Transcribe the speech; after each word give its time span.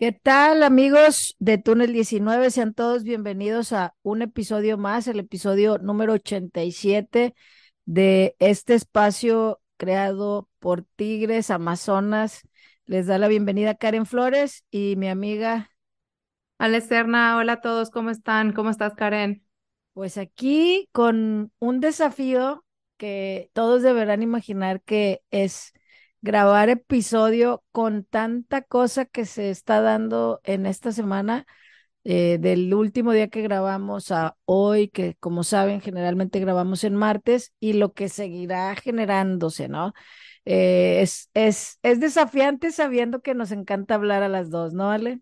¿Qué 0.00 0.12
tal 0.12 0.62
amigos 0.62 1.36
de 1.40 1.58
Túnel 1.58 1.92
19? 1.92 2.50
Sean 2.50 2.72
todos 2.72 3.04
bienvenidos 3.04 3.74
a 3.74 3.94
un 4.00 4.22
episodio 4.22 4.78
más, 4.78 5.06
el 5.08 5.18
episodio 5.18 5.76
número 5.76 6.14
87 6.14 7.34
de 7.84 8.34
este 8.38 8.76
espacio 8.76 9.60
creado 9.76 10.48
por 10.58 10.84
Tigres 10.96 11.50
Amazonas. 11.50 12.48
Les 12.86 13.08
da 13.08 13.18
la 13.18 13.28
bienvenida 13.28 13.74
Karen 13.74 14.06
Flores 14.06 14.64
y 14.70 14.96
mi 14.96 15.06
amiga. 15.06 15.70
Alesterna, 16.56 17.36
hola 17.36 17.52
a 17.52 17.60
todos, 17.60 17.90
¿cómo 17.90 18.08
están? 18.08 18.54
¿Cómo 18.54 18.70
estás, 18.70 18.94
Karen? 18.94 19.44
Pues 19.92 20.16
aquí 20.16 20.88
con 20.92 21.52
un 21.58 21.80
desafío 21.80 22.64
que 22.96 23.50
todos 23.52 23.82
deberán 23.82 24.22
imaginar 24.22 24.80
que 24.80 25.20
es 25.30 25.74
grabar 26.22 26.68
episodio 26.68 27.64
con 27.72 28.04
tanta 28.04 28.62
cosa 28.62 29.04
que 29.04 29.24
se 29.24 29.50
está 29.50 29.80
dando 29.80 30.40
en 30.44 30.66
esta 30.66 30.92
semana, 30.92 31.46
eh, 32.04 32.38
del 32.40 32.72
último 32.74 33.12
día 33.12 33.28
que 33.28 33.42
grabamos 33.42 34.10
a 34.10 34.36
hoy, 34.46 34.88
que 34.88 35.16
como 35.20 35.44
saben, 35.44 35.80
generalmente 35.80 36.40
grabamos 36.40 36.84
en 36.84 36.94
martes, 36.96 37.52
y 37.60 37.74
lo 37.74 37.92
que 37.92 38.08
seguirá 38.08 38.74
generándose, 38.76 39.68
¿no? 39.68 39.92
Eh, 40.46 41.00
es, 41.02 41.30
es, 41.34 41.78
es 41.82 42.00
desafiante 42.00 42.72
sabiendo 42.72 43.20
que 43.20 43.34
nos 43.34 43.52
encanta 43.52 43.94
hablar 43.94 44.22
a 44.22 44.28
las 44.28 44.50
dos, 44.50 44.72
¿no, 44.72 44.90
Ale? 44.90 45.20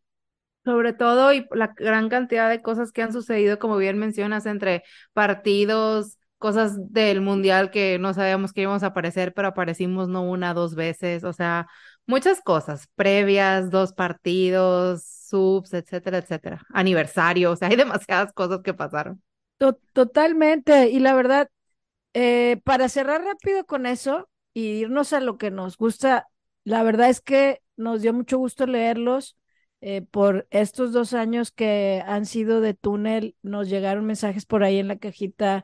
Sobre 0.64 0.92
todo 0.92 1.32
y 1.32 1.46
la 1.52 1.72
gran 1.76 2.08
cantidad 2.08 2.50
de 2.50 2.62
cosas 2.62 2.92
que 2.92 3.02
han 3.02 3.12
sucedido, 3.12 3.58
como 3.58 3.76
bien 3.76 3.98
mencionas, 3.98 4.46
entre 4.46 4.82
partidos, 5.12 6.18
cosas 6.38 6.92
del 6.92 7.20
mundial 7.20 7.70
que 7.70 7.98
no 7.98 8.14
sabíamos 8.14 8.52
que 8.52 8.62
íbamos 8.62 8.82
a 8.82 8.88
aparecer, 8.88 9.34
pero 9.34 9.48
aparecimos 9.48 10.08
no 10.08 10.22
una, 10.22 10.54
dos 10.54 10.74
veces, 10.74 11.24
o 11.24 11.32
sea, 11.32 11.66
muchas 12.06 12.40
cosas, 12.40 12.88
previas, 12.94 13.70
dos 13.70 13.92
partidos, 13.92 15.04
subs, 15.04 15.74
etcétera, 15.74 16.18
etcétera, 16.18 16.62
aniversario, 16.72 17.52
o 17.52 17.56
sea, 17.56 17.68
hay 17.68 17.76
demasiadas 17.76 18.32
cosas 18.32 18.60
que 18.62 18.74
pasaron. 18.74 19.22
Totalmente, 19.92 20.88
y 20.88 21.00
la 21.00 21.14
verdad, 21.14 21.48
eh, 22.14 22.60
para 22.64 22.88
cerrar 22.88 23.22
rápido 23.22 23.64
con 23.66 23.86
eso 23.86 24.28
y 24.54 24.80
irnos 24.80 25.12
a 25.12 25.20
lo 25.20 25.36
que 25.36 25.50
nos 25.50 25.76
gusta, 25.76 26.28
la 26.64 26.82
verdad 26.82 27.10
es 27.10 27.20
que 27.20 27.60
nos 27.76 28.02
dio 28.02 28.12
mucho 28.12 28.38
gusto 28.38 28.66
leerlos. 28.66 29.36
Eh, 29.80 30.02
por 30.02 30.48
estos 30.50 30.92
dos 30.92 31.14
años 31.14 31.52
que 31.52 32.02
han 32.04 32.26
sido 32.26 32.60
de 32.60 32.74
túnel, 32.74 33.36
nos 33.42 33.68
llegaron 33.68 34.06
mensajes 34.06 34.44
por 34.44 34.64
ahí 34.64 34.78
en 34.78 34.88
la 34.88 34.98
cajita 34.98 35.62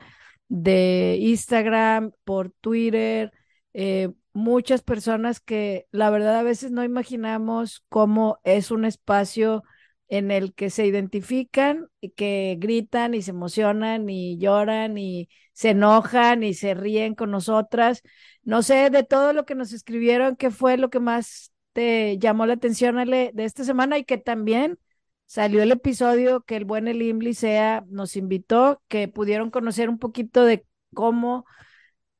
de 0.48 1.18
Instagram, 1.20 2.12
por 2.24 2.50
Twitter, 2.60 3.32
eh, 3.72 4.10
muchas 4.32 4.82
personas 4.82 5.40
que 5.40 5.86
la 5.90 6.10
verdad 6.10 6.36
a 6.38 6.42
veces 6.42 6.70
no 6.70 6.84
imaginamos 6.84 7.84
cómo 7.88 8.38
es 8.44 8.70
un 8.70 8.84
espacio 8.84 9.62
en 10.08 10.30
el 10.30 10.54
que 10.54 10.70
se 10.70 10.86
identifican 10.86 11.88
y 12.00 12.10
que 12.10 12.56
gritan 12.58 13.14
y 13.14 13.22
se 13.22 13.30
emocionan 13.30 14.08
y 14.10 14.38
lloran 14.38 14.98
y 14.98 15.28
se 15.52 15.70
enojan 15.70 16.42
y 16.42 16.54
se 16.54 16.74
ríen 16.74 17.14
con 17.14 17.30
nosotras. 17.30 18.02
No 18.42 18.62
sé, 18.62 18.90
de 18.90 19.02
todo 19.04 19.32
lo 19.32 19.44
que 19.46 19.54
nos 19.54 19.72
escribieron, 19.72 20.36
¿qué 20.36 20.50
fue 20.50 20.76
lo 20.76 20.90
que 20.90 21.00
más 21.00 21.52
te 21.72 22.18
llamó 22.18 22.46
la 22.46 22.54
atención 22.54 22.96
de 23.06 23.32
esta 23.36 23.64
semana 23.64 23.98
y 23.98 24.04
que 24.04 24.18
también 24.18 24.78
salió 25.26 25.62
el 25.62 25.72
episodio 25.72 26.42
que 26.42 26.56
el 26.56 26.64
buen 26.64 26.88
Elimli 26.88 27.34
sea 27.34 27.84
nos 27.88 28.16
invitó, 28.16 28.82
que 28.88 29.08
pudieron 29.08 29.50
conocer 29.50 29.88
un 29.88 29.98
poquito 29.98 30.44
de 30.44 30.66
cómo 30.94 31.44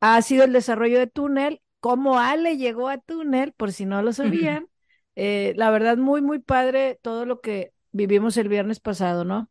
ha 0.00 0.20
sido 0.22 0.44
el 0.44 0.52
desarrollo 0.52 0.98
de 0.98 1.06
Túnel, 1.06 1.60
cómo 1.80 2.18
Ale 2.18 2.56
llegó 2.56 2.88
a 2.88 2.98
Túnel, 2.98 3.52
por 3.52 3.72
si 3.72 3.86
no 3.86 4.02
lo 4.02 4.12
sabían. 4.12 4.68
Eh, 5.16 5.54
la 5.56 5.70
verdad, 5.70 5.96
muy, 5.96 6.22
muy 6.22 6.40
padre 6.40 6.98
todo 7.00 7.24
lo 7.24 7.40
que 7.40 7.72
vivimos 7.92 8.36
el 8.36 8.48
viernes 8.48 8.80
pasado, 8.80 9.24
¿no? 9.24 9.48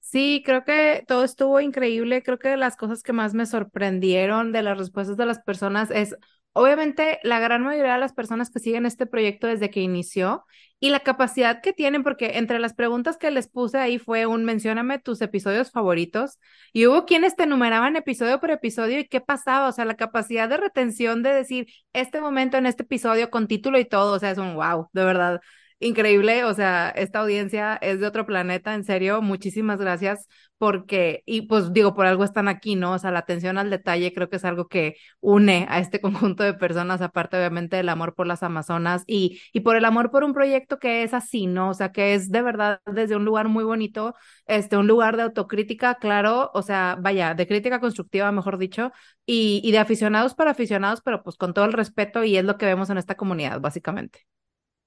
Sí, 0.00 0.42
creo 0.44 0.64
que 0.64 1.04
todo 1.06 1.24
estuvo 1.24 1.60
increíble. 1.60 2.22
Creo 2.22 2.38
que 2.38 2.48
de 2.48 2.56
las 2.56 2.76
cosas 2.76 3.02
que 3.02 3.12
más 3.12 3.32
me 3.32 3.46
sorprendieron 3.46 4.52
de 4.52 4.62
las 4.62 4.76
respuestas 4.76 5.16
de 5.16 5.26
las 5.26 5.38
personas 5.40 5.90
es, 5.90 6.16
obviamente, 6.54 7.18
la 7.22 7.38
gran 7.38 7.62
mayoría 7.62 7.94
de 7.94 8.00
las 8.00 8.14
personas 8.14 8.50
que 8.50 8.60
siguen 8.60 8.86
este 8.86 9.06
proyecto 9.06 9.46
desde 9.46 9.70
que 9.70 9.80
inició 9.80 10.46
y 10.80 10.90
la 10.90 11.00
capacidad 11.00 11.60
que 11.62 11.72
tienen, 11.72 12.02
porque 12.02 12.38
entre 12.38 12.58
las 12.58 12.74
preguntas 12.74 13.16
que 13.16 13.30
les 13.30 13.48
puse 13.48 13.78
ahí 13.78 13.98
fue 13.98 14.26
un 14.26 14.44
mencióname 14.44 14.98
tus 14.98 15.20
episodios 15.22 15.70
favoritos 15.70 16.38
y 16.72 16.86
hubo 16.86 17.06
quienes 17.06 17.36
te 17.36 17.46
numeraban 17.46 17.96
episodio 17.96 18.40
por 18.40 18.50
episodio 18.50 18.98
y 19.00 19.08
qué 19.08 19.20
pasaba, 19.20 19.68
o 19.68 19.72
sea, 19.72 19.84
la 19.84 19.96
capacidad 19.96 20.48
de 20.48 20.56
retención 20.56 21.22
de 21.22 21.30
decir 21.34 21.66
este 21.92 22.20
momento 22.20 22.56
en 22.56 22.66
este 22.66 22.82
episodio 22.82 23.30
con 23.30 23.46
título 23.46 23.78
y 23.78 23.84
todo, 23.84 24.14
o 24.14 24.18
sea, 24.18 24.30
es 24.30 24.38
un 24.38 24.54
wow, 24.54 24.88
de 24.92 25.04
verdad 25.04 25.40
increíble, 25.88 26.44
o 26.44 26.54
sea, 26.54 26.90
esta 26.90 27.20
audiencia 27.20 27.76
es 27.76 28.00
de 28.00 28.06
otro 28.06 28.26
planeta, 28.26 28.74
en 28.74 28.84
serio, 28.84 29.22
muchísimas 29.22 29.78
gracias 29.80 30.26
porque, 30.58 31.22
y 31.26 31.42
pues 31.42 31.72
digo, 31.72 31.94
por 31.94 32.06
algo 32.06 32.24
están 32.24 32.48
aquí, 32.48 32.74
¿no? 32.76 32.92
O 32.92 32.98
sea, 32.98 33.10
la 33.10 33.18
atención 33.20 33.58
al 33.58 33.70
detalle 33.70 34.12
creo 34.14 34.30
que 34.30 34.36
es 34.36 34.44
algo 34.44 34.66
que 34.68 34.96
une 35.20 35.66
a 35.68 35.80
este 35.80 36.00
conjunto 36.00 36.42
de 36.42 36.54
personas, 36.54 37.02
aparte 37.02 37.36
obviamente 37.36 37.76
del 37.76 37.88
amor 37.88 38.14
por 38.14 38.26
las 38.26 38.42
Amazonas 38.42 39.04
y, 39.06 39.40
y 39.52 39.60
por 39.60 39.76
el 39.76 39.84
amor 39.84 40.10
por 40.10 40.24
un 40.24 40.32
proyecto 40.32 40.78
que 40.78 41.02
es 41.02 41.12
así, 41.14 41.46
¿no? 41.46 41.70
O 41.70 41.74
sea, 41.74 41.92
que 41.92 42.14
es 42.14 42.30
de 42.30 42.42
verdad 42.42 42.80
desde 42.86 43.16
un 43.16 43.24
lugar 43.24 43.48
muy 43.48 43.64
bonito, 43.64 44.14
este, 44.46 44.76
un 44.76 44.86
lugar 44.86 45.16
de 45.16 45.22
autocrítica, 45.24 45.96
claro, 45.96 46.50
o 46.54 46.62
sea, 46.62 46.96
vaya, 47.00 47.34
de 47.34 47.46
crítica 47.46 47.80
constructiva, 47.80 48.32
mejor 48.32 48.58
dicho, 48.58 48.92
y, 49.26 49.60
y 49.64 49.72
de 49.72 49.78
aficionados 49.78 50.34
para 50.34 50.52
aficionados, 50.52 51.00
pero 51.04 51.22
pues 51.22 51.36
con 51.36 51.52
todo 51.54 51.64
el 51.66 51.72
respeto 51.72 52.24
y 52.24 52.36
es 52.36 52.44
lo 52.44 52.56
que 52.58 52.66
vemos 52.66 52.90
en 52.90 52.98
esta 52.98 53.16
comunidad, 53.16 53.60
básicamente. 53.60 54.26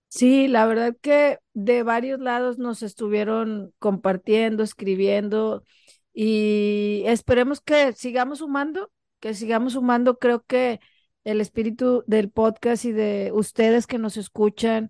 Sí, 0.09 0.47
la 0.47 0.66
verdad 0.66 0.95
que 1.01 1.40
de 1.53 1.84
varios 1.84 2.19
lados 2.19 2.57
nos 2.57 2.81
estuvieron 2.81 3.73
compartiendo, 3.79 4.63
escribiendo 4.63 5.63
y 6.13 7.03
esperemos 7.06 7.62
que 7.62 7.91
sigamos 7.94 8.40
sumando, 8.40 8.91
que 9.19 9.34
sigamos 9.34 9.73
sumando. 9.73 10.18
Creo 10.18 10.44
que 10.45 10.79
el 11.25 11.41
espíritu 11.41 12.03
del 12.07 12.31
podcast 12.31 12.85
y 12.85 12.94
de 12.94 13.31
ustedes 13.34 13.85
que 13.85 13.97
nos 14.00 14.16
escuchan, 14.18 14.90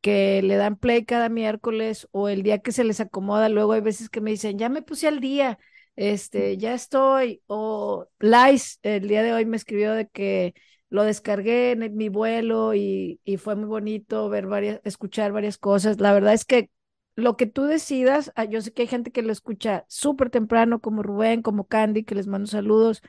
que 0.00 0.42
le 0.42 0.56
dan 0.56 0.76
play 0.76 1.04
cada 1.04 1.28
miércoles 1.28 2.08
o 2.10 2.28
el 2.28 2.42
día 2.42 2.58
que 2.58 2.72
se 2.72 2.84
les 2.84 3.00
acomoda, 3.00 3.48
luego 3.48 3.72
hay 3.72 3.80
veces 3.80 4.08
que 4.10 4.20
me 4.20 4.30
dicen, 4.32 4.58
ya 4.58 4.68
me 4.68 4.82
puse 4.82 5.06
al 5.08 5.20
día, 5.20 5.58
este, 5.96 6.58
ya 6.58 6.74
estoy, 6.74 7.42
o 7.46 8.08
Lais 8.18 8.78
el 8.82 9.08
día 9.08 9.22
de 9.22 9.32
hoy 9.32 9.46
me 9.46 9.56
escribió 9.56 9.92
de 9.94 10.08
que 10.08 10.54
lo 10.96 11.04
descargué 11.04 11.72
en 11.72 11.96
mi 11.96 12.08
vuelo 12.08 12.74
y, 12.74 13.20
fue 13.38 13.54
muy 13.54 13.66
bonito 13.66 14.28
ver 14.30 14.46
varias, 14.46 14.80
escuchar 14.84 15.30
varias 15.32 15.58
cosas. 15.58 16.00
La 16.00 16.14
verdad 16.14 16.32
es 16.32 16.46
que 16.46 16.70
lo 17.16 17.36
que 17.36 17.46
tú 17.46 17.64
decidas, 17.64 18.32
ah, 18.34 18.44
yo 18.44 18.62
sé 18.62 18.72
que 18.72 18.82
hay 18.82 18.88
gente 18.88 19.12
que 19.12 19.22
lo 19.22 19.32
escucha 19.32 19.84
súper 19.88 20.30
temprano, 20.30 20.80
como 20.80 21.02
Rubén, 21.02 21.42
como 21.42 21.66
Candy, 21.66 22.04
que 22.04 22.14
les 22.14 22.26
mando 22.26 22.46
saludos, 22.46 23.02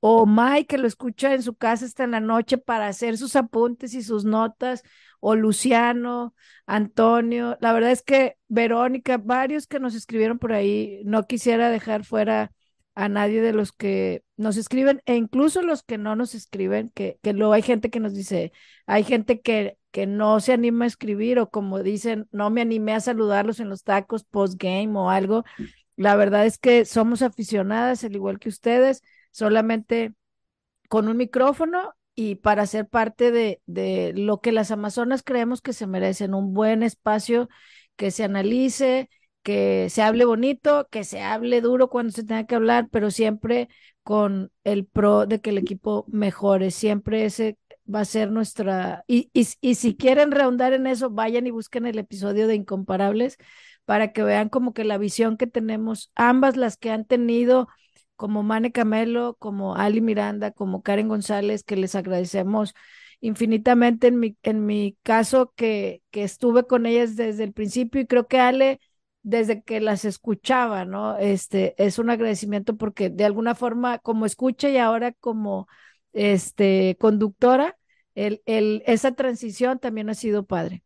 o 0.00 0.26
Mike, 0.26 0.66
que 0.66 0.78
lo 0.78 0.86
escucha 0.86 1.34
en 1.34 1.42
su 1.42 1.54
casa 1.56 1.84
hasta 1.84 2.04
en 2.04 2.12
la 2.12 2.20
noche 2.20 2.58
para 2.58 2.88
hacer 2.88 3.18
sus 3.18 3.36
apuntes 3.36 3.94
y 3.94 4.02
sus 4.02 4.24
notas, 4.24 4.82
o 5.20 5.36
Luciano, 5.36 6.34
Antonio. 6.66 7.58
La 7.60 7.72
verdad 7.74 7.90
es 7.92 8.02
que 8.02 8.38
Verónica, 8.48 9.18
varios 9.18 9.66
que 9.66 9.80
nos 9.80 9.94
escribieron 9.94 10.38
por 10.38 10.52
ahí, 10.54 11.02
no 11.04 11.26
quisiera 11.26 11.70
dejar 11.70 12.04
fuera 12.04 12.52
a 12.94 13.08
nadie 13.08 13.40
de 13.40 13.52
los 13.52 13.72
que 13.72 14.24
nos 14.36 14.56
escriben 14.56 15.02
e 15.06 15.16
incluso 15.16 15.62
los 15.62 15.82
que 15.82 15.98
no 15.98 16.16
nos 16.16 16.34
escriben, 16.34 16.90
que, 16.90 17.18
que 17.22 17.32
luego 17.32 17.52
hay 17.52 17.62
gente 17.62 17.90
que 17.90 18.00
nos 18.00 18.14
dice, 18.14 18.52
hay 18.86 19.04
gente 19.04 19.40
que, 19.40 19.78
que 19.90 20.06
no 20.06 20.40
se 20.40 20.52
anima 20.52 20.84
a 20.84 20.88
escribir 20.88 21.38
o 21.38 21.50
como 21.50 21.82
dicen, 21.82 22.28
no 22.32 22.50
me 22.50 22.60
animé 22.60 22.94
a 22.94 23.00
saludarlos 23.00 23.60
en 23.60 23.68
los 23.68 23.84
tacos 23.84 24.24
post-game 24.24 24.98
o 24.98 25.10
algo. 25.10 25.44
La 25.96 26.16
verdad 26.16 26.46
es 26.46 26.58
que 26.58 26.84
somos 26.84 27.22
aficionadas, 27.22 28.04
al 28.04 28.14
igual 28.14 28.38
que 28.38 28.48
ustedes, 28.48 29.02
solamente 29.30 30.14
con 30.88 31.08
un 31.08 31.16
micrófono 31.16 31.94
y 32.14 32.36
para 32.36 32.66
ser 32.66 32.88
parte 32.88 33.30
de, 33.30 33.62
de 33.66 34.12
lo 34.14 34.40
que 34.40 34.52
las 34.52 34.70
Amazonas 34.70 35.22
creemos 35.22 35.62
que 35.62 35.72
se 35.72 35.86
merecen, 35.86 36.34
un 36.34 36.54
buen 36.54 36.82
espacio 36.82 37.48
que 37.96 38.10
se 38.10 38.24
analice, 38.24 39.10
que 39.42 39.88
se 39.90 40.02
hable 40.02 40.24
bonito, 40.24 40.88
que 40.90 41.04
se 41.04 41.22
hable 41.22 41.60
duro 41.60 41.88
cuando 41.88 42.12
se 42.12 42.24
tenga 42.24 42.46
que 42.46 42.54
hablar, 42.54 42.88
pero 42.90 43.10
siempre 43.10 43.68
con 44.02 44.50
el 44.64 44.86
pro 44.86 45.26
de 45.26 45.40
que 45.40 45.50
el 45.50 45.58
equipo 45.58 46.04
mejore. 46.08 46.70
Siempre 46.70 47.24
ese 47.24 47.58
va 47.92 48.00
a 48.00 48.04
ser 48.04 48.30
nuestra... 48.30 49.04
Y, 49.06 49.30
y, 49.32 49.46
y 49.60 49.74
si 49.76 49.96
quieren 49.96 50.30
rehondar 50.30 50.72
en 50.72 50.86
eso, 50.86 51.10
vayan 51.10 51.46
y 51.46 51.50
busquen 51.50 51.86
el 51.86 51.98
episodio 51.98 52.46
de 52.46 52.54
Incomparables 52.54 53.36
para 53.84 54.12
que 54.12 54.22
vean 54.22 54.48
como 54.48 54.72
que 54.72 54.84
la 54.84 54.98
visión 54.98 55.36
que 55.36 55.46
tenemos, 55.46 56.12
ambas 56.14 56.56
las 56.56 56.76
que 56.76 56.90
han 56.90 57.04
tenido 57.04 57.68
como 58.16 58.42
Mane 58.42 58.72
Camelo, 58.72 59.36
como 59.38 59.74
Ali 59.76 60.00
Miranda, 60.00 60.50
como 60.52 60.82
Karen 60.82 61.08
González, 61.08 61.64
que 61.64 61.76
les 61.76 61.94
agradecemos 61.94 62.74
infinitamente 63.20 64.08
en 64.08 64.18
mi, 64.18 64.36
en 64.42 64.66
mi 64.66 64.96
caso 65.02 65.52
que, 65.56 66.02
que 66.10 66.22
estuve 66.24 66.66
con 66.66 66.86
ellas 66.86 67.16
desde 67.16 67.44
el 67.44 67.52
principio 67.52 68.00
y 68.00 68.06
creo 68.06 68.26
que 68.28 68.38
Ale 68.38 68.80
desde 69.22 69.62
que 69.62 69.80
las 69.80 70.04
escuchaba, 70.04 70.84
¿no? 70.84 71.18
Este, 71.18 71.74
es 71.82 71.98
un 71.98 72.10
agradecimiento 72.10 72.76
porque 72.76 73.10
de 73.10 73.24
alguna 73.24 73.54
forma 73.54 73.98
como 73.98 74.26
escucha 74.26 74.68
y 74.70 74.78
ahora 74.78 75.12
como 75.12 75.68
este 76.12 76.96
conductora, 77.00 77.76
el, 78.14 78.42
el, 78.46 78.82
esa 78.86 79.12
transición 79.12 79.78
también 79.78 80.10
ha 80.10 80.14
sido 80.14 80.44
padre. 80.46 80.82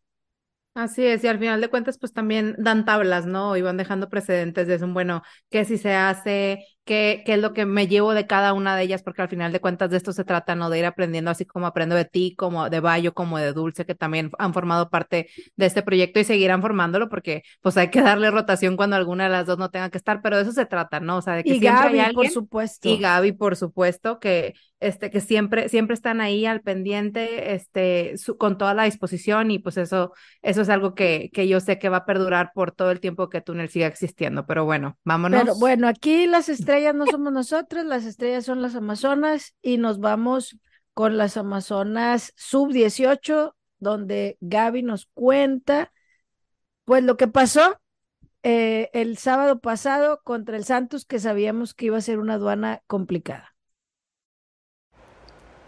Así 0.74 1.06
es, 1.06 1.22
y 1.22 1.28
al 1.28 1.38
final 1.38 1.60
de 1.60 1.68
cuentas, 1.70 1.98
pues 1.98 2.12
también 2.12 2.56
dan 2.58 2.84
tablas, 2.84 3.26
¿no? 3.26 3.56
Y 3.56 3.62
van 3.62 3.76
dejando 3.76 4.08
precedentes 4.08 4.66
de 4.66 4.74
eso, 4.74 4.88
bueno, 4.88 5.22
qué 5.48 5.64
si 5.64 5.78
se 5.78 5.94
hace, 5.94 6.66
qué, 6.84 7.22
qué 7.24 7.34
es 7.34 7.40
lo 7.40 7.52
que 7.52 7.66
me 7.66 7.86
llevo 7.86 8.14
de 8.14 8.26
cada 8.26 8.52
una 8.52 8.76
de 8.76 8.82
ellas, 8.82 9.02
porque 9.02 9.22
al 9.22 9.28
final 9.28 9.52
de 9.52 9.60
cuentas 9.60 9.90
de 9.90 9.96
esto 9.96 10.12
se 10.12 10.24
trata, 10.24 10.54
¿no? 10.54 10.70
De 10.70 10.78
ir 10.78 10.84
aprendiendo 10.84 11.30
así 11.30 11.44
como 11.44 11.66
aprendo 11.66 11.94
de 11.96 12.04
ti, 12.04 12.34
como 12.36 12.68
de 12.70 12.80
Bayo, 12.80 13.14
como 13.14 13.38
de 13.38 13.52
Dulce, 13.52 13.86
que 13.86 13.94
también 13.94 14.30
han 14.38 14.52
formado 14.52 14.90
parte 14.90 15.28
de 15.56 15.66
este 15.66 15.82
proyecto 15.82 16.20
y 16.20 16.24
seguirán 16.24 16.62
formándolo, 16.62 17.08
porque 17.08 17.42
pues 17.62 17.76
hay 17.76 17.90
que 17.90 18.02
darle 18.02 18.30
rotación 18.30 18.76
cuando 18.76 18.96
alguna 18.96 19.24
de 19.24 19.30
las 19.30 19.46
dos 19.46 19.58
no 19.58 19.70
tenga 19.70 19.90
que 19.90 19.98
estar, 19.98 20.20
pero 20.22 20.36
de 20.36 20.42
eso 20.42 20.52
se 20.52 20.66
trata, 20.66 21.00
¿no? 21.00 21.18
O 21.18 21.22
sea, 21.22 21.34
de 21.34 21.44
que 21.44 21.54
y 21.54 21.58
siempre 21.58 21.84
Gaby, 21.84 21.98
hay 21.98 22.04
alguien. 22.06 22.14
por 22.14 22.28
supuesto. 22.28 22.88
Y 22.88 22.98
Gaby, 22.98 23.32
por 23.32 23.56
supuesto, 23.56 24.18
que 24.20 24.54
este, 24.80 25.10
que 25.10 25.20
siempre, 25.20 25.70
siempre 25.70 25.94
están 25.94 26.20
ahí 26.20 26.44
al 26.44 26.60
pendiente, 26.60 27.54
este, 27.54 28.18
su, 28.18 28.36
con 28.36 28.58
toda 28.58 28.74
la 28.74 28.84
disposición, 28.84 29.50
y 29.50 29.58
pues 29.58 29.78
eso, 29.78 30.12
eso 30.42 30.60
es 30.60 30.68
algo 30.68 30.94
que, 30.94 31.30
que 31.32 31.48
yo 31.48 31.60
sé 31.60 31.78
que 31.78 31.88
va 31.88 31.98
a 31.98 32.04
perdurar 32.04 32.50
por 32.54 32.70
todo 32.70 32.90
el 32.90 33.00
tiempo 33.00 33.30
que 33.30 33.40
Túnel 33.40 33.70
siga 33.70 33.86
existiendo. 33.86 34.44
Pero 34.44 34.66
bueno, 34.66 34.98
vámonos. 35.04 35.40
Pero 35.40 35.54
bueno, 35.56 35.88
aquí 35.88 36.26
las 36.26 36.50
estrellas 36.50 36.73
no 36.94 37.06
somos 37.06 37.32
nosotros, 37.32 37.84
las 37.84 38.04
estrellas 38.04 38.44
son 38.44 38.62
las 38.62 38.74
Amazonas 38.74 39.54
y 39.62 39.78
nos 39.78 40.00
vamos 40.00 40.58
con 40.92 41.16
las 41.16 41.36
Amazonas 41.36 42.32
sub 42.36 42.72
18, 42.72 43.56
donde 43.78 44.38
Gaby 44.40 44.82
nos 44.82 45.06
cuenta 45.14 45.92
pues 46.84 47.02
lo 47.02 47.16
que 47.16 47.28
pasó 47.28 47.80
eh, 48.42 48.90
el 48.92 49.16
sábado 49.16 49.60
pasado 49.60 50.20
contra 50.22 50.56
el 50.56 50.64
Santos, 50.64 51.06
que 51.06 51.18
sabíamos 51.18 51.74
que 51.74 51.86
iba 51.86 51.98
a 51.98 52.02
ser 52.02 52.18
una 52.18 52.34
aduana 52.34 52.82
complicada. 52.86 53.53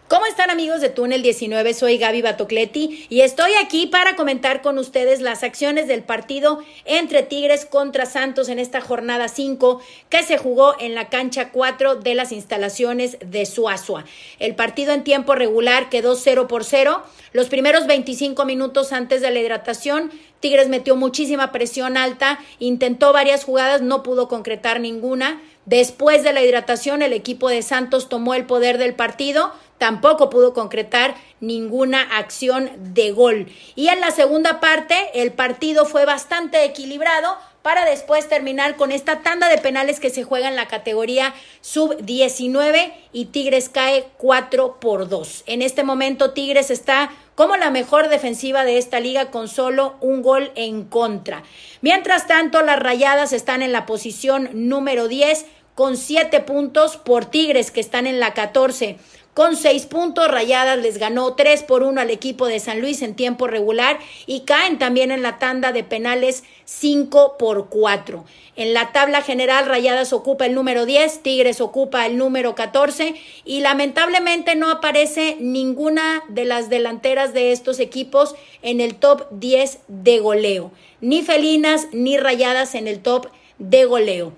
¿Cómo 0.08 0.24
están 0.26 0.50
amigos 0.50 0.80
de 0.80 0.88
Túnel 0.88 1.22
19? 1.22 1.74
Soy 1.74 1.98
Gaby 1.98 2.22
Batocleti 2.22 3.08
y 3.08 3.22
estoy 3.22 3.54
aquí 3.54 3.88
para 3.88 4.14
comentar 4.14 4.62
con 4.62 4.78
ustedes 4.78 5.20
las 5.20 5.42
acciones 5.42 5.88
del 5.88 6.04
partido 6.04 6.60
entre 6.84 7.24
Tigres 7.24 7.64
contra 7.66 8.06
Santos 8.06 8.48
en 8.48 8.60
esta 8.60 8.80
jornada 8.80 9.26
5 9.26 9.80
que 10.08 10.22
se 10.22 10.38
jugó 10.38 10.76
en 10.78 10.94
la 10.94 11.08
cancha 11.08 11.50
4 11.50 11.96
de 11.96 12.14
las 12.14 12.30
instalaciones 12.30 13.18
de 13.18 13.46
Suazua. 13.46 14.04
El 14.38 14.54
partido 14.54 14.92
en 14.92 15.02
tiempo 15.02 15.34
regular 15.34 15.88
quedó 15.88 16.14
0 16.14 16.46
por 16.46 16.62
0. 16.62 17.02
Los 17.32 17.48
primeros 17.48 17.88
25 17.88 18.44
minutos 18.44 18.92
antes 18.92 19.20
de 19.22 19.32
la 19.32 19.40
hidratación, 19.40 20.12
Tigres 20.38 20.68
metió 20.68 20.94
muchísima 20.94 21.50
presión 21.50 21.96
alta, 21.96 22.38
intentó 22.60 23.12
varias 23.12 23.42
jugadas, 23.42 23.82
no 23.82 24.04
pudo 24.04 24.28
concretar 24.28 24.78
ninguna. 24.78 25.42
Después 25.64 26.22
de 26.22 26.32
la 26.32 26.42
hidratación, 26.42 27.02
el 27.02 27.12
equipo 27.12 27.48
de 27.48 27.62
Santos 27.62 28.08
tomó 28.08 28.34
el 28.34 28.46
poder 28.46 28.78
del 28.78 28.94
partido 28.94 29.52
tampoco 29.78 30.30
pudo 30.30 30.52
concretar 30.52 31.14
ninguna 31.40 32.02
acción 32.02 32.70
de 32.94 33.12
gol. 33.12 33.46
Y 33.74 33.88
en 33.88 34.00
la 34.00 34.10
segunda 34.10 34.60
parte, 34.60 34.94
el 35.14 35.32
partido 35.32 35.84
fue 35.84 36.04
bastante 36.04 36.64
equilibrado 36.64 37.36
para 37.66 37.84
después 37.84 38.28
terminar 38.28 38.76
con 38.76 38.92
esta 38.92 39.22
tanda 39.22 39.48
de 39.48 39.58
penales 39.58 39.98
que 39.98 40.10
se 40.10 40.22
juega 40.22 40.46
en 40.46 40.54
la 40.54 40.68
categoría 40.68 41.34
sub-19 41.62 42.92
y 43.12 43.24
Tigres 43.24 43.68
cae 43.68 44.06
4 44.18 44.78
por 44.78 45.08
2. 45.08 45.42
En 45.46 45.62
este 45.62 45.82
momento 45.82 46.30
Tigres 46.30 46.70
está 46.70 47.10
como 47.34 47.56
la 47.56 47.70
mejor 47.70 48.08
defensiva 48.08 48.64
de 48.64 48.78
esta 48.78 49.00
liga 49.00 49.32
con 49.32 49.48
solo 49.48 49.96
un 50.00 50.22
gol 50.22 50.52
en 50.54 50.84
contra. 50.84 51.42
Mientras 51.80 52.28
tanto, 52.28 52.62
las 52.62 52.78
Rayadas 52.78 53.32
están 53.32 53.62
en 53.62 53.72
la 53.72 53.84
posición 53.84 54.48
número 54.52 55.08
10 55.08 55.46
con 55.74 55.96
7 55.96 56.40
puntos 56.42 56.96
por 56.96 57.24
Tigres 57.26 57.72
que 57.72 57.80
están 57.80 58.06
en 58.06 58.20
la 58.20 58.32
14 58.32 58.96
con 59.36 59.54
seis 59.54 59.84
puntos. 59.84 60.28
Rayadas 60.28 60.78
les 60.78 60.96
ganó 60.96 61.34
tres 61.34 61.62
por 61.62 61.82
uno 61.82 62.00
al 62.00 62.08
equipo 62.08 62.46
de 62.46 62.58
San 62.58 62.80
Luis 62.80 63.02
en 63.02 63.14
tiempo 63.14 63.46
regular 63.46 63.98
y 64.24 64.40
caen 64.40 64.78
también 64.78 65.10
en 65.10 65.20
la 65.20 65.38
tanda 65.38 65.72
de 65.72 65.84
penales 65.84 66.42
cinco 66.64 67.36
por 67.38 67.68
cuatro. 67.68 68.24
En 68.56 68.72
la 68.72 68.92
tabla 68.92 69.20
general, 69.20 69.66
Rayadas 69.66 70.14
ocupa 70.14 70.46
el 70.46 70.54
número 70.54 70.86
10, 70.86 71.22
Tigres 71.22 71.60
ocupa 71.60 72.06
el 72.06 72.16
número 72.16 72.54
14 72.54 73.14
y 73.44 73.60
lamentablemente 73.60 74.54
no 74.54 74.70
aparece 74.70 75.36
ninguna 75.38 76.22
de 76.28 76.46
las 76.46 76.70
delanteras 76.70 77.34
de 77.34 77.52
estos 77.52 77.78
equipos 77.78 78.34
en 78.62 78.80
el 78.80 78.94
top 78.94 79.26
10 79.32 79.80
de 79.88 80.18
goleo. 80.18 80.72
Ni 81.02 81.20
felinas 81.20 81.88
ni 81.92 82.16
rayadas 82.16 82.74
en 82.74 82.88
el 82.88 83.00
top 83.00 83.26
de 83.58 83.84
goleo. 83.84 84.32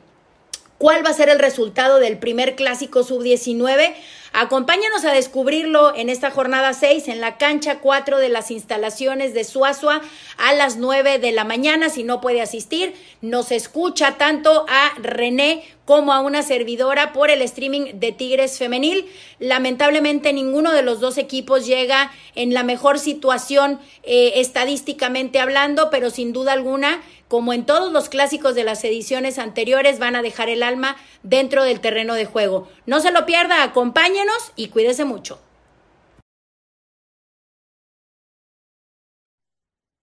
¿Cuál 0.78 1.04
va 1.04 1.10
a 1.10 1.14
ser 1.14 1.28
el 1.28 1.40
resultado 1.40 1.98
del 1.98 2.18
primer 2.18 2.54
clásico 2.54 3.02
sub-19? 3.02 3.94
Acompáñanos 4.32 5.04
a 5.04 5.12
descubrirlo 5.12 5.94
en 5.94 6.10
esta 6.10 6.30
jornada 6.30 6.74
6 6.74 7.08
en 7.08 7.20
la 7.20 7.38
cancha 7.38 7.80
4 7.80 8.18
de 8.18 8.28
las 8.28 8.50
instalaciones 8.50 9.34
de 9.34 9.44
Suazua 9.44 10.00
a 10.36 10.52
las 10.52 10.76
9 10.76 11.18
de 11.18 11.32
la 11.32 11.44
mañana. 11.44 11.88
Si 11.88 12.04
no 12.04 12.20
puede 12.20 12.42
asistir, 12.42 12.94
nos 13.20 13.52
escucha 13.52 14.16
tanto 14.18 14.66
a 14.68 14.92
René 14.98 15.64
como 15.88 16.12
a 16.12 16.20
una 16.20 16.42
servidora 16.42 17.14
por 17.14 17.30
el 17.30 17.40
streaming 17.40 17.92
de 17.94 18.12
Tigres 18.12 18.58
Femenil. 18.58 19.06
Lamentablemente 19.38 20.34
ninguno 20.34 20.72
de 20.72 20.82
los 20.82 21.00
dos 21.00 21.16
equipos 21.16 21.66
llega 21.66 22.12
en 22.34 22.52
la 22.52 22.62
mejor 22.62 22.98
situación 22.98 23.80
eh, 24.02 24.32
estadísticamente 24.34 25.40
hablando, 25.40 25.88
pero 25.88 26.10
sin 26.10 26.34
duda 26.34 26.52
alguna 26.52 27.00
como 27.26 27.54
en 27.54 27.64
todos 27.64 27.90
los 27.90 28.10
clásicos 28.10 28.54
de 28.54 28.64
las 28.64 28.84
ediciones 28.84 29.38
anteriores, 29.38 29.98
van 29.98 30.14
a 30.14 30.20
dejar 30.20 30.50
el 30.50 30.62
alma 30.62 30.98
dentro 31.22 31.64
del 31.64 31.80
terreno 31.80 32.12
de 32.12 32.26
juego. 32.26 32.68
No 32.84 33.00
se 33.00 33.10
lo 33.10 33.24
pierda, 33.24 33.62
acompáñenos 33.62 34.52
y 34.56 34.68
cuídese 34.68 35.06
mucho. 35.06 35.40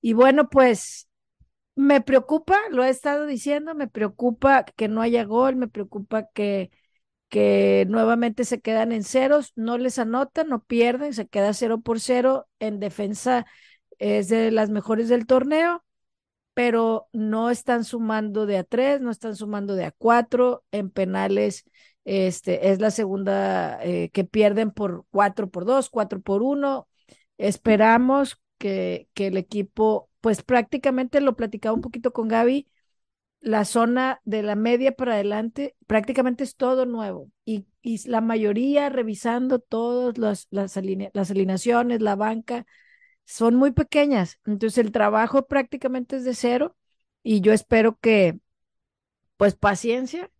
Y 0.01 0.13
bueno, 0.13 0.49
pues 0.49 1.07
me 1.75 2.01
preocupa, 2.01 2.57
lo 2.72 2.83
he 2.83 2.89
estado 2.89 3.25
diciendo, 3.25 3.75
me 3.75 3.88
preocupa 3.88 4.63
que 4.66 4.88
no 4.88 5.01
haya 5.01 5.24
gol, 5.25 5.56
me 5.56 5.68
preocupa 5.68 6.27
que, 6.33 6.72
que 7.30 7.86
nuevamente 7.89 8.45
se 8.45 8.62
quedan 8.62 8.92
en 8.92 9.04
ceros, 9.04 9.54
no 9.56 9.77
les 9.77 10.00
anotan, 10.00 10.50
no 10.50 10.63
pierden, 10.63 11.13
se 11.13 11.27
queda 11.27 11.54
cero 11.54 11.81
por 11.81 12.00
cero, 12.00 12.48
en 12.60 12.80
defensa 12.80 13.45
es 14.00 14.30
de 14.30 14.51
las 14.51 14.69
mejores 14.69 15.10
del 15.10 15.27
torneo 15.27 15.83
pero 16.54 17.10
no 17.13 17.50
están 17.50 17.83
sumando 17.83 18.45
de 18.45 18.57
a 18.57 18.63
tres, 18.63 19.01
no 19.01 19.12
están 19.12 19.36
sumando 19.36 19.75
de 19.75 19.86
a 19.86 19.92
cuatro. 19.92 20.63
En 20.71 20.89
penales, 20.89 21.66
este, 22.06 22.71
es 22.71 22.80
la 22.80 22.92
segunda 22.92 23.83
eh, 23.83 24.10
que 24.12 24.24
pierden 24.24 24.71
por 24.71 25.06
cuatro 25.12 25.50
por 25.50 25.66
dos, 25.66 25.89
cuatro 25.89 26.21
por 26.21 26.42
uno. 26.44 26.88
Esperamos 27.38 28.42
que, 28.65 29.27
el 29.27 29.38
equipo, 29.38 30.09
pues 30.21 30.44
prácticamente 30.44 31.21
lo 31.21 31.35
platicaba 31.35 31.75
un 31.75 31.81
poquito 31.81 32.13
con 32.13 32.28
Gaby, 32.28 32.68
la 33.42 33.63
zona 33.66 34.21
de 34.25 34.42
la 34.42 34.56
media 34.56 34.95
para 34.95 35.13
adelante 35.13 35.75
prácticamente 35.87 36.44
es 36.44 36.56
todo 36.56 36.85
nuevo 36.85 37.31
y, 37.45 37.68
la 38.07 38.19
mayoría 38.21 38.90
revisando 38.90 39.59
todas 39.59 40.18
las, 40.18 40.47
las, 40.49 40.75
las 41.13 41.31
alineaciones, 41.31 42.01
la 42.01 42.16
banca, 42.16 42.66
son 43.25 43.54
muy 43.56 43.71
pequeñas. 43.71 44.40
Entonces 44.45 44.80
el 44.80 44.92
trabajo 44.92 45.45
prácticamente 45.45 46.16
es 46.16 46.23
de 46.23 46.33
cero 46.33 46.75
y 47.21 47.42
yo 47.42 47.54
espero 47.54 47.99
que, 47.99 48.40
pues 49.37 49.56
paciencia, 49.56 50.31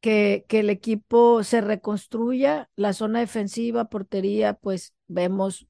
que, 0.00 0.44
que 0.48 0.60
el 0.60 0.70
equipo 0.70 1.44
se 1.44 1.60
reconstruya, 1.60 2.68
la 2.74 2.92
zona 2.92 3.20
defensiva, 3.20 3.84
portería, 3.84 4.54
pues 4.54 4.94
vemos 5.06 5.69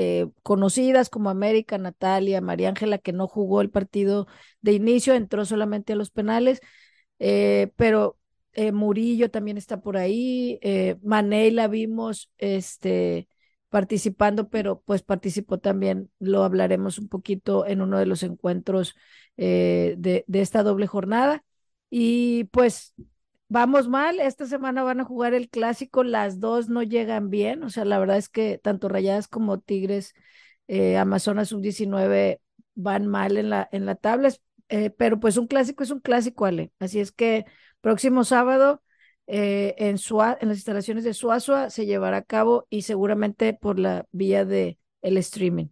eh, 0.00 0.28
conocidas 0.44 1.10
como 1.10 1.28
América, 1.28 1.76
Natalia, 1.76 2.40
María 2.40 2.68
Ángela, 2.68 2.98
que 2.98 3.12
no 3.12 3.26
jugó 3.26 3.62
el 3.62 3.68
partido 3.68 4.28
de 4.60 4.72
inicio, 4.74 5.12
entró 5.14 5.44
solamente 5.44 5.92
a 5.92 5.96
los 5.96 6.10
penales, 6.12 6.60
eh, 7.18 7.72
pero 7.74 8.16
eh, 8.52 8.70
Murillo 8.70 9.28
también 9.28 9.56
está 9.56 9.80
por 9.80 9.96
ahí, 9.96 10.60
Manei 11.02 11.50
la 11.50 11.66
vimos, 11.66 12.30
este, 12.38 13.28
participando, 13.70 14.48
pero 14.50 14.82
pues 14.86 15.02
participó 15.02 15.58
también, 15.58 16.12
lo 16.20 16.44
hablaremos 16.44 17.00
un 17.00 17.08
poquito 17.08 17.66
en 17.66 17.80
uno 17.82 17.98
de 17.98 18.06
los 18.06 18.22
encuentros 18.22 18.94
de, 19.36 20.24
esta 20.32 20.62
doble 20.62 20.86
jornada. 20.86 21.44
Y 21.90 22.44
pues 22.52 22.94
vamos 23.48 23.88
mal, 23.88 24.20
esta 24.20 24.46
semana 24.46 24.82
van 24.82 25.00
a 25.00 25.04
jugar 25.04 25.34
el 25.34 25.48
clásico, 25.48 26.04
las 26.04 26.40
dos 26.40 26.68
no 26.68 26.82
llegan 26.82 27.30
bien, 27.30 27.62
o 27.62 27.70
sea, 27.70 27.84
la 27.84 27.98
verdad 27.98 28.16
es 28.18 28.28
que 28.28 28.58
tanto 28.58 28.88
Rayadas 28.88 29.28
como 29.28 29.60
Tigres, 29.60 30.14
eh, 30.68 30.96
Amazonas 30.98 31.48
sub-19 31.48 32.40
van 32.74 33.06
mal 33.06 33.36
en 33.36 33.50
la, 33.50 33.68
en 33.72 33.86
la 33.86 33.94
tabla, 33.96 34.32
eh, 34.68 34.90
pero 34.90 35.18
pues 35.20 35.36
un 35.36 35.46
clásico 35.46 35.82
es 35.82 35.90
un 35.90 36.00
clásico, 36.00 36.44
Ale. 36.44 36.72
Así 36.78 37.00
es 37.00 37.12
que 37.12 37.46
próximo 37.80 38.24
sábado 38.24 38.82
eh, 39.26 39.74
en, 39.78 39.98
Sua, 39.98 40.36
en 40.40 40.48
las 40.48 40.58
instalaciones 40.58 41.04
de 41.04 41.14
Suazua 41.14 41.70
se 41.70 41.86
llevará 41.86 42.18
a 42.18 42.22
cabo 42.22 42.66
y 42.70 42.82
seguramente 42.82 43.54
por 43.54 43.78
la 43.78 44.06
vía 44.12 44.44
de 44.44 44.78
el 45.02 45.16
streaming. 45.18 45.68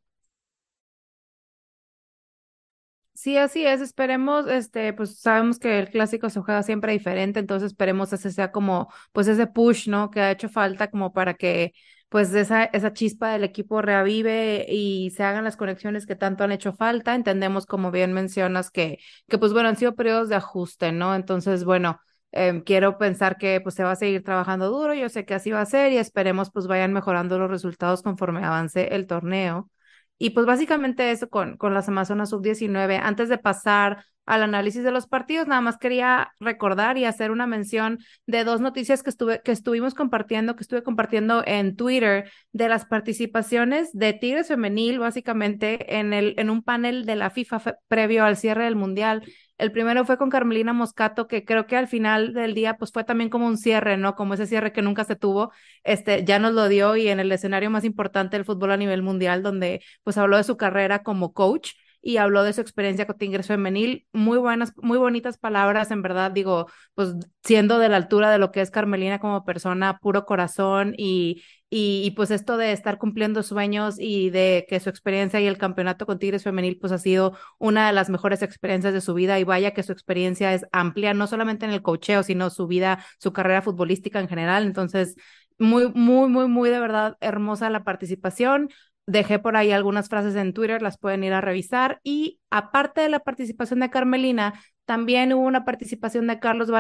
Sí, 3.17 3.39
así 3.39 3.65
es. 3.67 3.81
Esperemos, 3.81 4.47
este, 4.47 4.93
pues 4.93 5.19
sabemos 5.21 5.59
que 5.59 5.79
el 5.79 5.89
clásico 5.91 6.29
se 6.29 6.41
juega 6.41 6.63
siempre 6.63 6.93
diferente, 6.93 7.41
entonces 7.41 7.69
esperemos 7.69 8.13
ese 8.13 8.31
sea 8.31 8.53
como, 8.53 8.93
pues 9.13 9.27
ese 9.27 9.47
push, 9.47 9.89
¿no? 9.89 10.11
Que 10.11 10.21
ha 10.21 10.31
hecho 10.31 10.51
falta 10.51 10.91
como 10.91 11.13
para 11.15 11.33
que 11.35 11.73
pues 12.11 12.33
esa, 12.35 12.65
esa 12.65 12.93
chispa 12.93 13.31
del 13.33 13.43
equipo 13.45 13.81
reavive 13.83 14.67
y 14.69 15.11
se 15.17 15.23
hagan 15.25 15.45
las 15.45 15.57
conexiones 15.57 16.07
que 16.07 16.15
tanto 16.15 16.45
han 16.45 16.53
hecho 16.53 16.73
falta. 16.75 17.15
Entendemos, 17.15 17.65
como 17.67 17.91
bien 17.91 18.13
mencionas, 18.13 18.71
que, 18.71 18.99
que 19.29 19.39
pues 19.39 19.53
bueno, 19.55 19.71
han 19.71 19.77
sido 19.77 19.95
periodos 19.97 20.29
de 20.29 20.37
ajuste, 20.37 20.93
¿no? 20.93 21.15
Entonces, 21.15 21.65
bueno, 21.65 21.99
em, 22.33 22.61
quiero 22.63 22.99
pensar 22.99 23.39
que 23.39 23.61
pues 23.63 23.75
se 23.75 23.83
va 23.83 23.93
a 23.93 23.97
seguir 23.97 24.23
trabajando 24.25 24.69
duro, 24.71 24.93
yo 24.95 25.09
sé 25.09 25.25
que 25.25 25.35
así 25.35 25.51
va 25.51 25.63
a 25.63 25.67
ser 25.67 25.93
y 25.93 25.97
esperemos 25.99 26.51
pues 26.53 26.67
vayan 26.67 26.93
mejorando 26.93 27.39
los 27.39 27.51
resultados 27.51 28.03
conforme 28.03 28.45
avance 28.45 28.95
el 28.95 29.07
torneo. 29.07 29.71
Y 30.19 30.31
pues 30.31 30.47
básicamente 30.47 31.11
eso 31.11 31.29
con, 31.29 31.57
con 31.57 31.75
las 31.75 31.89
Amazonas 31.89 32.31
Sub-19. 32.31 32.99
Antes 33.03 33.29
de 33.29 33.39
pasar 33.39 34.05
al 34.27 34.43
análisis 34.43 34.83
de 34.83 34.91
los 34.91 35.07
partidos, 35.07 35.47
nada 35.47 35.61
más 35.61 35.79
quería 35.79 36.35
recordar 36.41 36.99
y 36.99 37.05
hacer 37.05 37.31
una 37.31 37.47
mención 37.47 38.01
de 38.27 38.45
dos 38.45 38.61
noticias 38.61 39.03
que, 39.03 39.11
estuve, 39.11 39.41
que 39.43 39.53
estuvimos 39.53 39.95
compartiendo, 39.95 40.57
que 40.57 40.63
estuve 40.63 40.83
compartiendo 40.83 41.45
en 41.47 41.77
Twitter, 41.77 42.31
de 42.53 42.69
las 42.69 42.87
participaciones 42.87 43.93
de 43.93 44.13
Tigres 44.15 44.49
Femenil, 44.49 44.99
básicamente 44.99 45.97
en, 45.99 46.13
el, 46.13 46.35
en 46.39 46.51
un 46.51 46.63
panel 46.63 47.07
de 47.07 47.17
la 47.17 47.31
FIFA 47.31 47.79
previo 47.87 48.25
al 48.25 48.37
cierre 48.37 48.65
del 48.65 48.77
Mundial. 48.77 49.23
El 49.59 49.73
primero 49.73 50.05
fue 50.05 50.19
con 50.19 50.29
Carmelina 50.29 50.73
Moscato, 50.75 51.27
que 51.27 51.45
creo 51.45 51.67
que 51.67 51.77
al 51.77 51.89
final 51.89 52.35
del 52.35 52.55
día, 52.55 52.77
pues 52.77 52.93
fue 52.93 53.05
también 53.05 53.31
como 53.31 53.47
un 53.47 53.57
cierre, 53.57 53.97
¿no? 53.97 54.15
Como 54.15 54.35
ese 54.35 54.47
cierre 54.47 54.73
que 54.73 54.83
nunca 54.83 55.05
se 55.05 55.17
tuvo, 55.17 55.51
este, 55.83 56.25
ya 56.25 56.39
nos 56.39 56.53
lo 56.53 56.69
dio 56.69 56.95
y 56.97 57.09
en 57.09 57.21
el 57.21 57.33
escenario 57.33 57.71
más 57.71 57.85
importante 57.85 58.37
del 58.37 58.45
fútbol 58.45 58.73
a 58.73 58.77
nivel 58.77 59.03
mundial, 59.03 59.43
donde 59.43 59.83
pues 60.05 60.19
habló 60.19 60.37
de 60.37 60.45
su 60.45 60.57
carrera 60.59 61.03
como 61.03 61.33
coach 61.33 61.73
y 62.03 62.19
habló 62.19 62.45
de 62.45 62.53
su 62.53 62.61
experiencia 62.61 63.07
con 63.07 63.19
Tigres 63.19 63.47
Femenil. 63.49 64.07
Muy 64.13 64.39
buenas, 64.39 64.73
muy 64.77 64.99
bonitas 64.99 65.39
palabras, 65.39 65.91
en 65.91 66.03
verdad, 66.03 66.31
digo, 66.31 66.67
pues 66.95 67.15
siendo 67.43 67.79
de 67.79 67.89
la 67.89 67.97
altura 67.97 68.31
de 68.31 68.39
lo 68.39 68.53
que 68.53 68.61
es 68.61 68.71
Carmelina 68.71 69.19
como 69.19 69.45
persona, 69.45 69.99
puro 69.99 70.25
corazón 70.27 70.95
y, 70.97 71.43
y, 71.69 72.13
pues 72.13 72.31
esto 72.31 72.57
de 72.57 72.73
estar 72.73 72.97
cumpliendo 72.97 73.43
sueños 73.43 73.97
y 73.99 74.31
de 74.31 74.67
que 74.69 74.79
su 74.79 74.89
experiencia 74.89 75.41
y 75.41 75.47
el 75.47 75.59
campeonato 75.59 76.07
con 76.07 76.19
Tigres 76.19 76.45
Femenil 76.45 76.79
pues 76.79 76.93
ha 76.93 76.99
sido 76.99 77.37
una 77.59 77.89
de 77.89 77.93
las 77.93 78.09
mejores 78.09 78.43
experiencias 78.43 78.95
de 78.95 79.01
su 79.01 79.15
vida 79.15 79.39
y 79.41 79.45
vaya 79.45 79.75
que 79.75 79.83
su 79.83 79.91
experiencia 79.93 80.55
es 80.55 80.65
amplia, 80.71 81.13
no 81.13 81.27
solamente 81.27 81.67
en 81.67 81.73
el 81.73 81.83
cocheo, 81.83 82.23
sino 82.23 82.51
su 82.51 82.69
vida, 82.69 83.05
su 83.19 83.33
carrera 83.33 83.63
futbolística 83.63 84.21
en 84.21 84.29
general. 84.29 84.65
Entonces, 84.65 85.17
muy, 85.59 85.93
muy, 85.93 86.29
muy, 86.29 86.47
muy 86.49 86.71
de 86.71 86.79
verdad 86.79 87.17
hermosa 87.21 87.69
la 87.71 87.83
participación. 87.83 88.71
Dejé 89.07 89.39
por 89.39 89.57
ahí 89.57 89.73
algunas 89.73 90.09
frases 90.09 90.37
en 90.37 90.53
Twitter, 90.53 90.83
las 90.83 90.99
pueden 90.99 91.25
ir 91.25 91.33
a 91.33 91.41
revisar. 91.41 92.01
Y 92.05 92.41
aparte 92.51 93.01
de 93.01 93.09
la 93.09 93.21
participación 93.21 93.81
de 93.81 93.91
Carmelina, 93.91 94.55
también 94.85 95.33
hubo 95.33 95.45
una 95.45 95.65
participación 95.65 96.27
de 96.29 96.39
Carlos, 96.39 96.71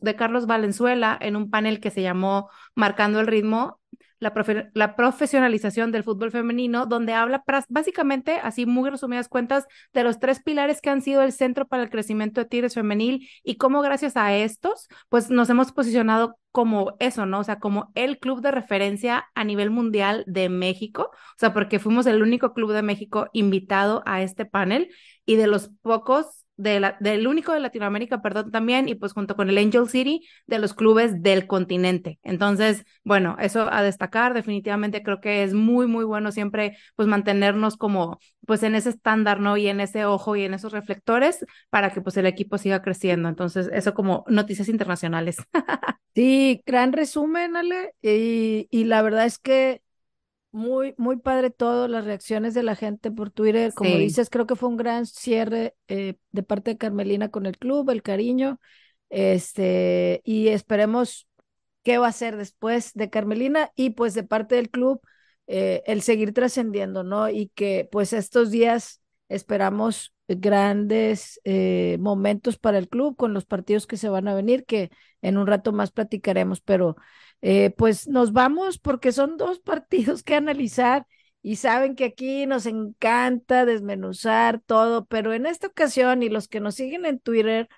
de 0.00 0.16
Carlos 0.16 0.46
Valenzuela 0.46 1.18
en 1.20 1.36
un 1.36 1.50
panel 1.50 1.80
que 1.80 1.90
se 1.90 2.02
llamó 2.02 2.48
Marcando 2.76 3.20
el 3.20 3.26
Ritmo, 3.26 3.80
la, 4.18 4.32
la, 4.74 4.96
profesionalización 4.96 5.92
del 5.92 6.04
fútbol 6.04 6.30
femenino, 6.30 6.86
donde 6.86 7.12
habla 7.12 7.44
básicamente, 7.68 8.38
así 8.42 8.66
muy 8.66 8.90
resumidas 8.90 9.28
cuentas, 9.28 9.66
de 9.92 10.04
los 10.04 10.18
tres 10.18 10.42
pilares 10.42 10.80
que 10.80 10.90
han 10.90 11.02
sido 11.02 11.22
el 11.22 11.32
centro 11.32 11.66
para 11.66 11.82
el 11.82 11.90
crecimiento 11.90 12.40
de 12.40 12.46
Tigres 12.46 12.74
femenil 12.74 13.28
y 13.42 13.56
cómo 13.56 13.82
gracias 13.82 14.16
a 14.16 14.34
estos, 14.34 14.88
pues 15.08 15.30
nos 15.30 15.50
hemos 15.50 15.72
posicionado 15.72 16.38
como 16.50 16.96
eso, 17.00 17.26
¿no? 17.26 17.40
O 17.40 17.44
sea, 17.44 17.58
como 17.58 17.92
el 17.94 18.18
club 18.18 18.40
de 18.40 18.50
referencia 18.50 19.26
a 19.34 19.44
nivel 19.44 19.70
mundial 19.70 20.24
de 20.26 20.48
México, 20.48 21.10
o 21.12 21.36
sea, 21.36 21.52
porque 21.52 21.78
fuimos 21.78 22.06
el 22.06 22.22
único 22.22 22.54
club 22.54 22.72
de 22.72 22.80
México 22.80 23.28
invitado 23.34 24.02
a 24.06 24.22
este 24.22 24.46
panel 24.46 24.88
y 25.26 25.36
de 25.36 25.48
los 25.48 25.70
pocos 25.82 26.45
de 26.56 26.80
la, 26.80 26.96
del 27.00 27.26
único 27.26 27.52
de 27.52 27.60
Latinoamérica, 27.60 28.22
perdón, 28.22 28.50
también, 28.50 28.88
y 28.88 28.94
pues 28.94 29.12
junto 29.12 29.36
con 29.36 29.48
el 29.50 29.58
Angel 29.58 29.88
City, 29.88 30.26
de 30.46 30.58
los 30.58 30.74
clubes 30.74 31.22
del 31.22 31.46
continente. 31.46 32.18
Entonces, 32.22 32.84
bueno, 33.04 33.36
eso 33.40 33.68
a 33.72 33.82
destacar, 33.82 34.34
definitivamente 34.34 35.02
creo 35.02 35.20
que 35.20 35.42
es 35.42 35.54
muy, 35.54 35.86
muy 35.86 36.04
bueno 36.04 36.32
siempre, 36.32 36.76
pues 36.96 37.08
mantenernos 37.08 37.76
como, 37.76 38.18
pues 38.46 38.62
en 38.62 38.74
ese 38.74 38.90
estándar, 38.90 39.40
¿no? 39.40 39.56
Y 39.56 39.68
en 39.68 39.80
ese 39.80 40.04
ojo 40.04 40.36
y 40.36 40.44
en 40.44 40.54
esos 40.54 40.72
reflectores 40.72 41.44
para 41.70 41.90
que 41.90 42.00
pues 42.00 42.16
el 42.16 42.26
equipo 42.26 42.58
siga 42.58 42.82
creciendo. 42.82 43.28
Entonces, 43.28 43.68
eso 43.72 43.94
como 43.94 44.24
noticias 44.28 44.68
internacionales. 44.68 45.36
sí, 46.14 46.62
gran 46.66 46.92
resumen, 46.92 47.56
Ale, 47.56 47.94
y, 48.02 48.68
y 48.70 48.84
la 48.84 49.02
verdad 49.02 49.26
es 49.26 49.38
que 49.38 49.82
muy, 50.56 50.94
muy 50.96 51.18
padre 51.18 51.50
todo, 51.50 51.86
las 51.86 52.06
reacciones 52.06 52.54
de 52.54 52.62
la 52.62 52.74
gente 52.74 53.10
por 53.10 53.30
Twitter. 53.30 53.74
Como 53.74 53.90
dices, 53.96 54.30
creo 54.30 54.46
que 54.46 54.56
fue 54.56 54.70
un 54.70 54.78
gran 54.78 55.04
cierre 55.04 55.74
eh, 55.86 56.14
de 56.32 56.42
parte 56.42 56.70
de 56.70 56.78
Carmelina 56.78 57.28
con 57.28 57.44
el 57.44 57.58
club, 57.58 57.90
el 57.90 58.02
cariño. 58.02 58.58
Este, 59.10 60.22
y 60.24 60.48
esperemos 60.48 61.28
qué 61.82 61.98
va 61.98 62.06
a 62.06 62.08
hacer 62.08 62.38
después 62.38 62.94
de 62.94 63.10
Carmelina 63.10 63.70
y 63.76 63.90
pues 63.90 64.14
de 64.14 64.24
parte 64.24 64.54
del 64.54 64.70
club 64.70 65.02
eh, 65.46 65.82
el 65.86 66.00
seguir 66.00 66.32
trascendiendo, 66.32 67.04
¿no? 67.04 67.28
Y 67.28 67.48
que 67.54 67.86
pues 67.92 68.14
estos 68.14 68.50
días 68.50 69.02
esperamos 69.28 70.14
grandes 70.28 71.40
eh, 71.44 71.98
momentos 72.00 72.58
para 72.58 72.78
el 72.78 72.88
club 72.88 73.16
con 73.16 73.32
los 73.34 73.44
partidos 73.44 73.86
que 73.86 73.96
se 73.96 74.08
van 74.08 74.28
a 74.28 74.34
venir, 74.34 74.64
que 74.64 74.90
en 75.22 75.36
un 75.38 75.46
rato 75.46 75.72
más 75.72 75.92
platicaremos, 75.92 76.60
pero 76.60 76.96
eh, 77.42 77.70
pues 77.76 78.08
nos 78.08 78.32
vamos 78.32 78.78
porque 78.78 79.12
son 79.12 79.36
dos 79.36 79.60
partidos 79.60 80.22
que 80.22 80.34
analizar 80.34 81.06
y 81.42 81.56
saben 81.56 81.94
que 81.94 82.04
aquí 82.04 82.46
nos 82.46 82.66
encanta 82.66 83.64
desmenuzar 83.64 84.60
todo, 84.66 85.06
pero 85.06 85.32
en 85.32 85.46
esta 85.46 85.68
ocasión 85.68 86.22
y 86.22 86.28
los 86.28 86.48
que 86.48 86.60
nos 86.60 86.74
siguen 86.74 87.06
en 87.06 87.20
Twitter, 87.20 87.68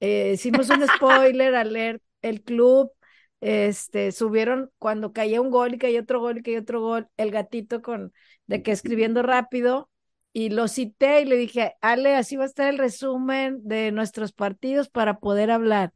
eh, 0.00 0.32
hicimos 0.34 0.70
un 0.70 0.86
spoiler 0.96 1.54
al 1.56 1.72
leer 1.72 2.00
el 2.22 2.42
club, 2.42 2.92
este, 3.40 4.12
subieron 4.12 4.70
cuando 4.78 5.12
caía 5.12 5.40
un 5.40 5.50
gol 5.50 5.74
y 5.74 5.78
caía 5.78 6.00
otro 6.02 6.20
gol 6.20 6.38
y 6.38 6.42
caía 6.42 6.60
otro 6.60 6.80
gol, 6.80 7.08
el 7.16 7.30
gatito 7.30 7.82
con 7.82 8.12
de 8.46 8.62
que 8.62 8.72
escribiendo 8.72 9.22
rápido 9.22 9.89
y 10.32 10.50
lo 10.50 10.68
cité 10.68 11.22
y 11.22 11.24
le 11.24 11.36
dije, 11.36 11.74
Ale, 11.80 12.16
así 12.16 12.36
va 12.36 12.44
a 12.44 12.46
estar 12.46 12.68
el 12.68 12.78
resumen 12.78 13.60
de 13.64 13.92
nuestros 13.92 14.32
partidos 14.32 14.88
para 14.88 15.18
poder 15.18 15.50
hablar. 15.50 15.92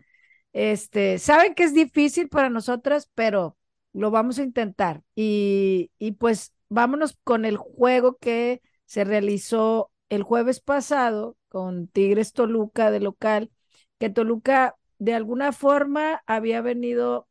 Este, 0.52 1.18
saben 1.18 1.54
que 1.54 1.64
es 1.64 1.74
difícil 1.74 2.28
para 2.28 2.50
nosotras, 2.50 3.10
pero 3.14 3.56
lo 3.92 4.10
vamos 4.10 4.38
a 4.38 4.42
intentar. 4.42 5.02
Y, 5.14 5.90
y 5.98 6.12
pues 6.12 6.52
vámonos 6.68 7.18
con 7.24 7.44
el 7.44 7.56
juego 7.56 8.16
que 8.18 8.60
se 8.86 9.04
realizó 9.04 9.90
el 10.08 10.22
jueves 10.22 10.60
pasado 10.60 11.36
con 11.48 11.88
Tigres 11.88 12.32
Toluca 12.32 12.90
de 12.90 13.00
local, 13.00 13.50
que 13.98 14.10
Toluca 14.10 14.76
de 14.98 15.14
alguna 15.14 15.52
forma 15.52 16.22
había 16.26 16.60
venido 16.60 17.28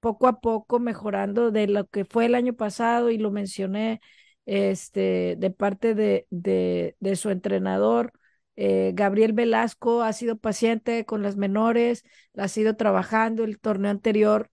poco 0.00 0.26
a 0.26 0.40
poco 0.40 0.80
mejorando 0.80 1.50
de 1.50 1.66
lo 1.68 1.86
que 1.86 2.04
fue 2.04 2.26
el 2.26 2.34
año 2.34 2.54
pasado 2.54 3.10
y 3.10 3.18
lo 3.18 3.30
mencioné 3.30 4.00
este, 4.46 5.36
de 5.38 5.50
parte 5.50 5.94
de, 5.94 6.26
de, 6.30 7.16
su 7.16 7.30
entrenador 7.30 8.12
eh, 8.56 8.92
Gabriel 8.94 9.32
Velasco 9.32 10.02
ha 10.02 10.12
sido 10.12 10.36
paciente 10.36 11.04
con 11.04 11.22
las 11.22 11.36
menores, 11.36 12.04
ha 12.36 12.48
sido 12.48 12.76
trabajando 12.76 13.44
el 13.44 13.58
torneo 13.58 13.90
anterior. 13.90 14.50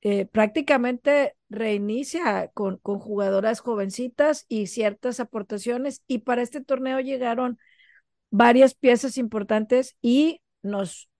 Eh, 0.00 0.26
prácticamente 0.26 1.34
reinicia 1.48 2.48
con, 2.54 2.76
con 2.78 3.00
jugadoras 3.00 3.60
jovencitas 3.60 4.46
y 4.48 4.68
ciertas 4.68 5.18
aportaciones 5.18 6.02
y 6.06 6.18
para 6.18 6.42
este 6.42 6.62
torneo 6.62 7.00
llegaron 7.00 7.58
varias 8.30 8.74
piezas 8.74 9.18
importantes 9.18 9.96
y 10.00 10.40
nos 10.62 11.10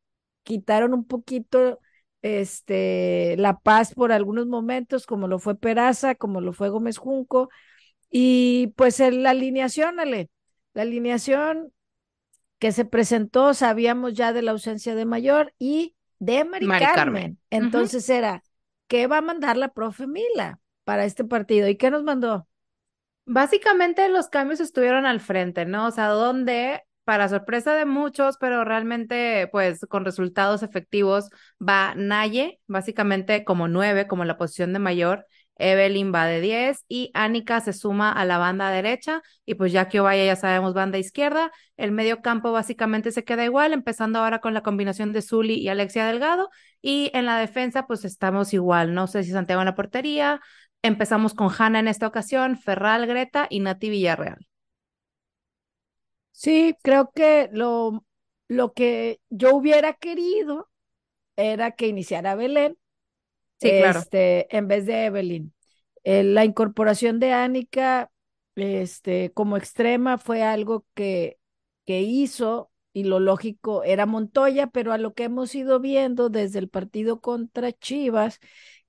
quitaron 0.45 0.95
un 0.95 1.07
poquito 1.07 1.81
este, 2.23 3.37
la 3.39 3.59
paz 3.59 3.95
por 3.95 4.13
algunos 4.13 4.47
momentos, 4.47 5.07
como 5.07 5.29
lo 5.29 5.39
fue 5.39 5.59
Peraza, 5.59 6.15
como 6.15 6.41
lo 6.41 6.53
fue 6.53 6.69
Gómez 6.69 6.99
Junco, 6.99 7.49
y 8.11 8.69
pues 8.77 8.99
la 9.01 9.31
alineación, 9.31 10.01
Ale, 10.01 10.31
la 10.75 10.83
alineación 10.83 11.73
que 12.59 12.73
se 12.73 12.85
presentó, 12.85 13.55
sabíamos 13.55 14.15
ya 14.15 14.33
de 14.33 14.43
la 14.43 14.51
ausencia 14.51 14.95
de 14.95 15.05
Mayor 15.05 15.55
y 15.59 15.95
de 16.19 16.45
Mari, 16.45 16.67
Carmen. 16.67 17.39
Entonces 17.51 18.09
era, 18.09 18.43
¿qué 18.89 19.07
va 19.07 19.19
a 19.19 19.23
mandar 19.23 19.57
la 19.57 19.69
profe 19.69 20.07
Mila 20.07 20.61
para 20.85 21.05
este 21.05 21.25
partido? 21.25 21.69
¿Y 21.69 21.77
qué 21.77 21.91
nos 21.91 22.03
mandó? 22.03 22.49
Básicamente 23.27 24.09
los 24.09 24.29
cambios 24.29 24.61
estuvieron 24.61 25.07
al 25.07 25.21
frente, 25.21 25.67
¿no? 25.67 25.87
O 25.87 25.91
sea, 25.91 26.09
donde, 26.09 26.83
para 27.05 27.29
sorpresa 27.29 27.75
de 27.75 27.85
muchos, 27.85 28.39
pero 28.39 28.65
realmente, 28.65 29.49
pues, 29.53 29.81
con 29.89 30.05
resultados 30.05 30.63
efectivos, 30.63 31.29
va 31.61 31.95
Naye, 31.95 32.61
básicamente 32.67 33.45
como 33.45 33.69
nueve, 33.69 34.07
como 34.07 34.25
la 34.25 34.39
posición 34.39 34.73
de 34.73 34.79
mayor, 34.79 35.27
Evelyn 35.59 36.13
va 36.15 36.27
de 36.27 36.41
10 36.41 36.85
y 36.89 37.11
Anika 37.15 37.61
se 37.61 37.73
suma 37.73 38.11
a 38.13 38.25
la 38.25 38.39
banda 38.39 38.71
derecha 38.71 39.23
y 39.45 39.55
pues 39.55 39.73
ya 39.73 39.89
que 39.89 40.01
vaya 40.01 40.25
ya 40.25 40.37
sabemos 40.37 40.75
banda 40.75 40.99
izquierda, 40.99 41.51
el 41.77 41.93
medio 41.93 42.23
campo 42.23 42.53
básicamente 42.53 43.13
se 43.13 43.25
queda 43.25 43.45
igual, 43.45 43.73
empezando 43.73 44.21
ahora 44.21 44.41
con 44.41 44.55
la 44.55 44.63
combinación 44.63 45.13
de 45.13 45.23
Zuli 45.23 45.55
y 45.55 45.69
Alexia 45.69 46.07
Delgado 46.07 46.49
y 46.81 47.11
en 47.15 47.27
la 47.27 47.39
defensa 47.39 47.87
pues 47.87 48.05
estamos 48.05 48.55
igual, 48.55 48.95
no 48.95 49.07
sé 49.07 49.25
si 49.25 49.31
Santiago 49.33 49.61
en 49.63 49.67
la 49.67 49.75
portería, 49.75 50.41
empezamos 50.83 51.35
con 51.35 51.51
Hanna 51.57 51.81
en 51.81 51.89
esta 51.89 52.07
ocasión, 52.07 52.57
Ferral, 52.57 53.07
Greta 53.07 53.47
y 53.51 53.61
Nati 53.61 53.91
Villarreal. 53.91 54.39
Sí, 56.33 56.77
creo 56.83 57.11
que 57.15 57.49
lo, 57.53 58.05
lo 58.49 58.73
que 58.73 59.21
yo 59.31 59.55
hubiera 59.57 59.95
querido 59.95 60.71
era 61.37 61.73
que 61.73 61.89
iniciara 61.89 62.37
Belén 62.37 62.79
Sí, 63.59 63.71
claro. 63.73 64.01
Este, 64.01 64.57
en 64.57 64.69
vez 64.69 64.87
de 64.87 65.07
Evelyn. 65.07 65.55
Eh, 66.05 66.23
la 66.23 66.45
incorporación 66.45 67.19
de 67.21 67.33
Ánica 67.33 68.11
este, 68.55 69.33
como 69.33 69.57
extrema 69.57 70.19
fue 70.19 70.43
algo 70.43 70.85
que, 70.95 71.39
que 71.85 72.01
hizo 72.03 72.71
y 72.93 73.05
lo 73.05 73.21
lógico 73.21 73.85
era 73.85 74.07
Montoya, 74.07 74.69
pero 74.69 74.93
a 74.93 74.99
lo 74.99 75.15
que 75.15 75.25
hemos 75.25 75.55
ido 75.55 75.81
viendo 75.81 76.29
desde 76.31 76.59
el 76.59 76.69
partido 76.69 77.21
contra 77.21 77.73
Chivas, 77.73 78.41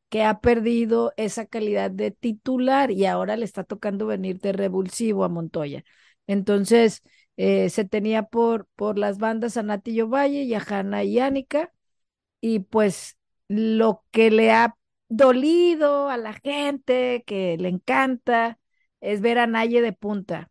que 0.09 0.23
ha 0.23 0.39
perdido 0.39 1.13
esa 1.17 1.45
calidad 1.45 1.91
de 1.91 2.11
titular 2.11 2.91
y 2.91 3.05
ahora 3.05 3.37
le 3.37 3.45
está 3.45 3.63
tocando 3.63 4.07
venir 4.07 4.39
de 4.39 4.53
revulsivo 4.53 5.23
a 5.23 5.29
Montoya. 5.29 5.83
Entonces, 6.27 7.01
eh, 7.37 7.69
se 7.69 7.85
tenía 7.85 8.23
por, 8.23 8.67
por 8.75 8.97
las 8.97 9.17
bandas 9.19 9.57
a 9.57 9.63
Natillo 9.63 10.07
Valle 10.09 10.43
y 10.43 10.53
a 10.55 10.63
Hanna 10.67 11.03
y 11.03 11.19
Ánica, 11.19 11.71
y 12.41 12.59
pues 12.59 13.17
lo 13.49 14.03
que 14.11 14.31
le 14.31 14.51
ha 14.51 14.75
dolido 15.09 16.09
a 16.09 16.17
la 16.17 16.33
gente, 16.33 17.23
que 17.25 17.57
le 17.59 17.67
encanta, 17.69 18.59
es 19.01 19.21
ver 19.21 19.39
a 19.39 19.47
Naye 19.47 19.81
de 19.81 19.91
punta. 19.93 20.49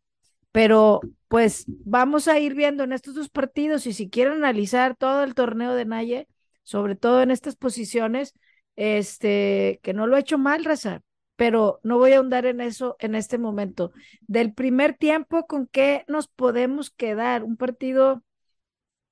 Pero 0.53 1.01
pues 1.29 1.65
vamos 1.69 2.29
a 2.29 2.39
ir 2.39 2.55
viendo 2.55 2.85
en 2.85 2.93
estos 2.93 3.15
dos 3.15 3.31
partidos 3.31 3.87
y 3.87 3.93
si 3.93 4.11
quieren 4.11 4.35
analizar 4.35 4.97
todo 4.97 5.25
el 5.25 5.35
torneo 5.35 5.75
de 5.75 5.85
Naye, 5.85 6.29
sobre 6.65 6.97
todo 6.97 7.23
en 7.23 7.31
estas 7.31 7.57
posiciones, 7.57 8.35
este, 8.77 9.81
que 9.83 9.95
no 9.95 10.07
lo 10.07 10.17
he 10.17 10.21
hecho 10.21 10.39
mal, 10.39 10.65
Raza, 10.65 11.03
pero 11.37 11.81
no 11.85 11.99
voy 11.99 12.13
a 12.13 12.17
ahondar 12.19 12.47
en 12.47 12.61
eso 12.61 12.97
en 12.99 13.15
este 13.15 13.39
momento. 13.39 13.93
Del 14.23 14.53
primer 14.53 14.95
tiempo, 14.95 15.47
¿con 15.47 15.67
qué 15.69 16.05
nos 16.09 16.29
podemos 16.29 16.91
quedar? 16.91 17.45
Un 17.45 17.57
partido, 17.57 18.25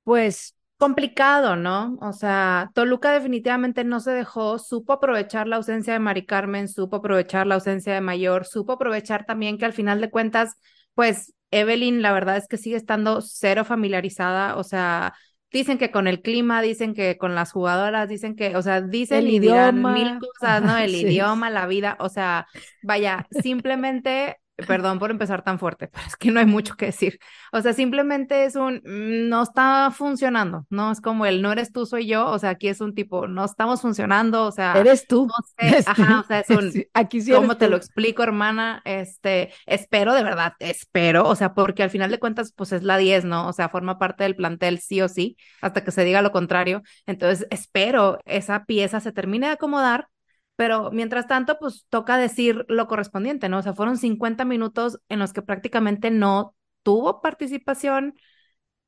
pues... 0.04 0.54
Complicado, 0.78 1.56
¿no? 1.56 1.96
O 2.02 2.12
sea, 2.12 2.70
Toluca 2.74 3.10
definitivamente 3.12 3.82
no 3.82 3.98
se 3.98 4.10
dejó, 4.10 4.58
supo 4.58 4.92
aprovechar 4.92 5.46
la 5.48 5.56
ausencia 5.56 5.94
de 5.94 5.98
Mari 6.00 6.26
Carmen, 6.26 6.68
supo 6.68 6.96
aprovechar 6.96 7.46
la 7.46 7.54
ausencia 7.54 7.94
de 7.94 8.02
Mayor, 8.02 8.44
supo 8.44 8.72
aprovechar 8.72 9.24
también 9.24 9.56
que 9.56 9.64
al 9.64 9.72
final 9.72 10.02
de 10.02 10.10
cuentas, 10.10 10.54
pues 10.92 11.32
Evelyn, 11.50 12.02
la 12.02 12.12
verdad 12.12 12.36
es 12.36 12.46
que 12.46 12.58
sigue 12.58 12.76
estando 12.76 13.22
cero 13.22 13.64
familiarizada, 13.64 14.54
o 14.58 14.64
sea, 14.64 15.14
dicen 15.50 15.78
que 15.78 15.90
con 15.90 16.06
el 16.08 16.20
clima, 16.20 16.60
dicen 16.60 16.92
que 16.92 17.16
con 17.16 17.34
las 17.34 17.52
jugadoras, 17.52 18.06
dicen 18.10 18.36
que, 18.36 18.54
o 18.54 18.60
sea, 18.60 18.82
dicen 18.82 19.26
El 19.26 19.28
y 19.28 19.38
dirán 19.38 19.82
idioma. 19.82 19.90
mil 19.90 20.18
cosas, 20.18 20.62
¿no? 20.62 20.76
El 20.76 20.94
Sí. 21.00 21.06
idioma, 21.06 21.48
la 21.48 21.66
vida, 21.66 21.96
o 22.00 22.10
sea, 22.10 22.46
vaya, 22.82 23.26
simplemente, 23.30 24.36
perdón 24.66 24.98
por 24.98 25.10
empezar 25.10 25.42
tan 25.42 25.58
fuerte, 25.58 25.88
pero 25.88 26.06
es 26.06 26.16
que 26.16 26.30
no 26.30 26.40
hay 26.40 26.46
mucho 26.46 26.76
que 26.76 26.86
decir. 26.86 27.18
O 27.52 27.60
sea, 27.60 27.72
simplemente 27.72 28.44
es 28.44 28.56
un, 28.56 28.76
mm, 28.84 29.28
no 29.28 29.42
está 29.42 29.90
funcionando, 29.90 30.66
¿no? 30.70 30.92
Es 30.92 31.00
como 31.00 31.26
el 31.26 31.42
no 31.42 31.52
eres 31.52 31.72
tú, 31.72 31.86
soy 31.86 32.06
yo, 32.06 32.26
o 32.30 32.38
sea, 32.38 32.50
aquí 32.50 32.68
es 32.68 32.80
un 32.80 32.94
tipo, 32.94 33.28
no 33.28 33.44
estamos 33.44 33.80
funcionando, 33.82 34.44
o 34.44 34.52
sea, 34.52 34.74
Eres 34.74 35.06
tú. 35.06 35.26
no 35.26 35.34
sé, 35.58 35.84
ajá, 35.86 36.20
o 36.20 36.24
sea, 36.24 36.40
es 36.40 36.50
un, 36.50 36.72
Sí, 36.72 36.86
Aquí 36.94 37.20
sí 37.20 37.32
¿Cómo 37.32 37.56
te 37.58 37.66
tú. 37.66 37.70
lo 37.70 37.76
explico, 37.76 38.22
hermana? 38.22 38.82
Este, 38.84 39.52
espero 39.66 40.14
de 40.14 40.22
verdad, 40.22 40.54
espero, 40.58 41.28
o 41.28 41.34
sea, 41.36 41.54
porque 41.54 41.82
al 41.82 41.90
final 41.90 42.10
de 42.10 42.18
cuentas, 42.18 42.52
pues 42.56 42.72
es 42.72 42.82
la 42.82 42.96
10, 42.98 43.24
¿no? 43.24 43.48
O 43.48 43.52
sea, 43.52 43.68
forma 43.68 43.98
parte 43.98 44.24
del 44.24 44.36
plantel 44.36 44.78
sí 44.80 45.00
o 45.02 45.08
sí, 45.08 45.36
hasta 45.60 45.84
que 45.84 45.90
se 45.90 46.04
diga 46.04 46.22
lo 46.22 46.32
contrario. 46.32 46.82
Entonces, 47.06 47.46
espero 47.50 48.18
esa 48.24 48.64
pieza 48.64 49.00
se 49.00 49.12
termine 49.12 49.46
de 49.46 49.52
acomodar, 49.54 50.08
pero 50.56 50.90
mientras 50.90 51.26
tanto, 51.26 51.58
pues 51.58 51.86
toca 51.90 52.16
decir 52.16 52.64
lo 52.68 52.86
correspondiente, 52.88 53.48
¿no? 53.48 53.58
O 53.58 53.62
sea, 53.62 53.74
fueron 53.74 53.98
50 53.98 54.44
minutos 54.44 55.00
en 55.08 55.18
los 55.18 55.32
que 55.32 55.42
prácticamente 55.42 56.10
no 56.10 56.54
tuvo 56.82 57.20
participación 57.20 58.14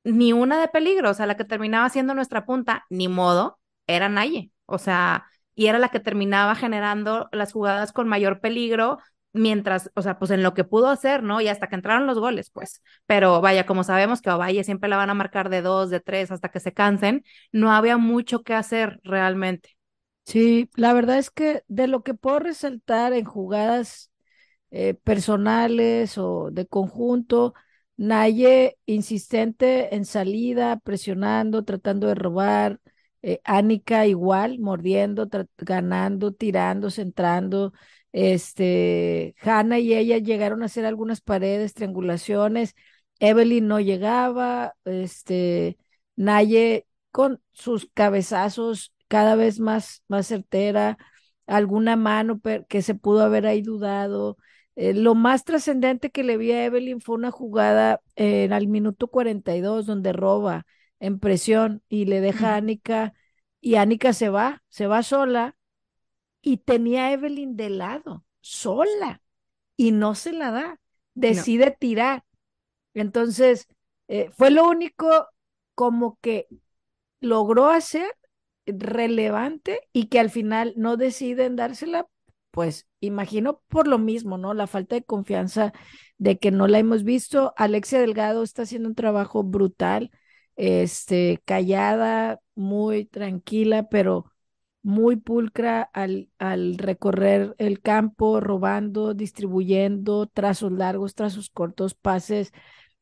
ni 0.05 0.33
una 0.33 0.61
de 0.61 0.69
peligro, 0.69 1.11
o 1.11 1.15
sea, 1.15 1.27
la 1.27 1.37
que 1.37 1.45
terminaba 1.45 1.89
siendo 1.91 2.15
nuestra 2.15 2.47
punta, 2.47 2.87
ni 2.91 3.09
modo, 3.09 3.59
era 3.87 4.09
Naye, 4.09 4.53
o 4.67 4.79
sea, 4.79 5.27
y 5.55 5.67
era 5.67 5.79
la 5.79 5.89
que 5.91 6.01
terminaba 6.01 6.55
generando 6.55 7.29
las 7.33 7.53
jugadas 7.53 7.93
con 7.93 8.09
mayor 8.09 8.41
peligro 8.41 8.99
mientras, 9.33 9.91
o 9.95 10.03
sea, 10.03 10.19
pues 10.19 10.31
en 10.31 10.43
lo 10.43 10.55
que 10.55 10.65
pudo 10.65 10.89
hacer, 10.89 11.23
¿no? 11.23 11.41
Y 11.41 11.49
hasta 11.49 11.69
que 11.69 11.75
entraron 11.77 12.07
los 12.07 12.19
goles, 12.19 12.51
pues. 12.51 12.83
Pero 13.07 13.41
vaya, 13.41 13.67
como 13.67 13.85
sabemos 13.85 14.23
que 14.23 14.31
a 14.31 14.37
Ovalle 14.37 14.65
siempre 14.65 14.89
la 14.89 14.97
van 14.97 15.11
a 15.11 15.15
marcar 15.15 15.49
de 15.51 15.63
dos, 15.63 15.91
de 15.91 16.01
tres, 16.01 16.31
hasta 16.31 16.49
que 16.51 16.61
se 16.61 16.73
cansen, 16.73 17.25
no 17.53 17.73
había 17.73 17.99
mucho 17.99 18.43
que 18.43 18.55
hacer 18.55 19.01
realmente. 19.05 19.78
Sí, 20.29 20.69
la 20.75 20.93
verdad 20.93 21.19
es 21.19 21.31
que 21.31 21.65
de 21.69 21.87
lo 21.89 22.03
que 22.03 22.13
puedo 22.15 22.39
resaltar 22.39 23.15
en 23.15 23.25
jugadas 23.25 24.11
eh, 24.71 24.95
personales 24.95 26.19
o 26.19 26.51
de 26.53 26.67
conjunto, 26.67 27.55
Naye 27.97 28.79
insistente 28.87 29.95
en 29.97 30.05
salida, 30.07 30.79
presionando, 30.81 31.65
tratando 31.65 32.09
de 32.09 32.15
robar, 32.17 32.81
eh, 33.23 33.41
Ánica 33.45 34.07
igual, 34.07 34.59
mordiendo, 34.61 35.29
ganando, 35.59 36.33
tirando, 36.35 36.91
centrando. 36.91 37.73
Este, 38.13 39.35
Hanna 39.43 39.79
y 39.81 39.95
ella 39.95 40.19
llegaron 40.19 40.63
a 40.63 40.67
hacer 40.67 40.87
algunas 40.87 41.21
paredes, 41.23 41.75
triangulaciones. 41.75 42.75
Evelyn 43.21 43.69
no 43.69 43.81
llegaba, 43.81 44.75
este, 44.85 45.79
Naye 46.17 46.87
con 47.13 47.43
sus 47.53 47.89
cabezazos 47.95 48.93
cada 49.09 49.35
vez 49.37 49.61
más, 49.61 50.03
más 50.09 50.27
certera, 50.29 50.99
alguna 51.47 51.97
mano 51.97 52.41
que 52.69 52.83
se 52.83 52.95
pudo 52.95 53.23
haber 53.23 53.47
ahí 53.47 53.63
dudado. 53.63 54.37
Eh, 54.77 54.95
lo 54.95 55.15
más 55.15 55.45
trascendente 55.45 56.11
que 56.11 56.23
le 56.23 56.37
vi 56.37 56.53
a 56.53 56.65
Evelyn 56.65 57.01
fue 57.01 57.17
una 57.17 57.31
jugada 57.31 58.01
eh, 58.17 58.49
al 58.53 58.69
minuto 58.69 59.09
42 59.09 59.87
donde 59.87 60.13
roba 60.13 60.67
en 61.01 61.19
presión 61.19 61.83
y 61.89 62.05
le 62.05 62.21
deja 62.21 62.55
a. 62.55 62.57
Ánica 62.57 63.15
y 63.61 63.75
Ánica 63.77 64.13
se 64.13 64.29
va, 64.29 64.63
se 64.69 64.87
va 64.87 65.03
sola 65.03 65.57
y 66.43 66.59
tenía 66.59 67.07
a 67.07 67.13
Evelyn 67.13 67.57
de 67.57 67.71
lado, 67.71 68.25
sola 68.41 69.23
y 69.77 69.93
no 69.93 70.15
se 70.15 70.33
la 70.33 70.51
da, 70.51 70.81
decide 71.15 71.77
tirar. 71.79 72.25
Entonces, 72.95 73.69
eh, 74.09 74.31
fue 74.33 74.51
lo 74.51 74.69
único 74.69 75.29
como 75.75 76.19
que 76.21 76.49
logró 77.21 77.69
hacer 77.69 78.15
relevante 78.77 79.81
y 79.93 80.07
que 80.07 80.21
al 80.21 80.31
final 80.31 80.75
no 80.77 80.97
deciden 80.97 81.57
dársela, 81.57 82.07
pues 82.51 82.87
imagino 83.01 83.63
por 83.69 83.87
lo 83.89 83.99
mismo, 83.99 84.39
¿no? 84.39 84.55
La 84.55 84.67
falta 84.67 84.97
de 84.97 85.05
confianza 85.05 85.73
de 86.19 86.39
que 86.39 86.51
no 86.51 86.67
la 86.67 86.79
hemos 86.79 87.05
visto. 87.05 87.55
Alexia 87.57 88.01
Delgado 88.01 88.43
está 88.43 88.63
haciendo 88.63 88.89
un 88.89 88.95
trabajo 88.95 89.43
brutal, 89.45 90.11
este, 90.57 91.41
callada, 91.45 92.41
muy 92.55 93.05
tranquila, 93.07 93.89
pero 93.89 94.27
muy 94.83 95.17
pulcra 95.17 95.83
al, 95.93 96.31
al 96.39 96.79
recorrer 96.79 97.55
el 97.59 97.81
campo, 97.81 98.41
robando, 98.41 99.15
distribuyendo, 99.15 100.27
trazos 100.27 100.73
largos, 100.73 101.15
trazos 101.15 101.51
cortos, 101.51 101.95
pases. 101.95 102.53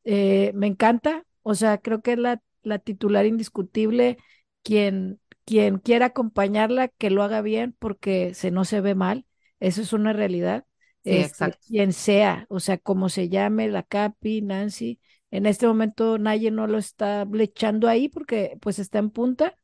Eh, 0.05 0.53
me 0.55 0.67
encanta, 0.67 1.25
o 1.43 1.55
sea, 1.55 1.79
creo 1.79 2.03
que 2.03 2.13
es 2.13 2.19
la, 2.19 2.43
la 2.63 2.79
titular 2.79 3.27
indiscutible, 3.27 4.19
quien, 4.63 5.21
quien 5.47 5.79
quiera 5.79 6.09
acompañarla, 6.09 6.89
que 6.91 7.11
lo 7.11 7.25
haga 7.25 7.43
bien, 7.43 7.77
porque 7.81 8.35
se 8.35 8.53
no 8.53 8.67
se 8.67 8.83
ve 8.83 8.97
mal, 8.97 9.27
eso 9.61 9.83
es 9.83 9.95
una 9.95 10.13
realidad. 10.15 10.67
Sí, 11.05 11.15
Este, 11.15 11.55
exacto. 11.55 11.67
quien 11.67 11.93
sea, 11.95 12.47
o 12.51 12.61
sea, 12.61 12.79
como 12.79 13.09
se 13.11 13.31
llame, 13.31 13.69
la 13.69 13.85
Capi, 13.85 14.43
Nancy, 14.43 15.01
en 15.33 15.47
este 15.47 15.67
momento 15.69 16.19
nadie 16.19 16.51
no 16.53 16.67
lo 16.69 16.79
está 16.79 17.25
blechando 17.25 17.89
ahí 17.89 18.09
porque 18.11 18.59
pues 18.61 18.79
está 18.81 18.99
en 19.01 19.11
punta. 19.11 19.57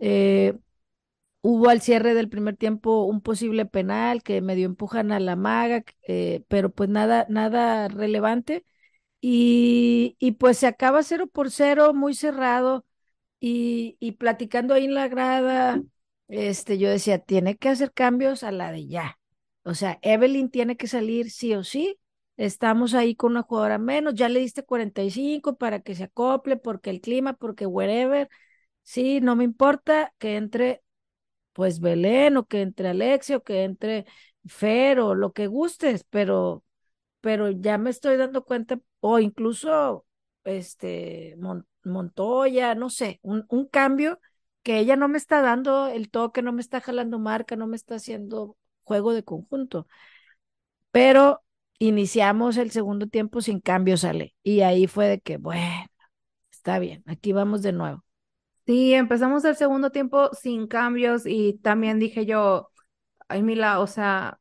Eh, 0.00 0.54
Hubo 1.42 1.68
al 1.70 1.80
cierre 1.80 2.14
del 2.14 2.28
primer 2.28 2.56
tiempo 2.56 3.04
un 3.04 3.20
posible 3.20 3.66
penal 3.66 4.22
que 4.24 4.40
medio 4.42 4.66
empujan 4.66 5.12
a 5.12 5.20
la 5.20 5.36
maga, 5.36 5.84
eh, 6.08 6.42
pero 6.48 6.70
pues 6.72 6.88
nada, 6.90 7.26
nada 7.28 7.86
relevante. 7.88 8.64
Y, 9.20 10.16
y 10.20 10.32
pues 10.32 10.58
se 10.58 10.66
acaba 10.68 11.02
cero 11.04 11.26
por 11.28 11.50
cero, 11.52 11.94
muy 11.94 12.14
cerrado. 12.14 12.86
Y, 13.40 13.96
y 14.00 14.12
platicando 14.12 14.74
ahí 14.74 14.84
en 14.86 14.94
la 14.94 15.08
grada, 15.08 15.82
este, 16.28 16.78
yo 16.78 16.88
decía, 16.90 17.18
tiene 17.18 17.56
que 17.56 17.68
hacer 17.68 17.92
cambios 17.92 18.42
a 18.42 18.50
la 18.52 18.72
de 18.72 18.86
ya. 18.86 19.18
O 19.64 19.74
sea, 19.74 19.98
Evelyn 20.02 20.50
tiene 20.50 20.76
que 20.76 20.86
salir 20.88 21.30
sí 21.30 21.54
o 21.54 21.62
sí. 21.64 21.98
Estamos 22.36 22.94
ahí 22.94 23.14
con 23.16 23.32
una 23.32 23.42
jugadora 23.42 23.78
menos, 23.78 24.14
ya 24.14 24.28
le 24.28 24.40
diste 24.40 24.62
45 24.64 25.56
para 25.56 25.80
que 25.80 25.94
se 25.94 26.04
acople, 26.04 26.56
porque 26.56 26.90
el 26.90 27.00
clima, 27.00 27.32
porque 27.34 27.66
wherever. 27.66 28.28
Sí, 28.82 29.20
no 29.20 29.36
me 29.36 29.44
importa 29.44 30.14
que 30.18 30.36
entre 30.36 30.82
pues 31.52 31.80
Belén 31.80 32.36
o 32.36 32.46
que 32.46 32.62
entre 32.62 32.88
Alexia 32.88 33.36
o 33.38 33.42
que 33.44 33.64
entre 33.64 34.06
Fer 34.46 35.00
o 35.00 35.14
lo 35.14 35.32
que 35.32 35.46
gustes, 35.48 36.04
pero, 36.10 36.64
pero 37.20 37.50
ya 37.50 37.78
me 37.78 37.90
estoy 37.90 38.16
dando 38.16 38.44
cuenta, 38.44 38.80
o 39.00 39.18
incluso 39.20 40.06
este 40.44 41.36
Mon- 41.38 41.66
Montoya, 41.86 42.74
no 42.74 42.90
sé, 42.90 43.20
un, 43.22 43.44
cambio 43.70 44.20
que 44.62 44.78
ella 44.78 44.96
no 44.96 45.08
me 45.08 45.18
está 45.18 45.40
dando 45.42 45.88
el 45.88 46.10
toque, 46.10 46.42
no 46.42 46.52
me 46.52 46.60
está 46.60 46.80
jalando 46.80 47.18
marca, 47.18 47.56
no 47.56 47.66
me 47.66 47.76
está 47.76 47.96
haciendo 47.96 48.56
juego 48.84 49.12
de 49.12 49.24
conjunto, 49.24 49.86
pero 50.90 51.42
iniciamos 51.78 52.56
el 52.56 52.70
segundo 52.70 53.06
tiempo 53.06 53.40
sin 53.40 53.60
cambio, 53.60 53.96
sale, 53.96 54.34
y 54.42 54.60
ahí 54.60 54.86
fue 54.86 55.08
de 55.08 55.20
que, 55.20 55.36
bueno, 55.36 55.86
está 56.50 56.78
bien, 56.78 57.02
aquí 57.06 57.32
vamos 57.32 57.62
de 57.62 57.72
nuevo. 57.72 58.04
Sí, 58.66 58.94
empezamos 58.94 59.44
el 59.44 59.56
segundo 59.56 59.90
tiempo 59.90 60.30
sin 60.34 60.66
cambios 60.66 61.24
y 61.24 61.54
también 61.62 62.00
dije 62.00 62.26
yo, 62.26 62.70
ay, 63.28 63.42
Mila, 63.42 63.80
o 63.80 63.86
sea, 63.86 64.40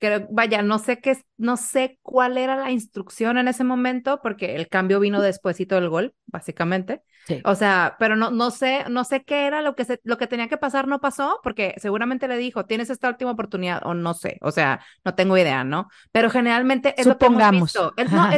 creo, 0.00 0.26
vaya, 0.30 0.62
no 0.62 0.78
sé 0.78 0.98
qué, 1.00 1.16
no 1.36 1.56
sé 1.56 1.98
cuál 2.02 2.38
era 2.38 2.56
la 2.56 2.70
instrucción 2.72 3.38
en 3.38 3.46
ese 3.48 3.62
momento, 3.64 4.20
porque 4.22 4.56
el 4.56 4.68
cambio 4.68 4.98
vino 4.98 5.20
despuésito 5.20 5.76
del 5.76 5.88
gol, 5.88 6.14
básicamente. 6.26 7.02
O 7.44 7.54
sea, 7.54 7.96
pero 7.98 8.16
no, 8.16 8.30
no 8.30 8.50
sé, 8.50 8.84
no 8.88 9.04
sé 9.04 9.22
qué 9.22 9.46
era 9.46 9.62
lo 9.62 9.76
que 9.76 9.84
se, 9.84 10.00
lo 10.02 10.18
que 10.18 10.26
tenía 10.26 10.48
que 10.48 10.56
pasar, 10.56 10.88
no 10.88 11.00
pasó, 11.00 11.38
porque 11.44 11.74
seguramente 11.76 12.26
le 12.26 12.36
dijo, 12.36 12.64
tienes 12.64 12.90
esta 12.90 13.08
última 13.08 13.30
oportunidad, 13.30 13.82
o 13.84 13.94
no 13.94 14.14
sé, 14.14 14.38
o 14.40 14.50
sea, 14.50 14.80
no 15.04 15.14
tengo 15.14 15.36
idea, 15.36 15.62
¿no? 15.62 15.88
Pero 16.10 16.30
generalmente 16.30 16.94
es 16.98 17.06
lo 17.06 17.18
que 17.18 17.26
hemos 17.26 17.50
visto. 17.50 17.92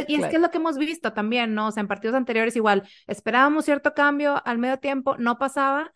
y 0.07 0.15
es 0.15 0.27
que 0.27 0.35
es 0.35 0.41
lo 0.41 0.51
que 0.51 0.57
hemos 0.57 0.77
visto 0.77 1.13
también, 1.13 1.55
¿no? 1.55 1.67
O 1.67 1.71
sea, 1.71 1.81
en 1.81 1.87
partidos 1.87 2.15
anteriores 2.15 2.55
igual, 2.55 2.83
esperábamos 3.07 3.65
cierto 3.65 3.93
cambio 3.93 4.39
al 4.45 4.59
medio 4.59 4.77
tiempo, 4.77 5.15
no 5.17 5.39
pasaba, 5.39 5.91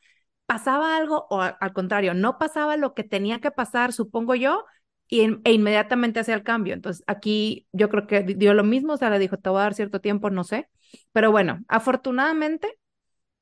pasaba 0.47 0.97
algo, 0.97 1.27
o 1.29 1.41
al 1.41 1.73
contrario, 1.73 2.13
no 2.13 2.39
pasaba 2.39 2.77
lo 2.77 2.93
que 2.95 3.03
tenía 3.03 3.39
que 3.39 3.51
pasar, 3.51 3.93
supongo 3.93 4.33
yo, 4.33 4.65
y 5.07 5.21
e 5.43 5.51
inmediatamente 5.53 6.19
hacía 6.19 6.35
el 6.35 6.43
cambio. 6.43 6.73
Entonces, 6.73 7.03
aquí 7.07 7.67
yo 7.71 7.89
creo 7.89 8.07
que 8.07 8.23
dio 8.23 8.53
lo 8.53 8.63
mismo, 8.63 8.93
o 8.93 8.97
sea, 8.97 9.09
le 9.09 9.19
dijo, 9.19 9.37
te 9.37 9.49
voy 9.49 9.59
a 9.59 9.63
dar 9.63 9.73
cierto 9.73 10.01
tiempo, 10.01 10.29
no 10.29 10.43
sé. 10.43 10.69
Pero 11.11 11.31
bueno, 11.31 11.63
afortunadamente, 11.67 12.79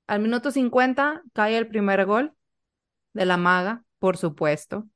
al 0.07 0.21
minuto 0.21 0.51
50 0.51 1.23
cae 1.33 1.57
el 1.57 1.67
primer 1.67 2.05
gol 2.05 2.33
de 3.13 3.25
la 3.25 3.37
maga, 3.37 3.83
por 3.99 4.17
supuesto. 4.17 4.79
O 4.79 4.87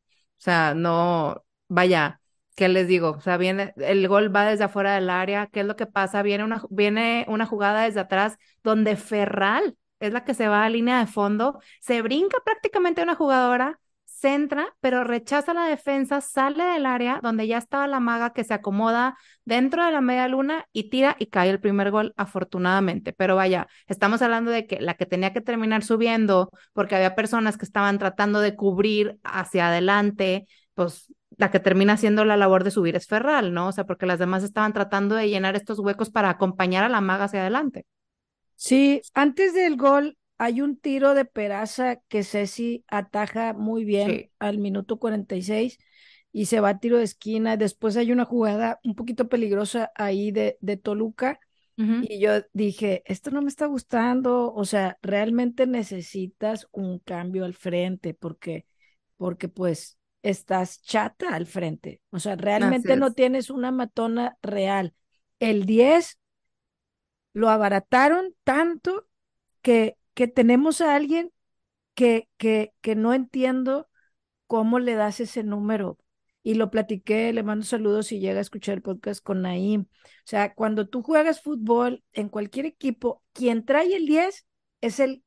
sea, 0.42 0.74
no, 0.74 1.44
vaya, 1.68 2.22
¿qué 2.56 2.70
les 2.70 2.88
digo? 2.88 3.12
O 3.12 3.22
sea, 3.22 3.38
viene, 3.38 3.74
el 3.78 4.08
gol 4.08 4.36
va 4.36 4.46
desde 4.46 4.66
afuera 4.66 4.96
del 4.96 5.10
área, 5.10 5.48
¿qué 5.48 5.62
es 5.62 5.66
lo 5.66 5.76
que 5.76 5.86
pasa? 5.88 6.22
Viene 6.22 6.44
una, 6.44 6.64
viene 6.70 7.26
una 7.28 7.46
jugada 7.46 7.84
desde 7.84 8.02
atrás 8.02 8.38
donde 8.64 8.96
Ferral 8.96 9.78
es 10.00 10.14
la 10.14 10.24
que 10.24 10.34
se 10.34 10.48
va 10.48 10.64
a 10.64 10.70
línea 10.70 11.00
de 11.00 11.08
fondo, 11.08 11.60
se 11.82 12.02
brinca 12.02 12.38
prácticamente 12.44 13.04
una 13.04 13.16
jugadora, 13.16 13.80
centra, 14.20 14.76
pero 14.82 15.04
rechaza 15.04 15.54
la 15.54 15.66
defensa, 15.66 16.22
sale 16.22 16.64
del 16.64 16.86
área 16.86 17.20
donde 17.24 17.48
ya 17.48 17.58
estaba 17.58 17.88
la 17.88 18.00
maga 18.00 18.34
que 18.34 18.44
se 18.44 18.54
acomoda 18.54 19.18
dentro 19.46 19.86
de 19.86 19.92
la 19.92 20.02
media 20.02 20.28
luna 20.28 20.66
y 20.74 20.90
tira 20.90 21.16
y 21.20 21.28
cae 21.28 21.50
el 21.50 21.60
primer 21.60 21.92
gol, 21.92 22.14
afortunadamente. 22.18 23.14
Pero 23.14 23.36
vaya, 23.36 23.68
estamos 23.88 24.22
hablando 24.22 24.52
de 24.52 24.68
que 24.68 24.82
la 24.82 24.96
que 24.96 25.06
tenía 25.06 25.34
que 25.34 25.42
terminar 25.42 25.84
subiendo, 25.84 26.50
porque 26.74 26.96
había 26.96 27.16
personas 27.16 27.58
que 27.58 27.66
estaban 27.66 27.98
tratando 27.98 28.42
de 28.42 28.56
cubrir 28.56 29.18
hacia 29.24 29.70
adelante, 29.70 30.48
pues 30.74 31.14
la 31.38 31.52
que 31.52 31.60
termina 31.60 31.94
haciendo 31.94 32.26
la 32.26 32.38
labor 32.38 32.64
de 32.64 32.72
subir 32.72 32.96
es 32.96 33.08
Ferral, 33.08 33.54
¿no? 33.54 33.68
O 33.68 33.72
sea, 33.72 33.86
porque 33.86 34.06
las 34.06 34.20
demás 34.20 34.44
estaban 34.44 34.74
tratando 34.74 35.16
de 35.16 35.30
llenar 35.30 35.56
estos 35.56 35.80
huecos 35.80 36.10
para 36.10 36.30
acompañar 36.30 36.84
a 36.84 36.90
la 36.90 37.02
maga 37.02 37.26
hacia 37.26 37.42
adelante. 37.42 37.86
Sí, 38.56 39.02
antes 39.14 39.54
del 39.54 39.78
gol 39.78 40.18
hay 40.40 40.62
un 40.62 40.78
tiro 40.78 41.16
de 41.16 41.26
Peraza 41.26 41.98
que 42.10 42.24
Ceci 42.24 42.86
ataja 42.90 43.54
muy 43.54 43.86
bien 43.86 44.24
al 44.40 44.60
minuto 44.60 45.00
46 45.00 45.80
y 46.32 46.48
se 46.48 46.62
va 46.62 46.70
a 46.70 46.80
tiro 46.80 46.98
de 47.00 47.06
esquina. 47.06 47.58
Después 47.58 47.98
hay 47.98 48.12
una 48.14 48.26
jugada 48.26 48.80
un 48.86 48.96
poquito 48.96 49.30
peligrosa 49.30 49.92
ahí 49.96 50.32
de, 50.32 50.58
de 50.62 50.78
Toluca. 50.78 51.40
Y 52.00 52.20
yo 52.22 52.32
dije, 52.54 53.04
esto 53.06 53.32
no 53.32 53.42
me 53.42 53.50
está 53.50 53.66
gustando, 53.68 54.54
o 54.54 54.66
sea, 54.66 54.98
realmente 55.02 55.68
necesitas 55.68 56.68
un 56.72 57.00
cambio 57.00 57.46
al 57.46 57.54
frente 57.54 58.14
porque, 58.14 58.66
porque 59.18 59.50
pues 59.50 60.00
estás 60.24 60.82
chata 60.82 61.36
al 61.36 61.46
frente, 61.46 62.02
o 62.12 62.20
sea, 62.20 62.36
realmente 62.38 62.96
no 62.98 63.14
tienes 63.14 63.50
una 63.50 63.72
matona 63.72 64.38
real. 64.42 64.94
El 65.40 65.66
10 65.66 66.20
lo 67.34 67.50
abarataron 67.50 68.36
tanto 68.44 69.08
que 69.62 69.99
que 70.20 70.28
tenemos 70.28 70.82
a 70.82 70.98
alguien 70.98 71.32
que, 71.94 72.28
que, 72.36 72.74
que 72.82 72.94
no 72.94 73.14
entiendo 73.14 73.88
cómo 74.48 74.80
le 74.80 74.96
das 74.96 75.22
ese 75.22 75.44
número. 75.46 75.98
Y 76.44 76.56
lo 76.56 76.70
platiqué, 76.72 77.32
le 77.32 77.42
mando 77.42 77.66
saludos 77.66 78.08
si 78.08 78.20
llega 78.20 78.40
a 78.40 78.42
escuchar 78.42 78.76
el 78.76 78.82
podcast 78.82 79.24
con 79.24 79.44
Naim. 79.44 79.84
O 79.84 80.26
sea, 80.26 80.54
cuando 80.56 80.90
tú 80.90 81.04
juegas 81.04 81.42
fútbol 81.42 82.04
en 82.12 82.28
cualquier 82.28 82.66
equipo, 82.66 83.24
quien 83.32 83.64
trae 83.64 83.96
el 83.96 84.08
10 84.08 84.46
es 84.82 85.00
el 85.00 85.24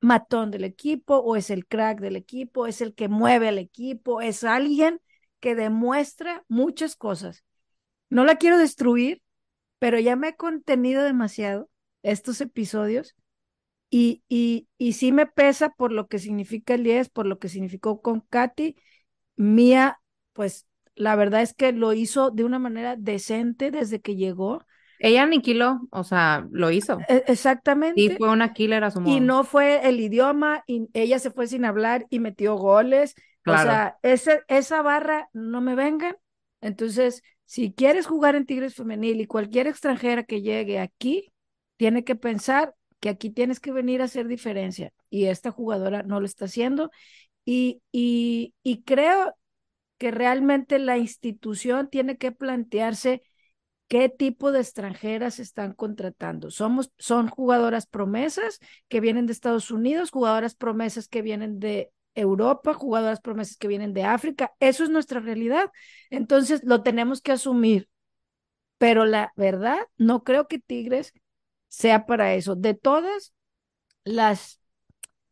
matón 0.00 0.50
del 0.50 0.64
equipo 0.64 1.18
o 1.18 1.36
es 1.36 1.50
el 1.50 1.66
crack 1.66 2.00
del 2.00 2.16
equipo, 2.16 2.66
es 2.66 2.80
el 2.80 2.94
que 2.94 3.08
mueve 3.08 3.48
al 3.48 3.58
equipo, 3.58 4.22
es 4.22 4.42
alguien 4.42 5.02
que 5.38 5.54
demuestra 5.54 6.46
muchas 6.48 6.96
cosas. 6.96 7.44
No 8.08 8.24
la 8.24 8.36
quiero 8.36 8.56
destruir, 8.56 9.20
pero 9.78 9.98
ya 9.98 10.16
me 10.16 10.28
he 10.28 10.36
contenido 10.36 11.02
demasiado 11.02 11.68
estos 12.02 12.40
episodios 12.40 13.14
y, 13.96 14.24
y, 14.28 14.66
y 14.76 14.94
sí 14.94 15.12
me 15.12 15.24
pesa 15.24 15.70
por 15.70 15.92
lo 15.92 16.08
que 16.08 16.18
significa 16.18 16.74
el 16.74 16.82
10, 16.82 17.10
por 17.10 17.26
lo 17.26 17.38
que 17.38 17.48
significó 17.48 18.02
con 18.02 18.22
Katy. 18.22 18.74
Mía, 19.36 20.00
pues 20.32 20.66
la 20.96 21.14
verdad 21.14 21.42
es 21.42 21.54
que 21.54 21.70
lo 21.70 21.92
hizo 21.92 22.32
de 22.32 22.42
una 22.42 22.58
manera 22.58 22.96
decente 22.96 23.70
desde 23.70 24.00
que 24.00 24.16
llegó. 24.16 24.64
Ella 24.98 25.22
aniquiló, 25.22 25.82
o 25.92 26.02
sea, 26.02 26.44
lo 26.50 26.72
hizo. 26.72 26.98
E, 27.08 27.22
exactamente. 27.28 28.00
Y 28.00 28.10
fue 28.10 28.30
una 28.30 28.52
killer 28.52 28.82
a 28.82 28.90
su 28.90 29.00
modo. 29.00 29.16
Y 29.16 29.20
no 29.20 29.44
fue 29.44 29.88
el 29.88 30.00
idioma, 30.00 30.64
y 30.66 30.88
ella 30.92 31.20
se 31.20 31.30
fue 31.30 31.46
sin 31.46 31.64
hablar 31.64 32.04
y 32.10 32.18
metió 32.18 32.56
goles. 32.56 33.14
O 33.46 33.56
sea, 33.56 33.98
ese, 34.02 34.42
esa 34.48 34.82
barra 34.82 35.28
no 35.32 35.60
me 35.60 35.76
vengan. 35.76 36.16
Entonces, 36.60 37.22
si 37.44 37.72
quieres 37.72 38.08
jugar 38.08 38.34
en 38.34 38.44
Tigres 38.44 38.74
Femenil 38.74 39.20
y 39.20 39.26
cualquier 39.28 39.68
extranjera 39.68 40.24
que 40.24 40.42
llegue 40.42 40.80
aquí, 40.80 41.32
tiene 41.76 42.02
que 42.02 42.16
pensar 42.16 42.74
que 43.00 43.08
aquí 43.08 43.30
tienes 43.30 43.60
que 43.60 43.72
venir 43.72 44.00
a 44.00 44.06
hacer 44.06 44.26
diferencia 44.26 44.92
y 45.10 45.26
esta 45.26 45.50
jugadora 45.50 46.02
no 46.02 46.20
lo 46.20 46.26
está 46.26 46.46
haciendo 46.46 46.90
y, 47.44 47.82
y, 47.92 48.82
creo 48.84 49.36
que 49.98 50.10
realmente 50.10 50.78
la 50.78 50.98
institución 50.98 51.88
tiene 51.90 52.16
que 52.16 52.32
plantearse 52.32 53.22
qué 53.88 54.08
tipo 54.08 54.50
de 54.50 54.60
extranjeras 54.60 55.38
están 55.38 55.74
contratando. 55.74 56.50
Somos, 56.50 56.90
son 56.98 57.28
jugadoras 57.28 57.86
promesas 57.86 58.60
que 58.88 59.00
vienen 59.00 59.26
de 59.26 59.32
Estados 59.32 59.70
Unidos, 59.70 60.10
jugadoras 60.10 60.54
promesas 60.54 61.08
que 61.08 61.22
vienen 61.22 61.58
de 61.60 61.90
Europa, 62.14 62.74
jugadoras 62.74 63.20
promesas 63.20 63.56
que 63.56 63.68
vienen 63.68 63.92
de 63.92 64.04
África. 64.04 64.52
Eso 64.58 64.84
es 64.84 64.90
nuestra 64.90 65.20
realidad. 65.20 65.70
Entonces 66.10 66.62
lo 66.64 66.82
tenemos 66.82 67.20
que 67.20 67.32
asumir. 67.32 67.88
Pero 68.78 69.04
la 69.04 69.32
verdad, 69.36 69.78
no 69.96 70.24
creo 70.24 70.48
que 70.48 70.58
Tigres 70.58 71.12
sea 71.76 72.06
para 72.06 72.34
eso. 72.34 72.56
De 72.56 72.74
todas 72.74 73.34
las 74.04 74.60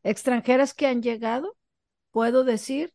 extranjeras 0.02 0.74
que 0.74 0.86
han 0.86 1.02
llegado, 1.02 1.56
puedo 2.12 2.44
decir 2.44 2.94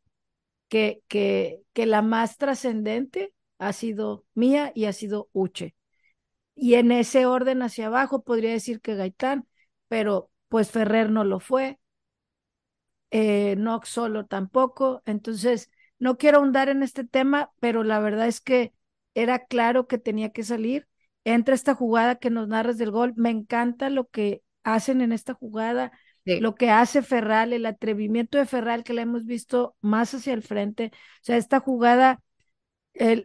que, 0.70 1.04
que, 1.08 1.62
que 1.74 1.86
la 1.86 2.02
más 2.02 2.38
trascendente 2.38 3.34
ha 3.60 3.74
sido 3.74 4.26
mía 4.36 4.72
y 4.76 4.86
ha 4.86 4.94
sido 4.94 5.30
Uche. 5.34 5.76
Y 6.56 6.76
en 6.76 6.92
ese 6.92 7.26
orden 7.26 7.62
hacia 7.64 7.88
abajo 7.88 8.24
podría 8.24 8.52
decir 8.52 8.82
que 8.82 8.96
Gaitán, 8.96 9.48
pero 9.88 10.32
pues 10.50 10.72
Ferrer 10.72 11.12
no 11.12 11.24
lo 11.24 11.40
fue, 11.40 11.80
eh, 13.12 13.56
Nox 13.58 13.90
solo 13.90 14.26
tampoco. 14.26 15.02
Entonces, 15.06 15.70
no 16.00 16.18
quiero 16.18 16.40
ahondar 16.40 16.70
en 16.70 16.84
este 16.84 17.04
tema, 17.06 17.52
pero 17.60 17.84
la 17.84 18.00
verdad 18.00 18.28
es 18.28 18.42
que 18.42 18.74
era 19.14 19.46
claro 19.46 19.88
que 19.88 19.98
tenía 19.98 20.32
que 20.32 20.44
salir 20.44 20.88
entra 21.34 21.56
esta 21.56 21.76
jugada 21.76 22.16
que 22.16 22.30
nos 22.30 22.48
narras 22.48 22.78
del 22.78 22.92
gol. 22.92 23.14
Me 23.16 23.30
encanta 23.30 23.90
lo 23.90 24.08
que 24.08 24.44
hacen 24.64 25.02
en 25.02 25.12
esta 25.12 25.34
jugada, 25.34 25.92
lo 26.26 26.56
que 26.56 26.70
hace 26.70 27.02
Ferral, 27.02 27.54
el 27.54 27.66
atrevimiento 27.66 28.38
de 28.38 28.46
Ferral 28.46 28.84
que 28.84 28.94
la 28.94 29.02
hemos 29.02 29.26
visto 29.26 29.76
más 29.82 30.14
hacia 30.14 30.34
el 30.34 30.44
frente. 30.44 30.92
O 30.94 31.20
sea, 31.22 31.38
esta 31.38 31.60
jugada 31.60 32.22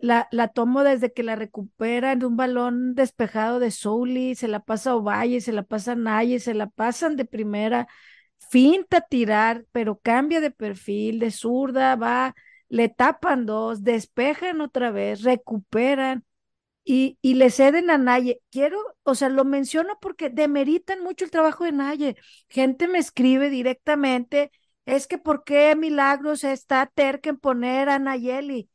la, 0.03 0.29
la 0.31 0.49
tomo 0.49 0.83
desde 0.85 1.13
que 1.13 1.23
la 1.23 1.37
recupera 1.37 2.13
en 2.13 2.25
un 2.25 2.37
balón 2.37 2.95
despejado 2.95 3.59
de 3.59 3.71
Souli, 3.71 4.35
se 4.35 4.49
la 4.49 4.61
pasa 4.61 4.91
a 4.91 4.97
Ovalle, 4.97 5.41
se 5.41 5.53
la 5.53 5.63
pasa 5.63 5.93
a 5.93 5.97
Naye, 5.97 6.41
se 6.41 6.55
la 6.55 6.67
pasan 6.69 7.17
de 7.17 7.25
primera, 7.25 7.89
finta 8.39 9.01
tirar, 9.01 9.65
pero 9.73 9.99
cambia 9.99 10.41
de 10.41 10.51
perfil, 10.51 11.19
de 11.19 11.31
zurda, 11.31 11.97
va, 11.97 12.35
le 12.69 12.89
tapan 12.89 13.47
dos, 13.47 13.83
despejan 13.83 14.61
otra 14.61 14.91
vez, 14.91 15.23
recuperan 15.23 16.25
y, 16.85 17.19
y 17.23 17.35
le 17.35 17.51
ceden 17.51 17.91
a 17.91 17.99
Naye. 17.99 18.41
Quiero, 18.51 18.79
o 19.03 19.15
sea, 19.15 19.29
lo 19.29 19.45
menciono 19.45 19.99
porque 20.01 20.31
demeritan 20.31 21.03
mucho 21.03 21.25
el 21.25 21.31
trabajo 21.31 21.65
de 21.65 21.73
Naye. 21.73 22.17
Gente 22.49 22.89
me 22.89 22.99
escribe 22.99 23.51
directamente, 23.51 24.51
es 24.87 25.07
que 25.07 25.19
¿por 25.19 25.45
qué 25.45 25.75
Milagros 25.77 26.45
está 26.45 26.87
terca 26.87 27.31
en 27.31 27.39
poner 27.39 27.89
a 27.89 27.99
Nayeli? 27.99 28.69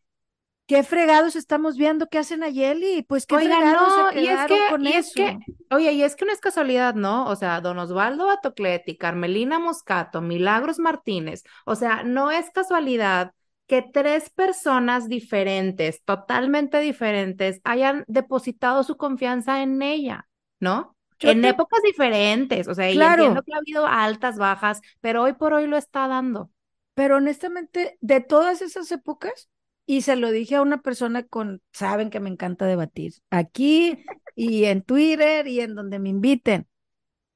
¿Qué 0.68 0.84
fregados 0.84 1.38
estamos 1.38 1.78
viendo 1.78 2.08
que 2.08 2.18
hacen 2.18 2.42
Nayeli? 2.42 3.04
Pues 3.04 3.26
qué 3.26 3.38
fregados 3.38 4.14
se 4.14 4.22
y 4.22 4.28
es 4.28 4.46
que, 4.48 4.60
con 4.70 4.86
y 4.86 4.92
Es 4.92 5.14
que, 5.14 5.38
oye, 5.72 5.94
y 5.94 6.04
es 6.04 6.18
que 6.18 6.26
no 6.26 6.34
es 6.34 6.42
casualidad, 6.42 6.94
¿no? 6.94 7.26
O 7.28 7.36
sea, 7.38 7.62
Don 7.62 7.80
Osvaldo 7.80 8.26
Batocleti, 8.26 8.98
Carmelina 8.98 9.60
Moscato, 9.60 10.20
Milagros 10.20 10.80
Martínez, 10.80 11.44
o 11.66 11.76
sea, 11.76 12.04
no 12.04 12.32
es 12.32 12.50
casualidad 12.52 13.32
que 13.68 13.82
tres 13.82 14.30
personas 14.30 15.08
diferentes, 15.08 16.02
totalmente 16.04 16.80
diferentes, 16.80 17.62
hayan 17.64 18.06
depositado 18.08 18.84
su 18.84 18.98
confianza 18.98 19.62
en 19.62 19.82
ella, 19.82 20.28
¿no? 20.60 20.98
en 21.20 21.46
épocas 21.46 21.82
diferentes, 21.84 22.68
o 22.68 22.76
sea, 22.76 22.92
claro. 22.92 23.24
entiendo 23.24 23.44
que 23.44 23.54
ha 23.54 23.58
habido 23.58 23.88
altas, 23.88 24.38
bajas, 24.38 24.82
pero 25.02 25.24
hoy 25.24 25.34
por 25.34 25.54
hoy 25.54 25.68
lo 25.68 25.78
está 25.78 26.08
dando. 26.08 26.52
Pero 26.94 27.18
honestamente, 27.18 27.98
de 28.02 28.22
todas 28.22 28.62
esas 28.62 28.92
épocas, 28.92 29.50
y 29.86 30.02
se 30.02 30.16
lo 30.16 30.32
dije 30.32 30.56
a 30.56 30.62
una 30.62 30.82
persona 30.82 31.24
con, 31.24 31.62
saben 31.72 32.10
que 32.10 32.20
me 32.20 32.30
encanta 32.30 32.66
debatir, 32.66 33.14
aquí 33.30 34.04
y 34.36 34.66
en 34.66 34.82
Twitter 34.82 35.48
y 35.48 35.62
en 35.62 35.76
donde 35.76 36.00
me 36.00 36.10
inviten. 36.10 36.68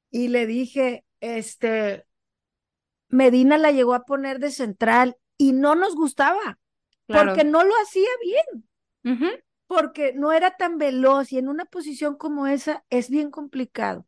Y 0.09 0.27
le 0.27 0.45
dije, 0.45 1.05
este, 1.19 2.05
Medina 3.07 3.57
la 3.57 3.71
llegó 3.71 3.93
a 3.93 4.03
poner 4.03 4.39
de 4.39 4.51
central 4.51 5.17
y 5.41 5.53
no 5.53 5.73
nos 5.73 5.95
gustaba, 5.95 6.59
porque 7.07 7.43
no 7.43 7.63
lo 7.63 7.73
hacía 7.81 8.09
bien, 8.21 9.27
porque 9.65 10.13
no 10.13 10.31
era 10.33 10.55
tan 10.55 10.77
veloz 10.77 11.31
y 11.31 11.39
en 11.39 11.49
una 11.49 11.65
posición 11.65 12.15
como 12.15 12.45
esa 12.45 12.85
es 12.91 13.09
bien 13.09 13.31
complicado. 13.31 14.05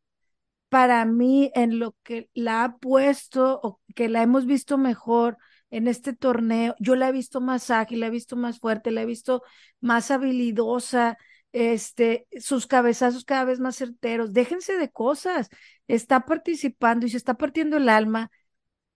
Para 0.70 1.04
mí, 1.06 1.52
en 1.56 1.80
lo 1.80 1.96
que 2.04 2.30
la 2.36 2.64
ha 2.64 2.78
puesto 2.78 3.60
o 3.64 3.82
que 3.96 4.10
la 4.10 4.22
hemos 4.22 4.46
visto 4.46 4.78
mejor, 4.78 5.38
en 5.72 5.88
este 5.88 6.14
torneo. 6.14 6.76
Yo 6.78 6.96
la 6.96 7.10
he 7.10 7.12
visto 7.12 7.42
más 7.42 7.72
ágil, 7.72 8.02
la 8.02 8.08
he 8.08 8.12
visto 8.12 8.36
más 8.36 8.60
fuerte, 8.60 8.92
la 8.92 9.02
he 9.02 9.08
visto 9.08 9.42
más 9.82 10.12
habilidosa, 10.12 11.18
este, 11.52 12.28
sus 12.40 12.68
cabezazos 12.68 13.26
cada 13.26 13.44
vez 13.44 13.60
más 13.60 13.76
certeros. 13.78 14.34
Déjense 14.34 14.78
de 14.78 14.92
cosas. 14.92 15.50
Está 15.88 16.26
participando 16.26 17.08
y 17.08 17.10
se 17.10 17.18
está 17.18 17.34
partiendo 17.34 17.78
el 17.78 17.90
alma 17.90 18.30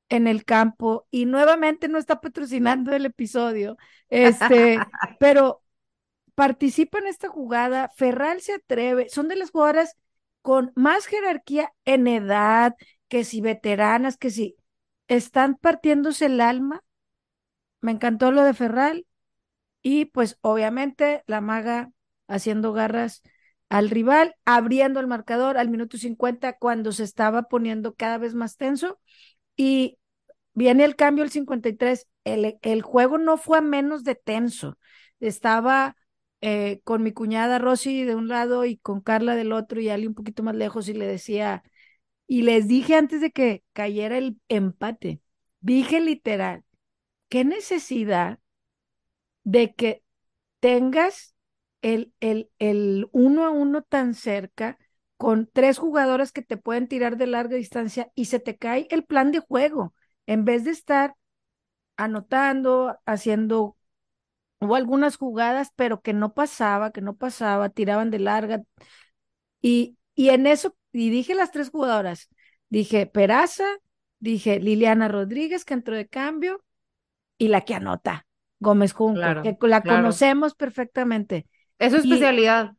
en 0.10 0.28
el 0.28 0.46
campo 0.46 1.08
y 1.12 1.26
nuevamente 1.26 1.88
no 1.88 1.98
está 1.98 2.22
patrocinando 2.22 2.94
el 2.96 3.06
episodio. 3.06 3.78
Este, 4.10 4.78
pero 5.20 5.62
participa 6.36 7.00
en 7.00 7.08
esta 7.08 7.30
jugada, 7.30 7.90
Ferral 7.96 8.42
se 8.42 8.54
atreve, 8.54 9.10
son 9.10 9.28
de 9.28 9.36
las 9.36 9.52
jugadoras 9.52 9.96
con 10.42 10.72
más 10.76 11.08
jerarquía 11.08 11.74
en 11.84 12.08
edad, 12.08 12.76
que 13.08 13.24
si 13.24 13.42
veteranas, 13.42 14.18
que 14.18 14.30
si 14.30 14.56
están 15.08 15.56
partiéndose 15.56 16.28
el 16.28 16.42
alma. 16.42 16.84
Me 17.82 17.92
encantó 17.92 18.32
lo 18.32 18.44
de 18.44 18.54
Ferral. 18.54 19.06
Y 19.82 20.06
pues 20.06 20.38
obviamente 20.42 21.24
la 21.28 21.40
maga 21.42 21.92
haciendo 22.28 22.74
garras 22.74 23.22
al 23.70 23.90
rival, 23.90 24.36
abriendo 24.46 25.00
el 25.00 25.08
marcador 25.08 25.58
al 25.58 25.70
minuto 25.70 25.98
50 25.98 26.58
cuando 26.58 26.92
se 26.92 27.04
estaba 27.04 27.44
poniendo 27.44 27.96
cada 27.96 28.18
vez 28.18 28.34
más 28.34 28.58
tenso. 28.58 29.00
Y 29.58 30.00
viene 30.54 30.86
el 30.86 30.96
cambio 30.98 31.24
al 31.26 31.32
53. 31.32 32.08
El, 32.26 32.60
el 32.64 32.82
juego 32.84 33.18
no 33.18 33.38
fue 33.38 33.60
a 33.60 33.62
menos 33.62 34.04
de 34.04 34.16
tenso. 34.16 34.78
Estaba 35.20 35.98
eh, 36.42 36.82
con 36.84 37.04
mi 37.04 37.12
cuñada 37.14 37.60
Rosy 37.60 38.04
de 38.04 38.16
un 38.16 38.28
lado 38.30 38.66
y 38.66 38.78
con 38.78 39.02
Carla 39.02 39.36
del 39.36 39.54
otro 39.54 39.82
y 39.82 39.90
Ali 39.90 40.08
un 40.08 40.16
poquito 40.16 40.44
más 40.44 40.56
lejos 40.56 40.90
y 40.90 40.94
le 40.94 41.08
decía, 41.08 41.64
y 42.28 42.44
les 42.44 42.68
dije 42.68 42.96
antes 42.96 43.22
de 43.22 43.32
que 43.32 43.64
cayera 43.74 44.18
el 44.18 44.40
empate, 44.50 45.22
dije 45.62 46.02
literal, 46.02 46.64
qué 47.30 47.46
necesidad 47.46 48.40
de 49.44 49.74
que 49.74 50.04
tengas 50.60 51.36
el, 51.82 52.14
el, 52.20 52.52
el 52.60 53.10
uno 53.12 53.46
a 53.46 53.52
uno 53.52 53.84
tan 53.84 54.14
cerca 54.14 54.80
con 55.18 55.50
tres 55.52 55.80
jugadores 55.80 56.32
que 56.32 56.44
te 56.44 56.58
pueden 56.58 56.88
tirar 56.88 57.18
de 57.18 57.28
larga 57.28 57.58
distancia 57.58 58.12
y 58.16 58.26
se 58.26 58.40
te 58.40 58.56
cae 58.56 58.88
el 58.92 59.04
plan 59.04 59.32
de 59.32 59.40
juego 59.40 59.94
en 60.28 60.46
vez 60.46 60.64
de 60.64 60.72
estar 60.72 61.16
anotando, 61.98 62.98
haciendo 63.06 63.76
hubo 64.60 64.76
algunas 64.76 65.18
jugadas, 65.18 65.72
pero 65.76 66.02
que 66.02 66.14
no 66.14 66.34
pasaba, 66.34 66.92
que 66.92 67.02
no 67.02 67.16
pasaba, 67.16 67.70
tiraban 67.70 68.12
de 68.12 68.20
larga. 68.20 68.62
Y, 69.62 69.98
y 70.16 70.30
en 70.30 70.48
eso 70.48 70.76
y 70.92 71.10
dije 71.10 71.36
las 71.36 71.52
tres 71.52 71.70
jugadoras, 71.70 72.30
dije 72.70 73.06
Peraza, 73.08 73.66
dije 74.20 74.60
Liliana 74.60 75.08
Rodríguez 75.08 75.66
que 75.66 75.74
entró 75.74 75.96
de 75.96 76.08
cambio 76.08 76.64
y 77.38 77.50
la 77.50 77.62
que 77.62 77.76
anota, 77.76 78.26
Gómez 78.60 78.94
Junco, 78.94 79.42
que 79.42 79.58
la 79.62 79.84
conocemos 79.84 80.56
perfectamente. 80.56 81.48
Es 81.80 81.92
su 81.92 82.00
especialidad 82.00 82.77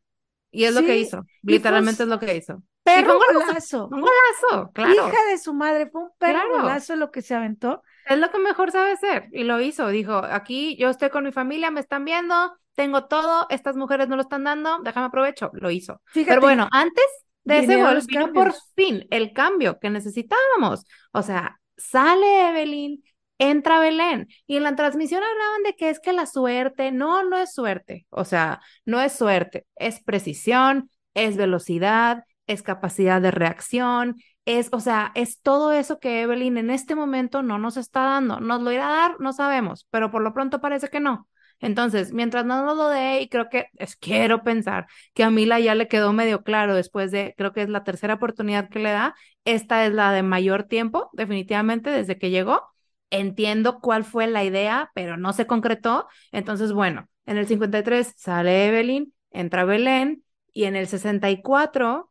y 0.51 0.65
es 0.65 0.75
lo 0.75 0.83
que 0.83 0.97
hizo, 0.99 1.25
literalmente 1.43 2.03
es 2.03 2.09
lo 2.09 2.19
que 2.19 2.37
hizo. 2.37 2.63
Perro 2.83 3.19
golazo. 3.19 3.89
Un 3.89 4.01
golazo, 4.01 4.71
claro. 4.73 4.93
Hija 4.93 5.25
de 5.31 5.39
su 5.39 5.53
madre, 5.53 5.91
fue 5.91 6.03
un 6.03 6.11
perro 6.19 6.51
golazo 6.51 6.97
lo 6.97 7.11
que 7.11 7.21
se 7.21 7.35
aventó. 7.35 7.83
Es 8.07 8.19
lo 8.19 8.31
que 8.31 8.39
mejor 8.39 8.71
sabe 8.71 8.93
hacer 8.93 9.29
y 9.33 9.45
lo 9.45 9.61
hizo. 9.61 9.89
Dijo, 9.89 10.17
aquí 10.17 10.77
yo 10.77 10.89
estoy 10.89 11.11
con 11.11 11.25
mi 11.25 11.33
familia, 11.33 11.71
me 11.71 11.81
están 11.81 12.07
viendo, 12.07 12.57
tengo 12.75 13.05
todo, 13.05 13.47
estas 13.51 13.77
mujeres 13.77 14.09
no 14.09 14.17
lo 14.17 14.23
están 14.23 14.45
dando, 14.45 14.79
déjame 14.83 15.07
aprovecho. 15.07 15.51
Lo 15.53 15.71
hizo. 15.71 16.01
Pero 16.15 16.41
bueno, 16.41 16.69
antes 16.71 17.05
de 17.45 17.59
ese 17.59 17.77
gol 17.83 18.01
vino 18.07 18.33
por 18.33 18.55
fin 18.75 19.07
el 19.11 19.33
cambio 19.33 19.79
que 19.79 19.91
necesitábamos. 19.91 20.85
O 21.13 21.23
sea, 21.23 21.61
sale 21.77 22.51
Evelyn, 22.51 23.03
entra 23.39 23.81
Belén. 23.81 24.29
Y 24.47 24.57
en 24.57 24.65
la 24.65 24.77
transmisión 24.77 25.23
hablaban 25.23 25.63
de 25.65 25.75
que 25.77 25.91
es 25.91 26.01
que 26.01 26.13
la 26.13 26.27
suerte, 26.27 26.93
no, 26.93 27.25
no 27.25 27.39
es 27.39 27.53
suerte. 27.55 28.07
O 28.11 28.25
sea, 28.25 28.61
no 28.85 29.01
es 29.01 29.13
suerte, 29.13 29.67
es 29.77 30.03
precisión, 30.03 30.91
es 31.15 31.37
velocidad, 31.37 32.25
es 32.47 32.63
capacidad 32.63 33.21
de 33.21 33.31
reacción, 33.31 34.17
es, 34.45 34.71
o 34.73 34.81
sea, 34.81 35.13
es 35.15 35.41
todo 35.43 35.73
eso 35.73 35.99
que 36.01 36.23
Evelyn 36.23 36.57
en 36.57 36.71
este 36.71 36.95
momento 36.95 37.43
no 37.43 37.59
nos 37.59 37.77
está 37.77 38.01
dando. 38.05 38.41
¿Nos 38.41 38.63
lo 38.63 38.73
irá 38.73 38.89
a 38.89 39.09
dar? 39.09 39.21
No 39.21 39.33
sabemos, 39.35 39.87
pero 39.91 40.11
por 40.11 40.23
lo 40.23 40.33
pronto 40.33 40.61
parece 40.61 40.89
que 40.89 41.01
no. 41.01 41.29
Entonces, 41.61 42.13
mientras 42.13 42.47
no 42.47 42.65
nos 42.65 42.77
lo 42.77 42.89
dé, 42.89 43.21
y 43.21 43.29
creo 43.29 43.49
que 43.51 43.67
es, 43.75 43.97
quiero 43.97 44.43
pensar 44.45 44.87
que 45.13 45.25
a 45.25 45.31
Mila 45.31 45.61
ya 45.61 45.75
le 45.75 45.89
quedó 45.89 46.13
medio 46.13 46.43
claro 46.43 46.75
después 46.75 47.11
de, 47.11 47.35
creo 47.37 47.53
que 47.53 47.63
es 47.63 47.69
la 47.69 47.85
tercera 47.85 48.15
oportunidad 48.15 48.69
que 48.71 48.79
le 48.79 48.91
da, 48.93 49.15
esta 49.45 49.85
es 49.87 49.93
la 49.93 50.13
de 50.13 50.23
mayor 50.23 50.65
tiempo, 50.65 51.11
definitivamente, 51.13 51.91
desde 51.91 52.19
que 52.19 52.31
llegó. 52.31 52.63
Entiendo 53.11 53.81
cuál 53.81 54.05
fue 54.05 54.27
la 54.27 54.45
idea, 54.45 54.91
pero 54.95 55.17
no 55.17 55.33
se 55.33 55.47
concretó. 55.47 56.09
Entonces, 56.33 56.73
bueno, 56.73 57.09
en 57.27 57.39
el 57.39 57.47
53 57.47 58.15
sale 58.17 58.67
Evelyn, 58.69 59.15
entra 59.31 59.65
Belén, 59.65 60.25
y 60.53 60.65
en 60.65 60.77
el 60.77 60.89
64 60.89 62.11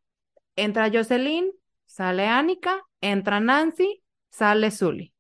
entra 0.56 0.90
Jocelyn, 0.92 1.52
sale 1.86 2.28
Annika, 2.28 2.82
entra 3.02 3.40
Nancy, 3.40 4.04
sale 4.30 4.72
Zully. 4.72 5.14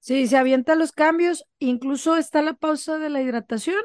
Sí, 0.00 0.26
se 0.26 0.36
avienta 0.36 0.74
los 0.74 0.92
cambios, 0.92 1.46
incluso 1.58 2.16
está 2.16 2.42
la 2.42 2.54
pausa 2.54 2.98
de 2.98 3.08
la 3.08 3.22
hidratación. 3.22 3.82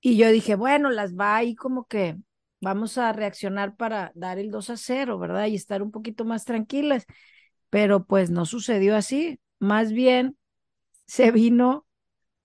Y 0.00 0.16
yo 0.18 0.30
dije, 0.30 0.54
bueno, 0.56 0.90
las 0.90 1.14
va 1.16 1.36
ahí 1.36 1.54
como 1.56 1.86
que 1.86 2.16
vamos 2.60 2.98
a 2.98 3.12
reaccionar 3.12 3.76
para 3.76 4.12
dar 4.14 4.38
el 4.38 4.50
2 4.50 4.70
a 4.70 4.76
0, 4.76 5.18
¿verdad? 5.18 5.46
Y 5.46 5.56
estar 5.56 5.82
un 5.82 5.90
poquito 5.92 6.24
más 6.24 6.44
tranquilas. 6.44 7.06
Pero 7.70 8.04
pues 8.04 8.30
no 8.30 8.46
sucedió 8.46 8.96
así. 8.96 9.40
Más 9.58 9.92
bien 9.92 10.36
se 11.06 11.30
vino 11.30 11.86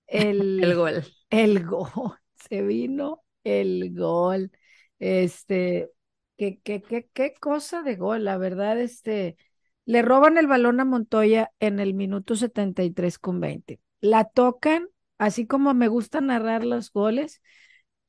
el, 0.08 0.60
el 0.64 0.76
gol. 0.76 1.06
El 1.30 1.66
gol. 1.66 1.90
Se 2.50 2.62
vino 2.62 3.24
el 3.44 3.96
gol. 3.96 4.52
Este, 5.00 5.90
qué, 6.38 6.60
qué, 6.62 6.82
qué, 6.82 7.10
qué 7.14 7.34
cosa 7.40 7.82
de 7.82 7.96
gol, 7.96 8.24
la 8.24 8.38
verdad, 8.38 8.80
este 8.80 9.38
le 9.86 10.02
roban 10.02 10.38
el 10.38 10.48
balón 10.48 10.80
a 10.80 10.86
Montoya 10.86 11.52
en 11.60 11.80
el 11.80 11.94
minuto 11.94 12.36
73 12.36 13.20
con 13.20 13.40
20. 13.40 13.80
La 14.02 14.26
tocan, 14.26 14.88
así 15.18 15.46
como 15.46 15.74
me 15.74 15.88
gusta 15.88 16.22
narrar 16.22 16.66
los 16.66 16.92
goles, 16.92 17.42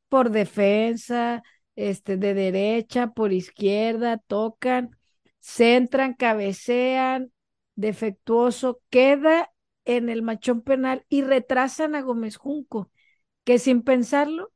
por 0.09 0.31
defensa, 0.31 1.43
este, 1.77 2.17
de 2.17 2.35
derecha, 2.35 3.09
por 3.09 3.33
izquierda, 3.33 4.19
tocan, 4.19 4.97
centran, 5.47 6.15
cabecean, 6.15 7.33
defectuoso, 7.77 8.81
queda 8.91 9.53
en 9.85 10.09
el 10.09 10.23
machón 10.23 10.63
penal 10.63 11.07
y 11.09 11.23
retrasan 11.23 11.95
a 11.95 12.03
Gómez 12.03 12.37
Junco, 12.37 12.91
que 13.45 13.61
sin 13.61 13.83
pensarlo 13.83 14.53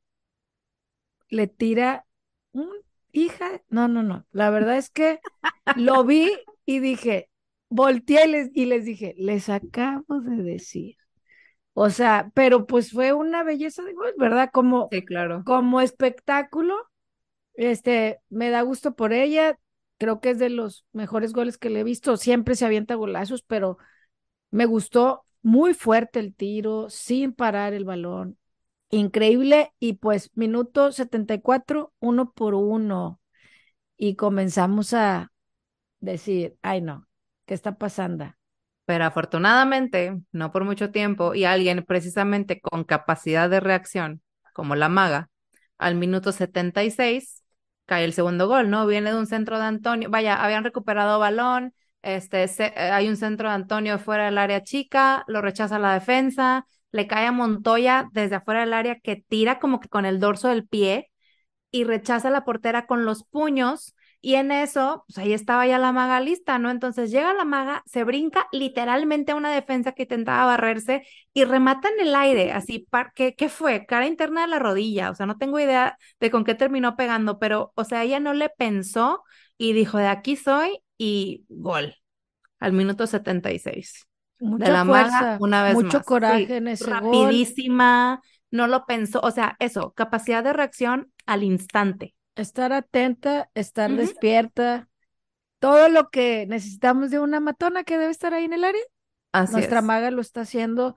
le 1.28 1.46
tira 1.46 2.06
un 2.50 2.68
hija, 3.12 3.62
no, 3.68 3.86
no, 3.86 4.02
no, 4.02 4.26
la 4.32 4.50
verdad 4.50 4.78
es 4.78 4.90
que 4.90 5.20
lo 5.76 6.02
vi 6.04 6.28
y 6.64 6.80
dije, 6.80 7.30
volteé 7.68 8.26
y 8.26 8.28
les, 8.28 8.50
y 8.52 8.64
les 8.64 8.84
dije, 8.84 9.14
les 9.16 9.48
acabo 9.48 10.20
de 10.20 10.42
decir. 10.42 10.96
O 11.72 11.90
sea, 11.90 12.32
pero 12.34 12.66
pues 12.66 12.90
fue 12.90 13.12
una 13.12 13.44
belleza 13.44 13.84
de 13.84 13.92
gol, 13.92 14.12
¿verdad? 14.18 14.50
Como, 14.52 14.88
claro. 15.06 15.44
como 15.46 15.80
espectáculo, 15.80 16.74
este, 17.54 18.18
me 18.28 18.50
da 18.50 18.62
gusto 18.62 18.94
por 18.96 19.12
ella. 19.12 19.56
Creo 20.00 20.20
que 20.20 20.30
es 20.30 20.38
de 20.38 20.48
los 20.48 20.86
mejores 20.94 21.34
goles 21.34 21.58
que 21.58 21.68
le 21.68 21.80
he 21.80 21.84
visto. 21.84 22.16
Siempre 22.16 22.56
se 22.56 22.64
avienta 22.64 22.94
golazos, 22.94 23.42
pero 23.42 23.76
me 24.50 24.64
gustó 24.64 25.26
muy 25.42 25.74
fuerte 25.74 26.20
el 26.20 26.34
tiro, 26.34 26.88
sin 26.88 27.34
parar 27.34 27.74
el 27.74 27.84
balón. 27.84 28.38
Increíble. 28.88 29.74
Y 29.78 29.92
pues, 29.94 30.30
minuto 30.34 30.90
74, 30.90 31.92
uno 32.00 32.32
por 32.32 32.54
uno. 32.54 33.20
Y 33.98 34.16
comenzamos 34.16 34.94
a, 34.94 35.30
decir, 36.00 36.56
ay 36.62 36.80
no, 36.80 37.06
¿qué 37.44 37.52
está 37.52 37.76
pasando? 37.76 38.34
Pero 38.86 39.04
afortunadamente, 39.04 40.18
no 40.32 40.50
por 40.50 40.64
mucho 40.64 40.90
tiempo, 40.90 41.34
y 41.34 41.44
alguien 41.44 41.84
precisamente 41.86 42.58
con 42.58 42.84
capacidad 42.84 43.50
de 43.50 43.60
reacción, 43.60 44.22
como 44.54 44.76
la 44.76 44.88
maga, 44.88 45.28
al 45.76 45.94
minuto 45.94 46.32
76 46.32 47.39
cae 47.90 48.04
el 48.04 48.12
segundo 48.12 48.46
gol, 48.46 48.70
¿no? 48.70 48.86
Viene 48.86 49.10
de 49.10 49.18
un 49.18 49.26
centro 49.26 49.58
de 49.58 49.64
Antonio, 49.64 50.08
vaya, 50.10 50.36
habían 50.44 50.62
recuperado 50.62 51.18
balón, 51.18 51.74
este, 52.02 52.44
eh, 52.44 52.72
hay 52.76 53.08
un 53.08 53.16
centro 53.16 53.48
de 53.48 53.54
Antonio 53.56 53.98
fuera 53.98 54.26
del 54.26 54.38
área 54.38 54.62
chica, 54.62 55.24
lo 55.26 55.42
rechaza 55.42 55.80
la 55.80 55.94
defensa, 55.94 56.66
le 56.92 57.08
cae 57.08 57.26
a 57.26 57.32
Montoya 57.32 58.08
desde 58.12 58.36
afuera 58.36 58.60
del 58.60 58.74
área 58.74 59.00
que 59.00 59.16
tira 59.28 59.58
como 59.58 59.80
que 59.80 59.88
con 59.88 60.06
el 60.06 60.20
dorso 60.20 60.46
del 60.48 60.68
pie 60.68 61.10
y 61.72 61.82
rechaza 61.84 62.28
a 62.28 62.30
la 62.30 62.44
portera 62.44 62.86
con 62.86 63.04
los 63.04 63.24
puños 63.24 63.96
y 64.22 64.34
en 64.34 64.52
eso, 64.52 65.04
pues 65.06 65.18
ahí 65.18 65.32
estaba 65.32 65.66
ya 65.66 65.78
la 65.78 65.92
maga 65.92 66.20
lista, 66.20 66.58
¿no? 66.58 66.70
Entonces 66.70 67.10
llega 67.10 67.32
la 67.32 67.44
maga, 67.46 67.82
se 67.86 68.04
brinca 68.04 68.48
literalmente 68.52 69.32
a 69.32 69.34
una 69.34 69.50
defensa 69.50 69.92
que 69.92 70.02
intentaba 70.02 70.44
barrerse 70.44 71.06
y 71.32 71.44
remata 71.44 71.88
en 71.88 72.06
el 72.06 72.14
aire, 72.14 72.52
así, 72.52 72.86
¿qué, 73.14 73.34
¿qué 73.34 73.48
fue? 73.48 73.86
Cara 73.86 74.06
interna 74.06 74.42
de 74.42 74.48
la 74.48 74.58
rodilla, 74.58 75.10
o 75.10 75.14
sea, 75.14 75.24
no 75.24 75.38
tengo 75.38 75.58
idea 75.58 75.96
de 76.20 76.30
con 76.30 76.44
qué 76.44 76.54
terminó 76.54 76.96
pegando, 76.96 77.38
pero, 77.38 77.72
o 77.76 77.84
sea, 77.84 78.02
ella 78.02 78.20
no 78.20 78.34
le 78.34 78.50
pensó 78.50 79.22
y 79.56 79.72
dijo, 79.72 79.96
de 79.96 80.08
aquí 80.08 80.36
soy 80.36 80.80
y 80.98 81.46
gol, 81.48 81.94
al 82.58 82.74
minuto 82.74 83.06
76. 83.06 84.06
Mucha 84.40 84.66
de 84.66 84.70
la 84.70 84.84
maga, 84.84 85.38
una 85.40 85.62
vez 85.62 85.74
mucho 85.74 86.02
coraje 86.02 86.56
en 86.56 86.68
ese 86.68 86.84
rapidísima, 86.84 88.20
no 88.50 88.66
lo 88.66 88.84
pensó, 88.84 89.20
o 89.20 89.30
sea, 89.30 89.56
eso, 89.60 89.92
capacidad 89.92 90.44
de 90.44 90.52
reacción 90.52 91.10
al 91.24 91.42
instante 91.42 92.14
estar 92.34 92.72
atenta, 92.72 93.50
estar 93.54 93.94
despierta, 93.94 94.88
todo 95.58 95.88
lo 95.88 96.10
que 96.10 96.46
necesitamos 96.46 97.10
de 97.10 97.18
una 97.18 97.40
matona 97.40 97.84
que 97.84 97.98
debe 97.98 98.10
estar 98.10 98.34
ahí 98.34 98.44
en 98.44 98.54
el 98.54 98.64
área. 98.64 98.82
Nuestra 99.52 99.82
maga 99.82 100.10
lo 100.10 100.20
está 100.20 100.42
haciendo 100.42 100.96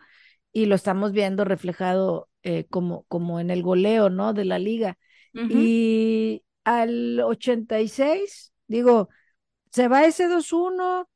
y 0.52 0.66
lo 0.66 0.76
estamos 0.76 1.12
viendo 1.12 1.46
reflejado 1.46 2.30
eh, 2.44 2.66
como, 2.70 3.04
como 3.04 3.40
en 3.40 3.50
el 3.50 3.62
goleo, 3.62 4.10
¿no? 4.10 4.34
De 4.34 4.46
la 4.46 4.60
liga. 4.60 4.98
Y 5.34 6.44
al 6.64 7.20
86, 7.20 8.54
digo, 8.68 9.10
se 9.72 9.88
va 9.88 10.06
ese 10.06 10.28
2-1. 10.28 11.10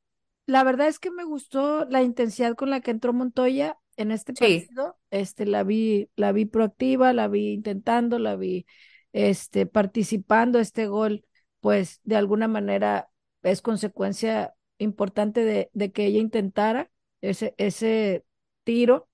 La 0.46 0.64
verdad 0.64 0.88
es 0.88 0.98
que 0.98 1.10
me 1.10 1.24
gustó 1.24 1.84
la 1.84 2.02
intensidad 2.02 2.54
con 2.54 2.70
la 2.70 2.80
que 2.80 2.90
entró 2.90 3.12
Montoya 3.12 3.78
en 3.96 4.10
este 4.10 4.32
partido. 4.32 4.98
Este, 5.10 5.46
la 5.46 5.62
vi, 5.62 6.10
la 6.16 6.32
vi 6.32 6.46
proactiva, 6.46 7.12
la 7.12 7.28
vi 7.28 7.52
intentando, 7.52 8.18
la 8.18 8.36
vi 8.36 8.66
este, 9.12 9.66
participando 9.66 10.58
este 10.58 10.86
gol, 10.86 11.24
pues 11.60 12.00
de 12.04 12.16
alguna 12.16 12.48
manera 12.48 13.08
es 13.42 13.62
consecuencia 13.62 14.54
importante 14.78 15.44
de, 15.44 15.70
de 15.72 15.92
que 15.92 16.06
ella 16.06 16.20
intentara 16.20 16.90
ese, 17.20 17.54
ese 17.58 18.24
tiro. 18.64 19.08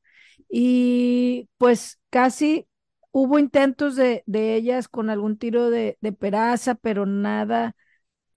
Y 0.49 1.49
pues 1.59 2.01
casi 2.11 2.69
hubo 3.11 3.39
intentos 3.39 3.97
de, 3.97 4.23
de 4.27 4.55
ellas 4.55 4.89
con 4.89 5.11
algún 5.11 5.39
tiro 5.39 5.71
de, 5.71 5.99
de, 6.01 6.13
Peraza, 6.13 6.75
pero 6.75 7.07
nada, 7.07 7.77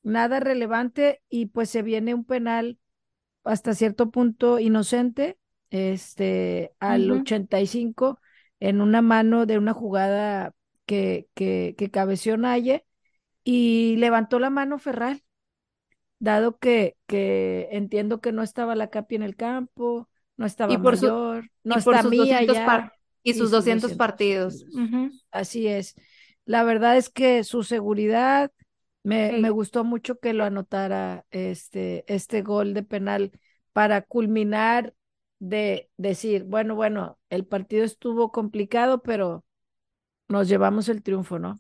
nada 0.03 0.39
relevante 0.39 1.21
y 1.29 1.47
pues 1.47 1.69
se 1.69 1.81
viene 1.81 2.13
un 2.13 2.25
penal 2.25 2.79
hasta 3.43 3.73
cierto 3.73 4.11
punto 4.11 4.59
inocente, 4.59 5.37
este, 5.69 6.73
al 6.79 7.11
85 7.11 8.19
en 8.59 8.81
una 8.81 9.01
mano 9.01 9.45
de 9.45 9.57
una 9.57 9.73
jugada 9.73 10.53
que, 10.88 11.28
que, 11.36 11.76
que 11.78 11.91
cabeció 11.91 12.38
Naye 12.38 12.86
y 13.43 13.97
levantó 13.97 14.39
la 14.39 14.50
mano 14.50 14.80
Ferral, 14.80 15.21
dado 16.17 16.58
que, 16.58 16.97
que 17.06 17.67
entiendo 17.71 18.21
que 18.21 18.32
no 18.32 18.41
estaba 18.41 18.76
la 18.76 18.89
Capi 18.89 19.15
en 19.15 19.23
el 19.23 19.36
campo, 19.36 20.10
no 20.38 20.47
estaba 20.47 20.73
y 20.73 20.78
por 20.78 20.95
mayor, 20.95 21.52
no 21.63 21.76
y 21.76 21.78
está 21.78 22.04
mía 22.04 22.43
ya. 22.43 22.93
Y 23.21 23.34
sus 23.34 23.52
200, 23.52 23.93
partidos. 23.95 24.65
Así 25.32 25.67
es. 25.67 25.95
La 26.45 26.63
verdad 26.63 26.95
es 26.95 27.10
que 27.10 27.43
su 27.43 27.63
seguridad, 27.63 28.52
me, 29.04 29.34
me, 29.34 29.50
gustó 29.50 29.84
mucho 29.84 30.17
que 30.17 30.32
lo 30.32 30.45
anotara 30.45 31.26
este, 31.32 32.06
este 32.08 32.41
gol 32.41 32.73
de 32.73 32.84
penal 32.84 33.32
para 33.73 34.02
culminar 34.02 34.93
de 35.39 35.89
decir, 35.97 36.45
bueno, 36.45 36.76
bueno, 36.76 37.19
el 37.30 37.45
partido 37.45 37.84
estuvo 37.84 38.32
complicado, 38.32 39.02
pero 39.02 39.43
nos 40.29 40.47
llevamos 40.47 40.89
el 40.89 41.03
triunfo, 41.03 41.39
¿no? 41.39 41.59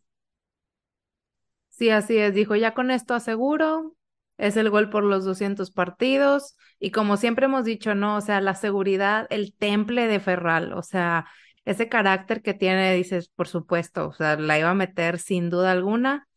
Sí, 1.69 1.89
así 1.89 2.17
es. 2.17 2.33
Dijo, 2.33 2.55
ya 2.55 2.73
con 2.73 2.89
esto 2.91 3.13
aseguro, 3.13 3.95
es 4.37 4.57
el 4.57 4.69
gol 4.69 4.89
por 4.89 5.03
los 5.03 5.25
200 5.25 5.71
partidos 5.71 6.55
y 6.79 6.91
como 6.91 7.17
siempre 7.17 7.45
hemos 7.45 7.65
dicho, 7.65 7.93
¿no? 7.95 8.17
O 8.17 8.21
sea, 8.21 8.41
la 8.41 8.55
seguridad, 8.55 9.27
el 9.29 9.53
temple 9.55 10.07
de 10.07 10.19
Ferral, 10.19 10.73
o 10.73 10.81
sea, 10.83 11.27
ese 11.65 11.87
carácter 11.89 12.41
que 12.41 12.53
tiene, 12.53 12.93
dices, 12.95 13.29
por 13.29 13.47
supuesto, 13.47 14.07
o 14.09 14.13
sea, 14.13 14.37
la 14.37 14.57
iba 14.59 14.69
a 14.71 14.73
meter 14.75 15.19
sin 15.19 15.49
duda 15.49 15.71
alguna, 15.71 16.27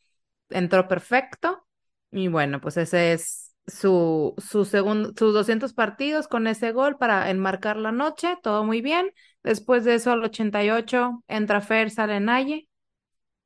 entró 0.51 0.89
perfecto 0.89 1.67
y 2.13 2.29
bueno, 2.29 2.61
pues 2.61 2.77
ese 2.77 3.13
es 3.13 3.55
su, 3.67 4.35
su 4.39 4.65
segundo, 4.65 5.13
sus 5.19 5.35
200 5.35 5.73
partidos 5.75 6.29
con 6.29 6.47
ese 6.47 6.73
gol 6.73 6.99
para 6.99 7.31
enmarcar 7.31 7.77
la 7.77 7.93
noche, 7.93 8.37
todo 8.43 8.65
muy 8.65 8.83
bien. 8.83 9.13
Después 9.43 9.85
de 9.85 9.95
eso, 9.95 10.13
al 10.13 10.23
88, 10.23 11.25
entra 11.29 11.61
Fer, 11.61 11.91
sale 11.91 12.21
Naye, 12.21 12.69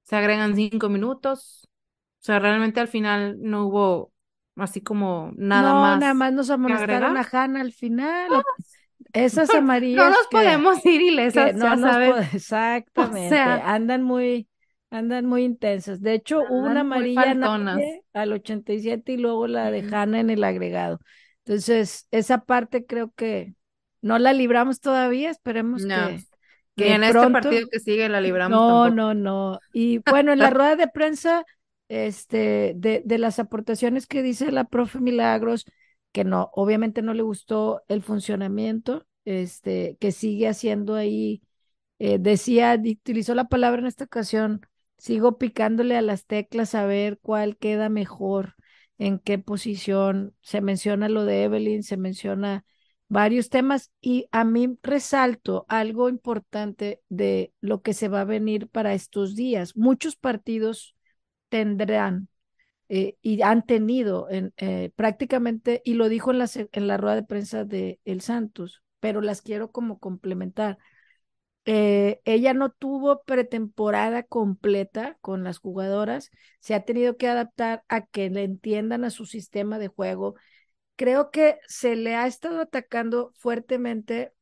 se 0.03 0.17
agregan 0.17 0.55
cinco 0.55 0.89
minutos. 0.89 1.69
O 2.21 2.25
sea, 2.25 2.39
realmente 2.39 2.81
al 2.81 2.89
final 2.89 3.37
no 3.41 3.67
hubo 3.67 4.13
así 4.57 4.81
como 4.81 5.33
nada 5.37 5.71
no, 5.71 5.81
más. 5.81 6.01
nada 6.01 6.15
más 6.15 6.33
nos 6.33 6.51
amonestaron 6.51 7.17
a 7.17 7.29
Hanna 7.31 7.61
al 7.61 7.73
final. 7.73 8.29
Esas 9.13 9.51
amarillas. 9.55 10.05
No 10.05 10.11
nos 10.11 10.27
podemos 10.29 10.85
ir 10.87 11.01
ilesas, 11.01 11.55
no 11.55 11.79
sabes. 11.79 12.27
exactamente. 12.35 13.37
andan 13.39 14.03
muy, 14.03 14.49
andan 14.91 15.27
muy 15.27 15.45
intensas. 15.45 16.01
De 16.01 16.15
hecho, 16.15 16.43
hubo 16.49 16.67
una 16.67 16.81
amarilla 16.81 17.37
al 18.13 18.33
87 18.33 19.13
y 19.13 19.17
luego 19.17 19.47
la 19.47 19.71
de 19.71 19.81
Hanna 19.95 20.21
en 20.21 20.31
el 20.31 20.45
agregado. 20.45 21.01
Entonces, 21.45 22.09
esa 22.11 22.45
parte 22.45 22.87
creo 22.87 23.13
que 23.15 23.55
no 24.05 24.19
la 24.19 24.33
libramos 24.35 24.81
todavía, 24.81 25.31
esperemos 25.31 25.85
que, 25.87 26.23
que 26.77 26.95
en 26.95 27.05
este 27.05 27.31
partido 27.31 27.69
que 27.69 27.81
sigue 27.81 28.09
la 28.09 28.21
libramos. 28.21 28.59
No, 28.59 28.90
no, 28.90 29.14
no. 29.14 29.59
Y 29.73 29.99
bueno, 29.99 30.33
en 30.33 30.38
la 30.38 30.51
rueda 30.51 30.77
de 30.77 30.88
prensa, 30.88 31.45
este, 31.88 32.75
de, 32.77 33.03
de 33.05 33.19
las 33.19 33.38
aportaciones 33.38 34.07
que 34.07 34.23
dice 34.23 34.53
la 34.53 34.64
profe 34.64 35.01
Milagros, 35.01 35.64
que 36.12 36.25
no, 36.25 36.51
obviamente 36.53 37.01
no 37.01 37.14
le 37.14 37.23
gustó 37.23 37.83
el 37.88 38.03
funcionamiento, 38.03 39.07
este, 39.25 39.97
que 40.01 40.12
sigue 40.12 40.49
haciendo 40.49 40.95
ahí, 40.95 41.43
eh, 41.99 42.19
decía, 42.19 42.79
utilizó 42.79 43.35
la 43.35 43.45
palabra 43.45 43.81
en 43.81 43.87
esta 43.87 44.05
ocasión, 44.05 44.61
sigo 44.99 45.38
picándole 45.38 45.97
a 45.97 46.03
las 46.03 46.27
teclas 46.27 46.75
a 46.75 46.85
ver 46.87 47.19
cuál 47.23 47.57
queda 47.57 47.88
mejor, 47.88 48.55
en 48.99 49.19
qué 49.19 49.38
posición, 49.38 50.35
se 50.43 50.61
menciona 50.61 51.09
lo 51.09 51.25
de 51.25 51.45
Evelyn, 51.45 51.83
se 51.83 51.97
menciona 51.97 52.64
varios 53.14 53.48
temas 53.48 53.92
y 54.00 54.27
a 54.33 54.42
mí 54.42 54.77
resalto 54.83 55.66
algo 55.68 56.09
importante 56.09 57.00
de 57.09 57.53
lo 57.61 57.81
que 57.81 57.94
se 57.94 58.09
va 58.09 58.22
a 58.22 58.24
venir 58.24 58.66
para 58.68 58.92
estos 58.92 59.37
días. 59.37 59.77
Muchos 59.77 60.16
partidos 60.16 60.96
tendrán 61.48 62.29
eh, 62.88 63.16
y 63.22 63.40
han 63.42 63.64
tenido 63.64 64.29
en, 64.31 64.53
eh, 64.57 64.90
prácticamente, 64.96 65.81
y 65.85 65.94
lo 65.94 66.09
dijo 66.09 66.33
en 66.33 66.38
la, 66.38 66.50
en 66.72 66.88
la 66.88 66.96
rueda 66.96 67.14
de 67.14 67.22
prensa 67.22 67.64
de 67.64 68.00
El 68.05 68.20
Santos, 68.20 68.83
pero 68.98 69.20
las 69.20 69.42
quiero 69.42 69.70
como 69.70 70.00
complementar. 70.00 70.79
Eh, 71.66 72.20
ella 72.24 72.53
no 72.53 72.72
tuvo 72.72 73.22
pretemporada 73.22 74.24
completa 74.24 75.16
con 75.20 75.44
las 75.44 75.59
jugadoras, 75.59 76.33
se 76.59 76.74
ha 76.74 76.85
tenido 76.85 77.16
que 77.16 77.29
adaptar 77.29 77.85
a 77.87 78.07
que 78.07 78.29
le 78.29 78.42
entiendan 78.42 79.05
a 79.05 79.11
su 79.11 79.24
sistema 79.24 79.79
de 79.79 79.87
juego, 79.87 80.35
creo 80.97 81.31
que 81.31 81.59
se 81.67 81.97
le 81.97 82.15
ha 82.15 82.27
estado 82.27 82.61
atacando 82.61 83.33
fuertemente 83.37 84.33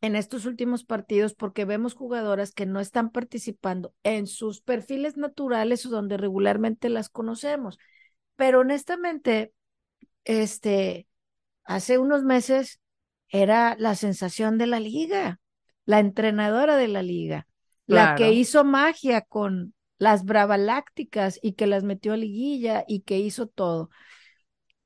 en 0.00 0.16
estos 0.16 0.46
últimos 0.46 0.84
partidos 0.84 1.34
porque 1.34 1.64
vemos 1.64 1.94
jugadoras 1.94 2.52
que 2.52 2.66
no 2.66 2.80
están 2.80 3.10
participando 3.10 3.94
en 4.02 4.26
sus 4.26 4.60
perfiles 4.60 5.16
naturales 5.16 5.86
o 5.86 5.90
donde 5.90 6.16
regularmente 6.16 6.88
las 6.88 7.08
conocemos. 7.08 7.78
Pero 8.34 8.60
honestamente, 8.60 9.52
este, 10.24 11.06
hace 11.64 11.98
unos 11.98 12.24
meses 12.24 12.80
era 13.28 13.76
la 13.78 13.94
sensación 13.94 14.58
de 14.58 14.66
la 14.66 14.80
liga, 14.80 15.40
la 15.84 16.00
entrenadora 16.00 16.76
de 16.76 16.88
la 16.88 17.02
liga, 17.02 17.46
la 17.86 18.14
que 18.16 18.32
hizo 18.32 18.64
magia 18.64 19.20
con 19.20 19.74
las 19.98 20.24
bravalácticas 20.24 21.38
y 21.42 21.52
que 21.52 21.66
las 21.66 21.84
metió 21.84 22.14
a 22.14 22.16
liguilla 22.16 22.84
y 22.88 23.00
que 23.00 23.18
hizo 23.18 23.46
todo 23.46 23.90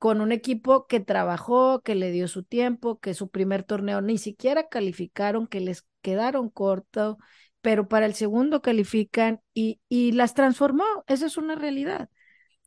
con 0.07 0.21
un 0.21 0.31
equipo 0.31 0.87
que 0.87 1.01
trabajó, 1.01 1.81
que 1.83 1.97
le 1.97 2.13
dio 2.13 2.29
su 2.29 2.45
tiempo, 2.45 3.01
que 3.01 3.13
su 3.13 3.29
primer 3.29 3.65
torneo 3.65 4.01
ni 4.01 4.19
siquiera 4.19 4.69
calificaron, 4.69 5.49
que 5.49 5.59
les 5.59 5.85
quedaron 6.01 6.49
cortos, 6.49 7.17
pero 7.61 7.89
para 7.89 8.07
el 8.07 8.15
segundo 8.15 8.63
califican 8.63 9.41
y, 9.53 9.81
y 9.89 10.13
las 10.13 10.33
transformó. 10.35 10.85
Esa 11.09 11.27
es 11.27 11.37
una 11.37 11.57
realidad. 11.57 12.09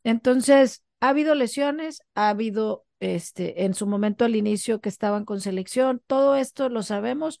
Entonces, 0.04 0.84
ha 1.00 1.08
habido 1.08 1.34
lesiones, 1.34 2.02
ha 2.14 2.28
habido 2.28 2.84
este, 2.98 3.64
en 3.64 3.72
su 3.72 3.86
momento 3.86 4.26
al 4.26 4.36
inicio 4.36 4.82
que 4.82 4.90
estaban 4.90 5.24
con 5.24 5.40
selección, 5.40 6.02
todo 6.06 6.36
esto 6.36 6.68
lo 6.68 6.82
sabemos 6.82 7.40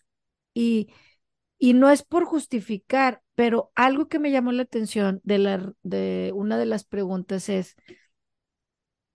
y, 0.54 0.94
y 1.58 1.74
no 1.74 1.90
es 1.90 2.04
por 2.04 2.24
justificar, 2.24 3.20
pero 3.34 3.70
algo 3.74 4.08
que 4.08 4.18
me 4.18 4.30
llamó 4.30 4.50
la 4.52 4.62
atención 4.62 5.20
de, 5.24 5.36
la, 5.36 5.74
de 5.82 6.32
una 6.34 6.56
de 6.56 6.64
las 6.64 6.84
preguntas 6.84 7.50
es, 7.50 7.76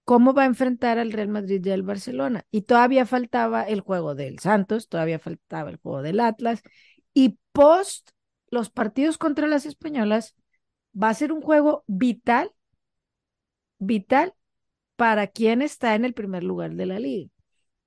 cómo 0.05 0.33
va 0.33 0.43
a 0.43 0.45
enfrentar 0.45 0.99
al 0.99 1.11
Real 1.11 1.27
Madrid 1.27 1.65
y 1.65 1.71
al 1.71 1.83
Barcelona. 1.83 2.45
Y 2.51 2.61
todavía 2.61 3.05
faltaba 3.05 3.63
el 3.63 3.81
juego 3.81 4.15
del 4.15 4.39
Santos, 4.39 4.87
todavía 4.87 5.19
faltaba 5.19 5.69
el 5.71 5.77
juego 5.77 6.01
del 6.03 6.19
Atlas. 6.19 6.61
Y 7.13 7.39
post 7.51 8.11
los 8.49 8.69
partidos 8.69 9.17
contra 9.17 9.47
las 9.47 9.65
españolas, 9.65 10.35
va 10.95 11.09
a 11.09 11.13
ser 11.13 11.33
un 11.33 11.41
juego 11.41 11.83
vital, 11.87 12.51
vital 13.79 14.33
para 14.95 15.27
quien 15.27 15.61
está 15.61 15.95
en 15.95 16.05
el 16.05 16.13
primer 16.13 16.43
lugar 16.43 16.75
de 16.75 16.85
la 16.85 16.99
liga, 16.99 17.29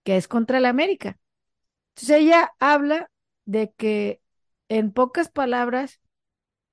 que 0.02 0.16
es 0.16 0.28
contra 0.28 0.58
el 0.58 0.66
América. 0.66 1.18
Entonces 1.94 2.16
ella 2.16 2.52
habla 2.58 3.10
de 3.46 3.72
que, 3.76 4.20
en 4.68 4.92
pocas 4.92 5.30
palabras, 5.30 6.00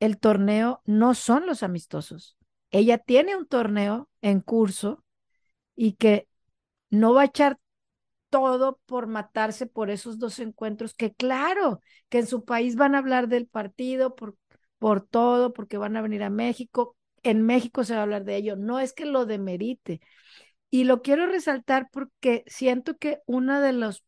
el 0.01 0.17
torneo 0.17 0.81
no 0.85 1.13
son 1.13 1.45
los 1.45 1.63
amistosos. 1.63 2.35
Ella 2.71 2.97
tiene 2.97 3.37
un 3.37 3.45
torneo 3.45 4.09
en 4.21 4.41
curso 4.41 5.04
y 5.75 5.93
que 5.93 6.27
no 6.89 7.13
va 7.13 7.23
a 7.23 7.25
echar 7.25 7.59
todo 8.29 8.79
por 8.85 9.07
matarse 9.07 9.65
por 9.67 9.89
esos 9.89 10.19
dos 10.19 10.39
encuentros, 10.39 10.93
que 10.93 11.13
claro, 11.13 11.81
que 12.09 12.19
en 12.19 12.27
su 12.27 12.45
país 12.45 12.75
van 12.75 12.95
a 12.95 12.99
hablar 12.99 13.27
del 13.27 13.47
partido 13.47 14.15
por, 14.15 14.35
por 14.79 15.01
todo, 15.01 15.53
porque 15.53 15.77
van 15.77 15.97
a 15.97 16.01
venir 16.01 16.23
a 16.23 16.29
México, 16.29 16.97
en 17.23 17.41
México 17.43 17.83
se 17.83 17.93
va 17.93 18.01
a 18.01 18.03
hablar 18.03 18.25
de 18.25 18.35
ello, 18.37 18.55
no 18.55 18.79
es 18.79 18.93
que 18.93 19.05
lo 19.05 19.25
demerite. 19.25 20.01
Y 20.69 20.83
lo 20.85 21.01
quiero 21.01 21.27
resaltar 21.27 21.89
porque 21.91 22.43
siento 22.47 22.97
que 22.97 23.19
uno 23.25 23.61
de 23.61 23.73
los 23.73 24.03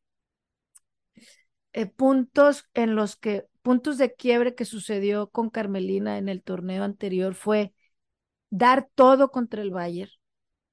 eh, 1.73 1.85
puntos 1.85 2.65
en 2.73 2.95
los 2.95 3.15
que, 3.15 3.45
puntos 3.61 3.97
de 3.97 4.13
quiebre 4.13 4.55
que 4.55 4.65
sucedió 4.65 5.29
con 5.29 5.49
Carmelina 5.49 6.17
en 6.17 6.29
el 6.29 6.43
torneo 6.43 6.83
anterior 6.83 7.35
fue 7.35 7.73
dar 8.49 8.89
todo 8.95 9.31
contra 9.31 9.61
el 9.61 9.71
Bayern 9.71 10.11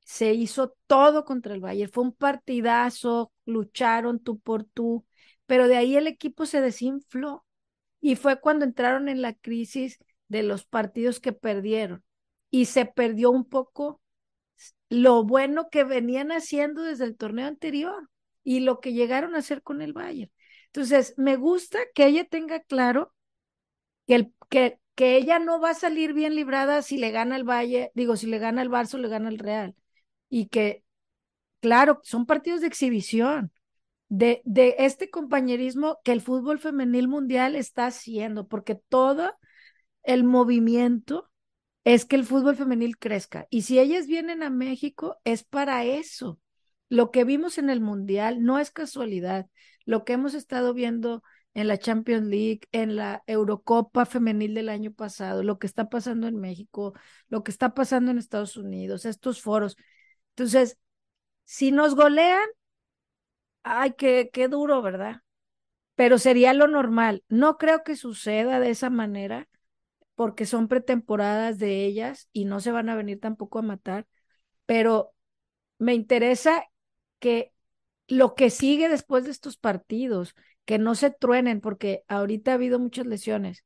se 0.05 0.35
hizo 0.35 0.77
todo 0.87 1.25
contra 1.25 1.55
el 1.55 1.61
Bayern. 1.61 1.91
Fue 1.91 2.05
un 2.05 2.13
partidazo, 2.13 3.33
lucharon 3.47 4.21
tú 4.21 4.39
por 4.39 4.65
tú, 4.65 5.05
pero 5.47 5.69
de 5.69 5.77
ahí 5.77 5.97
el 5.97 6.07
equipo 6.07 6.47
se 6.47 6.61
desinfló. 6.61 7.45
Y 8.01 8.17
fue 8.17 8.41
cuando 8.41 8.65
entraron 8.65 9.09
en 9.09 9.23
la 9.23 9.35
crisis 9.35 9.99
de 10.29 10.43
los 10.43 10.67
partidos 10.67 11.21
que 11.21 11.33
perdieron. 11.33 12.05
Y 12.51 12.67
se 12.67 12.87
perdió 12.87 13.31
un 13.31 13.45
poco 13.45 14.01
lo 14.91 15.25
bueno 15.25 15.69
que 15.71 15.85
venían 15.85 16.31
haciendo 16.33 16.83
desde 16.83 17.05
el 17.05 17.17
torneo 17.17 17.47
anterior 17.47 18.11
y 18.45 18.61
lo 18.61 18.81
que 18.81 18.93
llegaron 18.93 19.35
a 19.35 19.39
hacer 19.39 19.63
con 19.63 19.83
el 19.83 19.93
Bayern. 19.95 20.31
Entonces, 20.67 21.15
me 21.17 21.37
gusta 21.37 21.79
que 21.95 22.07
ella 22.07 22.25
tenga 22.25 22.61
claro 22.61 23.15
que, 24.07 24.15
el, 24.17 24.35
que, 24.51 24.79
que 24.95 25.17
ella 25.17 25.39
no 25.39 25.61
va 25.61 25.71
a 25.71 25.75
salir 25.75 26.13
bien 26.13 26.35
librada 26.35 26.83
si 26.83 26.99
le 26.99 27.11
gana 27.11 27.37
el 27.37 27.45
Valle, 27.45 27.91
digo, 27.95 28.17
si 28.17 28.27
le 28.27 28.39
gana 28.39 28.63
el 28.63 28.71
Barça 28.71 28.95
o 28.95 28.99
le 28.99 29.09
gana 29.09 29.29
el 29.29 29.39
Real 29.39 29.75
y 30.35 30.47
que, 30.47 30.83
claro, 31.61 32.01
son 32.03 32.27
partidos 32.27 32.61
de 32.61 32.67
exhibición, 32.67 33.53
de, 34.09 34.43
de 34.45 34.75
este 34.81 35.09
compañerismo 35.09 36.01
que 36.03 36.11
el 36.11 36.21
fútbol 36.21 36.59
femenil 36.59 37.07
mundial 37.07 37.55
está 37.55 37.87
haciendo, 37.87 38.49
porque 38.49 38.75
todo 38.75 39.33
el 40.03 40.25
movimiento 40.25 41.31
es 41.85 42.05
que 42.05 42.17
el 42.17 42.25
fútbol 42.25 42.57
femenil 42.57 42.99
crezca. 42.99 43.47
Y 43.49 43.63
si 43.63 43.79
ellas 43.79 44.09
vienen 44.09 44.43
a 44.43 44.51
México, 44.51 45.21
es 45.23 45.45
para 45.45 45.85
eso. 45.85 46.41
Lo 46.89 47.13
que 47.13 47.23
vimos 47.23 47.57
en 47.59 47.71
el 47.71 47.81
Mundial 47.81 48.43
no 48.43 48.59
es 48.59 48.73
casualidad. 48.73 49.47
Lo 49.85 50.05
que 50.05 50.15
hemos 50.15 50.35
estado 50.35 50.75
viendo 50.75 51.23
en 51.55 51.69
la 51.69 51.79
Champions 51.79 52.27
League, 52.27 52.63
en 52.73 52.97
la 52.97 53.23
Eurocopa 53.29 54.05
femenil 54.05 54.55
del 54.55 54.69
año 54.69 54.93
pasado, 54.93 55.45
lo 55.45 55.61
que 55.61 55.69
está 55.69 55.89
pasando 55.89 56.27
en 56.27 56.41
México, 56.41 56.93
lo 57.29 57.45
que 57.45 57.53
está 57.53 57.73
pasando 57.73 58.11
en 58.11 58.19
Estados 58.19 58.57
Unidos, 58.57 59.05
estos 59.05 59.41
foros, 59.41 59.77
entonces, 60.37 60.79
si 61.45 61.73
nos 61.73 61.95
golean, 61.97 62.49
ay, 63.63 63.93
qué, 63.97 64.31
qué 64.33 64.49
duro, 64.49 64.83
¿verdad? 64.83 65.23
Pero 65.95 66.19
sería 66.19 66.55
lo 66.55 66.69
normal. 66.69 67.25
No 67.29 67.59
creo 67.59 67.85
que 67.85 67.97
suceda 67.97 68.61
de 68.61 68.71
esa 68.71 68.91
manera, 68.91 69.49
porque 70.15 70.47
son 70.47 70.69
pretemporadas 70.69 71.59
de 71.59 71.85
ellas 71.87 72.29
y 72.33 72.47
no 72.47 72.61
se 72.61 72.73
van 72.73 72.91
a 72.91 72.97
venir 72.97 73.21
tampoco 73.21 73.59
a 73.59 73.63
matar, 73.63 74.07
pero 74.67 75.13
me 75.79 75.95
interesa 75.95 76.65
que 77.21 77.53
lo 78.09 78.35
que 78.35 78.51
sigue 78.51 78.89
después 78.89 79.25
de 79.25 79.33
estos 79.33 79.57
partidos, 79.59 80.35
que 80.67 80.79
no 80.79 80.95
se 80.95 81.11
truenen, 81.11 81.61
porque 81.61 82.05
ahorita 82.09 82.53
ha 82.53 82.55
habido 82.55 82.79
muchas 82.81 83.07
lesiones. 83.07 83.65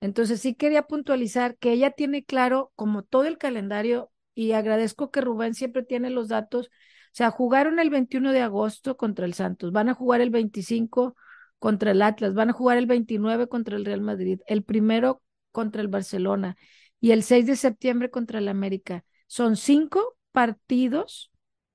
Entonces 0.00 0.40
sí 0.40 0.54
quería 0.54 0.84
puntualizar 0.84 1.56
que 1.58 1.72
ella 1.72 1.90
tiene 1.92 2.24
claro 2.24 2.72
como 2.76 3.02
todo 3.04 3.24
el 3.26 3.38
calendario 3.38 4.09
y 4.34 4.52
agradezco 4.52 5.10
que 5.10 5.20
Rubén 5.20 5.54
siempre 5.54 5.82
tiene 5.82 6.10
los 6.10 6.28
datos. 6.28 6.66
O 6.68 6.70
sea, 7.12 7.30
jugaron 7.30 7.78
el 7.78 7.90
21 7.90 8.32
de 8.32 8.40
agosto 8.42 8.96
contra 8.96 9.26
el 9.26 9.34
Santos, 9.34 9.72
van 9.72 9.88
a 9.88 9.94
jugar 9.94 10.20
el 10.20 10.30
25 10.30 11.16
contra 11.58 11.90
el 11.90 12.02
Atlas, 12.02 12.34
van 12.34 12.50
a 12.50 12.52
jugar 12.52 12.78
el 12.78 12.86
29 12.86 13.48
contra 13.48 13.76
el 13.76 13.84
Real 13.84 14.00
Madrid, 14.00 14.40
el 14.46 14.62
primero 14.62 15.22
contra 15.52 15.82
el 15.82 15.88
Barcelona 15.88 16.56
y 17.00 17.12
el 17.12 17.22
6 17.22 17.46
de 17.46 17.56
septiembre 17.56 18.10
contra 18.10 18.38
el 18.38 18.48
América. 18.48 19.04
Son 19.26 19.56
cinco 19.56 20.16
partidos 20.32 21.30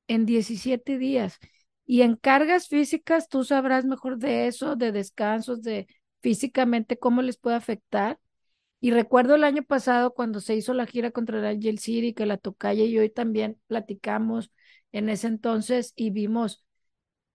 en 0.08 0.26
17 0.26 0.98
días. 0.98 1.40
Y 1.86 2.02
en 2.02 2.16
cargas 2.16 2.68
físicas, 2.68 3.30
tú 3.30 3.44
sabrás 3.44 3.86
mejor 3.86 4.18
de 4.18 4.48
eso, 4.48 4.76
de 4.76 4.92
descansos, 4.92 5.62
de 5.62 5.88
físicamente 6.22 6.98
cómo 6.98 7.22
les 7.22 7.38
puede 7.38 7.56
afectar. 7.56 8.20
Y 8.80 8.92
recuerdo 8.92 9.36
el 9.36 9.44
año 9.44 9.64
pasado 9.64 10.14
cuando 10.14 10.40
se 10.40 10.56
hizo 10.56 10.74
la 10.74 10.86
gira 10.86 11.12
contra 11.12 11.40
el 11.40 11.46
Angel 11.46 11.80
City, 11.80 12.14
que 12.14 12.26
la 12.26 12.38
tocaya 12.38 12.84
y 12.84 12.98
hoy 12.98 13.10
también 13.10 13.60
platicamos 13.68 14.52
en 14.92 15.10
ese 15.10 15.28
entonces 15.28 15.94
y 15.96 16.12
vimos, 16.12 16.64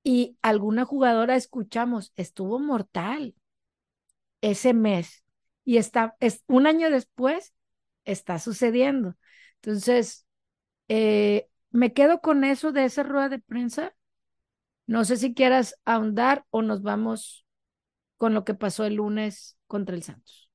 y 0.03 0.38
alguna 0.43 0.84
jugadora 0.84 1.36
escuchamos, 1.36 2.12
estuvo 2.16 2.59
mortal 2.59 3.34
ese 4.41 4.74
mes. 4.74 5.24
Y 5.64 5.76
está, 5.76 6.16
es, 6.20 6.43
un 6.47 6.66
año 6.66 6.91
después 6.91 7.55
está 8.05 8.38
sucediendo. 8.38 9.16
Entonces, 9.57 10.26
eh, 10.88 11.49
me 11.70 11.93
quedo 11.93 12.20
con 12.20 12.45
eso 12.45 12.72
de 12.72 12.84
esa 12.84 13.03
rueda 13.03 13.28
de 13.28 13.38
prensa. 13.38 13.95
No 14.86 15.05
sé 15.05 15.16
si 15.16 15.34
quieras 15.34 15.76
ahondar 15.84 16.45
o 16.51 16.62
nos 16.62 16.82
vamos 16.82 17.47
con 18.16 18.34
lo 18.34 18.45
que 18.45 18.55
pasó 18.55 18.84
el 18.84 18.95
lunes 18.95 19.57
contra 19.66 19.95
el 19.95 20.03
Santos. 20.03 20.50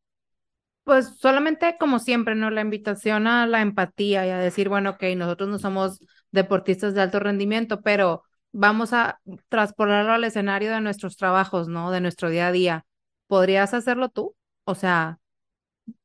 Pues 0.85 1.17
solamente 1.19 1.77
como 1.79 1.99
siempre, 1.99 2.35
¿no? 2.35 2.51
La 2.51 2.61
invitación 2.61 3.27
a 3.27 3.47
la 3.47 3.61
empatía 3.61 4.27
y 4.27 4.31
a 4.31 4.37
decir, 4.39 4.69
bueno, 4.69 4.91
ok, 4.91 5.03
nosotros 5.17 5.49
no 5.49 5.59
somos 5.59 5.99
deportistas 6.31 6.95
de 6.95 7.01
alto 7.01 7.19
rendimiento, 7.19 7.81
pero 7.81 8.23
vamos 8.53 8.93
a 8.93 9.19
transportarlo 9.49 10.13
al 10.13 10.23
escenario 10.25 10.71
de 10.71 10.81
nuestros 10.81 11.17
trabajos, 11.17 11.67
¿no? 11.67 11.91
De 11.91 12.01
nuestro 12.01 12.29
día 12.29 12.47
a 12.47 12.53
día. 12.53 12.85
¿Podrías 13.27 13.73
hacerlo 13.73 14.09
tú? 14.09 14.35
O 14.65 14.75
sea, 14.75 15.19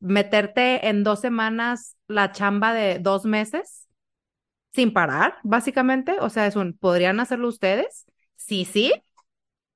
meterte 0.00 0.88
en 0.88 1.04
dos 1.04 1.20
semanas 1.20 1.96
la 2.08 2.32
chamba 2.32 2.74
de 2.74 2.98
dos 3.00 3.24
meses 3.26 3.88
sin 4.74 4.92
parar, 4.92 5.36
básicamente. 5.42 6.16
O 6.20 6.30
sea, 6.30 6.46
es 6.46 6.56
un, 6.56 6.74
¿podrían 6.78 7.20
hacerlo 7.20 7.48
ustedes? 7.48 8.06
Sí, 8.36 8.64
sí. 8.64 8.92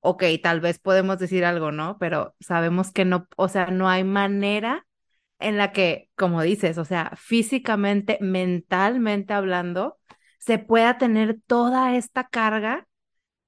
Ok, 0.01 0.25
tal 0.43 0.61
vez 0.61 0.79
podemos 0.79 1.19
decir 1.19 1.45
algo, 1.45 1.73
¿no? 1.73 1.99
Pero 1.99 2.35
sabemos 2.41 2.93
que 2.93 3.05
no, 3.05 3.27
o 3.37 3.49
sea, 3.49 3.67
no 3.69 3.89
hay 3.89 4.05
manera 4.05 4.87
en 5.39 5.59
la 5.59 5.73
que, 5.73 6.11
como 6.17 6.43
dices, 6.43 6.79
o 6.79 6.85
sea, 6.85 7.13
físicamente, 7.17 8.19
mentalmente 8.21 9.33
hablando, 9.35 9.99
se 10.39 10.59
pueda 10.59 10.99
tener 10.99 11.39
toda 11.47 11.97
esta 11.97 12.29
carga, 12.29 12.87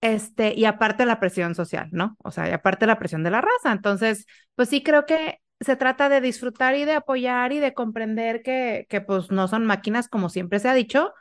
este, 0.00 0.54
y 0.54 0.64
aparte 0.66 1.06
la 1.06 1.20
presión 1.20 1.54
social, 1.54 1.88
¿no? 1.92 2.16
O 2.22 2.30
sea, 2.30 2.48
y 2.48 2.52
aparte 2.52 2.86
la 2.86 2.98
presión 2.98 3.22
de 3.24 3.30
la 3.30 3.40
raza. 3.40 3.72
Entonces, 3.72 4.26
pues 4.54 4.68
sí 4.68 4.82
creo 4.82 5.06
que 5.06 5.40
se 5.60 5.76
trata 5.76 6.08
de 6.08 6.20
disfrutar 6.20 6.76
y 6.76 6.84
de 6.84 6.92
apoyar 6.92 7.52
y 7.52 7.58
de 7.60 7.74
comprender 7.74 8.42
que, 8.42 8.86
que 8.88 9.00
pues 9.00 9.30
no 9.30 9.48
son 9.48 9.64
máquinas, 9.66 10.08
como 10.08 10.28
siempre 10.28 10.58
se 10.60 10.68
ha 10.68 10.74
dicho. 10.74 11.12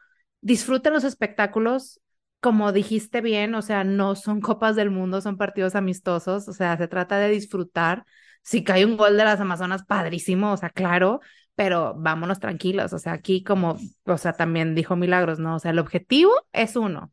Disfruten 0.41 0.93
los 0.93 1.03
espectáculos, 1.03 2.01
como 2.39 2.71
dijiste 2.71 3.21
bien, 3.21 3.55
o 3.55 3.61
sea, 3.61 3.83
no 3.83 4.15
son 4.15 4.41
copas 4.41 4.75
del 4.75 4.91
mundo, 4.91 5.21
son 5.21 5.37
partidos 5.37 5.75
amistosos, 5.75 6.47
o 6.47 6.53
sea, 6.53 6.77
se 6.77 6.87
trata 6.87 7.17
de 7.17 7.29
disfrutar 7.29 8.05
si 8.45 8.63
cae 8.63 8.85
un 8.85 8.95
gol 8.95 9.17
de 9.17 9.25
las 9.25 9.39
Amazonas, 9.41 9.83
padrísimo, 9.85 10.53
o 10.53 10.57
sea, 10.57 10.69
claro, 10.69 11.19
pero 11.55 11.95
vámonos 11.97 12.39
tranquilos, 12.39 12.93
o 12.93 12.99
sea, 12.99 13.13
aquí 13.13 13.43
como, 13.43 13.77
o 14.05 14.17
sea, 14.17 14.33
también 14.33 14.75
dijo 14.75 14.95
Milagros, 14.95 15.39
¿no? 15.39 15.55
O 15.55 15.59
sea, 15.59 15.71
el 15.71 15.79
objetivo 15.79 16.31
es 16.53 16.75
uno, 16.75 17.11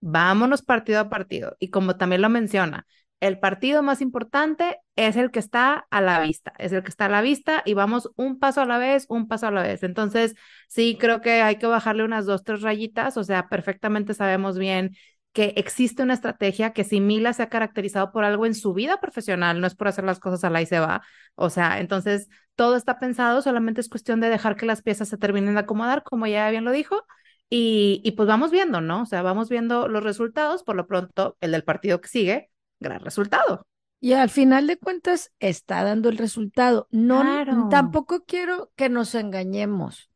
vámonos 0.00 0.62
partido 0.62 1.00
a 1.00 1.08
partido. 1.08 1.56
Y 1.60 1.70
como 1.70 1.96
también 1.96 2.22
lo 2.22 2.28
menciona, 2.28 2.86
el 3.20 3.38
partido 3.38 3.82
más 3.82 4.00
importante 4.00 4.78
es 4.96 5.16
el 5.16 5.30
que 5.30 5.38
está 5.38 5.86
a 5.90 6.00
la 6.00 6.20
vista, 6.20 6.52
es 6.58 6.72
el 6.72 6.82
que 6.82 6.90
está 6.90 7.06
a 7.06 7.08
la 7.08 7.22
vista 7.22 7.62
y 7.64 7.74
vamos 7.74 8.10
un 8.16 8.38
paso 8.38 8.60
a 8.60 8.66
la 8.66 8.78
vez, 8.78 9.06
un 9.08 9.28
paso 9.28 9.46
a 9.46 9.50
la 9.52 9.62
vez. 9.62 9.82
Entonces, 9.84 10.34
sí, 10.68 10.96
creo 10.98 11.20
que 11.20 11.40
hay 11.42 11.56
que 11.56 11.66
bajarle 11.66 12.04
unas 12.04 12.26
dos, 12.26 12.44
tres 12.44 12.62
rayitas, 12.62 13.16
o 13.16 13.24
sea, 13.24 13.48
perfectamente 13.48 14.14
sabemos 14.14 14.58
bien 14.58 14.96
que 15.32 15.54
existe 15.56 16.02
una 16.02 16.14
estrategia 16.14 16.72
que 16.72 16.84
si 16.84 17.00
Mila 17.00 17.32
se 17.32 17.42
ha 17.42 17.48
caracterizado 17.48 18.12
por 18.12 18.24
algo 18.24 18.46
en 18.46 18.54
su 18.54 18.74
vida 18.74 19.00
profesional, 19.00 19.60
no 19.60 19.66
es 19.66 19.74
por 19.74 19.88
hacer 19.88 20.04
las 20.04 20.20
cosas 20.20 20.44
a 20.44 20.50
la 20.50 20.60
y 20.62 20.66
se 20.66 20.78
va. 20.80 21.02
O 21.34 21.50
sea, 21.50 21.80
entonces 21.80 22.28
todo 22.54 22.76
está 22.76 22.98
pensado, 22.98 23.40
solamente 23.42 23.80
es 23.80 23.88
cuestión 23.88 24.20
de 24.20 24.28
dejar 24.28 24.56
que 24.56 24.66
las 24.66 24.82
piezas 24.82 25.08
se 25.08 25.18
terminen 25.18 25.54
de 25.54 25.60
acomodar, 25.60 26.02
como 26.02 26.26
ya 26.26 26.50
bien 26.50 26.64
lo 26.64 26.72
dijo, 26.72 27.04
Y, 27.48 28.00
y 28.04 28.12
pues 28.12 28.26
vamos 28.28 28.50
viendo, 28.50 28.80
¿no? 28.80 29.02
O 29.02 29.06
sea, 29.06 29.22
vamos 29.22 29.48
viendo 29.50 29.88
los 29.88 30.02
resultados. 30.02 30.62
Por 30.64 30.76
lo 30.76 30.86
pronto, 30.86 31.36
el 31.40 31.52
del 31.52 31.64
partido 31.64 32.00
que 32.00 32.08
sigue, 32.08 32.50
gran 32.80 33.00
resultado. 33.00 33.66
Y 34.00 34.14
al 34.14 34.30
final 34.30 34.66
de 34.66 34.78
cuentas 34.78 35.32
está 35.38 35.84
dando 35.84 36.08
el 36.08 36.18
resultado. 36.18 36.88
No, 36.90 37.20
Claro. 37.22 37.68
tampoco 37.70 38.24
quiero 38.24 38.72
que 38.76 38.88
nos 38.88 39.14
engañemos. 39.14 40.10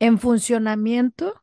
En 0.00 0.18
funcionamiento, 0.18 1.42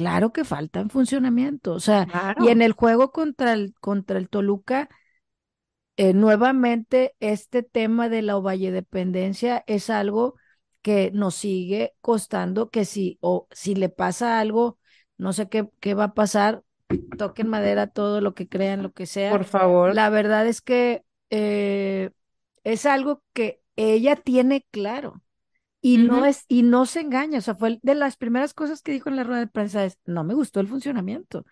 claro 0.00 0.32
que 0.32 0.44
falta 0.44 0.80
en 0.80 0.88
funcionamiento. 0.88 1.74
O 1.74 1.80
sea, 1.80 2.06
Claro. 2.06 2.42
y 2.42 2.48
en 2.48 2.62
el 2.62 2.72
juego 2.72 3.12
contra 3.12 3.52
el, 3.52 3.74
contra 3.80 4.16
el 4.16 4.30
Toluca, 4.30 4.88
eh, 5.98 6.14
nuevamente 6.14 7.14
este 7.20 7.62
tema 7.62 8.08
de 8.08 8.22
la 8.22 8.40
dependencia 8.40 9.62
es 9.66 9.90
algo 9.90 10.36
que 10.80 11.10
nos 11.12 11.34
sigue 11.34 11.92
costando 12.00 12.70
que 12.70 12.86
si, 12.86 13.18
o 13.20 13.46
si 13.50 13.74
le 13.74 13.90
pasa 13.90 14.40
algo, 14.40 14.78
no 15.18 15.34
sé 15.34 15.50
qué, 15.50 15.68
qué 15.80 15.92
va 15.92 16.04
a 16.04 16.14
pasar, 16.14 16.62
toquen 17.18 17.48
madera 17.48 17.86
todo 17.86 18.22
lo 18.22 18.32
que 18.34 18.48
crean, 18.48 18.82
lo 18.82 18.92
que 18.92 19.04
sea. 19.04 19.32
Por 19.32 19.44
favor. 19.44 19.94
La 19.94 20.08
verdad 20.08 20.46
es 20.46 20.62
que 20.62 21.04
eh, 21.28 22.08
es 22.64 22.86
algo 22.86 23.22
que 23.34 23.60
ella 23.76 24.16
tiene 24.16 24.64
claro 24.70 25.20
y 25.80 25.98
no 25.98 26.24
es 26.26 26.44
y 26.48 26.62
no 26.62 26.86
se 26.86 27.00
engaña. 27.00 27.38
O 27.38 27.42
sea, 27.42 27.54
fue 27.54 27.78
de 27.82 27.94
las 27.94 28.16
primeras 28.16 28.54
cosas 28.54 28.82
que 28.82 28.92
dijo 28.92 29.08
en 29.08 29.16
la 29.16 29.24
rueda 29.24 29.40
de 29.40 29.46
prensa 29.46 29.84
es 29.84 29.98
no 30.04 30.24
me 30.24 30.34
gustó 30.34 30.60
el 30.60 30.68
funcionamiento. 30.68 31.44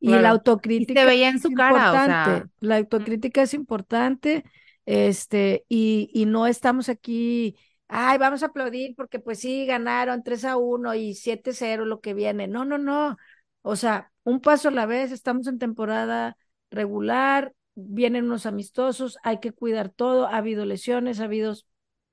Y 0.00 0.10
la. 0.10 0.20
Y 0.22 0.24
autocrítica 0.26 1.00
se 1.00 1.06
veía 1.06 1.28
en 1.28 1.36
es 1.36 1.42
su 1.42 1.50
cara, 1.52 1.90
o 1.90 1.92
sea. 1.92 2.04
importante. 2.04 2.50
La 2.60 2.76
autocrítica 2.76 3.42
es 3.42 3.54
importante, 3.54 4.44
este, 4.86 5.64
y, 5.68 6.10
y 6.12 6.26
no 6.26 6.46
estamos 6.46 6.88
aquí, 6.88 7.56
ay, 7.88 8.18
vamos 8.18 8.42
a 8.42 8.46
aplaudir 8.46 8.94
porque 8.96 9.18
pues 9.18 9.38
sí, 9.40 9.66
ganaron 9.66 10.22
3 10.22 10.44
a 10.44 10.56
1 10.56 10.94
y 10.94 11.14
7-0 11.14 11.84
lo 11.84 12.00
que 12.00 12.14
viene. 12.14 12.48
No, 12.48 12.64
no, 12.64 12.78
no. 12.78 13.16
O 13.62 13.76
sea, 13.76 14.12
un 14.24 14.40
paso 14.40 14.68
a 14.68 14.72
la 14.72 14.86
vez, 14.86 15.12
estamos 15.12 15.46
en 15.46 15.58
temporada 15.58 16.36
regular, 16.70 17.54
vienen 17.74 18.26
unos 18.26 18.46
amistosos, 18.46 19.18
hay 19.22 19.40
que 19.40 19.52
cuidar 19.52 19.90
todo, 19.90 20.26
ha 20.26 20.36
habido 20.36 20.64
lesiones, 20.64 21.20
ha 21.20 21.24
habido 21.24 21.54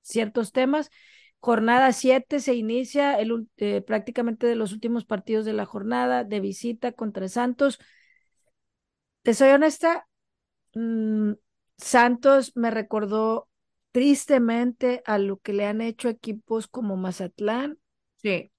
ciertos 0.02 0.52
temas. 0.52 0.90
Jornada 1.42 1.92
7 1.92 2.40
se 2.40 2.54
inicia 2.56 3.20
el, 3.20 3.50
eh, 3.58 3.82
prácticamente 3.82 4.48
de 4.48 4.56
los 4.56 4.74
últimos 4.74 5.06
partidos 5.06 5.46
de 5.46 5.54
la 5.54 5.66
jornada 5.66 6.24
de 6.24 6.40
visita 6.40 6.92
contra 6.94 7.28
Santos. 7.28 7.80
Te 9.24 9.34
soy 9.34 9.50
honesta, 9.50 10.08
mm, 10.76 11.34
Santos 11.78 12.54
me 12.56 12.72
recordó 12.72 13.50
tristemente 13.92 15.04
a 15.06 15.18
lo 15.20 15.40
que 15.40 15.54
le 15.54 15.66
han 15.68 15.82
hecho 15.82 16.10
equipos 16.10 16.68
como 16.68 16.98
Mazatlán, 16.98 17.80
Sí, 18.18 18.52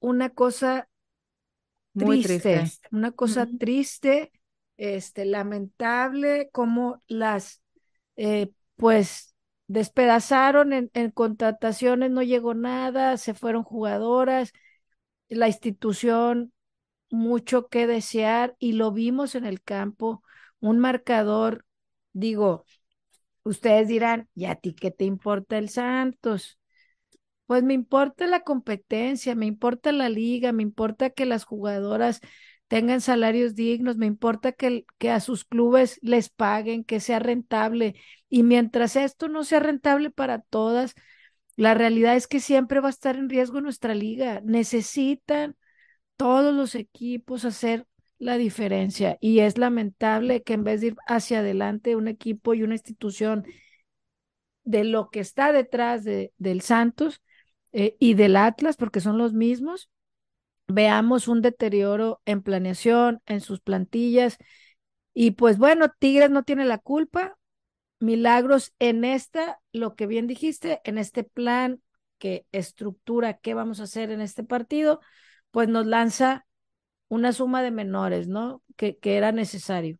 una 0.00 0.30
cosa 0.30 0.88
muy 1.94 2.18
triste, 2.18 2.48
triste. 2.48 2.88
una 2.90 3.12
cosa 3.12 3.46
triste, 3.58 4.32
este, 4.76 5.24
lamentable, 5.24 6.50
como 6.52 7.02
las, 7.06 7.62
eh, 8.16 8.50
pues, 8.76 9.33
despedazaron 9.66 10.72
en, 10.72 10.90
en 10.94 11.10
contrataciones, 11.10 12.10
no 12.10 12.22
llegó 12.22 12.54
nada, 12.54 13.16
se 13.16 13.34
fueron 13.34 13.62
jugadoras, 13.64 14.52
la 15.28 15.48
institución 15.48 16.52
mucho 17.10 17.68
que 17.68 17.86
desear 17.86 18.56
y 18.58 18.72
lo 18.74 18.92
vimos 18.92 19.34
en 19.34 19.44
el 19.46 19.62
campo, 19.62 20.22
un 20.60 20.78
marcador, 20.80 21.66
digo, 22.12 22.66
ustedes 23.44 23.88
dirán, 23.88 24.28
¿y 24.34 24.46
a 24.46 24.56
ti 24.56 24.74
qué 24.74 24.90
te 24.90 25.04
importa 25.04 25.58
el 25.58 25.68
Santos? 25.70 26.58
Pues 27.46 27.62
me 27.62 27.74
importa 27.74 28.26
la 28.26 28.40
competencia, 28.40 29.34
me 29.34 29.46
importa 29.46 29.92
la 29.92 30.08
liga, 30.08 30.52
me 30.52 30.62
importa 30.62 31.10
que 31.10 31.26
las 31.26 31.44
jugadoras 31.44 32.20
tengan 32.68 33.00
salarios 33.00 33.54
dignos, 33.54 33.96
me 33.96 34.06
importa 34.06 34.52
que, 34.52 34.86
que 34.98 35.10
a 35.10 35.20
sus 35.20 35.44
clubes 35.44 35.98
les 36.02 36.28
paguen, 36.30 36.84
que 36.84 37.00
sea 37.00 37.18
rentable. 37.18 37.94
Y 38.28 38.42
mientras 38.42 38.96
esto 38.96 39.28
no 39.28 39.44
sea 39.44 39.60
rentable 39.60 40.10
para 40.10 40.40
todas, 40.40 40.94
la 41.56 41.74
realidad 41.74 42.16
es 42.16 42.26
que 42.26 42.40
siempre 42.40 42.80
va 42.80 42.88
a 42.88 42.90
estar 42.90 43.16
en 43.16 43.28
riesgo 43.28 43.60
nuestra 43.60 43.94
liga. 43.94 44.40
Necesitan 44.44 45.56
todos 46.16 46.54
los 46.54 46.74
equipos 46.74 47.44
hacer 47.44 47.86
la 48.18 48.36
diferencia. 48.38 49.18
Y 49.20 49.40
es 49.40 49.58
lamentable 49.58 50.42
que 50.42 50.54
en 50.54 50.64
vez 50.64 50.80
de 50.80 50.88
ir 50.88 50.96
hacia 51.06 51.40
adelante 51.40 51.96
un 51.96 52.08
equipo 52.08 52.54
y 52.54 52.62
una 52.62 52.74
institución 52.74 53.44
de 54.64 54.84
lo 54.84 55.10
que 55.10 55.20
está 55.20 55.52
detrás 55.52 56.04
de, 56.04 56.32
del 56.38 56.60
Santos 56.62 57.22
eh, 57.72 57.96
y 57.98 58.14
del 58.14 58.36
Atlas, 58.36 58.76
porque 58.76 59.00
son 59.00 59.18
los 59.18 59.34
mismos, 59.34 59.90
veamos 60.66 61.28
un 61.28 61.42
deterioro 61.42 62.20
en 62.24 62.42
planeación, 62.42 63.20
en 63.26 63.40
sus 63.40 63.60
plantillas. 63.60 64.38
Y 65.12 65.32
pues 65.32 65.58
bueno, 65.58 65.88
Tigres 65.98 66.30
no 66.30 66.42
tiene 66.42 66.64
la 66.64 66.78
culpa. 66.78 67.36
Milagros 68.00 68.74
en 68.78 69.04
esta, 69.04 69.60
lo 69.72 69.94
que 69.94 70.06
bien 70.06 70.26
dijiste, 70.26 70.80
en 70.84 70.98
este 70.98 71.24
plan 71.24 71.80
que 72.18 72.46
estructura 72.52 73.34
qué 73.34 73.54
vamos 73.54 73.80
a 73.80 73.84
hacer 73.84 74.10
en 74.10 74.20
este 74.20 74.44
partido, 74.44 75.00
pues 75.50 75.68
nos 75.68 75.86
lanza 75.86 76.46
una 77.08 77.32
suma 77.32 77.62
de 77.62 77.70
menores, 77.70 78.28
¿no? 78.28 78.62
Que, 78.76 78.98
que 78.98 79.16
era 79.16 79.32
necesario. 79.32 79.98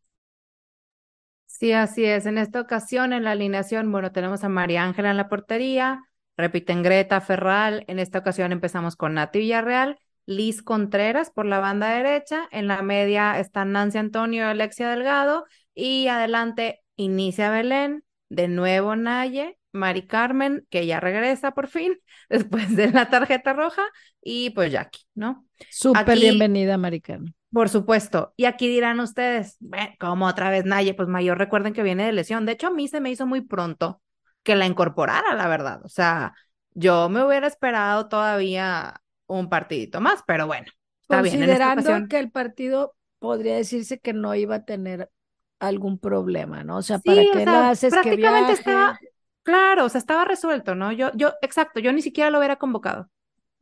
Sí, 1.47 1.73
así 1.73 2.05
es. 2.05 2.27
En 2.27 2.37
esta 2.37 2.61
ocasión, 2.61 3.13
en 3.13 3.25
la 3.25 3.31
alineación, 3.31 3.91
bueno, 3.93 4.11
tenemos 4.11 4.43
a 4.43 4.49
María 4.49 4.83
Ángela 4.83 5.11
en 5.11 5.17
la 5.17 5.29
portería, 5.29 6.01
repiten 6.37 6.83
Greta 6.83 7.21
Ferral. 7.21 7.85
En 7.87 8.01
esta 8.01 8.19
ocasión 8.19 8.51
empezamos 8.51 8.97
con 8.97 9.15
Nati 9.15 9.39
Villarreal, 9.39 9.99
Liz 10.27 10.63
Contreras 10.63 11.31
por 11.31 11.47
la 11.47 11.59
banda 11.61 11.89
derecha. 11.95 12.49
En 12.51 12.67
la 12.69 12.83
media 12.83 13.39
están 13.39 13.73
Nancy 13.73 13.99
Antonio 13.99 14.45
y 14.45 14.49
Alexia 14.49 14.89
Delgado. 14.91 15.45
Y 15.75 16.09
adelante 16.09 16.83
inicia 16.97 17.51
Belén, 17.51 18.05
de 18.29 18.49
nuevo 18.49 18.97
Naye, 18.97 19.59
Mari 19.73 20.07
Carmen, 20.07 20.67
que 20.71 20.87
ya 20.87 21.01
regresa 21.01 21.51
por 21.53 21.67
fin 21.69 21.99
después 22.29 22.75
de 22.77 22.91
la 22.93 23.11
tarjeta 23.11 23.53
roja, 23.53 23.83
y 24.23 24.51
pues 24.51 24.71
Jackie, 24.73 25.03
¿no? 25.15 25.47
Súper 25.71 26.09
Aquí- 26.11 26.21
bienvenida, 26.21 26.79
Maricarmen. 26.79 27.35
Por 27.53 27.69
supuesto. 27.69 28.33
Y 28.37 28.47
aquí 28.47 28.67
dirán 28.69 28.99
ustedes, 29.01 29.57
"Bueno, 29.61 29.91
¿cómo 30.01 30.27
otra 30.27 30.51
vez 30.51 30.65
Naye? 30.65 30.95
Pues 30.95 31.09
mayor 31.09 31.39
recuerden 31.39 31.73
que 31.73 31.85
viene 31.85 32.05
de 32.07 32.13
lesión. 32.13 32.47
De 32.47 32.53
hecho, 32.53 32.67
a 32.69 32.71
mí 32.71 32.89
se 32.89 33.01
me 33.01 33.11
hizo 33.11 33.27
muy 33.27 33.43
pronto 33.43 34.01
que 34.43 34.57
la 34.57 34.67
incorporara, 34.67 35.35
la 35.35 35.47
verdad. 35.49 35.81
O 35.85 35.89
sea, 35.89 36.35
yo 36.73 37.09
me 37.09 37.25
hubiera 37.25 37.47
esperado 37.47 38.09
todavía 38.09 39.01
un 39.27 39.49
partidito 39.49 40.01
más, 40.01 40.23
pero 40.27 40.47
bueno, 40.47 40.67
está 41.03 41.23
bien. 41.23 41.37
Considerando 41.39 41.81
ocasión, 41.81 42.09
que 42.09 42.19
el 42.19 42.31
partido 42.31 42.97
podría 43.19 43.57
decirse 43.57 43.99
que 44.01 44.13
no 44.13 44.35
iba 44.35 44.57
a 44.57 44.65
tener 44.65 45.11
algún 45.59 45.99
problema, 45.99 46.65
¿no? 46.65 46.79
O 46.79 46.83
sea, 46.83 46.99
Sí, 46.99 47.11
¿para 47.11 47.25
o 47.31 47.33
qué 47.33 47.45
sea, 47.45 47.47
la 47.47 47.71
haces 47.71 47.93
que 47.99 48.01
prácticamente 48.01 48.53
viaje? 48.53 48.61
estaba, 48.61 48.99
claro, 49.43 49.85
o 49.87 49.89
sea, 49.89 49.99
estaba 49.99 50.25
resuelto, 50.25 50.75
¿no? 50.75 50.93
Yo, 50.93 51.11
yo, 51.15 51.33
exacto, 51.43 51.81
yo 51.81 51.93
ni 51.93 52.03
siquiera 52.03 52.31
lo 52.31 52.39
hubiera 52.39 52.57
convocado. 52.57 53.11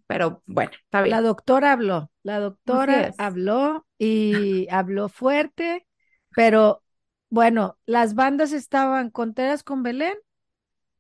Pero 0.07 0.43
bueno, 0.47 0.73
está 0.85 1.03
bien. 1.03 1.11
La 1.11 1.21
doctora 1.21 1.73
habló, 1.73 2.11
la 2.23 2.39
doctora 2.39 3.15
habló 3.19 3.87
y 3.99 4.67
habló 4.71 5.09
fuerte, 5.09 5.87
pero 6.35 6.83
bueno, 7.31 7.79
las 7.87 8.15
bandas 8.15 8.53
estaban 8.53 9.11
Contreras 9.11 9.63
con 9.63 9.83
Belén, 9.83 10.15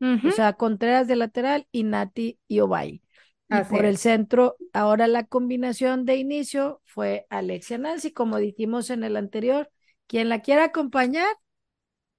o 0.00 0.30
sea, 0.30 0.54
Contreras 0.54 1.08
de 1.08 1.16
lateral 1.16 1.68
y 1.72 1.84
Nati 1.84 2.38
y 2.48 2.60
Obay. 2.60 3.01
Así 3.60 3.70
por 3.70 3.84
el 3.84 3.96
centro, 3.98 4.56
ahora 4.72 5.06
la 5.06 5.24
combinación 5.24 6.04
de 6.04 6.16
inicio 6.16 6.80
fue 6.84 7.26
Alexia 7.30 7.78
Nancy, 7.78 8.12
como 8.12 8.38
dijimos 8.38 8.90
en 8.90 9.04
el 9.04 9.16
anterior. 9.16 9.70
Quien 10.06 10.28
la 10.28 10.40
quiera 10.40 10.64
acompañar, 10.64 11.26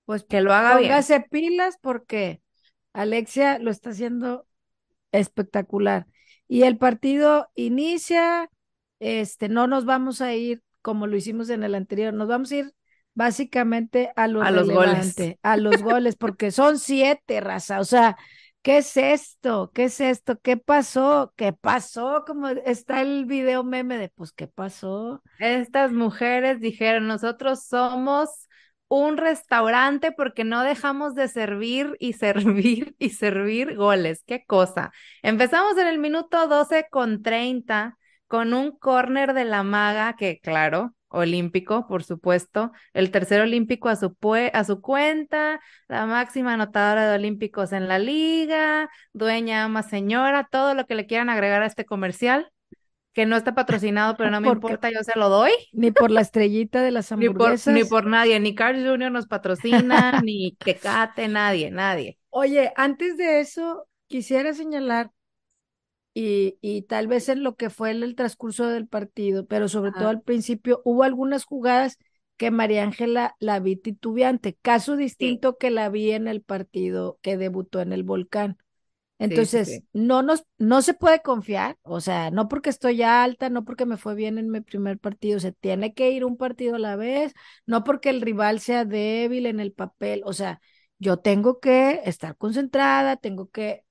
pues 0.06 0.24
Que 0.24 0.42
lo 0.42 0.54
haga 0.54 0.78
bien. 0.78 0.90
póngase 0.92 1.22
pilas 1.22 1.78
porque 1.82 2.42
Alexia 2.94 3.60
lo 3.60 3.72
está 3.72 3.92
haciendo 3.92 4.48
espectacular. 5.12 6.08
Y 6.48 6.64
el 6.64 6.78
partido 6.78 7.50
inicia, 7.56 8.50
este, 9.00 9.50
no 9.50 9.68
nos 9.68 9.86
vamos 9.86 10.22
a 10.22 10.34
ir 10.34 10.62
como 10.82 11.08
lo 11.08 11.16
hicimos 11.16 11.50
en 11.50 11.64
el 11.64 11.76
anterior, 11.76 12.14
nos 12.14 12.28
vamos 12.28 12.52
a 12.52 12.56
ir 12.58 12.74
básicamente 13.14 14.12
a 14.16 14.28
lo 14.28 14.42
A 14.42 14.52
los 14.52 14.70
goles. 14.70 15.16
a 15.42 15.58
los 15.58 15.82
goles, 15.82 16.16
porque 16.16 16.52
son 16.52 16.78
siete, 16.80 17.40
raza. 17.40 17.80
O 17.80 17.86
sea, 17.86 18.18
¿qué 18.64 18.78
es 18.78 18.98
esto? 18.98 19.72
¿Qué 19.74 19.86
es 19.86 20.02
esto? 20.02 20.40
¿Qué 20.42 20.58
pasó? 20.58 21.34
¿Qué 21.36 21.54
pasó? 21.54 22.24
Como 22.26 22.48
está 22.48 23.02
el 23.02 23.26
video 23.26 23.64
meme 23.64 23.98
de, 23.98 24.10
pues, 24.10 24.32
¿qué 24.32 24.48
pasó? 24.48 25.22
Estas 25.40 25.92
mujeres 25.92 26.60
dijeron, 26.60 27.06
nosotros 27.06 27.66
somos 27.66 28.48
un 28.88 29.18
restaurante 29.18 30.12
porque 30.12 30.44
no 30.44 30.64
dejamos 30.64 31.14
de 31.16 31.28
servir 31.28 31.96
y 32.00 32.14
servir 32.14 32.96
y 33.00 33.10
servir 33.10 33.76
goles. 33.76 34.24
Qué 34.26 34.46
cosa. 34.46 34.92
Empezamos 35.22 35.78
en 35.78 35.88
el 35.88 36.00
minuto 36.00 36.48
12 36.48 36.88
con 36.90 37.22
30 37.22 37.98
con 38.28 38.54
un 38.54 38.72
córner 38.72 39.34
de 39.34 39.46
la 39.46 39.64
maga 39.64 40.16
que, 40.16 40.40
claro, 40.40 40.96
olímpico, 41.14 41.88
por 41.88 42.04
supuesto, 42.04 42.72
el 42.94 43.12
tercer 43.12 43.42
olímpico 43.42 43.90
a 43.90 43.96
su, 43.96 44.10
pue- 44.16 44.52
a 44.54 44.64
su 44.66 44.82
cuenta, 44.82 45.62
la 45.88 46.06
máxima 46.06 46.54
anotadora 46.56 47.08
de 47.10 47.16
olímpicos 47.16 47.72
en 47.72 47.88
la 47.88 48.00
liga, 48.00 48.90
dueña, 49.14 49.64
ama, 49.66 49.84
señora, 49.84 50.48
todo 50.52 50.74
lo 50.76 50.86
que 50.86 50.96
le 50.96 51.06
quieran 51.06 51.30
agregar 51.30 51.62
a 51.64 51.68
este 51.68 51.86
comercial. 51.86 52.50
que 53.14 53.26
no 53.28 53.36
está 53.36 53.54
patrocinado, 53.54 54.18
pero 54.18 54.32
no 54.32 54.42
me 54.42 54.48
importa, 54.50 54.90
yo 54.90 55.04
se 55.04 55.18
lo 55.20 55.30
doy. 55.30 55.52
Ni 55.72 55.92
por 55.92 56.10
la 56.12 56.22
estrellita 56.22 56.82
de 56.82 56.92
las 56.92 57.12
hamburguesas. 57.12 57.74
Ni 57.74 57.84
por, 57.84 58.06
nadie, 58.08 58.40
ni 58.40 58.56
Carl 58.56 58.84
Jr. 58.84 59.12
nos 59.12 59.28
patrocina, 59.28 60.22
ni 60.24 60.54
Tecate, 60.64 61.28
nadie, 61.28 61.70
nadie. 61.72 62.18
Oye, 62.30 62.74
antes 62.76 63.16
de 63.18 63.40
eso, 63.40 63.88
quisiera 64.08 64.54
señalar, 64.54 65.12
y, 66.14 66.58
y 66.62 66.84
tal 66.84 67.08
vez 67.08 67.30
en 67.30 67.44
lo 67.44 67.56
que 67.56 67.70
fue 67.70 67.92
el, 67.92 68.16
transcurso 68.16 68.68
del 68.68 68.88
partido, 68.88 69.46
pero 69.46 69.68
sobre 69.68 69.92
todo 69.92 70.10
al 70.10 70.22
principio, 70.22 70.82
hubo 70.86 71.04
algunas 71.04 71.46
jugadas 71.46 71.98
que 72.38 72.52
María 72.52 72.84
Ángela 72.84 73.36
la 73.40 73.60
vi 73.60 73.76
titubeante, 73.76 74.58
caso 74.62 74.96
distinto 74.96 75.58
que 75.58 75.72
la 75.72 75.90
vi 75.90 76.12
en 76.12 76.28
el 76.28 76.42
partido 76.42 77.18
que 77.22 77.38
debutó 77.38 77.82
en 77.82 77.94
el 77.94 78.04
Volcán. 78.04 78.58
Entonces, 79.20 79.84
no 79.94 80.22
nos, 80.22 80.44
no 80.58 80.82
se 80.82 80.94
puede 80.94 81.22
confiar, 81.22 81.78
o 81.84 82.02
sea, 82.02 82.30
no 82.30 82.50
porque 82.50 82.70
estoy 82.70 83.04
alta, 83.04 83.50
no 83.50 83.64
porque 83.64 83.86
me 83.86 83.96
fue 83.96 84.16
bien 84.16 84.38
en 84.38 84.50
mi 84.50 84.60
primer 84.60 85.00
partido, 85.00 85.40
se 85.40 85.54
tiene 85.54 85.94
que 85.94 86.12
ir 86.12 86.26
un 86.26 86.36
partido 86.36 86.76
a 86.76 86.80
la 86.80 86.96
vez, 86.96 87.34
no 87.66 87.84
porque 87.84 88.10
el 88.10 88.22
rival 88.22 88.60
sea 88.60 88.84
débil 88.84 89.46
en 89.46 89.60
el 89.62 89.72
papel, 89.72 90.24
o 90.26 90.34
sea, 90.34 90.60
yo 91.00 91.18
tengo 91.18 91.60
que 91.60 92.02
estar 92.06 92.36
concentrada, 92.36 93.16
tengo 93.16 93.50
que, 93.50 93.83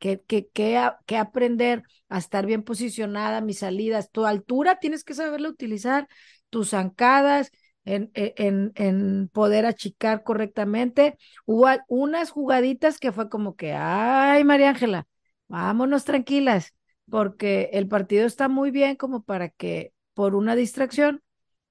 que, 0.00 0.22
que, 0.22 0.48
que, 0.48 1.16
aprender 1.16 1.84
a 2.08 2.18
estar 2.18 2.46
bien 2.46 2.64
posicionada, 2.64 3.42
mis 3.42 3.58
salidas, 3.58 4.10
tu 4.10 4.24
altura 4.24 4.80
tienes 4.80 5.04
que 5.04 5.14
saberla 5.14 5.48
utilizar, 5.48 6.08
tus 6.48 6.70
zancadas, 6.70 7.52
en, 7.84 8.10
en, 8.14 8.72
en, 8.74 9.28
poder 9.28 9.66
achicar 9.66 10.22
correctamente. 10.22 11.16
Hubo 11.46 11.68
unas 11.88 12.30
jugaditas 12.30 12.98
que 12.98 13.12
fue 13.12 13.28
como 13.28 13.56
que, 13.56 13.74
ay, 13.74 14.42
María 14.44 14.70
Ángela, 14.70 15.06
vámonos 15.48 16.04
tranquilas, 16.04 16.74
porque 17.08 17.70
el 17.72 17.86
partido 17.86 18.26
está 18.26 18.48
muy 18.48 18.70
bien 18.70 18.96
como 18.96 19.22
para 19.22 19.50
que 19.50 19.92
por 20.14 20.34
una 20.34 20.56
distracción, 20.56 21.22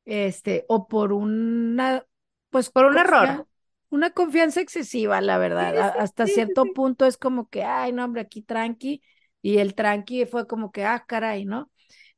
este, 0.05 0.65
o 0.67 0.88
por 0.88 1.13
una, 1.13 2.05
pues 2.49 2.69
por 2.69 2.86
un 2.86 2.97
error. 2.97 3.47
Una 3.89 4.11
confianza 4.11 4.61
excesiva, 4.61 5.19
la 5.21 5.37
verdad. 5.37 5.95
Hasta 5.99 6.27
cierto 6.27 6.65
punto 6.73 7.05
es 7.05 7.17
como 7.17 7.49
que, 7.49 7.63
ay, 7.63 7.91
no, 7.91 8.05
hombre, 8.05 8.21
aquí 8.21 8.41
tranqui. 8.41 9.01
Y 9.41 9.57
el 9.57 9.73
tranqui 9.73 10.25
fue 10.25 10.47
como 10.47 10.71
que, 10.71 10.85
ah, 10.85 11.03
caray, 11.07 11.45
¿no? 11.45 11.71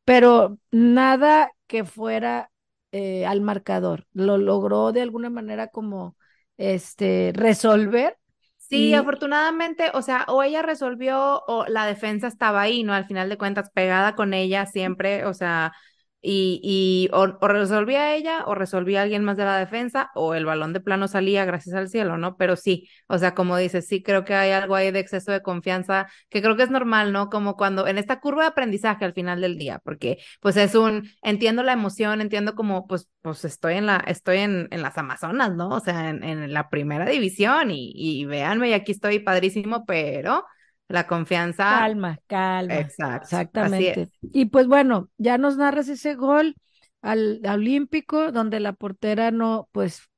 Pero 0.04 0.58
nada 0.72 1.52
que 1.68 1.86
fuera 1.86 2.52
eh, 2.92 3.26
al 3.26 3.42
marcador. 3.42 4.08
Lo 4.14 4.38
logró 4.38 4.92
de 4.92 5.02
alguna 5.02 5.30
manera 5.30 5.68
como 5.68 6.18
este 6.58 7.32
resolver. 7.34 8.18
Sí, 8.58 8.94
afortunadamente, 8.94 9.92
o 9.94 10.02
sea, 10.02 10.26
o 10.30 10.44
ella 10.44 10.62
resolvió 10.62 11.44
o 11.46 11.66
la 11.68 11.86
defensa 11.86 12.28
estaba 12.28 12.62
ahí, 12.62 12.84
¿no? 12.84 12.94
Al 12.94 13.06
final 13.06 13.28
de 13.28 13.38
cuentas, 13.38 13.70
pegada 13.70 14.16
con 14.16 14.34
ella 14.34 14.66
siempre, 14.66 15.26
o 15.26 15.34
sea, 15.34 15.74
y, 16.22 16.60
y 16.64 17.10
o, 17.14 17.26
resolvía 17.48 18.16
ella 18.16 18.44
o 18.46 18.54
resolvía 18.56 19.02
alguien 19.02 19.24
más 19.24 19.38
de 19.38 19.46
la 19.46 19.58
defensa 19.58 20.12
o 20.16 20.36
el 20.36 20.46
balón 20.46 20.72
de 20.74 20.80
plano 20.80 21.08
salía 21.08 21.46
gracias 21.46 21.76
al 21.76 21.90
cielo, 21.90 22.18
¿no? 22.18 22.38
Pero 22.38 22.56
sí, 22.56 22.88
o 23.08 23.18
sea, 23.18 23.34
como 23.34 23.58
dices, 23.58 23.88
sí 23.88 24.04
creo 24.04 24.24
que 24.24 24.36
hay 24.36 24.52
algo 24.52 24.76
ahí 24.76 24.92
de 24.92 25.00
exceso 25.00 25.32
de 25.32 25.42
confianza 25.42 26.08
que 26.30 26.42
creo 26.42 26.56
que 26.56 26.64
es 26.64 26.70
normal, 26.70 27.12
¿no? 27.12 27.30
Como 27.30 27.56
cuando 27.56 27.88
en 27.88 27.98
esta 27.98 28.20
curva 28.20 28.44
de 28.44 28.50
aprendizaje 28.50 29.06
al 29.06 29.14
final 29.14 29.42
del 29.42 29.58
día, 29.58 29.80
porque 29.84 30.20
pues 30.42 30.58
es 30.58 30.76
un, 30.76 31.10
entiendo 31.24 31.64
la 31.64 31.74
emoción, 31.74 32.22
entiendo 32.22 32.56
como, 32.56 32.88
pues, 32.88 33.10
pues 33.22 33.44
estoy 33.46 33.76
en 33.76 33.88
la, 33.88 33.98
estoy 34.08 34.38
en, 34.38 34.68
en 34.72 34.82
las 34.82 34.98
Amazonas, 34.98 35.56
¿no? 35.56 35.70
O 35.70 35.80
sea, 35.80 36.10
en, 36.10 36.24
en 36.24 36.54
la 36.54 36.70
primera 36.70 37.06
división 37.10 37.72
y, 37.72 37.92
y 37.96 38.26
véanme, 38.26 38.70
y 38.70 38.74
aquí 38.74 38.92
estoy 38.92 39.20
padrísimo, 39.20 39.86
pero 39.86 40.46
la 40.88 41.08
confianza. 41.08 41.64
Calma, 41.64 42.20
calma. 42.28 42.80
Exacto. 42.80 43.24
Exactamente. 43.24 44.10
Y 44.22 44.46
pues 44.46 44.68
bueno, 44.68 45.10
ya 45.18 45.38
nos 45.38 45.58
narras 45.58 45.88
ese 45.88 46.16
gol 46.16 46.56
al, 47.02 47.42
olímpico 47.48 48.32
donde 48.32 48.60
la 48.60 48.74
portera 48.74 49.32
no, 49.32 49.70
pues, 49.72 50.10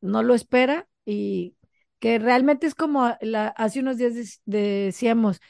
no 0.00 0.22
lo 0.22 0.34
espera 0.34 0.86
y 1.04 1.54
que 1.98 2.18
realmente 2.18 2.66
es 2.66 2.74
como 2.74 3.16
la, 3.20 3.48
hace 3.48 3.80
unos 3.80 3.96
días 3.96 4.42
decíamos 4.44 5.40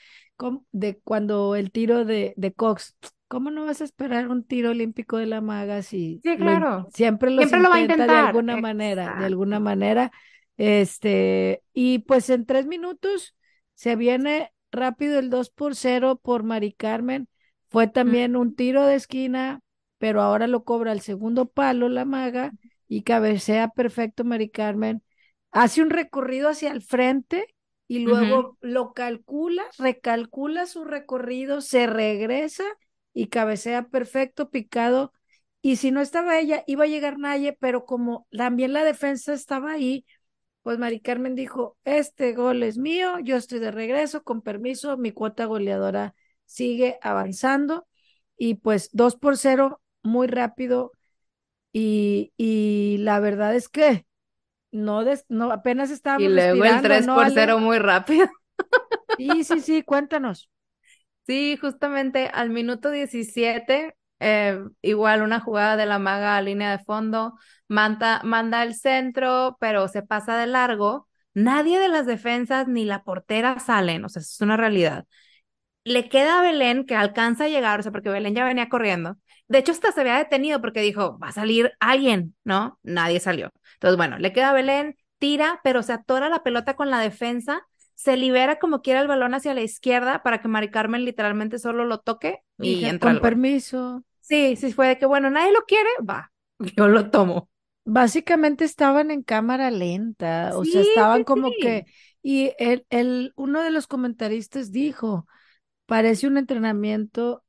de 0.72 1.00
cuando 1.02 1.56
el 1.56 1.70
tiro 1.70 2.04
de, 2.04 2.34
de 2.36 2.52
Cox. 2.52 2.96
¿Cómo 3.26 3.50
no 3.50 3.66
vas 3.66 3.82
a 3.82 3.84
esperar 3.84 4.28
un 4.28 4.42
tiro 4.44 4.70
olímpico 4.70 5.18
de 5.18 5.26
la 5.26 5.42
maga 5.42 5.82
si 5.82 6.20
sí, 6.22 6.36
claro. 6.38 6.88
siempre, 6.94 7.30
lo 7.30 7.42
va 7.42 7.76
a 7.76 7.80
intentar 7.80 8.08
de 8.08 8.16
alguna 8.16 8.56
manera, 8.56 9.16
de 9.18 9.26
alguna 9.26 9.60
manera? 9.60 10.10
Este, 10.56 11.62
y 11.74 12.00
pues 12.00 12.30
en 12.30 12.46
tres 12.46 12.66
minutos 12.66 13.36
se 13.74 13.96
viene 13.96 14.52
rápido 14.70 15.18
el 15.18 15.30
2 15.30 15.50
por 15.50 15.74
0 15.74 16.20
por 16.22 16.42
Mari 16.42 16.72
Carmen. 16.72 17.28
Fue 17.68 17.86
también 17.88 18.36
un 18.36 18.54
tiro 18.54 18.86
de 18.86 18.94
esquina, 18.94 19.60
pero 19.98 20.22
ahora 20.22 20.46
lo 20.46 20.64
cobra 20.64 20.92
el 20.92 21.00
segundo 21.00 21.46
palo 21.46 21.88
la 21.88 22.04
maga 22.04 22.52
y 22.86 23.02
cabecea 23.02 23.68
perfecto 23.68 24.24
Mari 24.24 24.50
Carmen. 24.50 25.02
Hace 25.50 25.82
un 25.82 25.90
recorrido 25.90 26.48
hacia 26.48 26.70
el 26.72 26.82
frente 26.82 27.46
y 27.86 28.00
luego 28.00 28.56
lo 28.60 28.92
calcula, 28.92 29.64
recalcula 29.78 30.66
su 30.66 30.84
recorrido, 30.84 31.60
se 31.60 31.86
regresa 31.86 32.64
y 33.14 33.28
cabecea 33.28 33.88
perfecto, 33.88 34.50
picado. 34.50 35.12
Y 35.60 35.76
si 35.76 35.90
no 35.90 36.00
estaba 36.00 36.38
ella, 36.38 36.62
iba 36.66 36.84
a 36.84 36.86
llegar 36.88 37.18
Naye, 37.18 37.56
pero 37.58 37.84
como 37.84 38.26
también 38.30 38.72
la 38.72 38.84
defensa 38.84 39.32
estaba 39.32 39.72
ahí, 39.72 40.04
pues 40.68 40.78
Mari 40.78 41.00
Carmen 41.00 41.34
dijo, 41.34 41.78
este 41.86 42.34
gol 42.34 42.62
es 42.62 42.76
mío, 42.76 43.18
yo 43.20 43.36
estoy 43.36 43.58
de 43.58 43.70
regreso, 43.70 44.22
con 44.22 44.42
permiso, 44.42 44.98
mi 44.98 45.12
cuota 45.12 45.46
goleadora 45.46 46.14
sigue 46.44 46.98
avanzando 47.00 47.86
y 48.36 48.56
pues 48.56 48.90
dos 48.92 49.16
por 49.16 49.38
cero, 49.38 49.80
muy 50.02 50.26
rápido 50.26 50.92
y, 51.72 52.34
y 52.36 52.98
la 52.98 53.18
verdad 53.18 53.56
es 53.56 53.70
que 53.70 54.04
no, 54.70 55.04
no 55.30 55.52
apenas 55.52 55.90
estábamos 55.90 56.32
Y 56.32 56.34
luego 56.34 56.64
el 56.66 56.82
3 56.82 57.06
por 57.06 57.30
0 57.30 57.58
muy 57.60 57.78
rápido. 57.78 58.28
Sí, 59.16 59.42
sí, 59.44 59.62
sí, 59.62 59.82
cuéntanos. 59.82 60.50
Sí, 61.26 61.56
justamente 61.58 62.28
al 62.28 62.50
minuto 62.50 62.90
17 62.90 63.96
eh, 64.20 64.60
igual 64.82 65.22
una 65.22 65.40
jugada 65.40 65.76
de 65.76 65.86
la 65.86 65.98
maga 65.98 66.36
a 66.36 66.42
línea 66.42 66.70
de 66.76 66.82
fondo, 66.84 67.34
manda, 67.68 68.20
manda 68.24 68.62
el 68.62 68.74
centro, 68.74 69.56
pero 69.60 69.88
se 69.88 70.02
pasa 70.02 70.36
de 70.38 70.46
largo. 70.46 71.08
Nadie 71.34 71.78
de 71.78 71.88
las 71.88 72.06
defensas 72.06 72.68
ni 72.68 72.84
la 72.84 73.04
portera 73.04 73.58
salen, 73.60 74.04
o 74.04 74.08
sea, 74.08 74.20
es 74.20 74.40
una 74.40 74.56
realidad. 74.56 75.06
Le 75.84 76.08
queda 76.08 76.40
a 76.40 76.42
Belén 76.42 76.84
que 76.86 76.96
alcanza 76.96 77.44
a 77.44 77.48
llegar, 77.48 77.80
o 77.80 77.82
sea, 77.82 77.92
porque 77.92 78.10
Belén 78.10 78.34
ya 78.34 78.44
venía 78.44 78.68
corriendo. 78.68 79.16
De 79.48 79.58
hecho, 79.58 79.72
hasta 79.72 79.92
se 79.92 80.00
había 80.02 80.18
detenido 80.18 80.60
porque 80.60 80.80
dijo, 80.82 81.18
va 81.18 81.28
a 81.28 81.32
salir 81.32 81.72
alguien, 81.80 82.34
¿no? 82.44 82.78
Nadie 82.82 83.20
salió. 83.20 83.52
Entonces, 83.74 83.96
bueno, 83.96 84.18
le 84.18 84.32
queda 84.32 84.50
a 84.50 84.54
Belén, 84.54 84.96
tira, 85.18 85.60
pero 85.64 85.82
se 85.82 85.92
atora 85.92 86.28
la 86.28 86.42
pelota 86.42 86.74
con 86.74 86.90
la 86.90 87.00
defensa 87.00 87.66
se 87.98 88.16
libera 88.16 88.60
como 88.60 88.80
quiera 88.80 89.00
el 89.00 89.08
balón 89.08 89.34
hacia 89.34 89.54
la 89.54 89.60
izquierda 89.60 90.22
para 90.22 90.40
que 90.40 90.46
Mari 90.46 90.70
Carmen 90.70 91.04
literalmente 91.04 91.58
solo 91.58 91.84
lo 91.84 91.98
toque 91.98 92.44
y, 92.56 92.84
entra. 92.84 93.10
Con 93.10 93.20
permiso. 93.20 94.04
Sí, 94.28 94.56
sí, 94.56 94.72
fue 94.72 94.88
de 94.88 94.98
que, 94.98 95.06
bueno, 95.06 95.30
nadie 95.30 95.52
lo 95.52 95.64
quiere, 95.64 95.88
va, 96.08 96.32
yo 96.76 96.88
lo 96.88 97.10
tomo. 97.10 97.50
Básicamente 97.84 98.64
estaban 98.64 99.10
en 99.10 99.22
cámara 99.22 99.70
lenta, 99.70 100.52
o 100.56 100.64
sea, 100.66 100.82
estaban 100.82 101.24
como 101.24 101.56
que, 101.56 101.86
y 102.22 102.52
el, 102.58 102.84
el, 102.90 103.32
uno 103.36 103.62
de 103.62 103.70
los 103.70 103.86
comentaristas 103.86 104.70
dijo, 104.70 105.26
parece 105.86 106.26
un 106.26 106.38
entrenamiento 106.38 107.44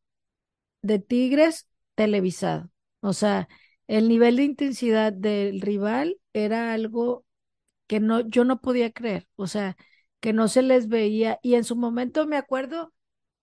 de 0.81 0.99
Tigres 0.99 1.67
televisado, 1.95 2.69
o 3.01 3.13
sea, 3.13 3.49
el 3.87 4.09
nivel 4.09 4.37
de 4.37 4.43
intensidad 4.45 5.13
del 5.13 5.61
rival 5.61 6.17
era 6.33 6.73
algo 6.73 7.25
que 7.87 7.99
no, 7.99 8.21
yo 8.21 8.45
no 8.45 8.61
podía 8.61 8.91
creer, 8.91 9.27
o 9.35 9.47
sea, 9.47 9.77
que 10.19 10.33
no 10.33 10.47
se 10.47 10.61
les 10.61 10.87
veía, 10.87 11.39
y 11.43 11.55
en 11.55 11.63
su 11.63 11.75
momento 11.75 12.27
me 12.27 12.37
acuerdo, 12.37 12.93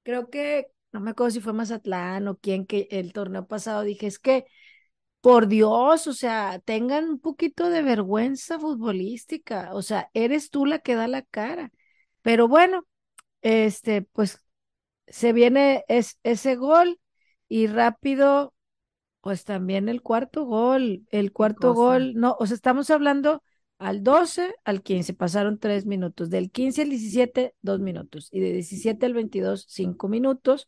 creo 0.04 0.30
que 0.30 0.68
no 0.96 1.02
me 1.02 1.10
acuerdo 1.10 1.30
si 1.32 1.40
fue 1.40 1.52
Mazatlán 1.52 2.26
o 2.26 2.38
quién 2.38 2.64
que 2.64 2.88
el 2.90 3.12
torneo 3.12 3.46
pasado 3.46 3.82
dije, 3.82 4.06
es 4.06 4.18
que 4.18 4.46
por 5.20 5.46
Dios, 5.46 6.06
o 6.06 6.14
sea, 6.14 6.58
tengan 6.64 7.08
un 7.10 7.20
poquito 7.20 7.68
de 7.68 7.82
vergüenza 7.82 8.58
futbolística, 8.58 9.74
o 9.74 9.82
sea, 9.82 10.10
eres 10.14 10.48
tú 10.48 10.64
la 10.64 10.78
que 10.78 10.94
da 10.94 11.06
la 11.06 11.20
cara. 11.20 11.70
Pero 12.22 12.48
bueno, 12.48 12.86
este, 13.42 14.02
pues 14.02 14.40
se 15.06 15.34
viene 15.34 15.84
es, 15.88 16.18
ese 16.22 16.56
gol 16.56 16.98
y 17.46 17.66
rápido, 17.66 18.54
pues 19.20 19.44
también 19.44 19.90
el 19.90 20.00
cuarto 20.00 20.46
gol, 20.46 21.06
el 21.10 21.32
cuarto 21.32 21.74
gol, 21.74 22.14
no, 22.14 22.36
o 22.38 22.46
sea, 22.46 22.54
estamos 22.54 22.88
hablando 22.88 23.42
al 23.78 24.02
12 24.02 24.54
al 24.64 24.82
15 24.82 25.14
pasaron 25.14 25.58
tres 25.58 25.86
minutos, 25.86 26.30
del 26.30 26.50
15 26.50 26.82
al 26.82 26.90
17, 26.90 27.54
dos 27.62 27.80
minutos, 27.80 28.28
y 28.32 28.40
de 28.40 28.52
17 28.52 29.06
al 29.06 29.14
22, 29.14 29.66
cinco 29.68 30.08
minutos. 30.08 30.66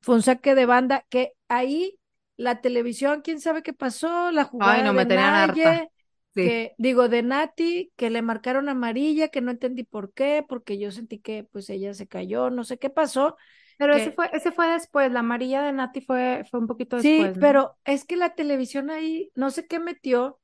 Fue 0.00 0.14
un 0.16 0.22
saque 0.22 0.54
de 0.54 0.66
banda 0.66 1.04
que 1.08 1.32
ahí 1.48 1.98
la 2.36 2.60
televisión, 2.60 3.20
quién 3.22 3.40
sabe 3.40 3.62
qué 3.62 3.72
pasó, 3.72 4.30
la 4.30 4.44
jugada 4.44 4.92
de 4.92 5.04
Naye, 5.18 5.90
que 6.34 6.74
digo 6.78 7.08
de 7.08 7.22
Nati, 7.22 7.92
que 7.96 8.10
le 8.10 8.22
marcaron 8.22 8.68
amarilla, 8.68 9.28
que 9.28 9.40
no 9.40 9.50
entendí 9.50 9.82
por 9.84 10.12
qué, 10.12 10.44
porque 10.48 10.78
yo 10.78 10.90
sentí 10.92 11.18
que 11.18 11.44
pues 11.44 11.68
ella 11.70 11.94
se 11.94 12.06
cayó, 12.06 12.50
no 12.50 12.64
sé 12.64 12.78
qué 12.78 12.90
pasó, 12.90 13.36
Pero 13.76 13.94
que- 13.94 14.02
ese 14.02 14.12
fue, 14.12 14.30
ese 14.32 14.52
fue 14.52 14.68
después, 14.68 15.10
la 15.12 15.20
amarilla 15.20 15.62
de 15.62 15.72
Nati 15.72 16.00
fue, 16.00 16.44
fue 16.50 16.60
un 16.60 16.66
poquito 16.66 16.96
después. 16.96 17.12
Sí, 17.12 17.18
¿no? 17.34 17.40
pero 17.40 17.76
es 17.84 18.04
que 18.04 18.16
la 18.16 18.34
televisión 18.34 18.90
ahí, 18.90 19.30
no 19.34 19.50
sé 19.50 19.66
qué 19.66 19.78
metió 19.80 20.40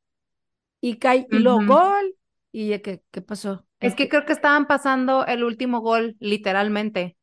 y 0.88 0.98
cae, 0.98 1.26
y 1.30 1.38
luego 1.38 1.62
Ujú. 1.62 1.66
gol. 1.66 2.14
¿Y 2.52 2.78
qué, 2.80 3.02
qué 3.10 3.22
pasó? 3.22 3.66
Es 3.80 3.94
que 3.94 4.08
creo 4.08 4.24
que 4.24 4.32
estaban 4.32 4.66
pasando 4.66 5.26
el 5.26 5.44
último 5.44 5.80
gol, 5.80 6.16
literalmente. 6.20 7.16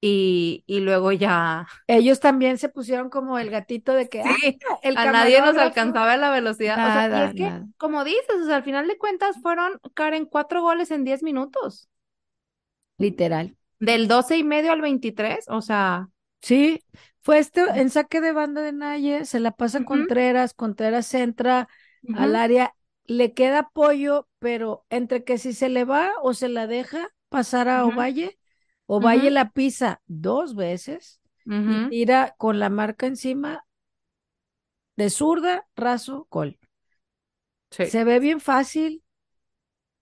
Y, 0.00 0.64
y 0.66 0.80
luego 0.80 1.12
ya. 1.12 1.66
Ellos 1.86 2.20
también 2.20 2.58
se 2.58 2.68
pusieron 2.68 3.10
como 3.10 3.38
el 3.38 3.50
gatito 3.50 3.92
de 3.94 4.08
que 4.08 4.22
Sí, 4.22 4.34
"Ah, 4.70 4.78
el 4.82 4.94
a 4.96 5.06
nadie 5.06 5.40
nos 5.40 5.56
camarógrafo". 5.56 5.58
alcanzaba 5.58 6.16
la 6.16 6.30
velocidad. 6.30 6.78
o 6.88 6.90
sea, 6.92 7.08
y 7.08 7.22
es 7.22 7.34
que, 7.34 7.44
nada. 7.44 7.68
como 7.76 8.04
dices, 8.04 8.36
o 8.42 8.46
sea, 8.46 8.56
al 8.56 8.64
final 8.64 8.88
de 8.88 8.98
cuentas 8.98 9.36
fueron, 9.42 9.78
Karen, 9.94 10.26
cuatro 10.26 10.62
goles 10.62 10.90
en 10.90 11.04
diez 11.04 11.22
minutos. 11.22 11.88
Literal. 12.98 13.54
Del 13.80 14.08
doce 14.08 14.38
y 14.38 14.44
medio 14.44 14.72
al 14.72 14.80
23, 14.80 15.44
o 15.48 15.60
sea, 15.60 16.08
Sí, 16.40 16.84
fue 17.20 17.38
este 17.38 17.62
en 17.80 17.90
saque 17.90 18.20
de 18.20 18.32
banda 18.32 18.62
de 18.62 18.72
Naye, 18.72 19.24
se 19.24 19.38
la 19.40 19.52
pasa 19.52 19.80
Ujú. 19.80 19.84
Contreras, 19.84 20.54
Contreras 20.54 21.12
entra 21.14 21.68
al 22.10 22.34
área, 22.36 22.74
le 23.06 23.34
queda 23.34 23.60
apoyo, 23.60 24.28
pero 24.38 24.86
entre 24.90 25.24
que 25.24 25.38
si 25.38 25.52
se 25.52 25.68
le 25.68 25.84
va 25.84 26.12
o 26.22 26.34
se 26.34 26.48
la 26.48 26.66
deja 26.66 27.08
pasar 27.28 27.68
a 27.68 27.86
Ujú. 27.86 27.86
Ovalle, 27.86 28.38
Ovalle 28.86 29.30
Ujú. 29.30 29.32
la 29.32 29.50
pisa 29.52 30.02
dos 30.06 30.54
veces 30.54 31.20
y 31.64 31.78
ujú. 31.78 31.80
tira 31.80 32.34
con 32.38 32.58
la 32.60 32.70
marca 32.70 33.06
encima 33.06 33.64
de 34.96 35.10
zurda, 35.10 35.66
raso, 35.76 36.26
gol. 36.30 36.58
Sí. 37.70 37.92
Se 37.92 38.02
ve 38.04 38.18
bien 38.18 38.40
fácil 38.40 39.04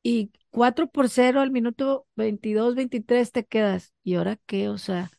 y 0.02 0.32
4 0.50 0.88
por 0.90 1.08
0 1.08 1.40
al 1.40 1.50
minuto 1.50 2.06
22, 2.16 2.74
23 2.74 3.32
te 3.32 3.44
quedas. 3.44 3.92
¿Y 4.02 4.14
ahora 4.16 4.38
qué? 4.46 4.68
O 4.68 4.78
sea, 4.78 5.12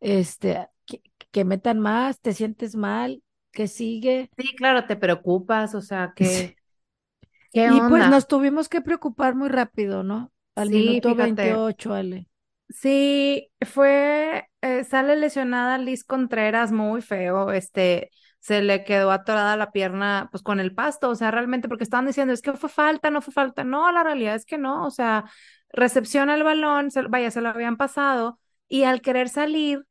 este, 0.00 0.68
que, 0.86 1.02
que 1.32 1.44
metan 1.44 1.80
más, 1.80 2.20
te 2.20 2.34
sientes 2.34 2.76
mal, 2.76 3.22
que 3.52 3.68
sigue. 3.68 4.30
Sí, 4.36 4.54
claro, 4.56 4.86
te 4.86 4.96
preocupas, 4.96 5.74
o 5.74 5.80
sea, 5.82 6.12
que, 6.16 6.56
¿qué 7.52 7.68
Y 7.68 7.82
pues 7.82 8.06
nos 8.06 8.28
tuvimos 8.28 8.68
que 8.68 8.80
preocupar 8.82 9.34
muy 9.34 9.48
rápido, 9.48 10.02
¿no? 10.04 10.32
Al 10.54 10.70
Sí, 10.70 10.70
minuto 10.70 11.14
fíjate. 11.14 11.16
28, 11.16 11.92
Ale. 11.94 12.28
Sí, 12.70 13.50
fue, 13.66 14.48
eh, 14.62 14.84
sale 14.84 15.16
lesionada 15.16 15.76
Liz 15.76 16.04
Contreras, 16.04 16.72
muy 16.72 17.02
feo, 17.02 17.50
este, 17.52 18.10
se 18.40 18.62
le 18.62 18.82
quedó 18.84 19.10
atorada 19.10 19.56
la 19.58 19.72
pierna, 19.72 20.28
pues 20.30 20.42
con 20.42 20.58
el 20.58 20.74
pasto, 20.74 21.10
o 21.10 21.14
sea, 21.14 21.30
realmente, 21.30 21.68
porque 21.68 21.84
estaban 21.84 22.06
diciendo, 22.06 22.32
es 22.32 22.40
que 22.40 22.54
fue 22.54 22.70
falta, 22.70 23.10
no 23.10 23.20
fue 23.20 23.32
falta, 23.34 23.62
no, 23.64 23.92
la 23.92 24.02
realidad 24.02 24.34
es 24.36 24.46
que 24.46 24.56
no, 24.56 24.86
o 24.86 24.90
sea, 24.90 25.24
recepciona 25.70 26.34
el 26.34 26.44
balón, 26.44 26.90
se- 26.90 27.02
vaya, 27.02 27.30
se 27.30 27.42
lo 27.42 27.50
habían 27.50 27.76
pasado, 27.76 28.38
y 28.68 28.84
al 28.84 29.02
querer 29.02 29.28
salir, 29.28 29.84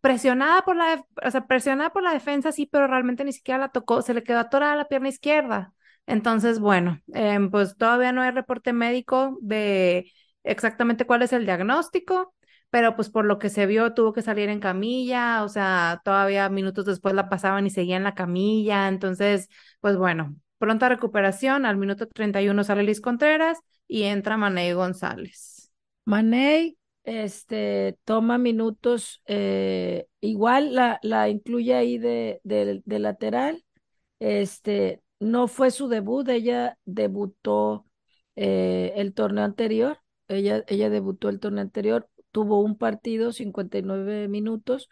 presionada 0.00 0.62
por 0.62 0.76
la, 0.76 1.04
o 1.24 1.30
sea, 1.30 1.46
presionada 1.46 1.90
por 1.92 2.02
la 2.04 2.12
defensa, 2.12 2.52
sí, 2.52 2.66
pero 2.66 2.86
realmente 2.86 3.24
ni 3.24 3.32
siquiera 3.32 3.58
la 3.60 3.68
tocó, 3.70 4.02
se 4.02 4.14
le 4.14 4.22
quedó 4.24 4.38
atorada 4.40 4.76
la 4.76 4.88
pierna 4.88 5.08
izquierda. 5.08 5.74
Entonces, 6.06 6.58
bueno, 6.60 7.00
em, 7.14 7.50
pues 7.50 7.76
todavía 7.76 8.12
no 8.12 8.22
hay 8.22 8.30
reporte 8.32 8.72
médico 8.72 9.38
de 9.42 10.10
exactamente 10.44 11.06
cuál 11.06 11.22
es 11.22 11.32
el 11.32 11.44
diagnóstico, 11.46 12.34
pero 12.70 12.96
pues 12.96 13.10
por 13.10 13.24
lo 13.24 13.38
que 13.38 13.48
se 13.50 13.66
vio 13.66 13.94
tuvo 13.94 14.12
que 14.12 14.22
salir 14.22 14.48
en 14.48 14.60
camilla, 14.60 15.42
o 15.44 15.48
sea, 15.48 16.00
todavía 16.04 16.48
minutos 16.48 16.84
después 16.86 17.14
la 17.14 17.28
pasaban 17.28 17.66
y 17.66 17.70
seguía 17.70 17.96
en 17.96 18.04
la 18.04 18.14
camilla, 18.14 18.88
entonces, 18.88 19.48
pues 19.80 19.96
bueno, 19.96 20.36
pronta 20.58 20.88
recuperación, 20.88 21.64
al 21.66 21.76
minuto 21.76 22.06
31 22.08 22.64
sale 22.64 22.82
Liz 22.82 23.00
Contreras 23.00 23.58
y 23.88 24.02
entra 24.04 24.36
Manei 24.36 24.72
González. 24.72 25.70
Manei, 26.04 26.76
este, 27.04 27.98
toma 28.04 28.38
minutos, 28.38 29.22
eh, 29.26 30.06
igual 30.20 30.74
la, 30.74 30.98
la 31.02 31.28
incluye 31.28 31.74
ahí 31.74 31.98
de, 31.98 32.40
de- 32.44 32.82
de 32.84 32.98
lateral. 32.98 33.64
Este, 34.20 35.02
no 35.20 35.48
fue 35.48 35.70
su 35.70 35.88
debut, 35.88 36.28
ella 36.28 36.78
debutó 36.84 37.86
eh, 38.36 38.92
el 38.96 39.14
torneo 39.14 39.44
anterior, 39.44 39.98
ella, 40.28 40.64
ella 40.68 40.90
debutó 40.90 41.28
el 41.28 41.40
torneo 41.40 41.62
anterior, 41.62 42.08
tuvo 42.32 42.60
un 42.62 42.76
partido, 42.78 43.32
59 43.32 44.28
minutos, 44.28 44.88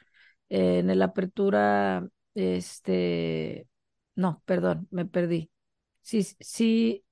eh, 0.49 0.79
en 0.81 0.91
el 0.91 1.03
apertura, 1.03 2.09
este, 2.35 3.69
no, 4.15 4.43
perdón, 4.47 4.89
me 4.91 5.07
perdí. 5.07 5.51
Sí, 6.03 6.23
sí, 6.41 7.05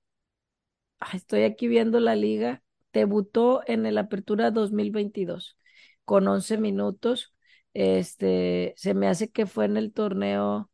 ay, 1.00 1.16
estoy 1.18 1.42
aquí 1.44 1.68
viendo 1.68 2.00
la 2.00 2.14
liga, 2.16 2.62
debutó 2.92 3.62
en 3.66 3.86
el 3.86 3.98
apertura 3.98 4.50
2022 4.50 5.56
con 6.04 6.28
11 6.28 6.58
minutos, 6.58 7.34
este, 7.74 8.74
se 8.76 8.94
me 8.94 9.08
hace 9.08 9.30
que 9.30 9.46
fue 9.46 9.64
en 9.66 9.76
el 9.76 9.92
torneo 9.92 10.70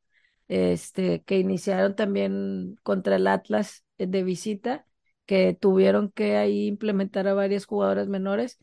este, 0.52 1.22
que 1.22 1.38
iniciaron 1.38 1.96
también 1.96 2.76
contra 2.82 3.16
el 3.16 3.26
Atlas 3.26 3.84
eh, 3.96 4.06
de 4.06 4.22
visita, 4.22 4.86
que 5.24 5.56
tuvieron 5.58 6.10
que 6.10 6.36
ahí 6.36 6.66
implementar 6.66 7.26
a 7.26 7.32
varias 7.32 7.64
jugadoras 7.64 8.08
menores. 8.08 8.58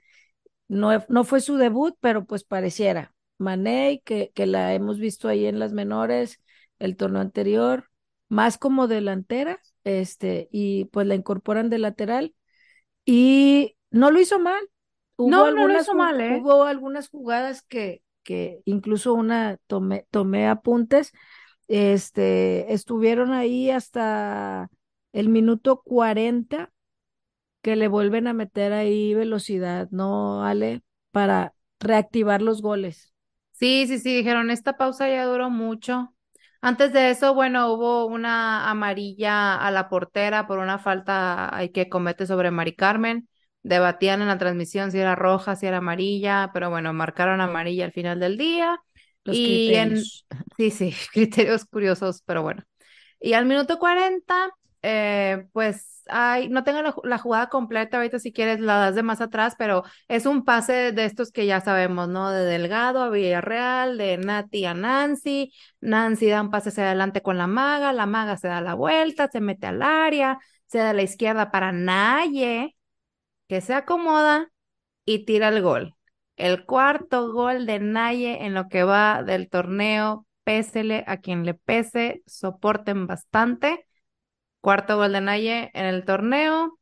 No, 0.68 0.92
no 1.10 1.24
fue 1.24 1.42
su 1.42 1.58
debut, 1.58 1.96
pero 2.00 2.26
pues 2.26 2.44
pareciera. 2.44 3.16
Manei, 3.40 4.02
que, 4.02 4.32
que 4.36 4.46
la 4.46 4.76
hemos 4.76 5.00
visto 5.00 5.30
ahí 5.30 5.48
en 5.48 5.58
las 5.58 5.74
menores, 5.74 6.40
el 6.78 6.96
torneo 6.96 7.22
anterior, 7.22 7.90
más 8.28 8.60
como 8.60 8.88
delantera, 8.88 9.60
este, 9.84 10.48
y 10.52 10.86
pues 10.86 11.08
la 11.08 11.16
incorporan 11.16 11.72
de 11.72 11.80
lateral, 11.80 12.36
y 13.04 13.78
no 13.90 14.12
lo 14.12 14.20
hizo 14.20 14.38
mal. 14.38 14.62
Hubo 15.18 15.32
No, 15.32 15.38
no 15.38 15.52
lo 15.52 15.62
algunas, 15.62 15.84
hizo 15.84 15.96
mal, 15.96 16.22
¿eh? 16.22 16.40
hubo 16.40 16.64
algunas 16.66 17.10
jugadas 17.10 17.64
que, 17.64 18.04
que 18.22 18.62
incluso 18.66 19.16
una 19.16 19.58
tomé, 19.66 20.06
tomé 20.12 20.48
apuntes 20.48 21.14
este, 21.70 22.74
estuvieron 22.74 23.34
ahí 23.34 23.72
hasta 23.72 24.70
el 25.14 25.30
minuto 25.30 25.82
40 25.84 26.72
que 27.62 27.76
le 27.76 27.88
vuelven 27.88 28.28
a 28.28 28.34
meter 28.34 28.74
ahí 28.74 29.14
velocidad, 29.14 29.90
¿no, 29.92 30.44
Ale? 30.46 30.82
Para 31.12 31.54
reactivar 31.80 32.42
los 32.42 32.62
goles. 32.62 33.14
Sí, 33.52 33.86
sí, 33.88 34.00
sí, 34.00 34.16
dijeron, 34.16 34.52
esta 34.52 34.78
pausa 34.78 35.10
ya 35.10 35.26
duró 35.26 35.50
mucho. 35.50 36.16
Antes 36.62 36.94
de 36.94 37.10
eso, 37.12 37.34
bueno, 37.34 37.74
hubo 37.74 38.06
una 38.06 38.70
amarilla 38.70 39.56
a 39.56 39.72
la 39.72 39.90
portera 39.90 40.48
por 40.48 40.60
una 40.60 40.80
falta 40.80 41.52
que 41.74 41.90
comete 41.90 42.26
sobre 42.26 42.52
Mari 42.52 42.76
Carmen. 42.76 43.28
Debatían 43.64 44.22
en 44.22 44.28
la 44.30 44.38
transmisión 44.38 44.92
si 44.92 45.00
era 45.00 45.16
roja, 45.16 45.56
si 45.58 45.68
era 45.68 45.78
amarilla, 45.78 46.52
pero 46.54 46.70
bueno, 46.70 46.94
marcaron 46.94 47.42
amarilla 47.42 47.86
al 47.86 47.92
final 47.92 48.20
del 48.20 48.38
día. 48.38 48.82
Los 49.24 49.38
Y 49.38 49.76
en, 49.76 50.12
criterios. 50.12 50.26
sí, 50.58 50.72
sí, 50.72 50.94
criterios 51.14 51.66
curiosos, 51.66 52.22
pero 52.26 52.42
bueno. 52.44 52.64
Y 53.20 53.34
al 53.34 53.46
minuto 53.46 53.80
40, 53.80 54.50
eh, 54.82 55.48
pues, 55.54 56.04
ay, 56.08 56.50
no 56.50 56.64
tengo 56.64 56.82
la 57.04 57.18
jugada 57.18 57.50
completa, 57.50 57.98
ahorita 57.98 58.20
si 58.20 58.34
quieres 58.34 58.60
la 58.62 58.78
das 58.78 58.96
de 58.96 59.04
más 59.04 59.22
atrás, 59.22 59.56
pero 59.58 59.84
es 60.08 60.26
un 60.26 60.46
pase 60.46 60.92
de 60.94 61.06
estos 61.06 61.32
que 61.32 61.46
ya 61.46 61.62
sabemos, 61.62 62.10
¿no? 62.10 62.32
De 62.32 62.46
Delgado 62.46 63.04
a 63.04 63.10
Villarreal, 63.10 63.98
de 63.98 64.18
Nati 64.18 64.66
a 64.66 64.74
Nancy, 64.74 65.54
Nancy 65.82 66.28
da 66.30 66.42
un 66.42 66.52
pase 66.52 66.70
hacia 66.70 66.86
adelante 66.86 67.22
con 67.22 67.38
la 67.38 67.48
maga, 67.48 67.94
la 67.94 68.06
maga 68.06 68.38
se 68.38 68.48
da 68.48 68.62
la 68.62 68.74
vuelta, 68.76 69.30
se 69.32 69.42
mete 69.42 69.68
al 69.68 69.82
área, 69.82 70.40
se 70.68 70.80
da 70.80 70.92
a 70.92 70.94
la 70.94 71.04
izquierda 71.04 71.52
para 71.52 71.72
Naye, 71.72 72.76
que 73.50 73.62
se 73.62 73.74
acomoda 73.74 74.50
y 75.06 75.26
tira 75.26 75.50
el 75.50 75.62
gol. 75.64 75.96
El 76.40 76.66
cuarto 76.66 77.32
gol 77.34 77.66
de 77.68 77.80
Naye 77.80 78.46
en 78.46 78.54
lo 78.56 78.70
que 78.70 78.84
va 78.84 79.24
del 79.24 79.50
torneo, 79.50 80.26
pésele 80.44 81.04
a 81.08 81.18
quien 81.18 81.46
le 81.46 81.54
pese, 81.54 82.24
soporten 82.26 83.08
bastante. 83.08 83.86
Cuarto 84.62 84.98
gol 84.98 85.14
de 85.14 85.22
Naye 85.22 85.72
en 85.74 85.86
el 85.86 86.06
torneo. 86.06 86.80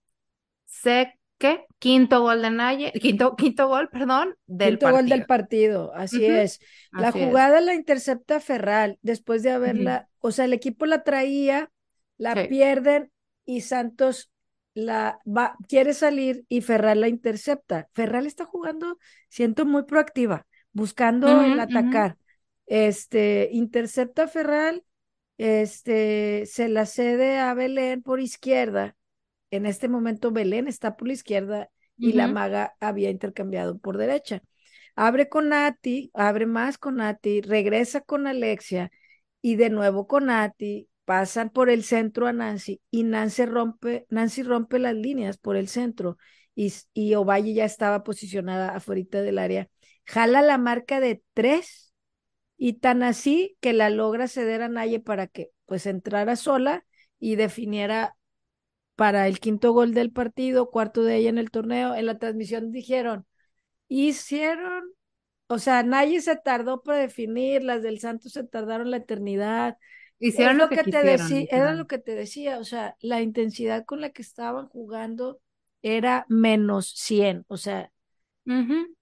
Sé 0.65 1.19
que 1.39 1.65
quinto 1.79 2.21
gol 2.21 2.41
de 2.43 2.51
Naye, 2.51 2.93
quinto, 2.93 3.35
quinto 3.35 3.67
gol, 3.67 3.89
perdón, 3.89 4.35
del 4.47 4.79
Quinto 4.79 4.89
gol 4.89 5.07
del 5.09 5.23
partido. 5.23 5.27
partido, 5.27 5.93
así 5.93 6.25
es. 6.25 6.59
La 6.95 7.11
así 7.11 7.19
es. 7.21 7.39
jugada 7.39 7.61
la 7.61 7.75
intercepta 7.75 8.39
Ferral 8.39 8.97
después 9.03 9.43
de 9.43 9.51
haberla, 9.51 10.09
o 10.19 10.31
sea, 10.31 10.45
el 10.45 10.53
equipo 10.53 10.85
la 10.87 11.03
traía, 11.03 11.71
la 12.17 12.35
Sí. 12.35 12.47
pierden 12.47 13.11
y 13.45 13.61
Santos 13.61 14.31
la 14.77 15.19
va, 15.25 15.57
quiere 15.67 15.95
salir 15.95 16.45
y 16.49 16.61
Ferral 16.61 17.01
la 17.01 17.07
intercepta. 17.07 17.89
Ferral 17.93 18.27
está 18.27 18.45
jugando, 18.45 18.99
siento 19.27 19.65
muy 19.65 19.85
proactiva, 19.85 20.45
buscando 20.71 21.41
el 21.41 21.59
atacar. 21.59 22.17
Este, 22.67 23.49
intercepta 23.53 24.25
a 24.25 24.27
Ferral, 24.27 24.83
este, 25.39 26.45
se 26.45 26.69
la 26.69 26.85
cede 26.85 27.39
a 27.39 27.55
Belén 27.55 28.03
por 28.03 28.19
izquierda. 28.19 28.95
En 29.49 29.65
este 29.65 29.87
momento 29.87 30.31
Belén 30.31 30.67
está 30.67 30.95
por 30.95 31.07
la 31.07 31.15
izquierda 31.15 31.71
y 31.97 32.13
la 32.13 32.27
maga 32.27 32.75
había 32.79 33.09
intercambiado 33.09 33.79
por 33.79 33.97
derecha. 33.97 34.43
Abre 34.95 35.27
con 35.27 35.49
Nati, 35.49 36.11
abre 36.13 36.45
más 36.45 36.77
con 36.77 36.97
Nati, 36.97 37.41
regresa 37.41 38.01
con 38.01 38.27
Alexia 38.27 38.91
y 39.41 39.55
de 39.55 39.71
nuevo 39.71 40.05
con 40.05 40.27
Nati, 40.27 40.87
pasan 41.07 41.51
por 41.51 41.71
el 41.71 41.85
centro 41.85 42.27
a 42.27 42.33
Nancy 42.33 42.81
y 42.91 43.05
Nancy 43.05 43.45
rompe, 43.47 44.05
Nancy 44.11 44.43
rompe 44.43 44.79
las 44.79 44.95
líneas 44.95 45.39
por 45.39 45.55
el 45.57 45.69
centro 45.69 46.17
y, 46.55 46.73
y 46.93 47.15
Ovalle 47.15 47.55
ya 47.55 47.65
estaba 47.65 48.03
posicionada 48.03 48.75
afuera 48.75 49.23
del 49.23 49.39
área. 49.39 49.69
jala 50.05 50.43
la 50.43 50.59
marca 50.59 50.99
de 50.99 51.23
tres 51.33 51.93
y 52.57 52.73
tan 52.73 53.03
así 53.03 53.57
que 53.61 53.73
la 53.73 53.89
logra 53.89 54.27
ceder 54.27 54.61
a 54.61 54.69
Naye 54.69 54.99
para 54.99 55.27
que 55.27 55.51
pues 55.65 55.85
entrara 55.85 56.35
sola 56.35 56.85
y 57.19 57.35
definiera 57.35 58.15
para 58.95 59.27
el 59.27 59.39
quinto 59.39 59.73
gol 59.73 59.93
del 59.93 60.11
partido, 60.11 60.69
cuarto 60.71 61.03
de 61.03 61.17
ella 61.17 61.29
en 61.29 61.37
el 61.37 61.51
torneo. 61.51 61.95
En 61.95 62.05
la 62.07 62.17
transmisión 62.19 62.71
dijeron, 62.71 63.25
hicieron, 63.89 64.85
o 65.47 65.59
sea, 65.59 65.83
Naye 65.83 66.21
se 66.21 66.37
tardó 66.37 66.81
para 66.83 66.99
definir, 66.99 67.63
las 67.63 67.83
del 67.83 67.99
Santos 67.99 68.33
se 68.33 68.43
tardaron 68.45 68.91
la 68.91 68.97
eternidad. 68.97 69.77
Hicieron 70.19 70.57
lo, 70.57 70.69
que, 70.69 70.83
te 70.83 71.03
decía, 71.03 71.45
era 71.51 71.73
lo 71.73 71.85
que 71.85 71.99
te 71.99 72.15
decía, 72.15 72.57
o 72.57 72.63
sea, 72.63 72.95
la 72.99 73.21
intensidad 73.21 73.85
con 73.85 74.01
la 74.01 74.09
que 74.09 74.23
estaban 74.23 74.67
jugando 74.67 75.39
era 75.83 76.25
menos 76.27 76.91
100, 76.95 77.45
o 77.47 77.57
sea, 77.57 77.91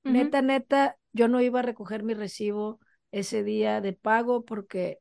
neta, 0.03 0.41
neta, 0.41 0.97
yo 1.13 1.27
no 1.29 1.39
iba 1.39 1.59
a 1.59 1.63
recoger 1.63 2.03
mi 2.03 2.13
recibo 2.13 2.79
ese 3.11 3.43
día 3.43 3.79
de 3.79 3.93
pago 3.93 4.43
porque, 4.43 4.99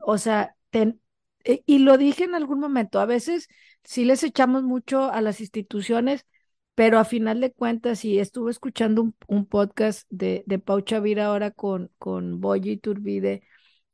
o 0.00 0.16
sea, 0.16 0.56
ten, 0.70 1.00
e, 1.44 1.62
y 1.66 1.80
lo 1.80 1.98
dije 1.98 2.24
en 2.24 2.34
algún 2.34 2.58
momento, 2.58 2.98
a 2.98 3.06
veces 3.06 3.48
sí 3.84 4.06
les 4.06 4.22
echamos 4.22 4.62
mucho 4.62 5.12
a 5.12 5.20
las 5.20 5.40
instituciones, 5.40 6.26
pero 6.74 6.98
a 6.98 7.04
final 7.04 7.40
de 7.40 7.52
cuentas, 7.52 8.04
y 8.04 8.18
estuve 8.18 8.50
escuchando 8.50 9.12
un, 9.26 9.46
podcast 9.46 10.06
de, 10.10 10.44
de 10.46 10.58
Pau 10.58 10.80
Chavira 10.80 11.26
ahora 11.26 11.50
con, 11.50 11.90
con 11.98 12.40
Boyi 12.40 12.78
Turbide, 12.78 13.42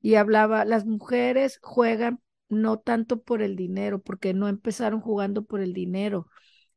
y 0.02 0.16
hablaba, 0.16 0.64
las 0.66 0.84
mujeres 0.86 1.58
juegan 1.62 2.20
no 2.48 2.78
tanto 2.78 3.22
por 3.22 3.42
el 3.42 3.56
dinero, 3.56 4.00
porque 4.02 4.34
no 4.34 4.48
empezaron 4.48 5.00
jugando 5.00 5.44
por 5.44 5.60
el 5.60 5.72
dinero, 5.72 6.26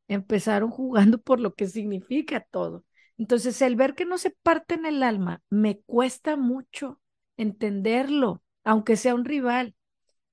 empezaron 0.08 0.70
jugando 0.70 1.18
por 1.20 1.40
lo 1.40 1.54
que 1.54 1.66
significa 1.66 2.40
todo. 2.50 2.84
Entonces, 3.18 3.60
el 3.62 3.76
ver 3.76 3.94
que 3.94 4.04
no 4.04 4.18
se 4.18 4.30
parte 4.30 4.74
en 4.74 4.86
el 4.86 5.02
alma, 5.02 5.42
me 5.50 5.80
cuesta 5.80 6.36
mucho 6.36 7.00
entenderlo, 7.36 8.42
aunque 8.64 8.96
sea 8.96 9.14
un 9.14 9.24
rival. 9.24 9.74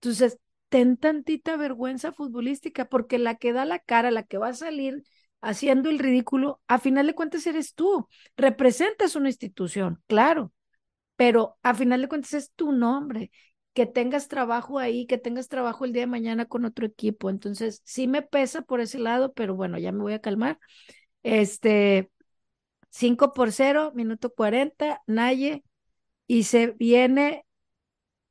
Entonces, 0.01 0.37
ten 0.69 0.97
tantita 0.97 1.57
vergüenza 1.57 2.11
futbolística, 2.11 2.85
porque 2.85 3.19
la 3.19 3.35
que 3.35 3.53
da 3.53 3.65
la 3.65 3.79
cara, 3.79 4.11
la 4.11 4.23
que 4.23 4.37
va 4.37 4.49
a 4.49 4.53
salir 4.53 5.03
haciendo 5.41 5.89
el 5.89 5.99
ridículo, 5.99 6.61
a 6.67 6.79
final 6.79 7.07
de 7.07 7.15
cuentas 7.15 7.45
eres 7.47 7.73
tú. 7.73 8.07
Representas 8.37 9.15
una 9.15 9.29
institución, 9.29 10.01
claro, 10.07 10.53
pero 11.15 11.57
a 11.63 11.73
final 11.73 12.01
de 12.01 12.07
cuentas 12.09 12.33
es 12.33 12.51
tu 12.53 12.71
nombre. 12.71 13.31
Que 13.73 13.85
tengas 13.87 14.27
trabajo 14.27 14.77
ahí, 14.79 15.07
que 15.07 15.17
tengas 15.17 15.47
trabajo 15.49 15.85
el 15.85 15.93
día 15.93 16.03
de 16.03 16.07
mañana 16.07 16.45
con 16.45 16.63
otro 16.65 16.85
equipo. 16.85 17.29
Entonces, 17.31 17.81
sí 17.85 18.07
me 18.07 18.21
pesa 18.21 18.61
por 18.61 18.81
ese 18.81 18.99
lado, 18.99 19.33
pero 19.33 19.55
bueno, 19.55 19.79
ya 19.79 19.91
me 19.91 20.01
voy 20.03 20.13
a 20.13 20.21
calmar. 20.21 20.59
Este, 21.23 22.11
5 22.89 23.33
por 23.33 23.51
0, 23.51 23.91
minuto 23.95 24.33
40, 24.33 25.01
Naye, 25.07 25.63
y 26.27 26.43
se 26.43 26.67
viene 26.71 27.45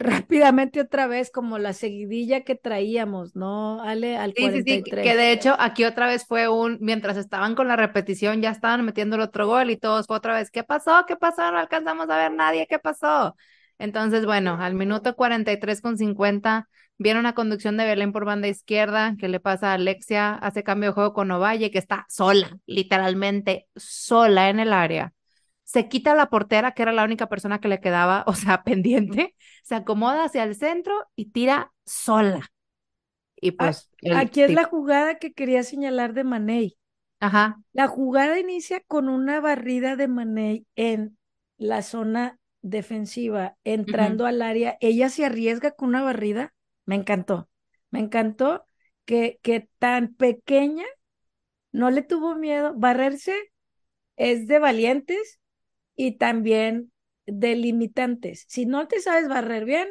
rápidamente 0.02 0.80
otra 0.80 1.06
vez 1.06 1.30
como 1.30 1.58
la 1.58 1.72
seguidilla 1.72 2.42
que 2.42 2.54
traíamos, 2.54 3.34
¿no? 3.36 3.82
Ale, 3.82 4.16
al 4.16 4.34
sí, 4.34 4.42
43. 4.42 4.84
Sí, 4.84 4.90
sí, 4.90 5.02
que 5.02 5.16
de 5.16 5.32
hecho 5.32 5.56
aquí 5.58 5.84
otra 5.84 6.06
vez 6.06 6.26
fue 6.26 6.48
un, 6.48 6.78
mientras 6.80 7.16
estaban 7.16 7.54
con 7.54 7.68
la 7.68 7.76
repetición, 7.76 8.42
ya 8.42 8.50
estaban 8.50 8.84
metiendo 8.84 9.16
el 9.16 9.22
otro 9.22 9.46
gol 9.46 9.70
y 9.70 9.76
todos 9.76 10.06
fue 10.06 10.16
otra 10.16 10.34
vez, 10.34 10.50
¿qué 10.50 10.64
pasó? 10.64 11.04
¿Qué 11.06 11.16
pasó? 11.16 11.50
No 11.50 11.58
alcanzamos 11.58 12.08
a 12.10 12.16
ver 12.16 12.32
nadie, 12.32 12.66
¿qué 12.68 12.78
pasó? 12.78 13.36
Entonces, 13.78 14.26
bueno, 14.26 14.58
al 14.60 14.74
minuto 14.74 15.16
43 15.16 15.80
con 15.80 15.98
50, 15.98 16.68
viene 16.98 17.18
una 17.20 17.34
conducción 17.34 17.76
de 17.76 17.84
Belén 17.84 18.12
por 18.12 18.24
banda 18.24 18.48
izquierda, 18.48 19.16
que 19.18 19.28
le 19.28 19.40
pasa 19.40 19.70
a 19.70 19.74
Alexia, 19.74 20.34
hace 20.34 20.62
cambio 20.62 20.90
de 20.90 20.94
juego 20.94 21.12
con 21.12 21.30
Ovalle, 21.30 21.70
que 21.70 21.78
está 21.78 22.06
sola, 22.08 22.58
literalmente 22.66 23.66
sola 23.74 24.50
en 24.50 24.60
el 24.60 24.72
área 24.72 25.12
se 25.72 25.88
quita 25.88 26.14
la 26.14 26.28
portera, 26.28 26.72
que 26.72 26.82
era 26.82 26.92
la 26.92 27.02
única 27.02 27.30
persona 27.30 27.58
que 27.58 27.68
le 27.68 27.80
quedaba, 27.80 28.24
o 28.26 28.34
sea, 28.34 28.62
pendiente, 28.62 29.34
se 29.64 29.74
acomoda 29.74 30.24
hacia 30.24 30.44
el 30.44 30.54
centro 30.54 30.94
y 31.16 31.30
tira 31.30 31.72
sola. 31.86 32.52
Y 33.36 33.52
pues. 33.52 33.90
Aquí 34.14 34.42
es 34.42 34.52
la 34.52 34.64
jugada 34.64 35.18
que 35.18 35.32
quería 35.32 35.62
señalar 35.62 36.12
de 36.12 36.24
Manei. 36.24 36.76
Ajá. 37.20 37.58
La 37.72 37.88
jugada 37.88 38.38
inicia 38.38 38.80
con 38.80 39.08
una 39.08 39.40
barrida 39.40 39.96
de 39.96 40.08
Manei 40.08 40.66
en 40.76 41.16
la 41.56 41.80
zona 41.80 42.38
defensiva, 42.60 43.56
entrando 43.64 44.26
al 44.26 44.42
área. 44.42 44.76
Ella 44.80 45.08
se 45.08 45.24
arriesga 45.24 45.70
con 45.70 45.88
una 45.88 46.02
barrida. 46.02 46.52
Me 46.84 46.96
encantó. 46.96 47.48
Me 47.90 48.00
encantó 48.00 48.64
que, 49.06 49.40
que 49.42 49.68
tan 49.78 50.14
pequeña 50.14 50.84
no 51.72 51.90
le 51.90 52.02
tuvo 52.02 52.36
miedo. 52.36 52.74
Barrerse 52.76 53.34
es 54.16 54.46
de 54.46 54.58
valientes 54.58 55.40
y 55.96 56.18
también 56.18 56.92
delimitantes. 57.26 58.44
Si 58.48 58.66
no 58.66 58.88
te 58.88 59.00
sabes 59.00 59.28
barrer 59.28 59.64
bien, 59.64 59.88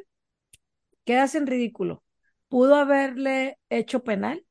quedas 1.06 1.36
en 1.36 1.48
ridículo. 1.48 2.04
Pudo 2.50 2.76
haberle 2.76 3.58
hecho 3.70 4.04
penal 4.04 4.46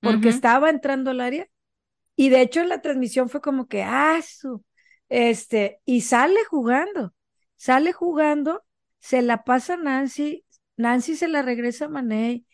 porque 0.00 0.28
estaba 0.28 0.70
entrando 0.70 1.10
al 1.10 1.20
área 1.20 1.48
y 2.16 2.30
de 2.30 2.42
hecho 2.42 2.60
en 2.60 2.68
la 2.68 2.80
transmisión 2.80 3.28
fue 3.28 3.40
como 3.40 3.66
que, 3.66 3.82
ah, 3.82 4.20
su, 4.22 4.64
este, 5.08 5.80
y 5.84 6.02
sale 6.02 6.44
jugando, 6.44 7.14
sale 7.56 7.92
jugando, 7.92 8.64
se 8.98 9.22
la 9.22 9.44
pasa 9.44 9.76
Nancy, 9.76 10.44
Nancy 10.76 11.16
se 11.16 11.28
la 11.28 11.42
regresa 11.42 11.86
a 11.86 11.88
Mané 11.88 12.44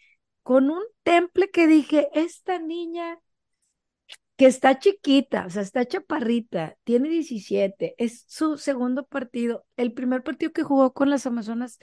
con 0.43 0.70
un 0.70 0.83
temple 1.03 1.51
que 1.51 1.66
dije, 1.66 2.09
esta 2.12 2.59
niña 2.59 3.18
que 4.37 4.47
está 4.47 4.78
chiquita, 4.78 5.47
o 5.47 5.51
sea, 5.51 5.62
está 5.62 5.87
chaparrita, 5.87 6.76
tiene 6.85 7.09
17, 7.09 7.95
es 7.99 8.24
su 8.28 8.59
segundo 8.59 9.07
partido. 9.07 9.66
El 9.76 9.93
primer 9.93 10.22
partido 10.22 10.53
que 10.53 10.62
jugó 10.64 10.93
con 10.93 11.11
las 11.11 11.26
Amazonas 11.26 11.78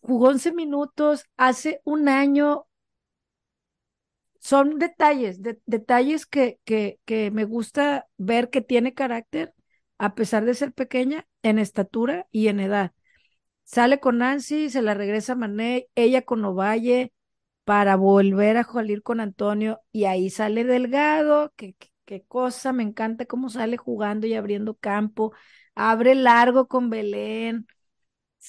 jugó 0.00 0.28
11 0.28 0.52
minutos, 0.52 1.24
hace 1.36 1.80
un 1.84 2.08
año. 2.08 2.66
Son 4.40 4.78
detalles, 4.78 5.40
detalles 5.64 6.26
que, 6.26 6.60
que, 6.64 7.00
que 7.06 7.30
me 7.30 7.44
gusta 7.44 8.06
ver 8.18 8.50
que 8.50 8.60
tiene 8.60 8.92
carácter, 8.92 9.54
a 9.96 10.14
pesar 10.14 10.44
de 10.44 10.52
ser 10.54 10.72
pequeña, 10.74 11.26
en 11.42 11.58
estatura 11.58 12.26
y 12.30 12.48
en 12.48 12.60
edad. 12.60 12.92
Sale 13.64 14.00
con 14.00 14.18
Nancy, 14.18 14.70
se 14.70 14.82
la 14.82 14.92
regresa 14.94 15.34
Mané, 15.36 15.88
ella 15.94 16.22
con 16.22 16.44
Ovalle, 16.44 17.13
para 17.64 17.96
volver 17.96 18.56
a 18.56 18.64
salir 18.64 19.02
con 19.02 19.20
Antonio 19.20 19.80
y 19.92 20.04
ahí 20.04 20.30
sale 20.30 20.64
Delgado, 20.64 21.52
qué, 21.56 21.74
qué, 22.04 22.24
cosa, 22.24 22.72
me 22.72 22.82
encanta 22.82 23.26
cómo 23.26 23.48
sale 23.48 23.76
jugando 23.76 24.26
y 24.26 24.34
abriendo 24.34 24.74
campo, 24.74 25.32
abre 25.74 26.14
largo 26.14 26.68
con 26.68 26.90
Belén, 26.90 27.66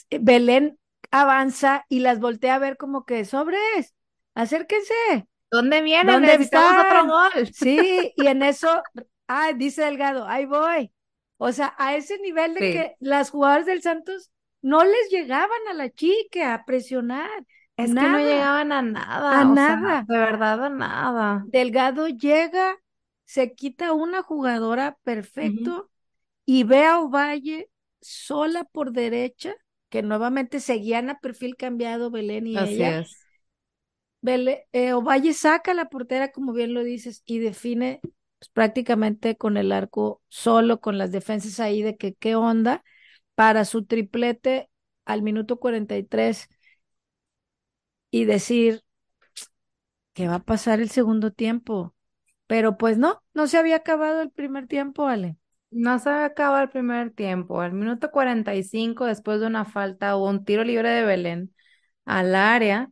eh, 0.09 0.19
Belén 0.21 0.77
avanza 1.11 1.85
y 1.89 1.99
las 1.99 2.19
voltea 2.19 2.55
a 2.55 2.59
ver 2.59 2.77
como 2.77 3.05
que 3.05 3.25
sobres, 3.25 3.95
acérquense. 4.33 4.93
¿Dónde 5.51 5.81
vienen? 5.81 6.13
¿Dónde 6.13 6.27
Necesitamos 6.27 6.85
otro 6.85 7.07
gol. 7.07 7.53
Sí, 7.53 8.13
y 8.15 8.27
en 8.27 8.43
eso, 8.43 8.81
ah, 9.27 9.53
dice 9.53 9.83
Delgado, 9.83 10.27
ahí 10.27 10.45
voy. 10.45 10.91
O 11.37 11.51
sea, 11.51 11.73
a 11.77 11.95
ese 11.95 12.17
nivel 12.19 12.53
de 12.53 12.59
que 12.59 12.95
las 12.99 13.29
jugadoras 13.29 13.65
del 13.65 13.81
Santos 13.81 14.31
no 14.61 14.83
les 14.83 15.09
llegaban 15.11 15.59
a 15.69 15.73
la 15.73 15.89
chica 15.89 16.53
a 16.53 16.65
presionar. 16.65 17.45
Es 17.77 17.93
que 17.93 18.01
no 18.01 18.17
llegaban 18.19 18.71
a 18.71 18.81
nada. 18.81 19.41
A 19.41 19.45
nada. 19.45 20.05
de 20.07 20.17
verdad, 20.17 20.65
a 20.65 20.69
nada. 20.69 21.45
Delgado 21.47 22.07
llega, 22.07 22.77
se 23.25 23.53
quita 23.53 23.93
una 23.93 24.23
jugadora 24.23 24.97
perfecto 25.03 25.89
y 26.45 26.63
ve 26.63 26.85
a 26.85 26.99
Ovalle 26.99 27.69
sola 28.01 28.63
por 28.65 28.91
derecha, 28.91 29.55
que 29.89 30.03
nuevamente 30.03 30.59
seguían 30.59 31.09
a 31.09 31.19
perfil 31.19 31.55
cambiado 31.55 32.11
Belén 32.11 32.47
y 32.47 32.57
Así 32.57 32.75
ella. 32.75 33.01
es. 33.01 33.25
Eh, 34.71 34.93
Ovalle 34.93 35.33
saca 35.33 35.73
la 35.73 35.89
portera, 35.89 36.31
como 36.31 36.53
bien 36.53 36.73
lo 36.73 36.83
dices, 36.83 37.23
y 37.25 37.39
define 37.39 37.99
pues, 38.01 38.49
prácticamente 38.53 39.37
con 39.37 39.57
el 39.57 39.71
arco 39.71 40.21
solo, 40.27 40.79
con 40.81 40.97
las 40.97 41.11
defensas 41.11 41.59
ahí 41.59 41.81
de 41.81 41.97
que 41.97 42.13
qué 42.15 42.35
onda, 42.35 42.83
para 43.35 43.65
su 43.65 43.85
triplete 43.85 44.69
al 45.05 45.21
minuto 45.21 45.57
43 45.59 46.49
y 48.15 48.23
decir 48.23 48.81
que 50.13 50.27
va 50.27 50.35
a 50.35 50.43
pasar 50.43 50.79
el 50.79 50.89
segundo 50.89 51.31
tiempo. 51.31 51.93
Pero 52.47 52.77
pues 52.77 52.97
no, 52.97 53.21
no 53.33 53.47
se 53.47 53.57
había 53.57 53.77
acabado 53.77 54.21
el 54.21 54.31
primer 54.31 54.67
tiempo, 54.67 55.07
Ale. 55.07 55.37
No 55.71 55.99
se 55.99 56.09
había 56.09 56.25
acabado 56.25 56.63
el 56.63 56.69
primer 56.69 57.11
tiempo. 57.11 57.59
Al 57.59 57.73
minuto 57.73 58.11
45, 58.11 59.05
después 59.05 59.41
de 59.41 59.47
una 59.47 59.65
falta 59.65 60.15
o 60.15 60.29
un 60.29 60.45
tiro 60.45 60.63
libre 60.63 60.89
de 60.89 61.03
Belén 61.03 61.53
al 62.05 62.35
área, 62.35 62.91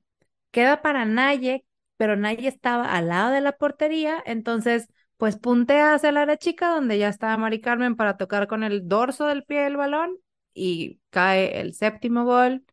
queda 0.51 0.81
para 0.81 1.05
Naye, 1.05 1.65
pero 1.97 2.17
Naye 2.17 2.49
estaba 2.49 2.93
al 2.93 3.07
lado 3.07 3.31
de 3.31 3.41
la 3.41 3.53
portería, 3.53 4.21
entonces 4.25 4.89
pues 5.17 5.37
puntea 5.37 5.93
hacia 5.93 6.09
el 6.09 6.17
área 6.17 6.37
chica 6.37 6.69
donde 6.69 6.97
ya 6.97 7.07
estaba 7.07 7.37
Mari 7.37 7.61
Carmen 7.61 7.95
para 7.95 8.17
tocar 8.17 8.47
con 8.47 8.63
el 8.63 8.89
dorso 8.89 9.27
del 9.27 9.45
pie 9.45 9.61
del 9.61 9.77
balón 9.77 10.17
y 10.53 10.99
cae 11.11 11.61
el 11.61 11.73
séptimo 11.75 12.25
gol, 12.25 12.65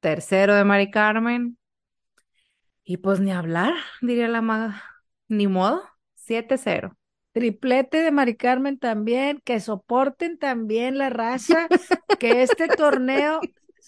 tercero 0.00 0.54
de 0.56 0.64
Mari 0.64 0.90
Carmen, 0.90 1.58
y 2.92 2.98
pues 2.98 3.20
ni 3.20 3.32
hablar, 3.32 3.72
diría 4.02 4.28
la 4.28 4.42
maga. 4.42 4.82
Ni 5.26 5.46
modo, 5.46 5.82
7-0. 6.14 6.94
triplete 7.32 8.02
de 8.02 8.10
Mari 8.10 8.36
Carmen 8.36 8.78
también, 8.78 9.40
que 9.46 9.60
soporten 9.60 10.36
también 10.38 10.98
la 10.98 11.08
raza, 11.08 11.68
que 12.18 12.42
este 12.42 12.68
torneo, 12.68 13.40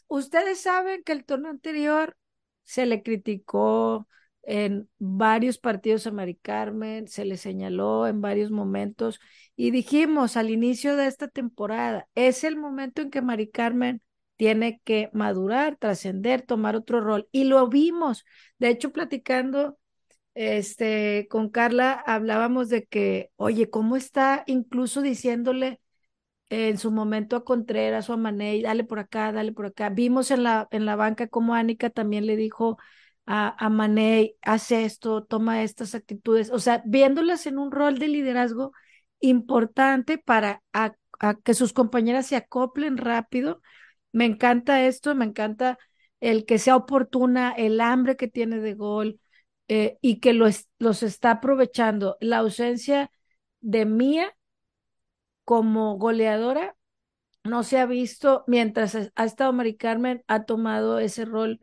ustedes 0.08 0.62
saben 0.62 1.02
que 1.02 1.12
el 1.12 1.26
torneo 1.26 1.50
anterior 1.50 2.16
se 2.62 2.86
le 2.86 3.02
criticó 3.02 4.08
en 4.40 4.88
varios 4.96 5.58
partidos 5.58 6.06
a 6.06 6.10
Mari 6.10 6.36
Carmen, 6.36 7.06
se 7.06 7.26
le 7.26 7.36
señaló 7.36 8.06
en 8.06 8.22
varios 8.22 8.50
momentos 8.50 9.20
y 9.54 9.70
dijimos 9.70 10.38
al 10.38 10.48
inicio 10.48 10.96
de 10.96 11.08
esta 11.08 11.28
temporada, 11.28 12.08
es 12.14 12.42
el 12.42 12.56
momento 12.56 13.02
en 13.02 13.10
que 13.10 13.20
Mari 13.20 13.50
Carmen 13.50 14.00
tiene 14.36 14.80
que 14.84 15.10
madurar, 15.12 15.76
trascender, 15.76 16.42
tomar 16.42 16.76
otro 16.76 17.00
rol 17.00 17.28
y 17.32 17.44
lo 17.44 17.68
vimos. 17.68 18.24
De 18.58 18.68
hecho, 18.68 18.92
platicando 18.92 19.78
este, 20.34 21.28
con 21.30 21.50
Carla 21.50 21.92
hablábamos 21.92 22.68
de 22.68 22.84
que, 22.86 23.30
oye, 23.36 23.70
¿cómo 23.70 23.96
está 23.96 24.44
incluso 24.46 25.02
diciéndole 25.02 25.80
en 26.50 26.78
su 26.78 26.90
momento 26.90 27.36
a 27.36 27.44
Contreras 27.44 28.08
o 28.10 28.12
a 28.14 28.16
Manei, 28.16 28.62
dale 28.62 28.84
por 28.84 28.98
acá, 28.98 29.32
dale 29.32 29.52
por 29.52 29.66
acá? 29.66 29.90
Vimos 29.90 30.30
en 30.30 30.42
la, 30.44 30.68
en 30.70 30.86
la 30.86 30.96
banca 30.96 31.28
como 31.28 31.54
Ánica 31.54 31.90
también 31.90 32.26
le 32.26 32.36
dijo 32.36 32.78
a, 33.26 33.54
a 33.64 33.70
Manei, 33.70 34.36
haz 34.42 34.70
esto, 34.72 35.24
toma 35.24 35.62
estas 35.62 35.94
actitudes, 35.94 36.50
o 36.50 36.58
sea, 36.58 36.82
viéndolas 36.86 37.46
en 37.46 37.58
un 37.58 37.70
rol 37.72 37.98
de 37.98 38.08
liderazgo 38.08 38.72
importante 39.20 40.18
para 40.18 40.62
a 40.72 40.94
que 41.44 41.54
sus 41.54 41.72
compañeras 41.72 42.26
se 42.26 42.36
acoplen 42.36 42.96
rápido. 42.98 43.62
Me 44.14 44.24
encanta 44.26 44.86
esto, 44.86 45.14
me 45.14 45.24
encanta 45.24 45.78
el 46.20 46.46
que 46.46 46.58
sea 46.58 46.76
oportuna, 46.76 47.52
el 47.52 47.80
hambre 47.80 48.16
que 48.16 48.28
tiene 48.28 48.60
de 48.60 48.74
gol, 48.74 49.20
eh, 49.68 49.98
y 50.00 50.20
que 50.20 50.32
los, 50.34 50.68
los 50.78 51.02
está 51.02 51.32
aprovechando. 51.32 52.16
La 52.20 52.38
ausencia 52.38 53.10
de 53.60 53.86
Mía 53.86 54.32
como 55.44 55.96
goleadora 55.98 56.76
no 57.44 57.62
se 57.64 57.78
ha 57.78 57.86
visto 57.86 58.44
mientras 58.46 58.96
ha 59.14 59.24
estado 59.24 59.52
Mari 59.52 59.76
Carmen, 59.76 60.24
ha 60.28 60.44
tomado 60.44 60.98
ese 60.98 61.24
rol. 61.24 61.60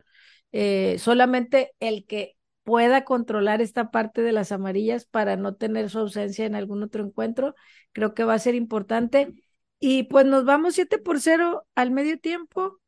Eh, 0.51 0.97
solamente 0.99 1.73
el 1.79 2.05
que 2.05 2.37
pueda 2.63 3.05
controlar 3.05 3.61
esta 3.61 3.91
parte 3.91 4.21
de 4.21 4.31
las 4.33 4.51
amarillas 4.51 5.05
para 5.05 5.37
no 5.37 5.55
tener 5.55 5.89
su 5.89 5.99
ausencia 5.99 6.45
en 6.45 6.55
algún 6.55 6.83
otro 6.83 7.03
encuentro, 7.05 7.55
creo 7.93 8.13
que 8.13 8.23
va 8.23 8.35
a 8.35 8.39
ser 8.39 8.55
importante. 8.55 9.33
Y 9.81 10.03
pues 10.03 10.25
nos 10.25 10.45
vamos 10.45 10.75
7 10.75 10.99
por 10.99 11.19
0 11.19 11.67
al 11.75 11.91
medio 11.91 12.17
tiempo. 12.19 12.79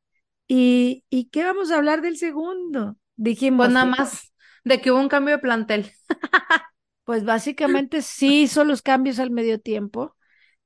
¿Y, 0.48 1.04
¿Y 1.10 1.26
qué 1.26 1.44
vamos 1.44 1.72
a 1.72 1.78
hablar 1.78 2.02
del 2.02 2.18
segundo? 2.18 2.96
Dijimos. 3.16 3.66
Pues 3.66 3.74
nada 3.74 3.88
más 3.88 4.32
de 4.64 4.80
que 4.80 4.92
hubo 4.92 5.00
un 5.00 5.10
cambio 5.10 5.36
de 5.36 5.42
plantel. 5.42 5.92
pues 7.04 7.26
básicamente 7.26 8.02
sí 8.02 8.44
hizo 8.44 8.64
los 8.64 8.82
cambios 8.82 9.20
al 9.20 9.32
medio 9.32 9.60
tiempo 9.60 10.16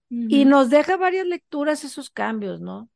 y 0.10 0.46
nos 0.46 0.70
deja 0.70 0.96
varias 0.96 1.26
lecturas 1.26 1.84
esos 1.84 2.10
cambios, 2.10 2.62
¿no? 2.62 2.90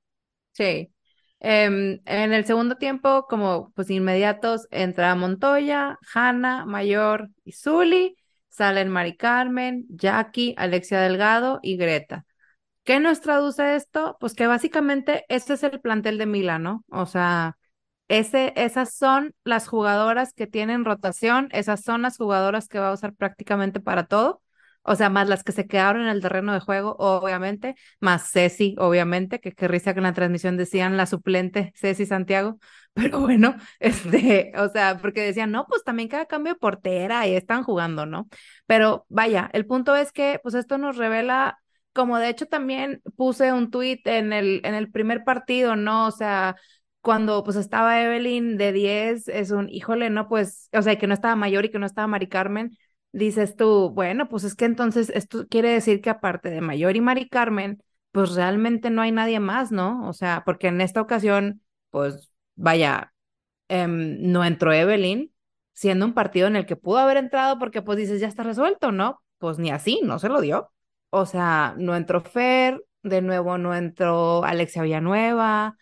Sí. 0.53 0.93
Em, 1.39 1.99
en 2.05 2.33
el 2.33 2.45
segundo 2.45 2.75
tiempo, 2.75 3.25
como 3.27 3.71
pues 3.75 3.89
inmediatos, 3.89 4.67
entra 4.71 5.15
Montoya, 5.15 5.97
Hanna, 6.13 6.65
Mayor 6.65 7.29
y 7.43 7.53
Zuli, 7.53 8.15
salen 8.47 8.89
Mari 8.89 9.17
Carmen, 9.17 9.85
Jackie, 9.89 10.53
Alexia 10.57 11.01
Delgado 11.01 11.59
y 11.63 11.77
Greta. 11.77 12.25
¿Qué 12.91 12.99
nos 12.99 13.21
traduce 13.21 13.75
esto? 13.77 14.17
Pues 14.19 14.33
que 14.33 14.47
básicamente 14.47 15.23
este 15.29 15.53
es 15.53 15.63
el 15.63 15.79
plantel 15.79 16.17
de 16.17 16.25
Mila, 16.25 16.59
¿no? 16.59 16.83
O 16.89 17.05
sea, 17.05 17.55
ese, 18.09 18.51
esas 18.57 18.93
son 18.95 19.33
las 19.45 19.65
jugadoras 19.69 20.33
que 20.33 20.45
tienen 20.45 20.83
rotación, 20.83 21.47
esas 21.53 21.83
son 21.83 22.01
las 22.01 22.17
jugadoras 22.17 22.67
que 22.67 22.79
va 22.79 22.89
a 22.89 22.93
usar 22.93 23.13
prácticamente 23.15 23.79
para 23.79 24.07
todo, 24.07 24.41
o 24.83 24.95
sea, 24.95 25.09
más 25.09 25.29
las 25.29 25.45
que 25.45 25.53
se 25.53 25.67
quedaron 25.67 26.01
en 26.01 26.09
el 26.09 26.21
terreno 26.21 26.51
de 26.53 26.59
juego, 26.59 26.97
obviamente, 26.99 27.75
más 28.01 28.29
Ceci, 28.29 28.75
obviamente, 28.77 29.39
que 29.39 29.53
qué 29.53 29.69
risa 29.69 29.93
que 29.93 29.99
en 30.01 30.03
la 30.03 30.13
transmisión 30.13 30.57
decían 30.57 30.97
la 30.97 31.05
suplente 31.05 31.71
Ceci 31.77 32.05
Santiago, 32.05 32.59
pero 32.93 33.21
bueno, 33.21 33.55
este, 33.79 34.51
o 34.57 34.67
sea, 34.67 34.97
porque 34.97 35.21
decían, 35.21 35.51
no, 35.51 35.65
pues 35.65 35.85
también 35.85 36.09
cada 36.09 36.25
cambio 36.25 36.55
de 36.55 36.59
portera 36.59 37.25
y 37.25 37.35
están 37.35 37.63
jugando, 37.63 38.05
¿no? 38.05 38.27
Pero 38.65 39.05
vaya, 39.07 39.49
el 39.53 39.65
punto 39.65 39.95
es 39.95 40.11
que, 40.11 40.41
pues 40.43 40.55
esto 40.55 40.77
nos 40.77 40.97
revela 40.97 41.57
como 41.93 42.17
de 42.17 42.29
hecho 42.29 42.45
también 42.47 43.01
puse 43.15 43.53
un 43.53 43.71
tuit 43.71 44.05
en 44.07 44.33
el, 44.33 44.61
en 44.63 44.75
el 44.75 44.91
primer 44.91 45.23
partido, 45.23 45.75
¿no? 45.75 46.07
O 46.07 46.11
sea, 46.11 46.55
cuando 47.01 47.43
pues 47.43 47.57
estaba 47.57 48.01
Evelyn 48.01 48.57
de 48.57 48.71
10, 48.71 49.27
es 49.27 49.51
un, 49.51 49.69
híjole, 49.69 50.09
no, 50.09 50.27
pues, 50.27 50.69
o 50.73 50.81
sea, 50.81 50.97
que 50.97 51.07
no 51.07 51.13
estaba 51.13 51.35
Mayor 51.35 51.65
y 51.65 51.71
que 51.71 51.79
no 51.79 51.85
estaba 51.85 52.07
Mari 52.07 52.27
Carmen, 52.27 52.77
dices 53.11 53.55
tú, 53.55 53.89
bueno, 53.91 54.29
pues 54.29 54.43
es 54.43 54.55
que 54.55 54.65
entonces 54.65 55.09
esto 55.13 55.47
quiere 55.47 55.69
decir 55.69 56.01
que 56.01 56.09
aparte 56.09 56.49
de 56.49 56.61
Mayor 56.61 56.95
y 56.95 57.01
Mari 57.01 57.27
Carmen, 57.29 57.83
pues 58.11 58.35
realmente 58.35 58.89
no 58.89 59.01
hay 59.01 59.11
nadie 59.11 59.39
más, 59.39 59.71
¿no? 59.71 60.07
O 60.07 60.13
sea, 60.13 60.43
porque 60.45 60.67
en 60.67 60.81
esta 60.81 61.01
ocasión, 61.01 61.61
pues 61.89 62.31
vaya, 62.55 63.13
em, 63.69 64.17
no 64.31 64.43
entró 64.45 64.73
Evelyn, 64.73 65.33
siendo 65.73 66.05
un 66.05 66.13
partido 66.13 66.47
en 66.47 66.55
el 66.55 66.65
que 66.65 66.75
pudo 66.75 66.99
haber 66.99 67.17
entrado 67.17 67.57
porque 67.59 67.81
pues 67.81 67.97
dices, 67.97 68.21
ya 68.21 68.27
está 68.27 68.43
resuelto, 68.43 68.91
¿no? 68.91 69.21
Pues 69.39 69.57
ni 69.59 69.71
así, 69.71 70.01
no 70.03 70.19
se 70.19 70.29
lo 70.29 70.41
dio. 70.41 70.71
O 71.11 71.27
sea, 71.27 71.75
no 71.77 71.95
entró 71.95 72.21
Fer, 72.21 72.83
de 73.03 73.21
nuevo 73.21 73.59
no 73.59 73.75
entró 73.75 74.45
Alexia 74.45 74.83
Villanueva, 74.83 75.77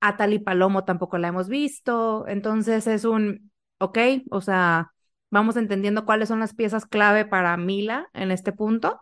a 0.00 0.16
Tali 0.16 0.38
Palomo 0.38 0.84
tampoco 0.84 1.18
la 1.18 1.28
hemos 1.28 1.48
visto, 1.48 2.26
entonces 2.28 2.86
es 2.86 3.04
un, 3.04 3.50
ok, 3.78 3.98
o 4.30 4.40
sea, 4.40 4.92
vamos 5.30 5.56
entendiendo 5.56 6.04
cuáles 6.06 6.28
son 6.28 6.40
las 6.40 6.54
piezas 6.54 6.86
clave 6.86 7.24
para 7.24 7.56
Mila 7.56 8.08
en 8.14 8.30
este 8.30 8.52
punto 8.52 9.00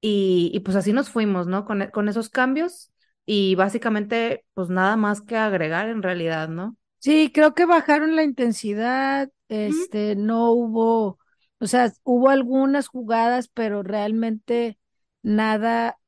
y, 0.00 0.50
y 0.54 0.60
pues 0.60 0.76
así 0.76 0.92
nos 0.92 1.10
fuimos, 1.10 1.46
¿no? 1.46 1.64
Con, 1.64 1.88
con 1.90 2.08
esos 2.08 2.30
cambios 2.30 2.92
y 3.26 3.54
básicamente 3.56 4.44
pues 4.54 4.70
nada 4.70 4.96
más 4.96 5.20
que 5.20 5.36
agregar 5.36 5.88
en 5.88 6.02
realidad, 6.02 6.48
¿no? 6.48 6.76
Sí, 6.98 7.30
creo 7.32 7.54
que 7.54 7.64
bajaron 7.64 8.16
la 8.16 8.24
intensidad, 8.24 9.30
este, 9.48 10.16
no 10.16 10.50
hubo, 10.50 11.18
o 11.60 11.66
sea, 11.66 11.92
hubo 12.02 12.28
algunas 12.30 12.88
jugadas, 12.88 13.48
pero 13.48 13.82
realmente 13.82 14.78
nada 15.22 15.98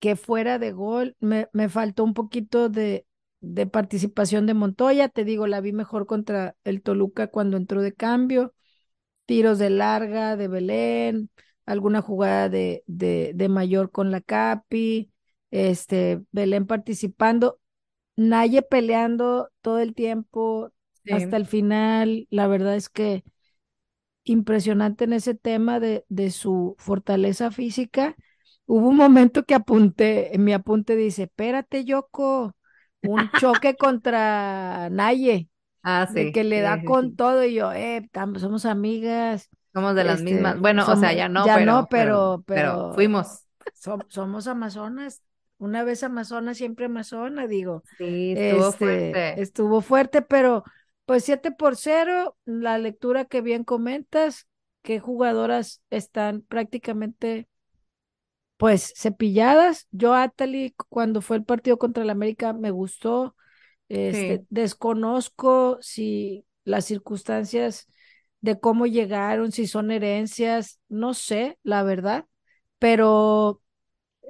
que 0.00 0.16
fuera 0.16 0.58
de 0.58 0.72
gol. 0.72 1.16
Me, 1.20 1.48
me 1.52 1.68
faltó 1.68 2.04
un 2.04 2.14
poquito 2.14 2.68
de, 2.68 3.06
de 3.40 3.66
participación 3.66 4.46
de 4.46 4.54
Montoya, 4.54 5.08
te 5.08 5.24
digo, 5.24 5.46
la 5.46 5.60
vi 5.60 5.72
mejor 5.72 6.06
contra 6.06 6.56
el 6.64 6.82
Toluca 6.82 7.28
cuando 7.28 7.56
entró 7.56 7.82
de 7.82 7.94
cambio, 7.94 8.54
tiros 9.26 9.58
de 9.58 9.70
larga 9.70 10.36
de 10.36 10.48
Belén, 10.48 11.30
alguna 11.66 12.02
jugada 12.02 12.48
de, 12.48 12.82
de, 12.86 13.32
de 13.34 13.48
mayor 13.48 13.90
con 13.90 14.10
la 14.10 14.20
Capi, 14.20 15.12
este, 15.50 16.22
Belén 16.32 16.66
participando, 16.66 17.60
Naye 18.16 18.62
peleando 18.62 19.50
todo 19.62 19.80
el 19.80 19.94
tiempo 19.94 20.72
hasta 21.10 21.36
el 21.38 21.46
final, 21.46 22.28
la 22.30 22.46
verdad 22.48 22.76
es 22.76 22.88
que 22.90 23.24
impresionante 24.24 25.04
en 25.04 25.12
ese 25.12 25.34
tema 25.34 25.80
de, 25.80 26.04
de 26.08 26.30
su 26.30 26.74
fortaleza 26.78 27.50
física. 27.50 28.16
Hubo 28.72 28.90
un 28.90 28.96
momento 28.96 29.42
que 29.42 29.56
apunté, 29.56 30.32
en 30.32 30.44
mi 30.44 30.52
apunte 30.52 30.94
dice, 30.94 31.24
espérate, 31.24 31.84
Yoko, 31.84 32.54
un 33.02 33.30
choque 33.40 33.74
contra 33.74 34.88
Naye. 34.90 35.48
Ah, 35.82 36.08
sí. 36.14 36.30
que 36.30 36.44
le 36.44 36.60
da 36.60 36.84
con 36.84 37.16
todo 37.16 37.42
y 37.42 37.54
yo, 37.54 37.72
eh, 37.72 38.08
somos 38.38 38.66
amigas. 38.66 39.50
Somos 39.74 39.96
de 39.96 40.04
las 40.04 40.22
mismas. 40.22 40.52
Este, 40.52 40.60
bueno, 40.60 40.86
o 40.86 40.94
sea, 40.94 41.12
ya 41.12 41.28
no, 41.28 41.46
ya 41.46 41.56
pero, 41.56 41.72
no, 41.72 41.86
pero, 41.90 42.44
pero, 42.46 42.92
fuimos. 42.94 43.44
somos 44.06 44.46
amazonas. 44.46 45.20
Una 45.58 45.82
vez 45.82 46.04
amazona, 46.04 46.54
siempre 46.54 46.84
amazona, 46.84 47.48
digo. 47.48 47.82
Sí, 47.98 48.34
estuvo 48.36 48.68
este, 48.68 48.78
fuerte. 48.78 49.42
Estuvo 49.42 49.80
fuerte, 49.80 50.22
pero 50.22 50.62
pues 51.06 51.24
7 51.24 51.50
por 51.50 51.74
0, 51.74 52.36
la 52.44 52.78
lectura 52.78 53.24
que 53.24 53.40
bien 53.40 53.64
comentas, 53.64 54.46
que 54.82 55.00
jugadoras 55.00 55.82
están 55.90 56.42
prácticamente 56.42 57.48
pues 58.60 58.92
cepilladas. 58.96 59.88
Yo 59.90 60.14
Atali 60.14 60.74
cuando 60.90 61.22
fue 61.22 61.38
el 61.38 61.44
partido 61.46 61.78
contra 61.78 62.04
el 62.04 62.10
América 62.10 62.52
me 62.52 62.70
gustó. 62.70 63.36
Este, 63.88 64.44
Desconozco 64.50 65.78
si 65.82 66.46
las 66.64 66.84
circunstancias 66.84 67.88
de 68.42 68.60
cómo 68.60 68.86
llegaron, 68.86 69.52
si 69.52 69.66
son 69.66 69.92
herencias, 69.92 70.80
no 70.90 71.14
sé, 71.14 71.58
la 71.64 71.84
verdad, 71.84 72.26
pero 72.78 73.62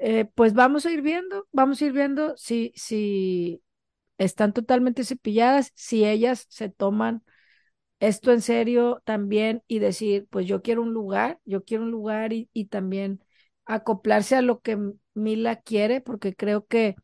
eh, 0.01 0.27
pues 0.35 0.55
vamos 0.55 0.87
a 0.87 0.93
ir 0.93 1.03
viendo, 1.03 1.49
vamos 1.53 1.83
a 1.83 1.87
ir 1.87 1.93
viendo 1.93 2.37
si, 2.37 2.73
si 2.77 3.63
están 4.19 4.53
totalmente 4.55 5.05
cepilladas, 5.05 5.73
si 5.77 6.05
ellas 6.07 6.47
se 6.51 6.71
toman 6.71 7.25
esto 8.01 8.33
en 8.33 8.41
serio 8.43 9.03
también 9.05 9.63
y 9.69 9.79
decir, 9.79 10.27
pues 10.31 10.47
yo 10.47 10.63
quiero 10.63 10.83
un 10.83 10.93
lugar, 10.95 11.41
yo 11.45 11.65
quiero 11.65 11.85
un 11.85 11.91
lugar 11.91 12.33
y, 12.33 12.49
y 12.53 12.67
también 12.67 13.23
acoplarse 13.75 14.37
a 14.37 14.43
lo 14.43 14.61
que 14.61 14.79
Mila 15.15 15.57
quiere, 15.61 16.01
porque 16.01 16.35
creo 16.35 16.67
que 16.67 16.97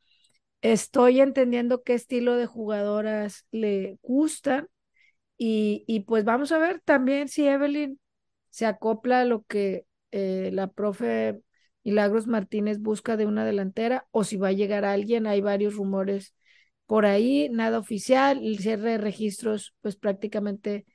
estoy 0.63 1.21
entendiendo 1.21 1.83
qué 1.83 1.95
estilo 1.95 2.37
de 2.37 2.47
jugadoras 2.47 3.47
le 3.51 3.99
gustan 4.03 4.69
y, 5.39 5.85
y 5.87 6.01
pues 6.01 6.25
vamos 6.25 6.53
a 6.53 6.59
ver 6.59 6.81
también 6.85 7.29
si 7.29 7.47
Evelyn 7.47 8.01
se 8.51 8.67
acopla 8.67 9.21
a 9.21 9.25
lo 9.25 9.43
que 9.45 9.87
eh, 10.13 10.51
la 10.53 10.69
profe 10.69 11.41
Milagros 11.85 12.27
Martínez 12.27 12.81
busca 12.81 13.17
de 13.17 13.27
una 13.27 13.45
delantera 13.45 14.07
o 14.11 14.25
si 14.25 14.37
va 14.37 14.49
a 14.49 14.53
llegar 14.53 14.85
alguien. 14.85 15.27
Hay 15.27 15.41
varios 15.41 15.75
rumores 15.77 16.35
por 16.87 17.07
ahí, 17.07 17.49
nada 17.51 17.79
oficial. 17.79 18.45
El 18.45 18.59
cierre 18.59 18.93
de 18.93 18.99
registros, 18.99 19.75
pues 19.83 19.97
prácticamente 19.97 20.87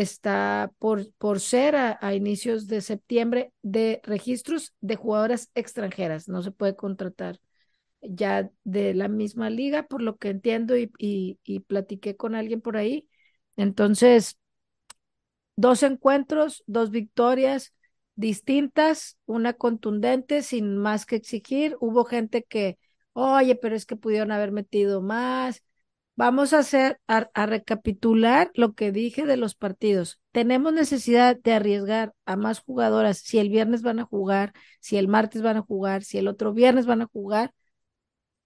está 0.00 0.72
por, 0.78 1.12
por 1.14 1.40
ser 1.40 1.76
a, 1.76 2.14
inicios 2.14 2.66
de 2.66 2.80
septiembre 2.80 3.52
de 3.62 4.00
registros 4.04 4.74
de 4.80 4.96
jugadoras 4.96 5.50
extranjeras. 5.54 6.28
No 6.28 6.42
se 6.42 6.52
puede 6.52 6.76
contratar 6.76 7.40
ya 8.02 8.50
de 8.64 8.94
la 8.94 9.08
misma 9.08 9.50
liga, 9.50 9.84
por 9.88 10.02
lo 10.02 10.16
que 10.16 10.30
entiendo 10.30 10.76
y, 10.76 10.92
y, 10.98 11.38
y 11.44 11.60
platiqué 11.60 12.16
con 12.16 12.34
alguien 12.34 12.60
por 12.60 12.76
ahí. 12.76 13.08
Entonces, 13.56 14.38
dos 15.56 15.82
encuentros, 15.82 16.62
dos 16.66 16.90
victorias 16.90 17.72
distintas, 18.16 19.18
una 19.26 19.52
contundente, 19.54 20.42
sin 20.42 20.76
más 20.78 21.06
que 21.06 21.16
exigir. 21.16 21.76
Hubo 21.80 22.04
gente 22.04 22.42
que, 22.44 22.78
oye, 23.12 23.54
pero 23.56 23.76
es 23.76 23.86
que 23.86 23.96
pudieron 23.96 24.32
haber 24.32 24.52
metido 24.52 25.02
más. 25.02 25.62
Vamos 26.18 26.54
a 26.54 26.60
hacer, 26.60 26.98
a, 27.06 27.28
a, 27.34 27.44
recapitular 27.44 28.50
lo 28.54 28.72
que 28.72 28.90
dije 28.90 29.26
de 29.26 29.36
los 29.36 29.54
partidos. 29.54 30.18
Tenemos 30.32 30.72
necesidad 30.72 31.36
de 31.36 31.52
arriesgar 31.52 32.14
a 32.24 32.36
más 32.36 32.60
jugadoras 32.60 33.18
si 33.18 33.38
el 33.38 33.50
viernes 33.50 33.82
van 33.82 33.98
a 33.98 34.04
jugar, 34.04 34.54
si 34.80 34.96
el 34.96 35.08
martes 35.08 35.42
van 35.42 35.58
a 35.58 35.62
jugar, 35.62 36.02
si 36.02 36.16
el 36.16 36.26
otro 36.26 36.54
viernes 36.54 36.86
van 36.86 37.02
a 37.02 37.06
jugar. 37.06 37.52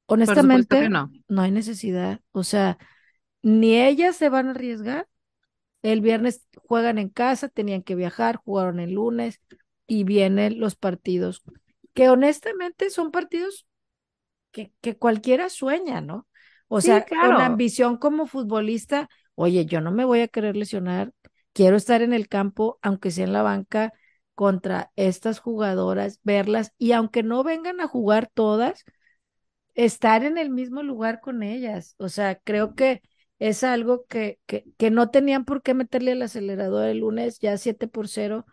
Honestamente, 0.07 0.89
no. 0.89 1.13
no 1.29 1.43
hay 1.43 1.53
necesidad. 1.53 2.21
O 2.33 2.43
sea, 2.43 2.77
ni 3.43 3.81
ellas 3.81 4.17
se 4.17 4.29
van 4.29 4.49
a 4.49 4.51
arriesgar. 4.51 5.07
El 5.83 6.01
viernes 6.01 6.45
juegan 6.67 6.99
en 6.99 7.09
casa, 7.09 7.49
tenían 7.49 7.83
que 7.83 7.95
viajar, 7.95 8.37
jugaron 8.37 8.81
el 8.81 8.95
lunes 8.95 9.41
y 9.87 10.03
vienen 10.03 10.59
los 10.59 10.75
partidos, 10.75 11.43
que 11.95 12.11
honestamente 12.11 12.91
son 12.91 13.13
partidos 13.13 13.67
que, 14.51 14.73
que 14.81 14.97
cualquiera 14.97 15.49
sueña, 15.49 16.01
¿no? 16.01 16.27
O 16.73 16.81
sea, 16.81 17.05
claro. 17.05 17.33
con 17.33 17.43
ambición 17.43 17.97
como 17.97 18.29
futbolista, 18.29 19.09
oye, 19.35 19.67
yo 19.67 19.81
no 19.81 19.91
me 19.91 20.05
voy 20.05 20.21
a 20.21 20.29
querer 20.29 20.57
lesionar, 20.57 21.13
quiero 21.53 21.77
estar 21.77 22.01
en 22.01 22.13
el 22.13 22.29
campo, 22.29 22.79
aunque 22.81 23.11
sea 23.11 23.25
en 23.25 23.33
la 23.33 23.43
banca, 23.43 23.93
contra 24.37 24.93
estas 24.95 25.41
jugadoras, 25.41 26.21
verlas, 26.23 26.73
y 26.79 26.93
aunque 26.93 27.25
no 27.25 27.43
vengan 27.43 27.81
a 27.81 27.89
jugar 27.89 28.31
todas, 28.33 28.85
estar 29.75 30.23
en 30.23 30.39
el 30.39 30.51
mismo 30.51 30.85
lugar 30.85 31.21
con 31.21 31.43
ellas. 31.43 31.97
O 31.99 32.09
sea, 32.09 32.37
creo 32.37 32.77
que 32.77 33.03
es 33.41 33.65
algo 33.65 34.05
que, 34.07 34.39
que, 34.47 34.65
que 34.79 34.93
no 34.93 35.11
tenían 35.11 35.45
por 35.45 35.63
qué 35.63 35.75
meterle 35.75 36.13
al 36.13 36.23
acelerador 36.23 36.89
el 36.89 36.99
lunes, 36.99 37.41
ya 37.41 37.59
7 37.59 37.89
por 37.89 38.07
0. 38.07 38.47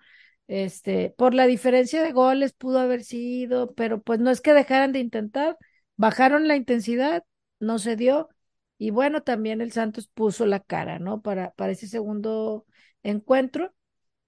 Este, 0.48 1.14
por 1.18 1.36
la 1.36 1.46
diferencia 1.46 2.02
de 2.02 2.14
goles 2.14 2.54
pudo 2.54 2.80
haber 2.80 3.04
sido, 3.04 3.76
pero 3.76 4.02
pues 4.02 4.20
no 4.20 4.32
es 4.32 4.42
que 4.42 4.54
dejaran 4.54 4.92
de 4.92 5.00
intentar, 5.00 5.56
bajaron 5.98 6.48
la 6.48 6.56
intensidad, 6.56 7.24
no 7.60 7.80
se 7.80 7.96
dio. 7.96 8.30
Y 8.78 8.92
bueno, 8.92 9.24
también 9.24 9.62
el 9.62 9.72
Santos 9.72 10.08
puso 10.08 10.46
la 10.46 10.60
cara, 10.60 11.00
¿no? 11.00 11.22
Para, 11.22 11.52
para 11.52 11.72
ese 11.72 11.88
segundo 11.88 12.66
encuentro, 13.04 13.74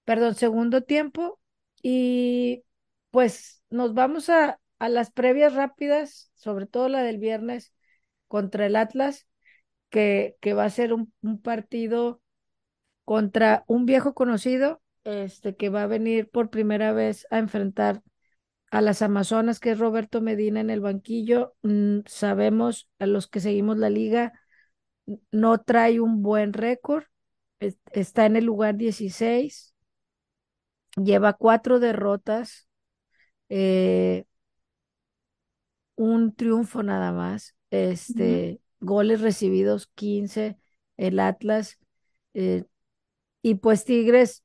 perdón, 0.04 0.34
segundo 0.34 0.82
tiempo. 0.82 1.40
Y 1.82 2.64
pues 3.10 3.62
nos 3.70 3.94
vamos 3.94 4.28
a, 4.30 4.60
a 4.78 4.88
las 4.88 5.10
previas 5.12 5.54
rápidas, 5.54 6.30
sobre 6.34 6.66
todo 6.66 6.88
la 6.88 7.02
del 7.02 7.18
viernes 7.18 7.72
contra 8.28 8.66
el 8.66 8.76
Atlas, 8.76 9.26
que, 9.90 10.36
que 10.40 10.54
va 10.54 10.64
a 10.64 10.70
ser 10.70 10.92
un, 10.92 11.12
un, 11.22 11.40
partido 11.40 12.22
contra 13.04 13.64
un 13.66 13.86
viejo 13.86 14.14
conocido, 14.14 14.82
este, 15.04 15.56
que 15.56 15.68
va 15.68 15.82
a 15.84 15.86
venir 15.86 16.30
por 16.30 16.50
primera 16.50 16.92
vez 16.92 17.26
a 17.30 17.38
enfrentar 17.38 18.02
a 18.70 18.80
las 18.80 19.02
Amazonas, 19.02 19.60
que 19.60 19.72
es 19.72 19.78
Roberto 19.78 20.20
Medina 20.20 20.60
en 20.60 20.70
el 20.70 20.80
banquillo. 20.80 21.54
Mm, 21.62 22.00
sabemos 22.06 22.88
a 22.98 23.06
los 23.06 23.26
que 23.28 23.40
seguimos 23.40 23.76
la 23.78 23.90
liga, 23.90 24.32
no 25.32 25.58
trae 25.58 26.00
un 26.00 26.22
buen 26.22 26.52
récord, 26.52 27.04
está 27.92 28.26
en 28.26 28.36
el 28.36 28.44
lugar 28.44 28.76
16, 28.76 29.74
lleva 30.96 31.32
cuatro 31.34 31.80
derrotas. 31.80 32.68
Eh, 33.48 34.24
un 35.96 36.34
triunfo 36.34 36.82
nada 36.82 37.12
más, 37.12 37.54
este, 37.70 38.22
uh 38.80 38.84
-huh. 38.84 38.86
goles 38.86 39.20
recibidos 39.20 39.88
15, 39.94 40.56
el 40.96 41.18
Atlas, 41.18 41.78
eh, 42.34 42.64
y 43.42 43.56
pues 43.56 43.84
Tigres 43.84 44.44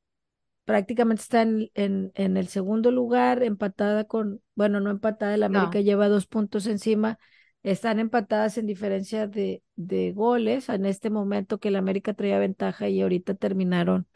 prácticamente 0.65 1.21
está 1.21 1.43
en, 1.43 1.69
en, 1.75 2.11
en, 2.15 2.37
el 2.37 2.47
segundo 2.47 2.91
lugar, 2.91 3.43
empatada 3.43 4.03
con, 4.05 4.41
bueno, 4.55 4.79
no 4.79 4.89
empatada, 4.89 5.35
el 5.35 5.43
América 5.43 5.79
no. 5.79 5.81
lleva 5.81 6.09
dos 6.09 6.27
puntos 6.27 6.67
encima, 6.67 7.19
están 7.63 7.99
empatadas 7.99 8.57
en 8.57 8.65
diferencia 8.65 9.27
de, 9.27 9.63
de 9.75 10.11
goles, 10.11 10.69
en 10.69 10.85
este 10.85 11.09
momento 11.09 11.59
que 11.59 11.69
el 11.69 11.75
América 11.75 12.13
traía 12.13 12.39
ventaja 12.39 12.89
y 12.89 13.01
ahorita 13.01 13.35
terminaron 13.35 14.07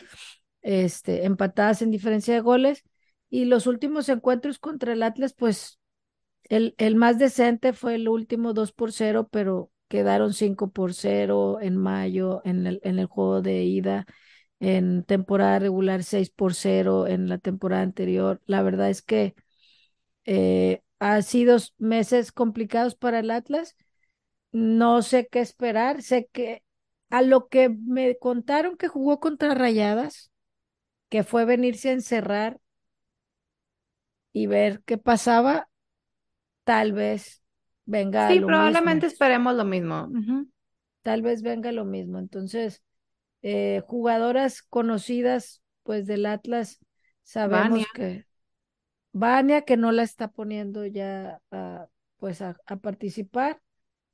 este, 0.61 1.25
empatadas 1.25 1.81
en 1.81 1.91
diferencia 1.91 2.33
de 2.33 2.41
goles, 2.41 2.83
y 3.29 3.45
los 3.45 3.67
últimos 3.67 4.09
encuentros 4.09 4.57
contra 4.57 4.93
el 4.93 5.03
Atlas, 5.03 5.33
pues 5.33 5.79
el, 6.43 6.73
el, 6.79 6.95
más 6.95 7.19
decente 7.19 7.73
fue 7.73 7.95
el 7.95 8.09
último 8.09 8.53
2 8.53 8.71
por 8.71 8.91
0, 8.91 9.29
pero 9.31 9.71
quedaron 9.87 10.33
5 10.33 10.71
por 10.71 10.95
0 10.95 11.59
en 11.61 11.77
mayo 11.77 12.41
en 12.43 12.65
el, 12.65 12.79
en 12.83 12.97
el 12.97 13.05
juego 13.05 13.41
de 13.41 13.63
ida, 13.63 14.07
en 14.59 15.03
temporada 15.03 15.59
regular 15.59 16.03
6 16.03 16.29
por 16.29 16.53
0 16.53 17.07
en 17.07 17.29
la 17.29 17.37
temporada 17.37 17.83
anterior. 17.83 18.41
La 18.45 18.61
verdad 18.61 18.89
es 18.89 19.01
que 19.01 19.35
eh, 20.25 20.81
ha 20.99 21.21
sido 21.21 21.57
meses 21.77 22.31
complicados 22.31 22.95
para 22.95 23.19
el 23.19 23.31
Atlas. 23.31 23.75
No 24.51 25.01
sé 25.01 25.27
qué 25.27 25.39
esperar. 25.39 26.01
Sé 26.01 26.29
que 26.31 26.63
a 27.09 27.21
lo 27.21 27.47
que 27.47 27.69
me 27.69 28.17
contaron 28.17 28.77
que 28.77 28.87
jugó 28.87 29.19
contra 29.19 29.55
Rayadas, 29.55 30.31
que 31.09 31.23
fue 31.23 31.45
venirse 31.45 31.89
a 31.89 31.93
encerrar 31.93 32.59
y 34.31 34.47
ver 34.47 34.81
qué 34.85 34.97
pasaba, 34.97 35.69
tal 36.63 36.93
vez 36.93 37.41
venga. 37.85 38.29
Sí, 38.29 38.39
lo 38.39 38.47
probablemente 38.47 39.07
mismo. 39.07 39.13
esperemos 39.13 39.55
lo 39.55 39.65
mismo. 39.65 40.03
Uh 40.05 40.13
-huh. 40.13 40.47
Tal 41.01 41.21
vez 41.21 41.41
venga 41.41 41.71
lo 41.71 41.85
mismo. 41.85 42.19
Entonces, 42.19 42.83
eh, 43.41 43.81
jugadoras 43.87 44.61
conocidas, 44.63 45.61
pues 45.83 46.05
del 46.05 46.25
Atlas, 46.25 46.79
sabemos 47.23 47.85
que 47.93 48.25
Vania, 49.11 49.63
que 49.63 49.77
no 49.77 49.91
la 49.91 50.03
está 50.03 50.29
poniendo 50.29 50.85
ya 50.85 51.41
a, 51.51 51.87
pues 52.17 52.41
a, 52.41 52.57
a 52.65 52.75
participar, 52.77 53.61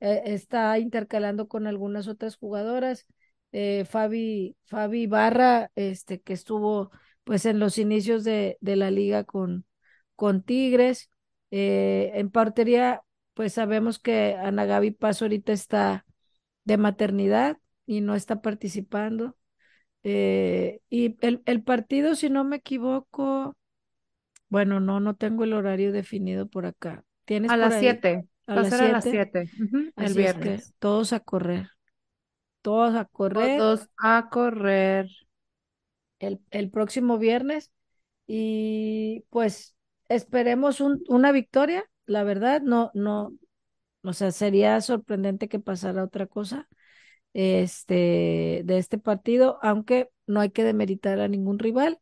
eh, 0.00 0.22
está 0.26 0.78
intercalando 0.78 1.48
con 1.48 1.66
algunas 1.66 2.08
otras 2.08 2.36
jugadoras. 2.36 3.06
Eh, 3.52 3.84
Fabi, 3.88 4.56
Fabi 4.64 5.06
Barra, 5.06 5.70
este, 5.76 6.20
que 6.20 6.32
estuvo 6.32 6.90
pues 7.24 7.46
en 7.46 7.58
los 7.58 7.78
inicios 7.78 8.24
de, 8.24 8.58
de 8.60 8.76
la 8.76 8.90
liga 8.90 9.24
con, 9.24 9.64
con 10.14 10.42
Tigres. 10.42 11.10
Eh, 11.50 12.12
en 12.14 12.30
portería, 12.30 13.02
pues 13.34 13.52
sabemos 13.54 13.98
que 13.98 14.34
Ana 14.34 14.64
Gaby 14.64 14.90
Paz 14.92 15.22
ahorita 15.22 15.52
está 15.52 16.04
de 16.64 16.76
maternidad 16.76 17.58
y 17.86 18.00
no 18.00 18.14
está 18.14 18.42
participando. 18.42 19.36
Eh, 20.02 20.80
y 20.90 21.16
el, 21.20 21.42
el, 21.46 21.62
partido, 21.62 22.14
si 22.14 22.28
no 22.28 22.44
me 22.44 22.56
equivoco, 22.56 23.56
bueno, 24.48 24.80
no, 24.80 25.00
no 25.00 25.16
tengo 25.16 25.44
el 25.44 25.52
horario 25.52 25.92
definido 25.92 26.46
por 26.46 26.66
acá. 26.66 27.04
¿Tienes 27.24 27.50
a, 27.50 27.54
por 27.54 27.60
las 27.60 27.80
siete. 27.80 28.28
a 28.46 28.54
las 28.54 28.72
a 28.72 28.76
ser 28.76 28.88
a 28.88 28.92
las 28.92 29.04
7. 29.04 29.50
Uh 29.58 29.62
-huh. 29.64 29.92
El 29.96 30.14
viernes. 30.14 30.60
Es 30.60 30.68
que 30.68 30.74
todos 30.78 31.12
a 31.12 31.20
correr. 31.20 31.70
Todos 32.62 32.94
a 32.94 33.04
correr. 33.04 33.58
Todos 33.58 33.88
a 33.98 34.28
correr. 34.30 35.08
El, 36.18 36.40
el 36.50 36.70
próximo 36.70 37.18
viernes. 37.18 37.72
Y 38.26 39.24
pues 39.30 39.76
esperemos 40.08 40.80
un, 40.80 41.02
una 41.08 41.32
victoria, 41.32 41.84
la 42.06 42.24
verdad, 42.24 42.60
no, 42.62 42.90
no, 42.94 43.32
o 44.02 44.12
sea, 44.12 44.30
sería 44.30 44.80
sorprendente 44.80 45.48
que 45.48 45.58
pasara 45.58 46.04
otra 46.04 46.26
cosa 46.26 46.68
este, 47.36 48.62
de 48.64 48.78
este 48.78 48.98
partido, 48.98 49.58
aunque 49.62 50.08
no 50.26 50.40
hay 50.40 50.50
que 50.50 50.64
demeritar 50.64 51.20
a 51.20 51.28
ningún 51.28 51.58
rival, 51.58 51.98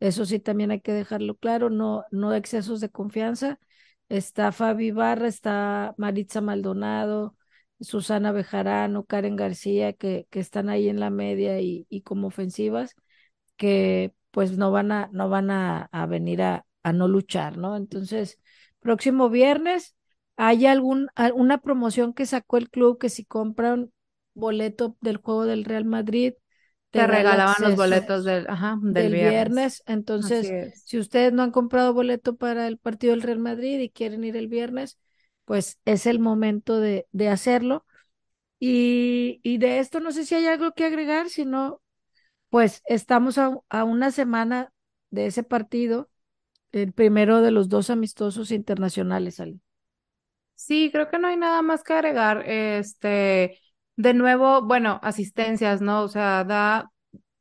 eso 0.00 0.24
sí 0.24 0.40
también 0.40 0.70
hay 0.70 0.80
que 0.80 0.92
dejarlo 0.92 1.36
claro, 1.36 1.70
no, 1.70 2.04
no 2.10 2.34
excesos 2.34 2.80
de 2.80 2.88
confianza, 2.90 3.60
está 4.08 4.52
Fabi 4.52 4.90
Barra, 4.90 5.28
está 5.28 5.94
Maritza 5.98 6.40
Maldonado, 6.40 7.36
Susana 7.80 8.32
Bejarano, 8.32 9.04
Karen 9.04 9.36
García, 9.36 9.92
que, 9.92 10.26
que 10.30 10.40
están 10.40 10.68
ahí 10.70 10.88
en 10.88 11.00
la 11.00 11.10
media 11.10 11.60
y, 11.60 11.86
y 11.90 12.02
como 12.02 12.28
ofensivas, 12.28 12.94
que 13.56 14.14
pues 14.30 14.56
no 14.58 14.70
van 14.70 14.92
a, 14.92 15.08
no 15.12 15.28
van 15.28 15.50
a, 15.50 15.88
a 15.92 16.06
venir 16.06 16.42
a, 16.42 16.66
a 16.82 16.92
no 16.92 17.08
luchar, 17.08 17.58
¿no? 17.58 17.76
Entonces, 17.76 18.40
próximo 18.80 19.28
viernes, 19.30 19.96
hay 20.36 20.66
algún, 20.66 21.08
una 21.34 21.58
promoción 21.58 22.14
que 22.14 22.26
sacó 22.26 22.56
el 22.56 22.70
club 22.70 22.98
que 22.98 23.10
si 23.10 23.24
compran 23.24 23.90
boleto 24.34 24.96
del 25.00 25.18
juego 25.18 25.44
del 25.44 25.64
Real 25.64 25.84
Madrid, 25.84 26.34
te, 26.90 27.06
regalaban 27.06 27.56
los 27.60 27.76
boletos 27.76 28.24
del, 28.24 28.46
ajá, 28.48 28.78
del, 28.82 29.12
viernes. 29.12 29.82
Entonces, 29.86 30.82
si 30.84 30.98
ustedes 30.98 31.32
no 31.32 31.42
han 31.42 31.52
comprado 31.52 31.94
boleto 31.94 32.36
para 32.36 32.66
el 32.66 32.78
partido 32.78 33.12
del 33.12 33.22
Real 33.22 33.38
Madrid 33.38 33.78
y 33.78 33.90
quieren 33.90 34.24
ir 34.24 34.36
el 34.36 34.48
viernes, 34.48 34.98
pues 35.44 35.78
es 35.84 36.06
el 36.06 36.18
momento 36.18 36.80
de, 36.80 37.06
de 37.12 37.28
hacerlo. 37.28 37.86
Y, 38.58 39.40
y, 39.42 39.58
de 39.58 39.78
esto 39.78 40.00
no 40.00 40.12
sé 40.12 40.26
si 40.26 40.34
hay 40.34 40.46
algo 40.46 40.72
que 40.72 40.84
agregar, 40.84 41.30
sino 41.30 41.80
pues 42.50 42.82
estamos 42.84 43.38
a, 43.38 43.56
a 43.68 43.84
una 43.84 44.10
semana 44.10 44.72
de 45.10 45.26
ese 45.26 45.42
partido, 45.42 46.10
el 46.72 46.92
primero 46.92 47.40
de 47.40 47.52
los 47.52 47.68
dos 47.68 47.88
amistosos 47.88 48.50
internacionales, 48.50 49.40
Ali. 49.40 49.60
Sí, 50.54 50.90
creo 50.92 51.08
que 51.08 51.18
no 51.18 51.28
hay 51.28 51.38
nada 51.38 51.62
más 51.62 51.82
que 51.82 51.94
agregar. 51.94 52.44
Este, 52.46 53.58
de 53.96 54.14
nuevo, 54.14 54.62
bueno, 54.62 55.00
asistencias, 55.02 55.80
¿no? 55.80 56.02
O 56.02 56.08
sea, 56.08 56.44
da 56.44 56.90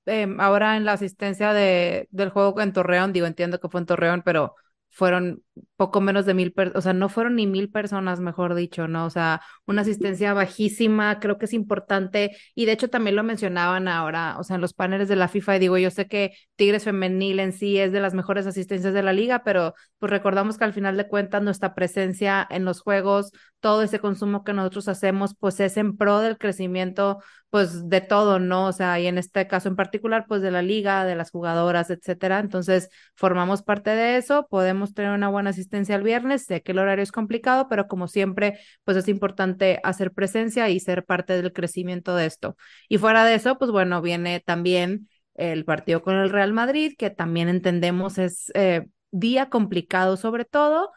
em, 0.06 0.40
ahora 0.42 0.78
en 0.78 0.86
la 0.86 0.94
asistencia 0.94 1.54
de, 1.54 2.08
del 2.12 2.30
juego 2.30 2.60
en 2.62 2.74
Torreón, 2.74 3.14
digo, 3.14 3.28
entiendo 3.28 3.60
que 3.60 3.70
fue 3.70 3.82
en 3.82 3.86
Torreón, 3.88 4.22
pero 4.26 4.56
fueron 4.90 5.44
poco 5.76 6.02
menos 6.02 6.26
de 6.26 6.34
mil, 6.34 6.54
o 6.76 6.82
sea, 6.82 6.94
no 6.94 7.10
fueron 7.10 7.36
ni 7.36 7.48
mil 7.48 7.70
personas, 7.70 8.20
mejor 8.20 8.56
dicho, 8.56 8.88
¿no? 8.88 9.06
O 9.06 9.10
sea, 9.10 9.42
una 9.66 9.82
asistencia 9.82 10.34
bajísima, 10.34 11.20
creo 11.20 11.38
que 11.38 11.46
es 11.46 11.54
importante, 11.54 12.36
y 12.56 12.66
de 12.66 12.74
hecho 12.74 12.90
también 12.90 13.16
lo 13.16 13.24
mencionaban 13.24 13.88
ahora, 13.88 14.38
o 14.40 14.44
sea, 14.44 14.56
en 14.56 14.62
los 14.62 14.74
paneles 14.74 15.08
de 15.08 15.16
la 15.16 15.28
FIFA, 15.28 15.56
y 15.56 15.60
digo, 15.60 15.78
yo 15.78 15.92
sé 15.92 16.08
que 16.08 16.34
Tigres 16.56 16.84
Femenil 16.84 17.40
en 17.40 17.54
sí 17.54 17.78
es 17.80 17.92
de 17.92 18.02
las 18.02 18.14
mejores 18.14 18.46
asistencias 18.48 18.94
de 18.94 19.04
la 19.04 19.14
liga, 19.14 19.44
pero 19.44 19.74
pues 20.00 20.10
recordamos 20.10 20.58
que 20.58 20.66
al 20.66 20.74
final 20.74 20.98
de 20.98 21.08
cuentas 21.08 21.42
nuestra 21.42 21.74
presencia 21.76 22.46
en 22.50 22.66
los 22.66 22.82
juegos, 22.82 23.32
todo 23.60 23.84
ese 23.84 24.00
consumo 24.00 24.44
que 24.44 24.54
nosotros 24.54 24.88
hacemos, 24.88 25.36
pues 25.38 25.60
es 25.60 25.78
en 25.78 25.98
pro 25.98 26.20
del 26.20 26.38
crecimiento, 26.38 27.20
pues 27.50 27.90
de 27.90 28.02
todo, 28.02 28.40
¿no? 28.40 28.68
O 28.68 28.72
sea, 28.72 29.00
y 29.00 29.08
en 29.08 29.18
este 29.18 29.48
caso 29.48 29.70
en 29.70 29.76
particular, 29.76 30.26
pues 30.28 30.42
de 30.42 30.52
la 30.52 30.62
liga, 30.62 31.04
de 31.06 31.16
las 31.16 31.32
jugadoras, 31.32 31.90
etcétera. 31.90 32.40
Entonces, 32.40 32.90
formamos 33.16 33.64
parte 33.64 33.90
de 33.92 34.18
eso, 34.18 34.48
podemos 34.50 34.94
tener 34.94 35.12
una 35.12 35.30
buena 35.30 35.49
asistencia 35.50 35.96
el 35.96 36.04
viernes, 36.04 36.46
sé 36.46 36.62
que 36.62 36.72
el 36.72 36.80
horario 36.80 37.04
es 37.04 37.12
complicado, 37.12 37.68
pero 37.70 37.88
como 37.88 38.08
siempre, 38.08 38.60
pues 38.84 38.98
es 38.98 39.08
importante 39.08 39.80
hacer 39.84 40.12
presencia 40.14 40.70
y 40.70 40.80
ser 40.80 41.06
parte 41.06 41.42
del 41.42 41.54
crecimiento 41.54 42.16
de 42.16 42.26
esto. 42.26 42.56
Y 42.88 42.98
fuera 42.98 43.26
de 43.26 43.36
eso, 43.36 43.58
pues 43.58 43.72
bueno, 43.72 44.02
viene 44.02 44.40
también 44.40 45.10
el 45.36 45.66
partido 45.66 46.02
con 46.02 46.16
el 46.16 46.30
Real 46.30 46.54
Madrid, 46.54 46.94
que 46.98 47.10
también 47.10 47.50
entendemos 47.50 48.18
es 48.18 48.52
eh, 48.56 48.88
día 49.12 49.50
complicado 49.50 50.18
sobre 50.18 50.46
todo, 50.46 50.92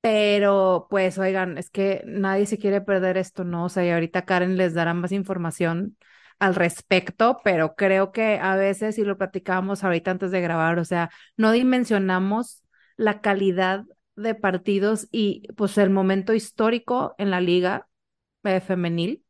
pero 0.00 0.86
pues 0.90 1.18
oigan, 1.18 1.58
es 1.58 1.70
que 1.70 2.02
nadie 2.06 2.46
se 2.46 2.58
quiere 2.58 2.80
perder 2.82 3.16
esto, 3.16 3.44
¿no? 3.44 3.64
O 3.64 3.68
sea, 3.68 3.86
y 3.86 3.90
ahorita 3.90 4.24
Karen 4.26 4.56
les 4.56 4.74
dará 4.74 4.94
más 4.94 5.12
información 5.12 5.96
al 6.38 6.54
respecto, 6.54 7.38
pero 7.44 7.74
creo 7.74 8.12
que 8.12 8.38
a 8.40 8.56
veces, 8.56 8.98
y 8.98 9.04
lo 9.04 9.16
platicábamos 9.16 9.84
ahorita 9.84 10.10
antes 10.10 10.30
de 10.30 10.40
grabar, 10.40 10.78
o 10.78 10.84
sea, 10.84 11.10
no 11.36 11.52
dimensionamos 11.52 12.62
la 12.96 13.20
calidad 13.20 13.84
de 14.16 14.34
partidos 14.34 15.08
y 15.10 15.48
pues 15.56 15.78
el 15.78 15.90
momento 15.90 16.34
histórico 16.34 17.14
en 17.18 17.30
la 17.30 17.40
liga 17.40 17.88
eh, 18.44 18.60
femenil 18.60 19.24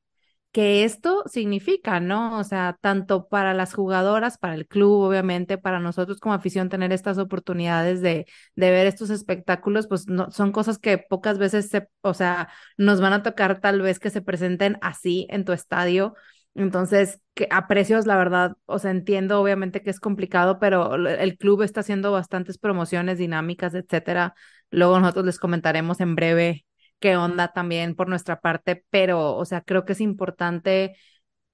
que 0.53 0.85
esto 0.85 1.25
significa, 1.27 1.99
¿no? 1.99 2.39
O 2.39 2.45
sea, 2.45 2.79
tanto 2.81 3.29
para 3.29 3.55
las 3.55 3.75
jugadoras, 3.75 4.39
para 4.39 4.55
el 4.55 4.69
club, 4.69 5.03
obviamente, 5.03 5.59
para 5.59 5.81
nosotros 5.81 6.21
como 6.21 6.35
afición, 6.35 6.69
tener 6.69 6.93
estas 6.93 7.19
oportunidades 7.19 8.01
de, 8.03 8.27
de 8.55 8.71
ver 8.71 8.87
estos 8.87 9.11
espectáculos, 9.11 9.89
pues 9.89 10.07
no, 10.09 10.31
son 10.31 10.53
cosas 10.53 10.79
que 10.79 10.99
pocas 10.99 11.39
veces 11.39 11.71
se, 11.71 11.89
o 12.03 12.15
sea, 12.15 12.49
nos 12.79 13.01
van 13.01 13.13
a 13.15 13.23
tocar 13.25 13.61
tal 13.61 13.83
vez 13.83 13.99
que 13.99 14.11
se 14.11 14.23
presenten 14.23 14.79
así 14.81 15.27
en 15.31 15.45
tu 15.45 15.53
estadio. 15.53 16.15
Entonces, 16.55 17.21
que 17.35 17.49
a 17.51 17.67
precios, 17.67 18.07
la 18.07 18.17
verdad, 18.17 18.57
o 18.67 18.79
sea, 18.79 18.93
entiendo 18.93 19.41
obviamente 19.41 19.83
que 19.83 19.91
es 19.91 19.99
complicado, 19.99 20.59
pero 20.61 20.95
el 20.95 21.37
club 21.37 21.63
está 21.63 21.81
haciendo 21.81 22.13
bastantes 22.13 22.59
promociones 22.59 23.19
dinámicas, 23.19 23.75
etcétera. 23.75 24.35
Luego 24.71 25.01
nosotros 25.01 25.27
les 25.27 25.39
comentaremos 25.39 26.01
en 26.01 26.15
breve 26.15 26.65
qué 27.01 27.17
onda 27.17 27.49
también 27.53 27.97
por 27.97 28.09
nuestra 28.09 28.41
parte, 28.41 28.85
pero, 28.91 29.35
o 29.37 29.45
sea, 29.45 29.63
creo 29.63 29.85
que 29.85 29.93
es 29.95 30.01
importante 30.01 30.97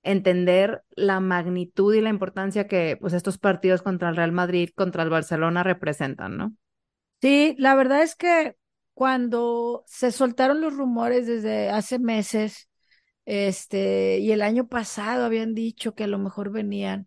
entender 0.03 0.83
la 0.91 1.21
magnitud 1.21 1.95
y 1.95 2.01
la 2.01 2.09
importancia 2.11 2.67
que 2.67 2.97
pues 3.01 3.13
estos 3.13 3.39
partidos 3.39 3.83
contra 3.83 4.09
el 4.09 4.17
Real 4.17 4.33
Madrid, 4.33 4.71
contra 4.75 5.03
el 5.03 5.11
Barcelona 5.11 5.63
representan, 5.63 6.37
¿no? 6.37 6.55
Sí, 7.21 7.55
la 7.59 7.75
verdad 7.75 8.03
es 8.03 8.17
que 8.17 8.57
cuando 8.95 9.85
se 9.87 10.11
soltaron 10.11 10.61
los 10.63 10.75
rumores 10.75 11.27
desde 11.27 11.71
hace 11.71 11.99
meses, 11.99 12.70
este, 13.31 14.19
y 14.19 14.33
el 14.33 14.43
año 14.43 14.69
pasado 14.69 15.25
habían 15.25 15.55
dicho 15.55 15.95
que 15.95 16.05
a 16.05 16.07
lo 16.09 16.19
mejor 16.19 16.51
venían 16.51 17.07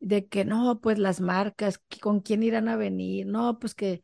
de 0.00 0.28
que 0.28 0.44
no, 0.44 0.80
pues 0.80 0.98
las 0.98 1.20
marcas, 1.20 1.80
con 2.00 2.20
quién 2.20 2.42
irán 2.44 2.68
a 2.68 2.76
venir, 2.76 3.26
no, 3.26 3.58
pues 3.58 3.74
que 3.74 4.02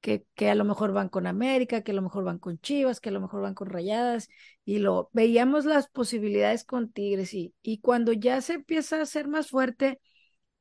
que, 0.00 0.26
que, 0.34 0.50
a 0.50 0.54
lo 0.56 0.64
mejor 0.64 0.92
van 0.92 1.08
con 1.08 1.26
América, 1.26 1.82
que 1.82 1.92
a 1.92 1.94
lo 1.94 2.02
mejor 2.02 2.24
van 2.24 2.38
con 2.38 2.58
Chivas, 2.60 3.00
que 3.00 3.10
a 3.10 3.12
lo 3.12 3.20
mejor 3.20 3.42
van 3.42 3.54
con 3.54 3.68
Rayadas, 3.70 4.28
y 4.64 4.78
lo 4.78 5.10
veíamos 5.12 5.64
las 5.64 5.88
posibilidades 5.88 6.64
con 6.64 6.92
Tigres, 6.92 7.34
y, 7.34 7.54
y 7.62 7.80
cuando 7.80 8.12
ya 8.12 8.40
se 8.40 8.54
empieza 8.54 9.00
a 9.02 9.06
ser 9.06 9.28
más 9.28 9.48
fuerte, 9.50 10.00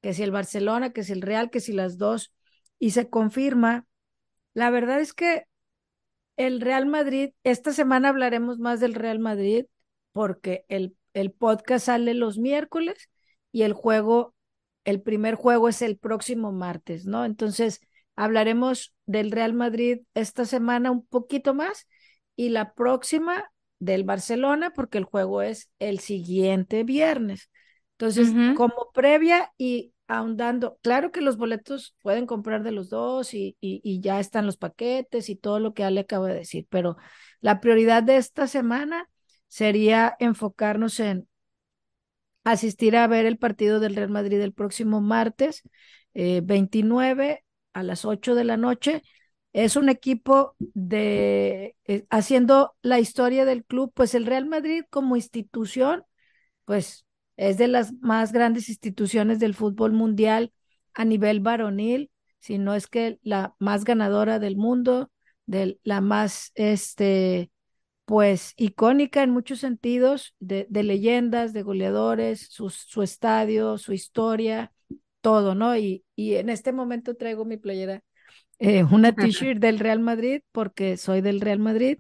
que 0.02 0.14
si 0.14 0.24
el 0.24 0.32
Barcelona, 0.32 0.94
que 0.94 1.03
si 1.03 1.14
el 1.14 1.22
Real, 1.24 1.49
que 1.52 1.60
si 1.60 1.74
las 1.74 1.98
dos, 1.98 2.34
y 2.80 2.91
se 2.91 3.10
confirma, 3.10 3.86
la 4.53 4.69
verdad 4.72 5.02
es 5.02 5.14
que 5.14 5.45
el 6.38 6.61
Real 6.61 6.86
Madrid, 6.86 7.32
esta 7.44 7.74
semana 7.74 8.10
hablaremos 8.10 8.60
más 8.60 8.80
del 8.80 8.94
Real 8.94 9.19
Madrid, 9.19 9.65
porque 10.12 10.66
el, 10.70 10.96
el 11.14 11.32
podcast 11.32 11.88
sale 11.88 12.14
los 12.14 12.38
miércoles 12.38 13.10
y 13.52 13.64
el 13.64 13.74
juego, 13.74 14.36
el 14.84 15.02
primer 15.02 15.36
juego 15.36 15.70
es 15.70 15.82
el 15.82 15.98
próximo 15.98 16.52
martes, 16.52 17.06
¿no? 17.06 17.26
Entonces, 17.26 17.82
Hablaremos 18.18 18.96
del 19.06 19.32
Real 19.32 19.54
Madrid 19.54 20.00
esta 20.16 20.44
semana 20.46 20.90
un 20.90 21.06
poquito 21.06 21.54
más 21.54 21.88
y 22.36 22.50
la 22.50 22.74
próxima 22.74 23.46
del 23.78 24.04
Barcelona 24.04 24.74
porque 24.74 24.98
el 24.98 25.04
juego 25.04 25.44
es 25.44 25.70
el 25.78 26.00
siguiente 26.00 26.84
viernes. 26.84 27.52
Entonces, 27.92 28.34
como 28.56 28.92
previa 28.92 29.54
y 29.56 29.94
ahondando, 30.08 30.80
claro 30.82 31.12
que 31.12 31.22
los 31.22 31.38
boletos 31.38 31.96
pueden 32.02 32.26
comprar 32.26 32.64
de 32.64 32.72
los 32.72 32.90
dos 32.90 33.36
y, 33.36 33.56
y, 33.60 34.02
ya 34.02 34.20
están 34.20 34.48
los 34.48 34.58
paquetes 34.58 35.30
y 35.30 35.36
todo 35.36 35.60
lo 35.60 35.76
que 35.76 35.84
Ale 35.84 36.02
acaba 36.02 36.28
de 36.28 36.36
decir, 36.36 36.66
pero 36.70 36.98
la 37.40 37.60
prioridad 37.60 38.02
de 38.02 38.18
esta 38.18 38.48
semana 38.48 39.10
sería 39.48 40.15
enfocarnos 40.19 40.99
en 40.99 41.28
asistir 42.44 42.95
a 42.95 43.07
ver 43.07 43.26
el 43.26 43.38
partido 43.38 43.80
del 43.80 43.95
Real 43.95 44.10
Madrid 44.10 44.40
el 44.40 44.53
próximo 44.53 45.02
martes 45.02 45.64
eh, 46.14 46.41
29 46.44 47.44
a 47.74 47.84
las 47.84 48.06
8 48.06 48.36
de 48.36 48.44
la 48.44 48.57
noche. 48.57 49.03
Es 49.53 49.76
un 49.76 49.90
equipo 49.90 50.56
de 50.60 51.76
eh, 51.86 52.06
haciendo 52.10 52.76
la 52.82 52.99
historia 52.99 53.45
del 53.45 53.65
club, 53.65 53.91
pues 53.94 54.15
el 54.15 54.26
Real 54.26 54.45
Madrid 54.45 54.84
como 54.90 55.15
institución, 55.15 56.03
pues 56.65 57.06
es 57.38 57.57
de 57.57 57.68
las 57.68 57.94
más 58.02 58.32
grandes 58.32 58.69
instituciones 58.69 59.40
del 59.40 59.53
fútbol 59.53 59.94
mundial 59.94 60.53
a 60.94 61.06
nivel 61.06 61.40
varonil, 61.40 62.11
si 62.40 62.57
no 62.57 62.74
es 62.76 62.88
que 62.88 63.19
la 63.24 63.56
más 63.60 63.84
ganadora 63.84 64.40
del 64.40 64.57
mundo, 64.57 65.11
de 65.45 65.80
la 65.84 66.02
más 66.02 66.52
este 66.56 67.52
pues 68.08 68.54
icónica 68.58 69.24
en 69.24 69.32
muchos 69.32 69.60
sentidos, 69.62 70.36
de, 70.40 70.68
de 70.70 70.84
leyendas, 70.84 71.54
de 71.54 71.64
goleadores, 71.64 72.48
su, 72.52 72.70
su 72.72 73.04
estadio, 73.04 73.78
su 73.78 73.94
historia, 73.94 74.74
todo, 75.22 75.56
¿no? 75.56 75.78
Y, 75.78 76.06
y 76.16 76.36
en 76.36 76.50
este 76.50 76.72
momento 76.74 77.16
traigo 77.16 77.46
mi 77.46 77.58
playera, 77.58 78.04
eh, 78.60 78.84
una 78.86 79.14
t-shirt 79.18 79.60
del 79.60 79.80
Real 79.80 80.00
Madrid, 80.00 80.42
porque 80.52 80.98
soy 80.98 81.22
del 81.22 81.42
Real 81.42 81.60
Madrid, 81.60 82.00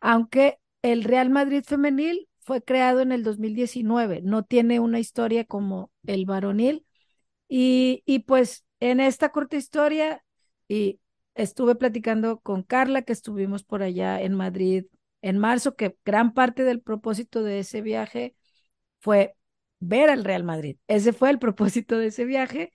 aunque 0.00 0.58
el 0.82 1.04
Real 1.04 1.30
Madrid 1.30 1.62
femenil 1.66 2.28
fue 2.40 2.62
creado 2.62 3.00
en 3.00 3.12
el 3.12 3.24
2019, 3.24 4.22
no 4.22 4.44
tiene 4.44 4.80
una 4.80 5.00
historia 5.00 5.44
como 5.44 5.90
el 6.06 6.26
varonil. 6.26 6.86
Y, 7.48 8.02
y 8.06 8.20
pues 8.20 8.64
en 8.80 9.00
esta 9.00 9.30
corta 9.30 9.56
historia, 9.56 10.24
y 10.68 11.00
estuve 11.34 11.74
platicando 11.76 12.40
con 12.40 12.62
Carla, 12.62 13.02
que 13.02 13.12
estuvimos 13.12 13.64
por 13.64 13.82
allá 13.82 14.20
en 14.20 14.34
Madrid 14.34 14.86
en 15.22 15.38
marzo, 15.38 15.76
que 15.76 15.96
gran 16.04 16.34
parte 16.34 16.64
del 16.64 16.80
propósito 16.80 17.42
de 17.42 17.60
ese 17.60 17.82
viaje 17.82 18.34
fue 19.00 19.34
ver 19.80 20.10
al 20.10 20.24
Real 20.24 20.44
Madrid. 20.44 20.76
Ese 20.88 21.12
fue 21.12 21.30
el 21.30 21.38
propósito 21.38 21.98
de 21.98 22.08
ese 22.08 22.24
viaje 22.24 22.72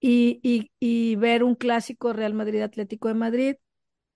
y, 0.00 0.40
y, 0.42 0.70
y 0.80 1.16
ver 1.16 1.42
un 1.44 1.54
clásico 1.54 2.12
Real 2.12 2.34
Madrid 2.34 2.62
Atlético 2.62 3.08
de 3.08 3.14
Madrid, 3.14 3.56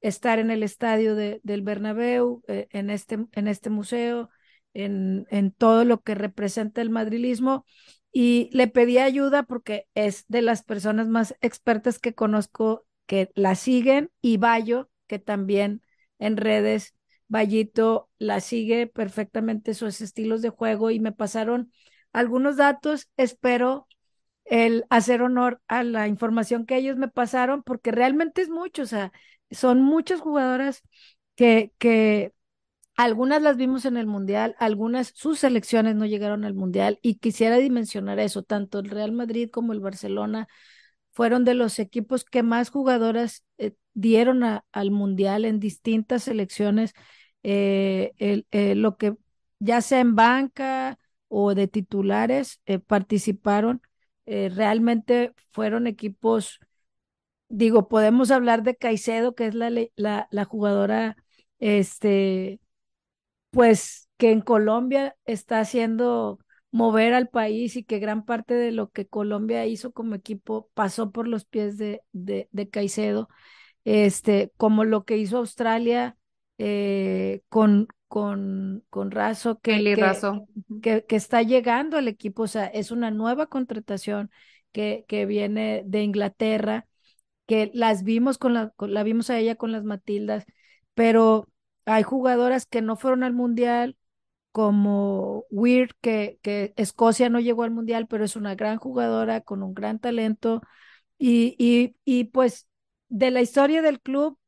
estar 0.01 0.39
en 0.39 0.51
el 0.51 0.63
estadio 0.63 1.15
de, 1.15 1.41
del 1.43 1.63
Bernabéu, 1.63 2.43
eh, 2.49 2.69
en, 2.71 2.91
este, 2.91 3.19
en 3.33 3.49
este 3.49 3.71
museo, 3.71 4.31
en, 4.75 5.27
en 5.31 5.51
todo 5.51 5.85
lo 5.85 6.03
que 6.03 6.15
representa 6.15 6.83
el 6.83 6.91
madrilismo. 6.91 7.65
Y 8.13 8.49
le 8.53 8.69
pedí 8.69 8.99
ayuda 8.99 9.43
porque 9.43 9.87
es 9.95 10.25
de 10.29 10.43
las 10.43 10.63
personas 10.63 11.09
más 11.09 11.35
expertas 11.41 11.99
que 11.99 12.15
conozco 12.15 12.87
que 13.07 13.31
la 13.35 13.55
siguen 13.55 14.11
y 14.21 14.37
Bayo, 14.39 14.91
que 15.07 15.19
también 15.19 15.83
en 16.19 16.37
redes, 16.37 16.95
Vallito 17.29 18.09
la 18.19 18.41
sigue 18.41 18.87
perfectamente 18.87 19.75
sus 19.75 20.01
estilos 20.01 20.43
de 20.43 20.51
juego 20.51 20.91
y 20.91 21.01
me 21.01 21.13
pasaron 21.13 21.73
algunos 22.13 22.57
datos, 22.57 23.09
espero 23.17 23.87
el 24.45 24.85
hacer 24.91 25.23
honor 25.23 25.61
a 25.69 25.85
la 25.85 26.09
información 26.09 26.67
que 26.67 26.77
ellos 26.77 26.97
me 26.97 27.09
pasaron, 27.09 27.63
porque 27.63 27.93
realmente 27.93 28.43
es 28.43 28.49
mucho, 28.51 28.83
o 28.83 28.87
sea, 28.87 29.13
son 29.51 29.83
muchas 29.83 30.21
jugadoras 30.21 30.83
que, 31.37 31.73
que 31.79 32.33
algunas 32.97 33.43
las 33.43 33.57
vimos 33.57 33.85
en 33.85 33.97
el 33.97 34.07
Mundial, 34.07 34.57
algunas 34.59 35.13
sus 35.15 35.39
selecciones 35.41 35.95
no 35.97 36.07
llegaron 36.07 36.45
al 36.45 36.55
Mundial 36.55 36.99
y 37.03 37.17
quisiera 37.17 37.57
dimensionar 37.59 38.19
eso, 38.19 38.43
tanto 38.43 38.81
el 38.81 38.91
Real 38.91 39.13
Madrid 39.13 39.51
como 39.51 39.73
el 39.73 39.81
Barcelona 39.81 40.49
fueron 41.13 41.45
de 41.45 41.55
los 41.55 41.79
equipos 41.79 42.25
que 42.25 42.43
más 42.43 42.71
jugadoras 42.71 43.45
eh, 43.59 43.75
dieron 44.01 44.43
al 44.45 44.91
Mundial 44.91 45.45
en 45.45 45.61
distintas 45.61 46.25
selecciones, 46.25 46.93
eh, 47.43 48.13
eh, 48.19 48.75
lo 48.75 48.97
que 48.97 49.15
ya 49.59 49.81
sea 49.81 50.01
en 50.01 50.15
banca 50.15 50.99
o 51.29 51.55
de 51.55 51.69
titulares 51.69 52.61
participaron, 52.87 53.83
realmente 54.27 55.33
fueron 55.53 55.87
equipos, 55.87 56.61
digo, 57.49 57.89
podemos 57.89 58.31
hablar 58.31 58.63
de 58.63 58.77
Caicedo, 58.77 59.35
que 59.35 59.47
es 59.47 59.55
la, 59.55 59.71
la, 59.97 60.29
la 60.31 60.45
jugadora, 60.45 61.17
este, 61.59 62.61
pues 63.51 64.09
que 64.17 64.33
en 64.33 64.41
Colombia 64.41 65.17
está 65.25 65.61
haciendo 65.61 66.39
mover 66.71 67.15
al 67.15 67.29
país 67.29 67.77
y 67.77 67.85
que 67.85 67.99
gran 67.99 68.25
parte 68.25 68.55
de 68.55 68.73
lo 68.73 68.91
que 68.91 69.07
Colombia 69.07 69.67
hizo 69.67 69.93
como 69.93 70.15
equipo 70.15 70.71
pasó 70.75 71.13
por 71.13 71.27
los 71.29 71.45
pies 71.45 71.79
de, 71.79 72.03
de, 72.13 72.69
Caicedo, 72.71 73.29
este, 73.85 74.53
como 74.57 74.85
lo 74.85 75.05
que 75.05 75.17
hizo 75.17 75.39
Australia 75.39 76.17
eh, 76.59 77.43
con, 77.49 77.89
con, 78.09 78.85
con 78.91 79.11
Razo, 79.11 79.61
que, 79.61 79.95
que, 80.83 81.05
que, 81.05 81.17
está 81.17 81.43
llegando 81.43 81.97
al 81.97 82.09
equipo, 82.09 82.43
o 82.43 82.49
sea, 82.49 82.67
es 82.67 82.91
una 82.91 83.11
nueva 83.11 83.47
contratación 83.47 84.31
que, 84.73 85.05
que 85.09 85.27
viene 85.27 85.83
de 85.87 86.03
Inglaterra, 86.03 86.87
que 87.47 87.71
las 87.75 88.03
vimos 88.03 88.39
con 88.39 88.55
la, 88.55 88.75
la 88.79 89.03
vimos 89.03 89.31
a 89.31 89.39
ella 89.39 89.57
con 89.57 89.73
las 89.73 89.85
Matildas, 89.85 90.47
pero 90.95 91.49
hay 91.87 92.03
jugadoras 92.03 92.67
que 92.67 92.83
no 92.83 92.97
fueron 92.97 93.23
al 93.23 93.33
Mundial, 93.33 93.97
como 94.53 95.45
Weird, 95.51 95.93
que, 96.01 96.39
que 96.43 96.75
Escocia 96.77 97.29
no 97.31 97.41
llegó 97.41 97.63
al 97.63 97.71
Mundial, 97.71 98.07
pero 98.09 98.25
es 98.25 98.37
una 98.37 98.55
gran 98.55 98.79
jugadora 98.79 99.41
con 99.41 99.63
un 99.63 99.75
gran 99.75 99.99
talento. 100.01 100.63
Y, 101.19 101.55
y, 101.59 101.97
y 102.05 102.25
pues 102.25 102.68
de 103.09 103.31
la 103.31 103.41
historia 103.41 103.83
del 103.83 104.01
club, 104.01 104.39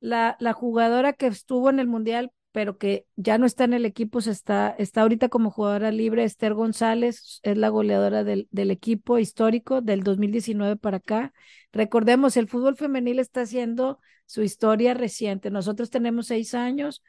la, 0.00 0.36
la 0.40 0.52
jugadora 0.52 1.12
que 1.12 1.26
estuvo 1.26 1.70
en 1.70 1.78
el 1.78 1.86
Mundial, 1.86 2.30
pero 2.52 2.78
que 2.78 3.06
ya 3.16 3.36
no 3.36 3.46
está 3.46 3.64
en 3.64 3.72
el 3.72 3.84
equipo, 3.84 4.20
se 4.20 4.30
está, 4.30 4.76
está 4.78 5.02
ahorita 5.02 5.28
como 5.28 5.50
jugadora 5.50 5.90
libre, 5.90 6.22
Esther 6.22 6.54
González, 6.54 7.40
es 7.42 7.56
la 7.58 7.68
goleadora 7.68 8.22
del, 8.22 8.46
del 8.52 8.70
equipo 8.70 9.18
histórico 9.18 9.80
del 9.80 10.04
2019 10.04 10.76
para 10.76 10.98
acá. 10.98 11.32
Recordemos, 11.72 12.36
el 12.36 12.48
fútbol 12.48 12.76
femenil 12.76 13.18
está 13.18 13.40
haciendo 13.40 13.98
su 14.26 14.42
historia 14.42 14.94
reciente. 14.94 15.50
Nosotros 15.50 15.90
tenemos 15.90 16.28
seis 16.28 16.54
años 16.54 17.02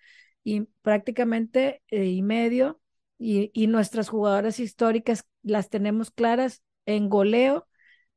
y 0.44 0.62
prácticamente 0.82 1.84
eh, 1.90 2.06
y 2.06 2.22
medio 2.24 2.82
y, 3.20 3.52
y, 3.54 3.68
nuestras 3.68 4.10
jugadoras 4.10 4.60
históricas 4.60 5.26
las 5.44 5.70
tenemos 5.70 6.12
claras 6.12 6.64
en 6.86 7.08
goleo, 7.08 7.68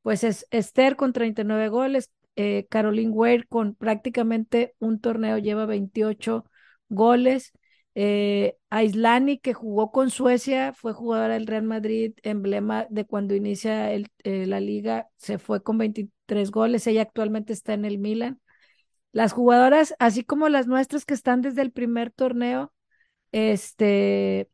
pues 0.01 0.23
es 0.23 0.47
Esther 0.49 0.95
con 0.95 1.13
39 1.13 1.69
goles, 1.69 2.11
eh, 2.41 2.67
Caroline 2.69 3.11
Ware 3.11 3.43
con 3.49 3.75
prácticamente 3.75 4.73
un 4.79 5.01
torneo 5.01 5.37
lleva 5.39 5.65
28 5.65 6.45
goles. 6.87 7.51
Eh, 7.95 8.55
Aislani, 8.69 9.39
que 9.39 9.53
jugó 9.53 9.91
con 9.91 10.09
Suecia, 10.09 10.71
fue 10.73 10.93
jugadora 10.93 11.33
del 11.33 11.47
Real 11.47 11.63
Madrid, 11.63 12.13
emblema 12.23 12.87
de 12.89 13.03
cuando 13.05 13.35
inicia 13.35 13.91
el, 13.91 14.09
la 14.23 14.61
liga, 14.61 15.09
se 15.17 15.37
fue 15.37 15.61
con 15.61 15.77
23 15.77 16.49
goles. 16.49 16.87
Ella 16.87 17.01
actualmente 17.01 17.51
está 17.51 17.73
en 17.73 17.83
el 17.83 17.97
Milan. 17.97 18.39
Las 19.11 19.33
jugadoras, 19.33 19.93
así 19.99 20.23
como 20.23 20.47
las 20.47 20.65
nuestras 20.65 21.03
que 21.03 21.15
están 21.15 21.41
desde 21.41 21.61
el 21.61 21.73
primer 21.73 22.09
torneo, 22.09 22.71
este 23.33 24.49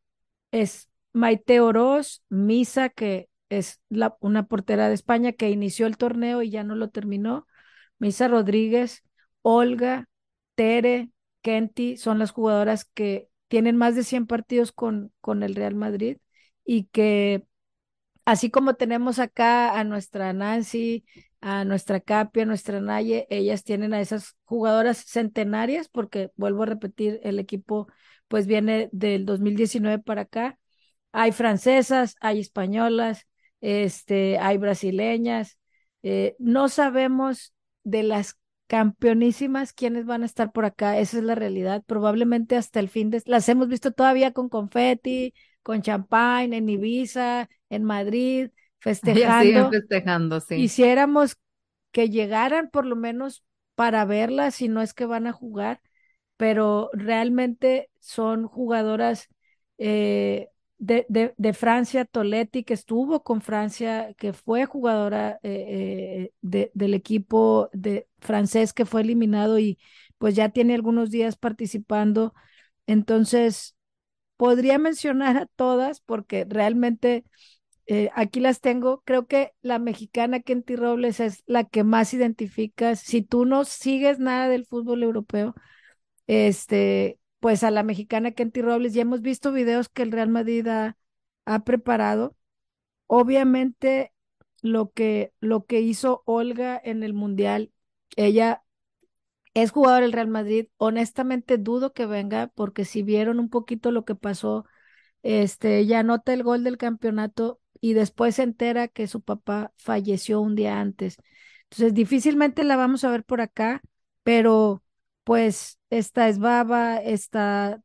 es 0.49 0.90
Maite 1.14 1.60
Oroz, 1.60 2.24
Misa, 2.30 2.90
que 2.90 3.30
es 3.49 3.80
una 4.22 4.48
portera 4.48 4.88
de 4.88 4.95
España 4.95 5.34
que 5.34 5.52
inició 5.52 5.86
el 5.86 5.98
torneo 5.98 6.41
y 6.41 6.49
ya 6.49 6.64
no 6.64 6.74
lo 6.74 6.90
terminó. 6.90 7.45
Misa 8.00 8.28
Rodríguez, 8.28 9.04
Olga, 9.42 10.08
Tere, 10.56 11.10
Kenty, 11.42 11.98
son 11.98 12.20
las 12.20 12.32
jugadoras 12.32 12.86
que 12.86 13.30
tienen 13.48 13.78
más 13.78 13.96
de 13.96 14.04
100 14.04 14.28
partidos 14.28 14.72
con, 14.72 15.14
con 15.22 15.44
el 15.44 15.56
Real 15.56 15.76
Madrid 15.76 16.18
y 16.66 16.86
que 16.86 17.46
así 18.26 18.50
como 18.52 18.76
tenemos 18.76 19.20
acá 19.20 19.80
a 19.80 19.84
nuestra 19.84 20.34
Nancy, 20.34 21.06
a 21.42 21.66
nuestra 21.66 22.00
Capia, 22.00 22.44
a 22.44 22.46
nuestra 22.46 22.82
Naye, 22.82 23.28
ellas 23.30 23.64
tienen 23.64 23.94
a 23.94 24.02
esas 24.02 24.36
jugadoras 24.46 24.98
centenarias, 25.06 25.90
porque 25.90 26.32
vuelvo 26.38 26.64
a 26.64 26.66
repetir, 26.68 27.20
el 27.24 27.40
equipo 27.40 27.88
pues 28.28 28.48
viene 28.48 28.90
del 28.92 29.26
2019 29.26 30.00
para 30.04 30.22
acá. 30.24 30.60
Hay 31.12 31.32
francesas, 31.32 32.16
hay 32.22 32.40
españolas, 32.40 33.28
este, 33.62 34.38
hay 34.40 34.58
brasileñas. 34.58 35.58
Eh, 36.04 36.36
no 36.40 36.70
sabemos 36.70 37.55
de 37.86 38.03
las 38.03 38.38
campeonísimas 38.68 39.72
quiénes 39.72 40.06
van 40.06 40.24
a 40.24 40.26
estar 40.26 40.52
por 40.52 40.66
acá, 40.66 40.99
esa 40.99 41.20
es 41.20 41.24
la 41.24 41.36
realidad. 41.36 41.84
Probablemente 41.86 42.57
hasta 42.57 42.82
el 42.82 42.90
fin 42.90 43.10
de 43.10 43.22
las 43.26 43.48
hemos 43.48 43.70
visto 43.70 43.91
todavía 43.91 44.32
con 44.34 44.49
confeti, 44.49 45.34
con 45.64 45.82
champán, 45.82 46.53
en 46.53 46.68
Ibiza, 46.68 47.48
en 47.70 47.84
Madrid, 47.84 48.49
festejando. 48.80 49.72
festejando, 49.72 50.40
sí. 50.41 50.57
Quisiéramos 50.57 51.38
que 51.91 52.10
llegaran 52.10 52.70
por 52.70 52.86
lo 52.86 52.95
menos 52.95 53.44
para 53.76 54.03
verlas, 54.06 54.56
si 54.56 54.68
no 54.68 54.82
es 54.82 54.94
que 54.94 55.06
van 55.06 55.28
a 55.28 55.32
jugar, 55.32 55.82
pero 56.38 56.90
realmente 56.94 57.90
son 57.99 58.48
jugadoras 58.48 59.30
eh, 59.78 60.49
de, 60.77 61.06
de, 61.10 61.34
de, 61.38 61.53
Francia, 61.53 62.06
Toletti, 62.06 62.64
que 62.64 62.73
estuvo 62.73 63.23
con 63.23 63.41
Francia, 63.41 64.14
que 64.18 64.34
fue 64.34 64.65
jugadora 64.65 65.39
eh, 65.43 65.65
eh, 65.69 66.34
de, 66.41 66.72
del 66.73 66.93
equipo 66.93 67.69
de 67.73 68.07
francés 68.19 68.73
que 68.73 68.85
fue 68.85 69.02
eliminado 69.02 69.60
y 69.60 69.80
pues 70.18 70.35
ya 70.35 70.49
tiene 70.49 70.76
algunos 70.76 71.11
días 71.11 71.38
participando. 71.38 72.34
Entonces, 72.88 73.76
podría 74.38 74.77
mencionar 74.77 75.38
a 75.38 75.45
todas 75.47 76.02
porque 76.02 76.45
realmente 76.47 77.26
eh, 77.88 78.10
aquí 78.15 78.39
las 78.39 78.61
tengo. 78.61 79.02
Creo 79.06 79.27
que 79.27 79.53
la 79.61 79.80
mexicana 79.80 80.39
Kenty 80.41 80.76
Robles 80.76 81.19
es 81.19 81.43
la 81.45 81.64
que 81.65 81.84
más 81.84 82.14
identificas. 82.14 82.99
Si 82.99 83.22
tú 83.22 83.45
no 83.45 83.65
sigues 83.65 84.19
nada 84.19 84.49
del 84.49 84.65
fútbol 84.65 85.03
europeo, 85.03 85.56
este, 86.27 87.19
pues 87.46 87.64
a 87.64 87.70
la 87.70 87.84
mexicana 87.84 88.32
Kenty 88.32 88.64
Robles 88.64 88.96
ya 88.96 89.04
hemos 89.04 89.22
visto 89.22 89.52
videos 89.52 89.88
que 89.88 90.02
el 90.02 90.12
Real 90.12 90.30
Madrid 90.30 90.68
ha, 90.68 90.98
preparado. 91.64 92.36
Obviamente 93.06 94.14
lo 94.64 94.92
que, 94.92 95.32
lo 95.42 95.68
que 95.68 95.82
hizo 95.82 96.24
Olga 96.26 96.82
en 96.84 97.04
el 97.04 97.14
Mundial, 97.14 97.72
ella 98.16 98.64
es 99.54 99.70
jugadora 99.70 100.02
del 100.02 100.14
Real 100.14 100.28
Madrid. 100.28 100.70
Honestamente 100.78 101.60
dudo 101.60 101.94
que 101.94 102.08
venga 102.08 102.48
porque 102.56 102.84
si 102.84 103.04
vieron 103.04 103.40
un 103.40 103.52
poquito 103.52 103.92
lo 103.92 104.06
que 104.06 104.16
pasó, 104.16 104.66
este, 105.22 105.78
ella 105.78 106.00
anota 106.00 106.34
el 106.34 106.42
gol 106.42 106.64
del 106.64 106.78
campeonato 106.80 107.62
y 107.80 107.94
después 107.94 108.38
se 108.38 108.44
entera 108.44 108.88
que 108.88 109.06
su 109.08 109.22
papá 109.22 109.72
falleció 109.78 110.42
un 110.42 110.56
día 110.56 110.82
antes. 110.82 111.18
Entonces, 111.66 111.94
difícilmente 111.94 112.64
la 112.64 112.76
vamos 112.76 113.04
a 113.04 113.12
ver 113.12 113.24
por 113.24 113.42
acá, 113.42 113.84
pero 114.24 114.84
pues 115.24 115.74
esta 115.98 116.28
es 116.30 116.40
Baba, 116.40 116.98
está 116.98 117.82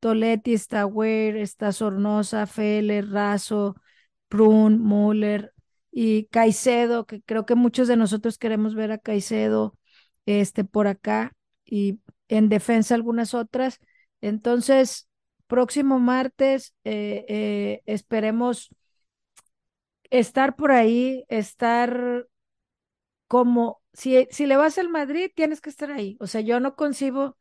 Toletti, 0.00 0.54
está 0.54 0.86
Weir, 0.86 1.36
está 1.36 1.72
Sornosa, 1.72 2.46
Feller, 2.46 3.08
Razo, 3.10 3.76
Prun, 4.28 4.82
Müller 4.82 5.52
y 5.90 6.26
Caicedo, 6.26 7.06
que 7.06 7.22
creo 7.22 7.46
que 7.46 7.54
muchos 7.54 7.88
de 7.88 7.96
nosotros 7.96 8.38
queremos 8.38 8.74
ver 8.74 8.92
a 8.92 8.98
Caicedo 8.98 9.76
este, 10.26 10.64
por 10.64 10.86
acá 10.86 11.32
y 11.64 12.00
en 12.28 12.48
defensa 12.48 12.94
algunas 12.94 13.34
otras. 13.34 13.78
Entonces, 14.20 15.08
próximo 15.46 15.98
martes 15.98 16.74
eh, 16.84 17.24
eh, 17.28 17.82
esperemos 17.86 18.70
estar 20.10 20.56
por 20.56 20.72
ahí, 20.72 21.24
estar 21.28 22.26
como, 23.26 23.82
si, 23.92 24.26
si 24.30 24.46
le 24.46 24.56
vas 24.56 24.78
al 24.78 24.88
Madrid, 24.88 25.30
tienes 25.34 25.60
que 25.60 25.70
estar 25.70 25.90
ahí. 25.90 26.16
O 26.20 26.26
sea, 26.26 26.40
yo 26.40 26.60
no 26.60 26.76
concibo, 26.76 27.36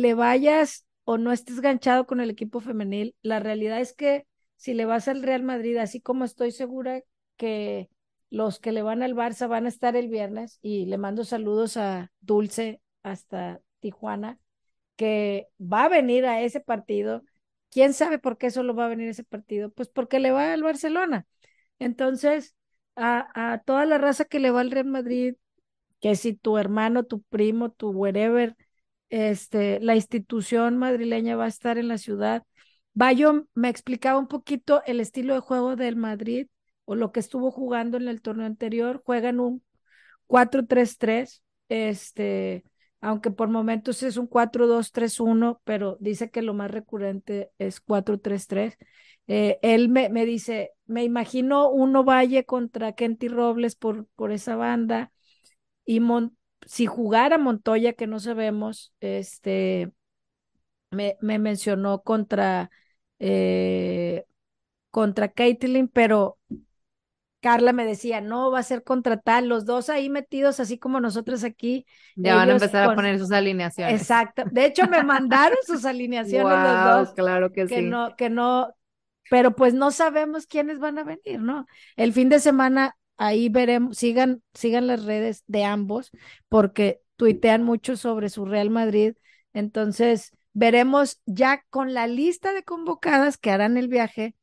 le 0.00 0.14
vayas 0.14 0.86
o 1.04 1.18
no 1.18 1.32
estés 1.32 1.60
ganchado 1.60 2.06
con 2.06 2.20
el 2.20 2.30
equipo 2.30 2.60
femenil. 2.60 3.14
La 3.22 3.38
realidad 3.40 3.80
es 3.80 3.92
que 3.92 4.26
si 4.56 4.74
le 4.74 4.86
vas 4.86 5.08
al 5.08 5.22
Real 5.22 5.42
Madrid, 5.42 5.76
así 5.76 6.00
como 6.00 6.24
estoy 6.24 6.52
segura 6.52 7.02
que 7.36 7.88
los 8.30 8.60
que 8.60 8.72
le 8.72 8.82
van 8.82 9.02
al 9.02 9.14
Barça 9.14 9.48
van 9.48 9.66
a 9.66 9.68
estar 9.68 9.96
el 9.96 10.08
viernes, 10.08 10.58
y 10.62 10.86
le 10.86 10.98
mando 10.98 11.24
saludos 11.24 11.76
a 11.76 12.12
Dulce 12.20 12.80
hasta 13.02 13.60
Tijuana, 13.80 14.38
que 14.96 15.48
va 15.60 15.84
a 15.84 15.88
venir 15.88 16.26
a 16.26 16.40
ese 16.42 16.60
partido. 16.60 17.22
¿Quién 17.70 17.92
sabe 17.92 18.18
por 18.18 18.38
qué 18.38 18.50
solo 18.50 18.74
va 18.74 18.86
a 18.86 18.88
venir 18.88 19.08
ese 19.08 19.24
partido? 19.24 19.70
Pues 19.70 19.88
porque 19.88 20.20
le 20.20 20.30
va 20.30 20.52
al 20.52 20.62
Barcelona. 20.62 21.26
Entonces, 21.78 22.54
a, 22.96 23.52
a 23.52 23.58
toda 23.62 23.86
la 23.86 23.98
raza 23.98 24.24
que 24.24 24.38
le 24.40 24.50
va 24.50 24.60
al 24.60 24.70
Real 24.70 24.86
Madrid, 24.86 25.34
que 26.00 26.16
si 26.16 26.34
tu 26.34 26.58
hermano, 26.58 27.04
tu 27.04 27.22
primo, 27.22 27.70
tu 27.70 27.90
wherever, 27.90 28.56
este, 29.10 29.80
la 29.80 29.96
institución 29.96 30.78
madrileña 30.78 31.36
va 31.36 31.44
a 31.44 31.48
estar 31.48 31.78
en 31.78 31.88
la 31.88 31.98
ciudad. 31.98 32.44
Bayo 32.94 33.46
me 33.54 33.68
explicaba 33.68 34.18
un 34.18 34.28
poquito 34.28 34.82
el 34.86 35.00
estilo 35.00 35.34
de 35.34 35.40
juego 35.40 35.76
del 35.76 35.96
Madrid 35.96 36.48
o 36.84 36.94
lo 36.94 37.12
que 37.12 37.20
estuvo 37.20 37.50
jugando 37.50 37.96
en 37.96 38.08
el 38.08 38.22
torneo 38.22 38.46
anterior. 38.46 39.02
Juegan 39.04 39.40
un 39.40 39.62
4-3-3, 40.26 41.42
este, 41.68 42.64
aunque 43.00 43.30
por 43.30 43.48
momentos 43.48 44.02
es 44.02 44.16
un 44.16 44.26
4-2-3-1, 44.26 45.60
pero 45.64 45.96
dice 46.00 46.30
que 46.30 46.42
lo 46.42 46.54
más 46.54 46.70
recurrente 46.70 47.50
es 47.58 47.80
4-3-3. 47.80 48.76
Eh, 49.26 49.58
él 49.62 49.88
me, 49.88 50.08
me, 50.08 50.26
dice, 50.26 50.72
me 50.86 51.04
imagino 51.04 51.70
uno 51.70 52.04
Valle 52.04 52.44
contra 52.44 52.92
Kenty 52.94 53.28
Robles 53.28 53.76
por, 53.76 54.06
por 54.16 54.32
esa 54.32 54.56
banda 54.56 55.12
y 55.84 56.00
si 56.70 56.86
jugara 56.86 57.36
Montoya, 57.36 57.94
que 57.94 58.06
no 58.06 58.20
sabemos, 58.20 58.94
este, 59.00 59.90
me, 60.92 61.16
me 61.20 61.40
mencionó 61.40 62.02
contra, 62.02 62.70
eh, 63.18 64.24
contra 64.92 65.32
Caitlin, 65.32 65.88
pero 65.88 66.38
Carla 67.40 67.72
me 67.72 67.84
decía, 67.84 68.20
no, 68.20 68.52
va 68.52 68.60
a 68.60 68.62
ser 68.62 68.84
contra 68.84 69.16
tal, 69.16 69.48
los 69.48 69.64
dos 69.64 69.88
ahí 69.88 70.08
metidos, 70.10 70.60
así 70.60 70.78
como 70.78 71.00
nosotros 71.00 71.42
aquí. 71.42 71.86
Ya 72.14 72.36
van 72.36 72.50
a 72.50 72.52
empezar 72.52 72.88
a 72.88 72.94
poner 72.94 73.18
sus 73.18 73.32
alineaciones. 73.32 74.00
Exacto. 74.00 74.44
De 74.52 74.66
hecho, 74.66 74.86
me 74.86 75.02
mandaron 75.02 75.58
sus 75.66 75.84
alineaciones 75.84 76.56
los 76.56 76.84
dos. 76.84 77.14
Claro 77.14 77.50
que, 77.50 77.66
que 77.66 77.80
sí. 77.80 77.82
No, 77.82 78.14
que 78.14 78.30
no, 78.30 78.72
pero 79.28 79.56
pues 79.56 79.74
no 79.74 79.90
sabemos 79.90 80.46
quiénes 80.46 80.78
van 80.78 80.98
a 80.98 81.02
venir, 81.02 81.40
¿no? 81.40 81.66
El 81.96 82.12
fin 82.12 82.28
de 82.28 82.38
semana 82.38 82.96
ahí 83.20 83.50
veremos, 83.50 83.98
sigan, 83.98 84.42
sigan 84.54 84.86
las 84.86 85.04
redes 85.04 85.44
de 85.46 85.64
ambos, 85.64 86.10
porque 86.48 87.02
tuitean 87.16 87.62
mucho 87.62 87.96
sobre 87.96 88.30
su 88.30 88.46
Real 88.46 88.70
Madrid. 88.70 89.14
Entonces, 89.52 90.32
veremos 90.54 91.20
ya 91.26 91.62
con 91.68 91.92
la 91.92 92.06
lista 92.06 92.54
de 92.54 92.64
convocadas 92.64 93.36
que 93.36 93.50
harán 93.50 93.76
el 93.76 93.88
viaje, 93.88 94.34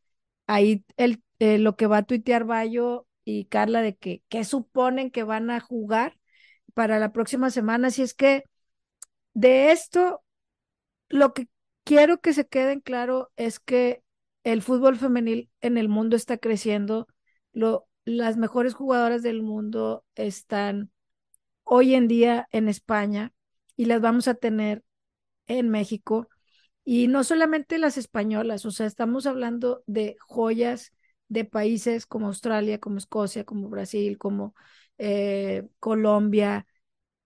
ahí 0.48 0.86
el 0.98 1.24
eh, 1.40 1.58
lo 1.60 1.76
que 1.76 1.88
va 1.88 1.98
a 1.98 2.04
tuitear 2.04 2.46
Bayo 2.46 3.08
y 3.24 3.46
Carla 3.46 3.82
de 3.82 3.96
que 3.96 4.24
qué 4.30 4.44
suponen 4.44 5.12
que 5.12 5.24
van 5.24 5.50
a 5.52 5.60
jugar 5.60 6.18
para 6.76 7.00
la 7.00 7.12
próxima 7.12 7.50
semana. 7.52 7.92
Si 7.92 8.04
es 8.04 8.14
que 8.14 8.44
de 9.34 9.72
esto, 9.72 10.24
lo 11.10 11.34
que 11.34 11.48
quiero 11.84 12.20
que 12.22 12.34
se 12.34 12.48
queden 12.48 12.82
claro 12.82 13.32
es 13.38 13.60
que 13.60 14.04
el 14.44 14.62
fútbol 14.62 14.98
femenil 14.98 15.50
en 15.62 15.78
el 15.78 15.90
mundo 15.90 16.16
está 16.16 16.38
creciendo. 16.38 17.08
Lo, 17.54 17.87
las 18.08 18.38
mejores 18.38 18.74
jugadoras 18.74 19.22
del 19.24 19.44
mundo 19.44 20.06
están 20.16 20.92
hoy 21.64 21.96
en 21.96 22.08
día 22.08 22.48
en 22.52 22.70
España 22.70 23.34
y 23.76 23.86
las 23.86 24.02
vamos 24.02 24.28
a 24.28 24.36
tener 24.36 24.84
en 25.48 25.70
México. 25.70 26.30
Y 26.86 27.08
no 27.08 27.24
solamente 27.24 27.78
las 27.80 27.98
españolas, 27.98 28.66
o 28.66 28.72
sea, 28.72 28.88
estamos 28.88 29.28
hablando 29.28 29.84
de 29.88 30.18
joyas 30.22 30.94
de 31.30 31.46
países 31.46 32.06
como 32.06 32.28
Australia, 32.28 32.80
como 32.80 32.98
Escocia, 32.98 33.46
como 33.46 33.70
Brasil, 33.70 34.18
como 34.18 34.56
eh, 34.98 35.68
Colombia, 35.80 36.68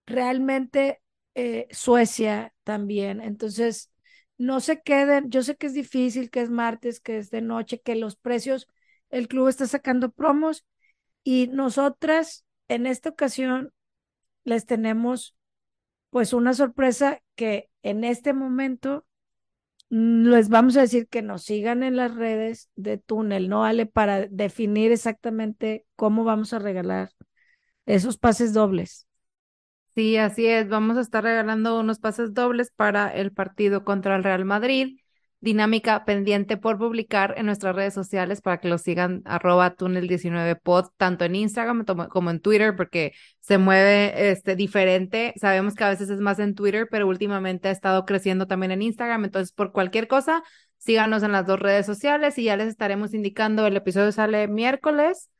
realmente 0.05 1.01
eh, 1.35 1.67
Suecia 1.71 2.53
también. 2.63 3.21
Entonces, 3.21 3.91
no 4.37 4.59
se 4.59 4.81
queden, 4.81 5.29
yo 5.29 5.43
sé 5.43 5.55
que 5.55 5.67
es 5.67 5.73
difícil, 5.73 6.29
que 6.29 6.41
es 6.41 6.49
martes, 6.49 6.99
que 6.99 7.17
es 7.17 7.29
de 7.31 7.41
noche, 7.41 7.81
que 7.81 7.95
los 7.95 8.15
precios, 8.15 8.67
el 9.09 9.27
club 9.27 9.47
está 9.47 9.67
sacando 9.67 10.11
promos 10.11 10.65
y 11.23 11.47
nosotras 11.47 12.45
en 12.67 12.85
esta 12.85 13.09
ocasión 13.09 13.73
les 14.43 14.65
tenemos 14.65 15.35
pues 16.09 16.33
una 16.33 16.53
sorpresa 16.53 17.21
que 17.35 17.69
en 17.83 18.03
este 18.03 18.33
momento 18.33 19.05
les 19.89 20.49
vamos 20.49 20.77
a 20.77 20.81
decir 20.81 21.07
que 21.07 21.21
nos 21.21 21.43
sigan 21.43 21.83
en 21.83 21.97
las 21.97 22.15
redes 22.15 22.69
de 22.75 22.97
Túnel, 22.97 23.49
¿no, 23.49 23.65
Ale? 23.65 23.85
Para 23.85 24.27
definir 24.27 24.91
exactamente 24.91 25.85
cómo 25.95 26.23
vamos 26.23 26.53
a 26.53 26.59
regalar 26.59 27.11
esos 27.85 28.17
pases 28.17 28.53
dobles. 28.53 29.05
Sí, 29.93 30.15
así 30.15 30.47
es. 30.47 30.69
Vamos 30.69 30.97
a 30.97 31.01
estar 31.01 31.23
regalando 31.23 31.77
unos 31.77 31.99
pases 31.99 32.33
dobles 32.33 32.71
para 32.73 33.09
el 33.13 33.33
partido 33.33 33.83
contra 33.83 34.15
el 34.15 34.23
Real 34.23 34.45
Madrid 34.45 35.00
dinámica 35.41 36.05
pendiente 36.05 36.55
por 36.55 36.77
publicar 36.77 37.33
en 37.37 37.47
nuestras 37.47 37.75
redes 37.75 37.95
sociales 37.95 38.41
para 38.41 38.59
que 38.59 38.69
lo 38.69 38.77
sigan 38.77 39.23
arroba 39.25 39.75
túnel19pod, 39.75 40.91
tanto 40.97 41.25
en 41.25 41.35
Instagram 41.35 41.83
como 42.09 42.29
en 42.29 42.39
Twitter, 42.39 42.75
porque 42.75 43.13
se 43.39 43.57
mueve 43.57 44.31
este, 44.31 44.55
diferente. 44.55 45.33
Sabemos 45.37 45.73
que 45.73 45.83
a 45.83 45.89
veces 45.89 46.09
es 46.11 46.19
más 46.19 46.37
en 46.39 46.53
Twitter, 46.53 46.87
pero 46.89 47.07
últimamente 47.07 47.69
ha 47.69 47.71
estado 47.71 48.05
creciendo 48.05 48.45
también 48.47 48.71
en 48.71 48.83
Instagram. 48.83 49.25
Entonces, 49.25 49.51
por 49.51 49.71
cualquier 49.71 50.07
cosa, 50.07 50.43
síganos 50.77 51.23
en 51.23 51.31
las 51.31 51.47
dos 51.47 51.59
redes 51.59 51.87
sociales 51.87 52.37
y 52.37 52.43
ya 52.45 52.55
les 52.55 52.67
estaremos 52.67 53.13
indicando. 53.15 53.65
El 53.65 53.75
episodio 53.75 54.11
sale 54.11 54.47
miércoles. 54.47 55.31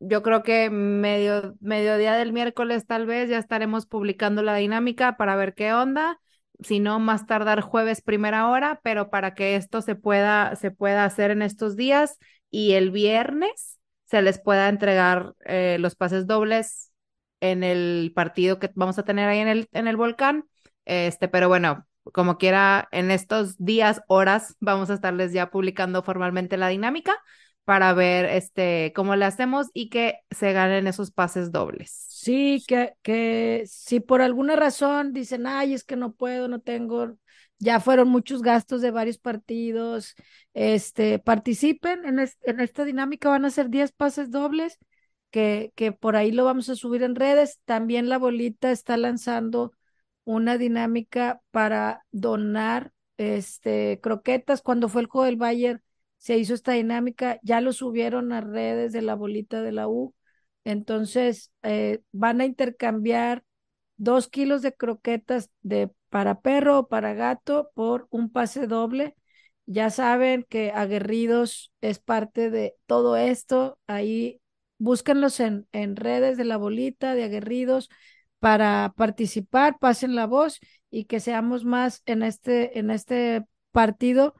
Yo 0.00 0.22
creo 0.22 0.42
que 0.42 0.68
medio, 0.68 1.54
mediodía 1.60 2.14
del 2.14 2.34
miércoles 2.34 2.86
tal 2.86 3.06
vez 3.06 3.30
ya 3.30 3.38
estaremos 3.38 3.86
publicando 3.86 4.42
la 4.42 4.54
dinámica 4.56 5.16
para 5.16 5.34
ver 5.36 5.54
qué 5.54 5.72
onda 5.72 6.20
si 6.60 6.80
no 6.80 6.98
más 6.98 7.26
tardar 7.26 7.60
jueves 7.60 8.02
primera 8.02 8.48
hora, 8.48 8.80
pero 8.82 9.10
para 9.10 9.34
que 9.34 9.56
esto 9.56 9.82
se 9.82 9.94
pueda, 9.94 10.56
se 10.56 10.70
pueda 10.70 11.04
hacer 11.04 11.30
en 11.30 11.42
estos 11.42 11.76
días 11.76 12.18
y 12.50 12.72
el 12.72 12.90
viernes 12.90 13.78
se 14.06 14.22
les 14.22 14.38
pueda 14.40 14.68
entregar 14.68 15.34
eh, 15.44 15.76
los 15.80 15.96
pases 15.96 16.26
dobles 16.26 16.92
en 17.40 17.64
el 17.64 18.12
partido 18.14 18.58
que 18.58 18.70
vamos 18.74 18.98
a 18.98 19.04
tener 19.04 19.28
ahí 19.28 19.40
en 19.40 19.48
el, 19.48 19.68
en 19.72 19.88
el 19.88 19.96
volcán. 19.96 20.44
Este, 20.84 21.28
pero 21.28 21.48
bueno, 21.48 21.86
como 22.12 22.38
quiera, 22.38 22.88
en 22.92 23.10
estos 23.10 23.56
días, 23.58 24.00
horas, 24.08 24.56
vamos 24.60 24.90
a 24.90 24.94
estarles 24.94 25.32
ya 25.32 25.50
publicando 25.50 26.02
formalmente 26.02 26.56
la 26.56 26.68
dinámica 26.68 27.16
para 27.66 27.92
ver 27.94 28.26
este, 28.26 28.92
cómo 28.94 29.16
le 29.16 29.24
hacemos 29.24 29.66
y 29.74 29.90
que 29.90 30.20
se 30.30 30.52
ganen 30.52 30.86
esos 30.86 31.10
pases 31.10 31.50
dobles. 31.50 32.06
Sí, 32.08 32.64
que, 32.66 32.94
que 33.02 33.64
si 33.66 33.98
por 33.98 34.22
alguna 34.22 34.54
razón 34.54 35.12
dicen, 35.12 35.48
ay, 35.48 35.74
es 35.74 35.82
que 35.82 35.96
no 35.96 36.12
puedo, 36.12 36.46
no 36.46 36.60
tengo, 36.60 37.18
ya 37.58 37.80
fueron 37.80 38.08
muchos 38.08 38.42
gastos 38.42 38.82
de 38.82 38.92
varios 38.92 39.18
partidos, 39.18 40.14
este, 40.54 41.18
participen 41.18 42.04
en, 42.04 42.20
en 42.20 42.60
esta 42.60 42.84
dinámica, 42.84 43.30
van 43.30 43.44
a 43.44 43.50
ser 43.50 43.68
10 43.68 43.90
pases 43.90 44.30
dobles, 44.30 44.78
que, 45.30 45.72
que 45.74 45.90
por 45.90 46.14
ahí 46.14 46.30
lo 46.30 46.44
vamos 46.44 46.68
a 46.68 46.76
subir 46.76 47.02
en 47.02 47.16
redes. 47.16 47.60
También 47.64 48.08
la 48.08 48.18
bolita 48.18 48.70
está 48.70 48.96
lanzando 48.96 49.72
una 50.24 50.56
dinámica 50.56 51.40
para 51.50 52.04
donar 52.12 52.92
este, 53.16 54.00
croquetas. 54.00 54.62
Cuando 54.62 54.88
fue 54.88 55.02
el 55.02 55.08
juego 55.08 55.24
del 55.26 55.36
Bayern, 55.36 55.82
se 56.26 56.36
hizo 56.38 56.54
esta 56.54 56.72
dinámica, 56.72 57.38
ya 57.44 57.60
lo 57.60 57.72
subieron 57.72 58.32
a 58.32 58.40
redes 58.40 58.92
de 58.92 59.00
la 59.00 59.14
bolita 59.14 59.62
de 59.62 59.70
la 59.70 59.86
U, 59.86 60.12
entonces 60.64 61.52
eh, 61.62 62.00
van 62.10 62.40
a 62.40 62.46
intercambiar 62.46 63.44
dos 63.96 64.26
kilos 64.26 64.60
de 64.60 64.74
croquetas 64.74 65.50
de 65.62 65.88
para 66.08 66.40
perro 66.40 66.80
o 66.80 66.88
para 66.88 67.14
gato 67.14 67.70
por 67.74 68.08
un 68.10 68.28
pase 68.28 68.66
doble. 68.66 69.14
Ya 69.66 69.88
saben 69.90 70.44
que 70.48 70.72
Aguerridos 70.72 71.72
es 71.80 72.00
parte 72.00 72.50
de 72.50 72.74
todo 72.86 73.16
esto. 73.16 73.78
Ahí 73.86 74.40
búsquenlos 74.78 75.38
en, 75.38 75.68
en 75.70 75.94
redes 75.94 76.36
de 76.36 76.44
la 76.44 76.56
bolita 76.56 77.14
de 77.14 77.22
Aguerridos 77.22 77.88
para 78.40 78.92
participar, 78.96 79.78
pasen 79.78 80.16
la 80.16 80.26
voz 80.26 80.58
y 80.90 81.04
que 81.04 81.20
seamos 81.20 81.64
más 81.64 82.02
en 82.04 82.24
este, 82.24 82.80
en 82.80 82.90
este 82.90 83.44
partido 83.70 84.34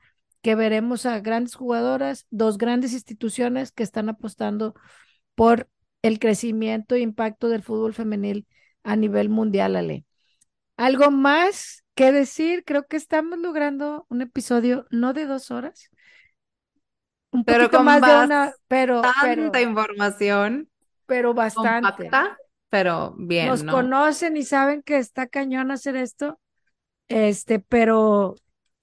que 0.47 0.55
veremos 0.55 1.07
a 1.07 1.19
grandes 1.19 1.57
jugadoras, 1.57 2.25
dos 2.31 2.57
grandes 2.57 2.93
instituciones 2.93 3.73
que 3.73 3.83
están 3.83 4.09
apostando 4.09 4.77
por 5.35 5.69
el 6.03 6.21
crecimiento 6.21 6.95
e 6.95 7.01
impacto 7.01 7.49
del 7.49 7.65
fútbol 7.65 7.95
femenil 7.95 8.47
a 8.85 8.95
nivel 8.95 9.29
mundial, 9.29 9.75
Ale. 9.75 10.05
¿Algo 10.77 11.11
más 11.11 11.83
que 11.97 12.13
decir? 12.13 12.63
Creo 12.65 12.87
que 12.87 12.97
estamos 12.97 13.41
logrando 13.41 14.07
un 14.09 14.23
episodio 14.23 14.87
no 14.89 15.15
de 15.15 15.27
dos 15.27 15.51
horas, 15.51 15.91
un 17.33 17.43
pero 17.43 17.65
poquito 17.65 17.83
más, 17.83 18.01
de 18.01 18.25
una, 18.27 18.55
pero 18.69 19.03
tanta 19.03 19.61
información, 19.61 20.71
pero 21.07 21.35
bastante. 21.35 22.05
Compacta, 22.05 22.39
pero 22.71 23.17
bien. 23.19 23.49
Nos 23.49 23.65
¿no? 23.65 23.73
conocen 23.73 24.37
y 24.37 24.45
saben 24.45 24.83
que 24.83 24.99
está 24.99 25.27
cañón 25.27 25.73
hacer 25.73 25.97
esto, 25.97 26.39
este, 27.09 27.59
pero 27.59 28.37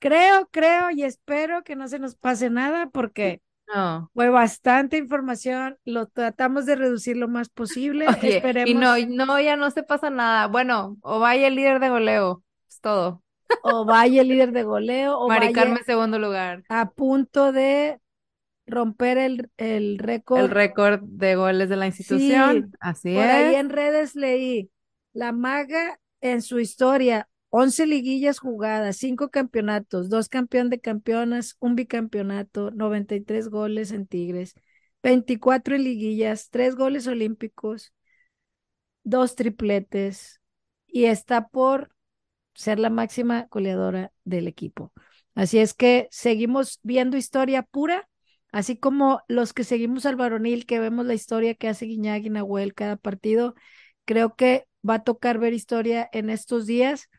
creo, 0.03 0.49
creo 0.51 0.91
y 0.91 1.03
espero 1.03 1.63
que 1.63 1.77
no 1.77 1.87
se 1.87 1.97
nos 1.97 2.15
pase 2.15 2.49
nada 2.49 2.89
porque 2.89 3.41
no. 3.73 4.11
fue 4.13 4.29
bastante 4.29 4.97
información, 4.97 5.77
lo 5.85 6.07
tratamos 6.07 6.65
de 6.65 6.75
reducir 6.75 7.15
lo 7.15 7.29
más 7.29 7.47
posible. 7.47 8.07
Oye, 8.09 8.37
Esperemos. 8.37 8.69
Y 8.69 8.73
no, 9.07 9.25
no, 9.25 9.39
ya 9.39 9.55
no 9.55 9.71
se 9.71 9.83
pasa 9.83 10.09
nada. 10.09 10.47
Bueno, 10.47 10.97
o 11.01 11.19
vaya 11.19 11.47
el 11.47 11.55
líder 11.55 11.79
de 11.79 11.89
goleo, 11.89 12.43
es 12.67 12.81
todo. 12.81 13.23
O 13.63 13.85
vaya 13.85 14.21
el 14.21 14.27
líder 14.27 14.51
de 14.51 14.63
goleo, 14.63 15.17
o 15.19 15.29
Mari 15.29 15.53
vaya 15.53 15.77
segundo 15.85 16.19
lugar. 16.19 16.63
a 16.67 16.89
punto 16.91 17.53
de 17.53 17.99
romper 18.67 19.17
el, 19.17 19.49
el 19.57 19.99
récord. 19.99 20.41
El 20.41 20.49
récord 20.49 20.99
de 21.03 21.35
goles 21.35 21.69
de 21.69 21.75
la 21.77 21.85
institución. 21.85 22.71
Sí, 22.71 22.77
Así 22.81 23.13
por 23.13 23.23
es. 23.23 23.29
ahí 23.31 23.55
en 23.55 23.69
redes 23.69 24.15
leí, 24.15 24.69
la 25.13 25.31
maga 25.31 25.99
en 26.19 26.41
su 26.41 26.59
historia, 26.59 27.29
11 27.55 27.85
liguillas 27.85 28.39
jugadas, 28.39 28.97
5 28.97 29.29
campeonatos, 29.29 30.09
2 30.09 30.27
campeón 30.27 30.71
de 30.71 30.81
campeonas, 30.81 31.55
un 31.59 31.75
bicampeonato, 31.75 32.71
93 32.71 33.47
goles 33.49 33.91
en 33.91 34.07
Tigres, 34.07 34.55
24 35.03 35.75
en 35.75 35.83
liguillas, 35.83 36.49
3 36.49 36.75
goles 36.75 37.05
olímpicos, 37.05 37.93
2 39.03 39.35
tripletes 39.35 40.41
y 40.87 41.05
está 41.05 41.47
por 41.47 41.95
ser 42.55 42.79
la 42.79 42.89
máxima 42.89 43.47
goleadora 43.51 44.11
del 44.23 44.47
equipo. 44.47 44.91
Así 45.35 45.59
es 45.59 45.75
que 45.75 46.07
seguimos 46.09 46.79
viendo 46.81 47.17
historia 47.17 47.61
pura, 47.61 48.09
así 48.51 48.77
como 48.77 49.21
los 49.27 49.53
que 49.53 49.63
seguimos 49.63 50.07
al 50.07 50.15
varonil, 50.15 50.65
que 50.65 50.79
vemos 50.79 51.05
la 51.05 51.13
historia 51.13 51.53
que 51.53 51.67
hace 51.67 51.85
Guiñac 51.85 52.23
y 52.23 52.31
Nahuel 52.31 52.73
cada 52.73 52.95
partido. 52.95 53.53
Creo 54.05 54.35
que 54.35 54.67
va 54.87 54.95
a 54.95 55.03
tocar 55.03 55.37
ver 55.37 55.53
historia 55.53 56.09
en 56.13 56.31
estos 56.31 56.65
días. 56.65 57.09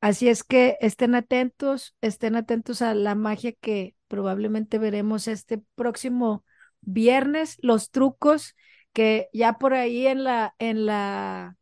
Así 0.00 0.28
es 0.28 0.44
que 0.44 0.76
estén 0.80 1.14
atentos, 1.14 1.96
estén 2.00 2.36
atentos 2.36 2.82
a 2.82 2.94
la 2.94 3.14
magia 3.14 3.52
que 3.52 3.96
probablemente 4.08 4.78
veremos 4.78 5.26
este 5.28 5.58
próximo 5.74 6.44
viernes, 6.80 7.58
los 7.62 7.90
trucos 7.90 8.54
que 8.92 9.28
ya 9.32 9.54
por 9.54 9.74
ahí 9.74 10.06
en 10.06 10.24
la 10.24 10.54
en 10.58 10.86
la 10.86 11.56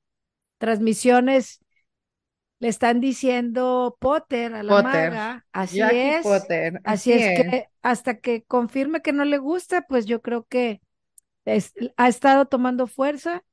transmisiones 0.59 1.61
le 2.59 2.69
están 2.69 3.01
diciendo 3.01 3.97
Potter 4.01 4.55
a 4.55 4.63
la 4.63 4.77
Potter. 4.77 4.77
maga, 4.77 5.47
así 5.53 5.89
Jackie 5.89 5.93
es, 5.93 6.21
Potter, 6.23 6.81
así 6.85 7.13
así 7.13 7.13
es 7.13 7.29
es. 7.29 7.31
que 7.31 7.69
hasta 7.83 8.19
que 8.21 8.45
confirme 8.45 9.03
que 9.03 9.13
no 9.13 9.25
le 9.25 9.39
gusta, 9.39 9.83
pues 9.83 10.07
yo 10.07 10.23
creo 10.23 10.45
que 10.47 10.81
es- 11.45 11.75
ha 11.97 12.09
estado 12.09 12.47
tomando 12.47 12.87
fuerza. 12.87 13.45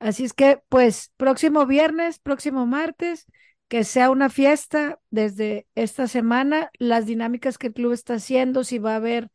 Así 0.00 0.24
es 0.24 0.32
que, 0.34 0.62
pues, 0.68 1.12
próximo 1.16 1.66
viernes, 1.66 2.18
próximo 2.20 2.66
martes, 2.66 3.26
que 3.68 3.84
sea 3.84 4.10
una 4.10 4.30
fiesta 4.30 4.98
desde 5.10 5.66
esta 5.74 6.08
semana, 6.08 6.70
las 6.78 7.06
dinámicas 7.06 7.58
que 7.58 7.68
el 7.68 7.74
club 7.74 7.92
está 7.92 8.14
haciendo, 8.14 8.64
si 8.64 8.78
va 8.78 8.92
a 8.94 8.96
haber 8.96 9.30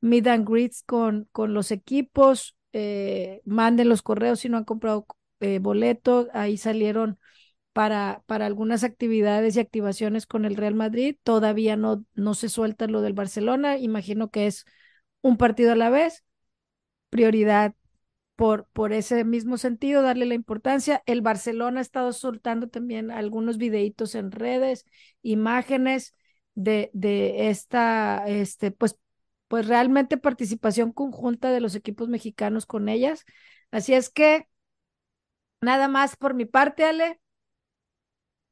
meet 0.00 0.26
and 0.26 0.48
greets 0.48 0.82
con, 0.82 1.28
con 1.32 1.54
los 1.54 1.70
equipos, 1.70 2.56
eh, 2.72 3.40
manden 3.44 3.88
los 3.88 4.02
correos 4.02 4.40
si 4.40 4.48
no 4.48 4.58
han 4.58 4.64
comprado 4.64 5.06
eh, 5.40 5.58
boleto, 5.58 6.28
ahí 6.34 6.56
salieron 6.58 7.18
para, 7.72 8.22
para 8.26 8.46
algunas 8.46 8.84
actividades 8.84 9.56
y 9.56 9.60
activaciones 9.60 10.26
con 10.26 10.44
el 10.44 10.56
Real 10.56 10.74
Madrid, 10.74 11.16
todavía 11.22 11.76
no, 11.76 12.04
no 12.14 12.34
se 12.34 12.48
suelta 12.48 12.86
lo 12.88 13.02
del 13.02 13.12
Barcelona, 13.14 13.78
imagino 13.78 14.30
que 14.30 14.46
es 14.46 14.66
un 15.22 15.36
partido 15.36 15.72
a 15.72 15.76
la 15.76 15.90
vez, 15.90 16.24
prioridad 17.10 17.74
por, 18.38 18.68
por 18.72 18.92
ese 18.92 19.24
mismo 19.24 19.58
sentido, 19.58 20.00
darle 20.02 20.24
la 20.26 20.34
importancia. 20.34 21.02
El 21.06 21.22
Barcelona 21.22 21.80
ha 21.80 21.82
estado 21.82 22.12
soltando 22.12 22.68
también 22.68 23.10
algunos 23.10 23.58
videitos 23.58 24.14
en 24.14 24.30
redes, 24.30 24.86
imágenes 25.22 26.14
de, 26.54 26.90
de 26.94 27.48
esta, 27.50 28.24
este, 28.28 28.70
pues, 28.70 28.96
pues 29.48 29.66
realmente 29.66 30.18
participación 30.18 30.92
conjunta 30.92 31.50
de 31.50 31.60
los 31.60 31.74
equipos 31.74 32.08
mexicanos 32.08 32.64
con 32.64 32.88
ellas. 32.88 33.24
Así 33.72 33.94
es 33.94 34.08
que 34.08 34.46
nada 35.60 35.86
más 35.88 36.16
por 36.16 36.34
mi 36.34 36.44
parte, 36.46 36.84
Ale. 36.84 37.20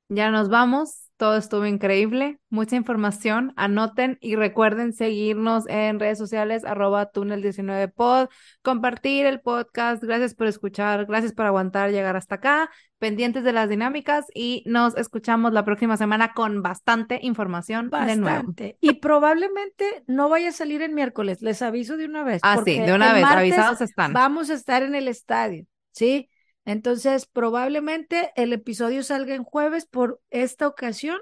Ya 0.08 0.30
nos 0.30 0.48
vamos. 0.48 1.05
Todo 1.16 1.36
estuvo 1.36 1.64
increíble. 1.64 2.38
Mucha 2.50 2.76
información. 2.76 3.54
Anoten 3.56 4.18
y 4.20 4.36
recuerden 4.36 4.92
seguirnos 4.92 5.66
en 5.66 5.98
redes 5.98 6.18
sociales, 6.18 6.64
arroba 6.66 7.10
túnel19pod, 7.10 8.28
compartir 8.60 9.24
el 9.24 9.40
podcast. 9.40 10.02
Gracias 10.02 10.34
por 10.34 10.46
escuchar. 10.46 11.06
Gracias 11.06 11.32
por 11.32 11.46
aguantar 11.46 11.90
llegar 11.90 12.16
hasta 12.16 12.34
acá. 12.34 12.70
Pendientes 12.98 13.44
de 13.44 13.52
las 13.52 13.70
dinámicas 13.70 14.26
y 14.34 14.62
nos 14.66 14.94
escuchamos 14.96 15.54
la 15.54 15.64
próxima 15.64 15.96
semana 15.96 16.32
con 16.34 16.62
bastante 16.62 17.18
información 17.22 17.88
de 17.88 18.16
nuevo. 18.16 18.36
Bastante. 18.36 18.76
Y 18.80 18.94
probablemente 18.94 20.04
no 20.06 20.28
vaya 20.28 20.50
a 20.50 20.52
salir 20.52 20.82
el 20.82 20.92
miércoles, 20.92 21.40
les 21.40 21.62
aviso 21.62 21.96
de 21.96 22.04
una 22.04 22.24
vez. 22.24 22.40
Ah, 22.42 22.60
sí, 22.62 22.78
de 22.78 22.92
una 22.92 23.14
vez, 23.14 23.24
avisados 23.24 23.80
están. 23.80 24.12
Vamos 24.12 24.50
a 24.50 24.54
estar 24.54 24.82
en 24.82 24.94
el 24.94 25.08
estadio, 25.08 25.64
¿sí? 25.92 26.28
Entonces, 26.66 27.26
probablemente 27.26 28.32
el 28.36 28.52
episodio 28.52 29.02
salga 29.04 29.34
en 29.34 29.44
jueves 29.44 29.86
por 29.86 30.20
esta 30.30 30.66
ocasión, 30.68 31.18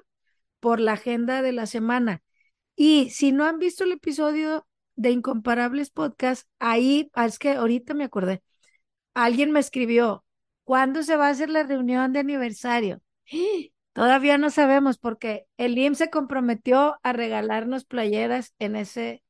por 0.59 0.81
la 0.81 0.95
agenda 0.95 1.43
de 1.43 1.53
la 1.53 1.67
semana. 1.67 2.23
Y 2.75 3.11
si 3.11 3.31
no 3.31 3.45
han 3.45 3.59
visto 3.59 3.85
el 3.85 3.93
episodio 3.93 4.67
de 4.97 5.11
Incomparables 5.11 5.91
Podcast, 5.91 6.49
ahí, 6.59 7.11
ah, 7.13 7.27
es 7.27 7.39
que 7.39 7.53
ahorita 7.53 7.95
me 7.95 8.05
acordé, 8.05 8.43
alguien 9.13 9.53
me 9.53 9.61
escribió, 9.61 10.25
¿cuándo 10.65 11.03
se 11.03 11.17
va 11.17 11.29
a 11.29 11.31
hacer 11.31 11.51
la 11.51 11.63
reunión 11.63 12.13
de 12.13 12.21
aniversario? 12.21 13.03
Todavía 13.93 14.39
no 14.39 14.51
sabemos 14.51 14.99
porque 14.99 15.47
el 15.59 15.79
IMSS 15.79 15.99
se 15.99 16.11
comprometió 16.11 16.99
a 17.03 17.13
regalarnos 17.13 17.85
playeras 17.85 18.55
en 18.59 18.77
ese, 18.77 19.23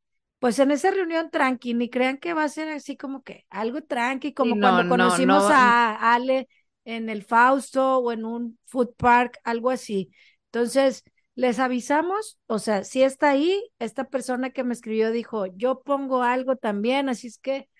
pues 0.45 0.59
en 0.59 0.73
esa 0.73 0.91
reunión 0.91 1.31
tranqui, 1.31 1.73
ni 1.73 1.89
crean 1.89 2.19
que 2.19 2.35
va 2.35 2.45
a 2.45 2.51
ser 2.51 2.69
así 2.69 2.99
como 2.99 3.23
que 3.23 3.47
algo 3.49 3.81
tranqui, 3.81 4.35
como 4.35 4.55
no, 4.55 4.61
cuando 4.61 4.83
no, 4.83 4.91
conocimos 4.91 5.43
no. 5.45 5.49
a 5.51 6.13
Ale 6.13 6.51
en 6.85 7.09
el 7.09 7.25
Fausto 7.25 7.97
o 7.97 8.13
en 8.13 8.27
un 8.27 8.59
food 8.67 8.95
park, 8.95 9.39
algo 9.43 9.71
así. 9.71 10.11
Entonces, 10.53 11.03
les 11.35 11.59
avisamos, 11.59 12.39
o 12.47 12.59
sea, 12.59 12.85
si 12.85 13.03
está 13.03 13.31
ahí, 13.31 13.59
esta 13.79 14.05
persona 14.11 14.51
que 14.51 14.65
me 14.65 14.75
escribió 14.75 15.13
dijo, 15.13 15.47
yo 15.47 15.81
pongo 15.81 16.23
algo 16.23 16.57
también, 16.57 17.09
así 17.09 17.29
es 17.29 17.39
que, 17.39 17.71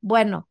bueno, 0.00 0.48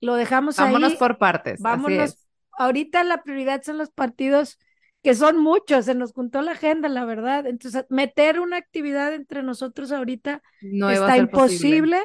lo 0.00 0.14
dejamos 0.14 0.58
Vámonos 0.58 0.92
ahí. 0.92 0.96
por 0.96 1.18
partes. 1.18 1.54
así 1.54 1.62
Vámonos. 1.64 2.10
es. 2.10 2.28
Ahorita 2.56 3.02
la 3.02 3.24
prioridad 3.24 3.62
son 3.64 3.78
los 3.78 3.90
partidos, 3.90 4.60
que 5.02 5.14
son 5.14 5.38
muchos, 5.38 5.86
se 5.86 5.94
nos 5.94 6.12
juntó 6.12 6.42
la 6.42 6.52
agenda, 6.52 6.88
la 6.88 7.04
verdad. 7.04 7.46
Entonces, 7.46 7.86
meter 7.88 8.40
una 8.40 8.56
actividad 8.56 9.14
entre 9.14 9.42
nosotros 9.42 9.92
ahorita 9.92 10.42
No 10.60 10.90
está 10.90 11.06
posible. 11.06 11.20
imposible, 11.22 11.98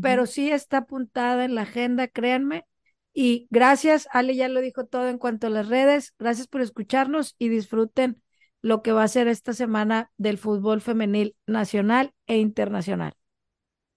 pero 0.00 0.26
sí 0.26 0.50
está 0.50 0.78
apuntada 0.78 1.44
en 1.44 1.54
la 1.54 1.62
agenda, 1.62 2.08
créanme. 2.08 2.64
Y 3.12 3.48
gracias, 3.50 4.08
Ale 4.12 4.36
ya 4.36 4.48
lo 4.48 4.60
dijo 4.60 4.86
todo 4.86 5.08
en 5.08 5.18
cuanto 5.18 5.48
a 5.48 5.50
las 5.50 5.68
redes. 5.68 6.14
Gracias 6.18 6.46
por 6.46 6.60
escucharnos 6.60 7.34
y 7.38 7.48
disfruten 7.48 8.22
lo 8.62 8.82
que 8.82 8.92
va 8.92 9.02
a 9.04 9.08
ser 9.08 9.28
esta 9.28 9.52
semana 9.52 10.10
del 10.16 10.38
fútbol 10.38 10.80
femenil 10.80 11.36
nacional 11.46 12.12
e 12.26 12.38
internacional. 12.38 13.14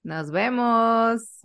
Nos 0.03 0.31
vemos. 0.31 1.40